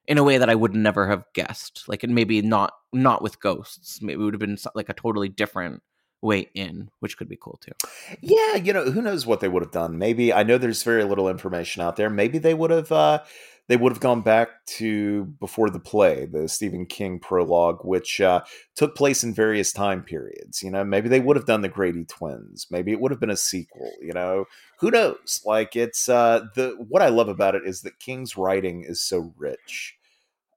in 0.06 0.18
a 0.18 0.24
way 0.24 0.38
that 0.38 0.50
I 0.50 0.54
would 0.54 0.74
never 0.74 1.08
have 1.08 1.24
guessed. 1.32 1.84
Like 1.88 2.04
it 2.04 2.10
maybe 2.10 2.42
not 2.42 2.72
not 2.92 3.22
with 3.22 3.40
ghosts. 3.40 4.02
Maybe 4.02 4.20
it 4.20 4.24
would 4.24 4.34
have 4.34 4.40
been 4.40 4.58
like 4.74 4.88
a 4.88 4.94
totally 4.94 5.28
different 5.28 5.82
way 6.26 6.50
in, 6.54 6.90
which 7.00 7.16
could 7.16 7.28
be 7.28 7.38
cool 7.40 7.58
too. 7.62 7.72
Yeah, 8.20 8.56
you 8.56 8.72
know, 8.72 8.90
who 8.90 9.00
knows 9.00 9.26
what 9.26 9.40
they 9.40 9.48
would 9.48 9.62
have 9.62 9.72
done? 9.72 9.96
Maybe 9.98 10.32
I 10.32 10.42
know 10.42 10.58
there's 10.58 10.82
very 10.82 11.04
little 11.04 11.28
information 11.28 11.82
out 11.82 11.96
there. 11.96 12.10
Maybe 12.10 12.38
they 12.38 12.52
would 12.52 12.70
have 12.70 12.92
uh 12.92 13.22
they 13.68 13.76
would 13.76 13.92
have 13.92 14.00
gone 14.00 14.22
back 14.22 14.64
to 14.66 15.24
before 15.40 15.70
the 15.70 15.80
play, 15.80 16.26
the 16.26 16.48
Stephen 16.48 16.86
King 16.86 17.18
prologue, 17.18 17.84
which 17.84 18.20
uh, 18.20 18.42
took 18.76 18.94
place 18.94 19.24
in 19.24 19.34
various 19.34 19.72
time 19.72 20.02
periods. 20.02 20.62
You 20.62 20.70
know, 20.70 20.84
maybe 20.84 21.08
they 21.08 21.18
would 21.18 21.36
have 21.36 21.46
done 21.46 21.62
the 21.62 21.68
Grady 21.68 22.04
twins. 22.04 22.68
Maybe 22.70 22.92
it 22.92 23.00
would 23.00 23.10
have 23.10 23.18
been 23.18 23.30
a 23.30 23.36
sequel. 23.36 23.90
You 24.00 24.12
know, 24.12 24.44
who 24.78 24.90
knows? 24.90 25.40
Like 25.44 25.74
it's 25.74 26.08
uh, 26.08 26.46
the 26.54 26.76
what 26.88 27.02
I 27.02 27.08
love 27.08 27.28
about 27.28 27.56
it 27.56 27.62
is 27.66 27.82
that 27.82 27.98
King's 27.98 28.36
writing 28.36 28.84
is 28.86 29.02
so 29.02 29.34
rich, 29.36 29.96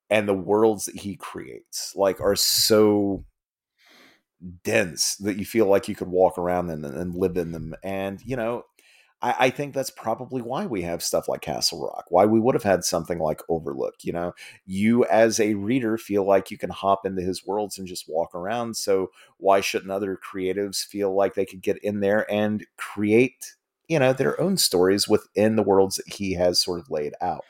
and 0.10 0.28
the 0.28 0.34
worlds 0.36 0.86
that 0.86 0.98
he 0.98 1.16
creates 1.16 1.94
like 1.96 2.22
are 2.22 2.36
so 2.36 3.26
dense 4.64 5.16
that 5.18 5.38
you 5.38 5.46
feel 5.46 5.66
like 5.66 5.88
you 5.88 5.96
could 5.96 6.08
walk 6.08 6.38
around 6.38 6.68
them 6.68 6.86
and 6.86 7.16
live 7.16 7.38
in 7.38 7.52
them. 7.52 7.76
And, 7.84 8.22
you 8.24 8.36
know, 8.36 8.64
I, 9.22 9.36
I 9.40 9.50
think 9.50 9.74
that's 9.74 9.90
probably 9.92 10.42
why 10.42 10.66
we 10.66 10.82
have 10.84 11.04
stuff 11.04 11.28
like 11.28 11.42
Castle 11.42 11.84
Rock, 11.84 12.06
why 12.10 12.26
we 12.26 12.40
would 12.40 12.56
have 12.56 12.64
had 12.64 12.84
something 12.84 13.20
like 13.20 13.42
Overlook. 13.50 13.96
You 14.02 14.14
know, 14.14 14.34
you 14.66 15.06
as 15.06 15.40
a 15.40 15.56
reader 15.56 15.98
feel 15.98 16.26
like 16.26 16.52
you 16.52 16.58
can 16.58 16.70
hop 16.70 17.06
into 17.06 17.22
his 17.22 17.46
worlds 17.46 17.78
and 17.78 17.88
just 17.88 18.06
walk 18.08 18.34
around. 18.34 18.78
So 18.78 19.12
why 19.38 19.62
shouldn't 19.62 19.92
other 19.92 20.18
creatives 20.18 20.86
feel 20.86 21.14
like 21.16 21.34
they 21.34 21.46
could 21.46 21.62
get 21.62 21.78
in 21.84 22.00
there 22.00 22.30
and 22.32 22.66
create, 22.78 23.56
you 23.88 24.00
know, 24.00 24.14
their 24.14 24.40
own 24.40 24.58
stories 24.58 25.08
within 25.08 25.56
the 25.56 25.64
worlds 25.64 25.96
that 25.96 26.14
he 26.14 26.34
has 26.34 26.62
sort 26.62 26.80
of 26.80 26.90
laid 26.90 27.14
out? 27.22 27.44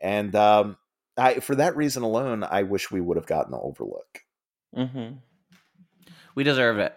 And 0.00 0.34
um, 0.36 0.76
I, 1.16 1.40
for 1.40 1.56
that 1.56 1.76
reason 1.76 2.04
alone, 2.04 2.44
I 2.44 2.62
wish 2.62 2.90
we 2.92 3.00
would 3.00 3.16
have 3.16 3.26
gotten 3.26 3.54
Overlook. 3.54 4.20
Mm-hmm. 4.76 5.16
We 6.38 6.44
deserve 6.44 6.78
it. 6.78 6.94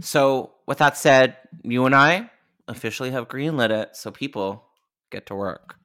So, 0.00 0.54
with 0.66 0.78
that 0.78 0.96
said, 0.96 1.36
you 1.62 1.86
and 1.86 1.94
I 1.94 2.28
officially 2.66 3.12
have 3.12 3.28
greenlit 3.28 3.70
it, 3.70 3.94
so 3.94 4.10
people 4.10 4.64
get 5.12 5.26
to 5.26 5.36
work. 5.36 5.76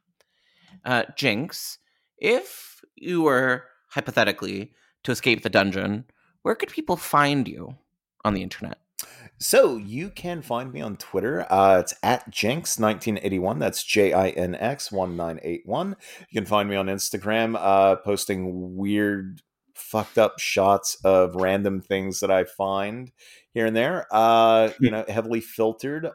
Uh, 0.84 1.04
Jinx, 1.16 1.78
if 2.18 2.84
you 2.96 3.22
were 3.22 3.66
hypothetically 3.90 4.74
to 5.04 5.12
escape 5.12 5.44
the 5.44 5.52
dungeon, 5.52 6.06
where 6.42 6.56
could 6.56 6.70
people 6.70 6.98
find 6.98 7.48
you 7.48 7.76
on 8.26 8.34
the 8.34 8.42
internet? 8.42 8.80
So 9.38 9.78
you 9.78 10.10
can 10.10 10.42
find 10.42 10.74
me 10.74 10.82
on 10.82 10.98
Twitter. 10.98 11.46
Uh, 11.52 11.78
it's 11.78 11.94
at 12.02 12.32
Jinx1981. 12.32 13.60
That's 13.60 13.84
J 13.84 14.14
I 14.14 14.30
N 14.30 14.56
X 14.56 14.92
1981. 14.92 15.96
You 16.28 16.42
can 16.42 16.48
find 16.48 16.68
me 16.68 16.76
on 16.76 16.88
Instagram, 16.88 17.56
uh, 17.56 17.98
posting 17.98 18.76
weird, 18.76 19.44
fucked 19.74 20.18
up 20.18 20.40
shots 20.40 20.98
of 21.04 21.36
random 21.36 21.82
things 21.82 22.20
that 22.20 22.32
I 22.32 22.44
find 22.44 23.12
here 23.54 23.66
and 23.66 23.76
there. 23.76 24.08
Uh, 24.12 24.72
you 24.80 24.92
know, 24.92 25.06
heavily 25.08 25.42
filtered 25.42 26.10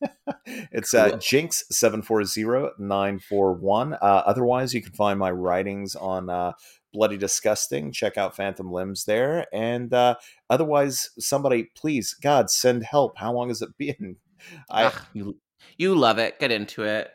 it's 0.46 0.94
uh, 0.94 1.10
Cool. 1.10 1.18
Jinx 1.18 1.64
seven 1.70 2.02
four 2.02 2.24
zero 2.24 2.72
nine 2.78 3.18
four 3.18 3.52
one. 3.54 3.94
Uh, 3.94 4.22
otherwise, 4.26 4.74
you 4.74 4.82
can 4.82 4.92
find 4.92 5.18
my 5.18 5.30
writings 5.30 5.94
on 5.94 6.30
uh, 6.30 6.52
Bloody 6.92 7.16
Disgusting. 7.16 7.92
Check 7.92 8.16
out 8.16 8.36
Phantom 8.36 8.70
Limbs 8.70 9.04
there. 9.04 9.46
And 9.52 9.92
uh, 9.92 10.16
otherwise, 10.48 11.10
somebody 11.18 11.70
please, 11.76 12.14
God, 12.14 12.50
send 12.50 12.84
help. 12.84 13.18
How 13.18 13.32
long 13.32 13.48
has 13.48 13.62
it 13.62 13.70
been? 13.78 14.16
I 14.70 14.84
Ugh, 14.84 15.00
you, 15.12 15.36
you 15.76 15.94
love 15.94 16.18
it. 16.18 16.38
Get 16.38 16.50
into 16.50 16.84
it. 16.84 17.10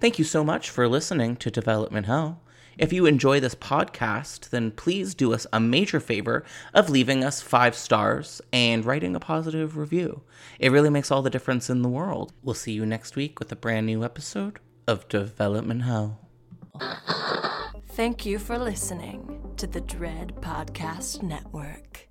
Thank 0.00 0.18
you 0.18 0.24
so 0.24 0.42
much 0.42 0.70
for 0.70 0.88
listening 0.88 1.36
to 1.36 1.50
Development 1.50 2.06
Hell. 2.06 2.40
If 2.78 2.90
you 2.90 3.04
enjoy 3.04 3.38
this 3.40 3.54
podcast, 3.54 4.48
then 4.48 4.70
please 4.70 5.14
do 5.14 5.34
us 5.34 5.46
a 5.52 5.60
major 5.60 6.00
favor 6.00 6.42
of 6.72 6.88
leaving 6.88 7.22
us 7.22 7.42
five 7.42 7.74
stars 7.74 8.40
and 8.50 8.82
writing 8.86 9.14
a 9.14 9.20
positive 9.20 9.76
review. 9.76 10.22
It 10.58 10.72
really 10.72 10.88
makes 10.88 11.10
all 11.10 11.20
the 11.20 11.28
difference 11.28 11.68
in 11.68 11.82
the 11.82 11.90
world. 11.90 12.32
We'll 12.42 12.54
see 12.54 12.72
you 12.72 12.86
next 12.86 13.14
week 13.14 13.38
with 13.38 13.52
a 13.52 13.56
brand 13.56 13.84
new 13.84 14.02
episode 14.02 14.58
of 14.86 15.06
Development 15.08 15.82
Hell. 15.82 16.18
Thank 17.90 18.24
you 18.24 18.38
for 18.38 18.58
listening 18.58 19.52
to 19.58 19.66
the 19.66 19.82
Dread 19.82 20.36
Podcast 20.40 21.22
Network. 21.22 22.08